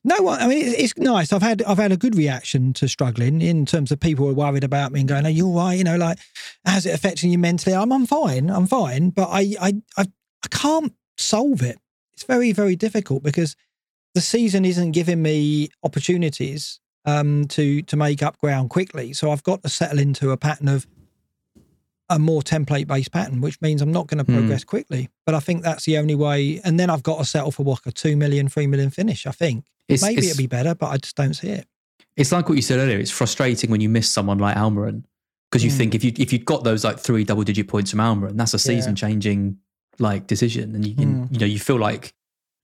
no 0.03 0.22
one. 0.22 0.39
I 0.39 0.47
mean, 0.47 0.65
it's, 0.65 0.77
it's, 0.77 0.97
nice. 0.97 1.34
I've 1.34 1.41
had 1.41 1.64
I've 1.64 1.77
had 1.77 1.91
a 1.91 1.97
good 1.97 2.15
reaction 2.15 2.72
to 2.73 2.88
struggling 2.88 3.41
in 3.41 3.65
terms 3.65 3.91
of 3.91 3.99
people 3.99 4.30
are 4.30 4.34
worried 4.34 4.64
about 4.64 4.91
me 4.91 5.01
and 5.01 5.09
going, 5.09 5.26
"Are 5.26 5.30
you 5.30 5.47
all 5.47 5.55
right?" 5.55 5.77
You 5.77 5.84
know, 5.84 5.97
like, 5.97 6.19
how's 6.65 6.85
it 6.85 6.93
affecting 6.93 7.31
you 7.31 7.38
mentally? 7.38 7.76
I'm 7.76 7.91
I'm 7.91 8.05
fine. 8.05 8.49
I'm 8.49 8.68
fine. 8.68 9.09
But 9.09 9.30
I 9.30 9.55
I 9.59 9.73
I, 9.97 10.05
I 10.43 10.47
can't 10.49 10.93
solve 11.18 11.61
it. 11.61 11.77
It's 12.14 12.23
very 12.23 12.51
very 12.51 12.76
difficult 12.76 13.23
because 13.23 13.55
the 14.14 14.22
season 14.22 14.65
isn't 14.65 14.91
giving 14.91 15.22
me 15.22 15.69
opportunities 15.84 16.80
um, 17.07 17.45
to 17.45 17.81
to 17.84 17.95
make 17.95 18.21
up 18.21 18.38
ground 18.38 18.69
quickly. 18.69 19.13
So 19.13 19.31
I've 19.31 19.43
got 19.43 19.63
to 19.63 19.69
settle 19.69 19.97
into 19.97 20.29
a 20.31 20.38
pattern 20.38 20.67
of 20.67 20.85
a 22.09 22.19
more 22.19 22.41
template 22.41 22.88
based 22.88 23.11
pattern, 23.11 23.41
which 23.41 23.59
means 23.61 23.81
I'm 23.81 23.91
not 23.91 24.07
going 24.07 24.23
to 24.23 24.31
hmm. 24.31 24.38
progress 24.38 24.63
mm. 24.63 24.67
quickly. 24.67 25.09
But 25.25 25.34
I 25.34 25.39
think 25.39 25.63
that's 25.63 25.85
the 25.85 25.97
only 25.97 26.15
way. 26.15 26.61
And 26.63 26.79
then 26.79 26.89
I've 26.89 27.03
got 27.03 27.17
to 27.17 27.25
settle 27.25 27.51
for 27.51 27.63
what 27.63 27.85
a 27.85 27.91
two 27.91 28.15
million, 28.15 28.47
three 28.47 28.67
million 28.67 28.91
finish. 28.91 29.25
I 29.25 29.31
think 29.31 29.65
it's, 29.88 30.03
maybe 30.03 30.19
it's, 30.19 30.27
it'll 30.31 30.38
be 30.38 30.47
better, 30.47 30.75
but 30.75 30.88
I 30.88 30.97
just 30.97 31.15
don't 31.15 31.34
see 31.34 31.49
it. 31.49 31.65
It's 32.15 32.31
like 32.31 32.49
what 32.49 32.55
you 32.55 32.61
said 32.61 32.79
earlier. 32.79 32.97
It's 32.97 33.11
frustrating 33.11 33.71
when 33.71 33.81
you 33.81 33.89
miss 33.89 34.09
someone 34.09 34.38
like 34.38 34.55
Almiron 34.55 35.03
because 35.49 35.63
you 35.63 35.71
mm. 35.71 35.77
think 35.77 35.95
if 35.95 36.03
you 36.03 36.11
if 36.17 36.34
you 36.34 36.39
got 36.39 36.63
those 36.63 36.84
like 36.84 36.99
three 36.99 37.23
double 37.23 37.43
digit 37.43 37.67
points 37.67 37.91
from 37.91 37.99
Almiron, 37.99 38.38
that's 38.38 38.53
a 38.53 38.59
season 38.59 38.95
changing 38.95 39.57
like 39.99 40.27
decision, 40.27 40.75
and 40.75 40.85
you 40.85 40.95
can, 40.95 41.27
mm. 41.27 41.34
you 41.34 41.39
know 41.39 41.45
you 41.45 41.59
feel 41.59 41.77
like 41.77 42.13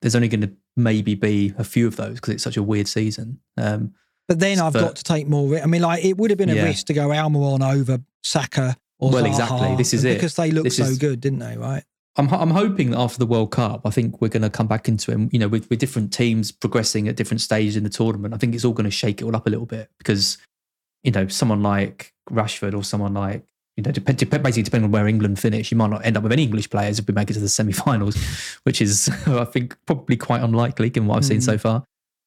there's 0.01 0.15
only 0.15 0.27
going 0.27 0.41
to 0.41 0.51
maybe 0.75 1.15
be 1.15 1.53
a 1.57 1.63
few 1.63 1.87
of 1.87 1.95
those 1.95 2.15
because 2.15 2.33
it's 2.33 2.43
such 2.43 2.57
a 2.57 2.63
weird 2.63 2.87
season. 2.87 3.39
Um, 3.57 3.93
but 4.27 4.39
then 4.39 4.59
I've 4.59 4.73
but, 4.73 4.81
got 4.81 4.95
to 4.97 5.03
take 5.03 5.27
more. 5.27 5.57
I 5.57 5.65
mean, 5.65 5.81
like 5.81 6.03
it 6.03 6.17
would 6.17 6.31
have 6.31 6.37
been 6.37 6.49
a 6.49 6.55
yeah. 6.55 6.65
risk 6.65 6.87
to 6.87 6.93
go 6.93 7.09
Almiron 7.09 7.61
over 7.61 7.99
Saka 8.23 8.75
or 8.99 9.11
well, 9.11 9.23
Zaha 9.23 9.27
exactly. 9.27 9.75
This 9.75 9.93
is 9.93 10.03
it 10.05 10.15
because 10.15 10.35
they 10.35 10.51
looked 10.51 10.71
so 10.71 10.83
is, 10.83 10.97
good, 10.97 11.19
didn't 11.19 11.39
they? 11.39 11.57
Right. 11.57 11.83
I'm 12.15 12.29
I'm 12.29 12.51
hoping 12.51 12.91
that 12.91 12.99
after 12.99 13.19
the 13.19 13.25
World 13.25 13.51
Cup, 13.51 13.81
I 13.85 13.89
think 13.89 14.21
we're 14.21 14.29
going 14.29 14.43
to 14.43 14.49
come 14.49 14.67
back 14.67 14.87
into 14.87 15.11
it. 15.11 15.33
You 15.33 15.39
know, 15.39 15.47
with, 15.47 15.69
with 15.69 15.79
different 15.79 16.13
teams 16.13 16.51
progressing 16.51 17.07
at 17.07 17.15
different 17.15 17.41
stages 17.41 17.75
in 17.75 17.83
the 17.83 17.89
tournament, 17.89 18.33
I 18.33 18.37
think 18.37 18.55
it's 18.55 18.63
all 18.63 18.73
going 18.73 18.85
to 18.85 18.91
shake 18.91 19.21
it 19.21 19.25
all 19.25 19.35
up 19.35 19.47
a 19.47 19.49
little 19.49 19.65
bit 19.65 19.89
because 19.97 20.37
you 21.03 21.11
know 21.11 21.27
someone 21.27 21.63
like 21.63 22.13
Rashford 22.29 22.75
or 22.75 22.83
someone 22.83 23.13
like 23.13 23.43
you 23.75 23.83
know, 23.83 23.91
depend, 23.91 24.19
basically 24.19 24.61
depending 24.61 24.85
on 24.85 24.91
where 24.91 25.07
England 25.07 25.39
finish, 25.39 25.71
you 25.71 25.77
might 25.77 25.89
not 25.89 26.05
end 26.05 26.15
up 26.15 26.21
with 26.21 26.31
any 26.31 26.43
English 26.43 26.69
players 26.69 26.99
if 26.99 27.07
we 27.07 27.13
make 27.13 27.29
it 27.31 27.33
to 27.33 27.39
the 27.39 27.49
semi-finals, 27.49 28.15
which 28.63 28.81
is 28.81 29.09
I 29.25 29.45
think 29.45 29.75
probably 29.85 30.15
quite 30.15 30.43
unlikely 30.43 30.89
given 30.91 31.07
what 31.07 31.17
I've 31.17 31.23
mm. 31.23 31.29
seen 31.29 31.41
so 31.41 31.57
far. 31.57 31.83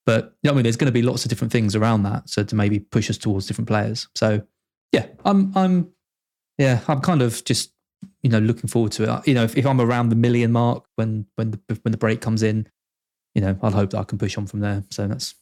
But 0.06 0.36
you 0.42 0.48
know, 0.48 0.52
I 0.52 0.54
mean, 0.54 0.62
there's 0.62 0.76
going 0.76 0.86
to 0.86 0.92
be 0.92 1.02
lots 1.02 1.24
of 1.24 1.28
different 1.28 1.52
things 1.52 1.74
around 1.74 2.04
that, 2.04 2.30
so 2.30 2.44
to 2.44 2.54
maybe 2.54 2.78
push 2.78 3.10
us 3.10 3.18
towards 3.18 3.46
different 3.46 3.68
players. 3.68 4.08
So 4.14 4.42
yeah, 4.92 5.06
I'm 5.24 5.52
I'm 5.56 5.90
yeah, 6.58 6.80
I'm 6.86 7.00
kind 7.00 7.22
of 7.22 7.44
just 7.44 7.72
you 8.22 8.30
know 8.30 8.38
looking 8.38 8.68
forward 8.68 8.92
to 8.92 9.02
it. 9.02 9.28
You 9.28 9.34
know, 9.34 9.42
if, 9.42 9.56
if 9.56 9.66
I'm 9.66 9.80
around 9.80 10.10
the 10.10 10.16
million 10.16 10.52
mark 10.52 10.84
when 10.94 11.26
when 11.34 11.50
the 11.50 11.60
when 11.82 11.90
the 11.90 11.98
break 11.98 12.20
comes 12.20 12.44
in, 12.44 12.68
you 13.34 13.42
know, 13.42 13.58
I'll 13.62 13.72
hope 13.72 13.90
that 13.90 13.98
I 13.98 14.04
can 14.04 14.16
push 14.16 14.38
on 14.38 14.46
from 14.46 14.60
there. 14.60 14.84
So 14.90 15.08
that's 15.08 15.34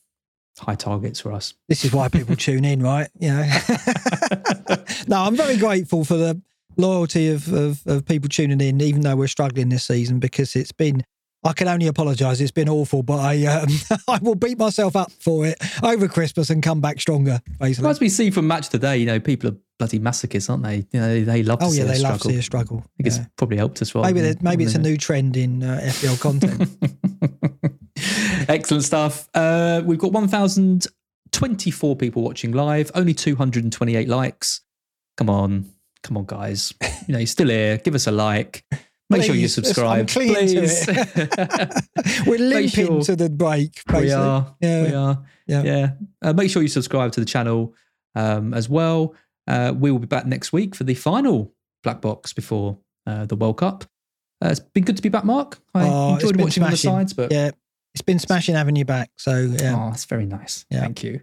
high 0.58 0.76
targets 0.76 1.20
for 1.20 1.32
us. 1.32 1.54
This 1.68 1.84
is 1.84 1.92
why 1.92 2.08
people 2.08 2.36
tune 2.36 2.64
in, 2.64 2.82
right? 2.82 3.08
You 3.18 3.28
know. 3.28 3.42
no, 5.08 5.22
I'm 5.24 5.36
very 5.36 5.58
grateful 5.58 6.04
for 6.04 6.16
the 6.16 6.40
loyalty 6.76 7.28
of, 7.28 7.52
of, 7.52 7.86
of 7.86 8.04
people 8.06 8.28
tuning 8.28 8.60
in, 8.60 8.80
even 8.80 9.02
though 9.02 9.16
we're 9.16 9.28
struggling 9.28 9.68
this 9.68 9.84
season, 9.84 10.18
because 10.18 10.56
it's 10.56 10.72
been 10.72 11.04
I 11.44 11.52
can 11.52 11.68
only 11.68 11.86
apologise. 11.88 12.40
It's 12.40 12.50
been 12.50 12.70
awful, 12.70 13.02
but 13.02 13.18
I 13.18 13.44
um, 13.46 13.68
I 14.08 14.18
will 14.22 14.34
beat 14.34 14.58
myself 14.58 14.96
up 14.96 15.12
for 15.12 15.46
it 15.46 15.58
over 15.82 16.08
Christmas 16.08 16.48
and 16.48 16.62
come 16.62 16.80
back 16.80 17.00
stronger. 17.00 17.40
Basically, 17.60 17.90
as 17.90 18.00
we 18.00 18.08
see 18.08 18.30
from 18.30 18.46
match 18.46 18.70
today, 18.70 18.96
you 18.96 19.06
know, 19.06 19.20
people 19.20 19.50
are 19.50 19.56
bloody 19.78 19.98
masochists, 19.98 20.48
aren't 20.48 20.62
they? 20.62 20.86
You 20.92 21.00
know, 21.00 21.24
they, 21.24 21.42
love. 21.42 21.58
To 21.58 21.66
oh 21.66 21.72
yeah, 21.72 21.84
they 21.84 21.98
love 21.98 22.20
to 22.22 22.28
see 22.28 22.36
a 22.36 22.42
struggle. 22.42 22.78
I 22.78 22.80
think 22.80 23.14
yeah. 23.16 23.22
it's 23.22 23.32
probably 23.36 23.58
helped 23.58 23.82
us. 23.82 23.94
Well, 23.94 24.04
maybe 24.04 24.34
maybe 24.40 24.64
it's 24.64 24.74
a 24.74 24.80
new 24.80 24.96
trend 24.96 25.36
in 25.36 25.62
uh, 25.62 25.80
FPL 25.82 26.20
content. 26.20 26.70
Excellent 28.48 28.84
stuff. 28.84 29.28
Uh, 29.34 29.82
we've 29.84 29.98
got 29.98 30.12
one 30.12 30.28
thousand 30.28 30.86
twenty-four 31.32 31.96
people 31.96 32.22
watching 32.22 32.52
live. 32.52 32.90
Only 32.94 33.12
two 33.12 33.36
hundred 33.36 33.64
and 33.64 33.72
twenty-eight 33.72 34.08
likes. 34.08 34.62
Come 35.18 35.28
on, 35.28 35.70
come 36.02 36.16
on, 36.16 36.24
guys. 36.24 36.72
You 37.06 37.12
know, 37.12 37.18
you're 37.18 37.26
still 37.26 37.48
here. 37.48 37.76
Give 37.76 37.94
us 37.94 38.06
a 38.06 38.12
like. 38.12 38.64
Make 39.10 39.20
please, 39.20 39.26
sure 39.26 39.34
you 39.34 39.48
subscribe. 39.48 40.08
please. 40.08 40.86
We're 42.26 42.38
limping 42.38 42.86
sure 42.86 43.02
to 43.02 43.16
the 43.16 43.28
break. 43.28 43.82
Basically. 43.86 44.06
We 44.06 44.12
are. 44.12 44.56
Yeah. 44.60 44.82
We 44.82 44.94
are. 44.94 45.22
Yeah. 45.46 45.62
yeah. 45.62 45.90
Uh, 46.22 46.32
make 46.32 46.50
sure 46.50 46.62
you 46.62 46.68
subscribe 46.68 47.12
to 47.12 47.20
the 47.20 47.26
channel 47.26 47.74
um, 48.14 48.54
as 48.54 48.68
well. 48.68 49.14
Uh, 49.46 49.74
we 49.76 49.90
will 49.90 49.98
be 49.98 50.06
back 50.06 50.26
next 50.26 50.52
week 50.52 50.74
for 50.74 50.84
the 50.84 50.94
final 50.94 51.52
black 51.82 52.00
box 52.00 52.32
before 52.32 52.78
uh, 53.06 53.26
the 53.26 53.36
World 53.36 53.58
Cup. 53.58 53.84
Uh, 54.42 54.48
it's 54.48 54.60
been 54.60 54.84
good 54.84 54.96
to 54.96 55.02
be 55.02 55.10
back, 55.10 55.24
Mark. 55.24 55.58
I 55.74 55.88
oh, 55.88 56.14
enjoyed 56.14 56.36
watching 56.36 56.62
smashing. 56.62 56.90
on 56.90 56.98
the 56.98 57.08
sides, 57.08 57.12
but 57.12 57.30
yeah, 57.30 57.50
it's 57.94 58.02
been 58.02 58.18
smashing 58.18 58.54
having 58.54 58.76
you 58.76 58.84
back. 58.84 59.10
So 59.16 59.36
yeah, 59.36 59.76
oh, 59.76 59.90
that's 59.90 60.06
very 60.06 60.26
nice. 60.26 60.64
Yeah. 60.70 60.80
Thank 60.80 61.02
you. 61.02 61.20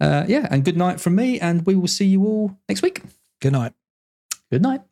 Uh, 0.00 0.24
yeah, 0.28 0.46
and 0.50 0.64
good 0.64 0.76
night 0.76 1.00
from 1.00 1.14
me, 1.14 1.40
and 1.40 1.64
we 1.66 1.74
will 1.74 1.88
see 1.88 2.06
you 2.06 2.24
all 2.24 2.58
next 2.68 2.82
week. 2.82 3.02
Good 3.40 3.52
night. 3.52 3.72
Good 4.50 4.62
night. 4.62 4.82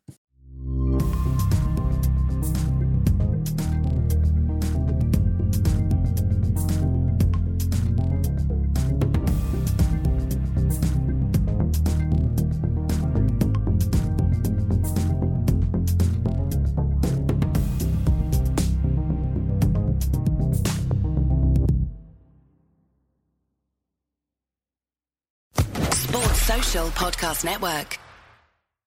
Podcast 26.90 27.44
Network. 27.44 28.03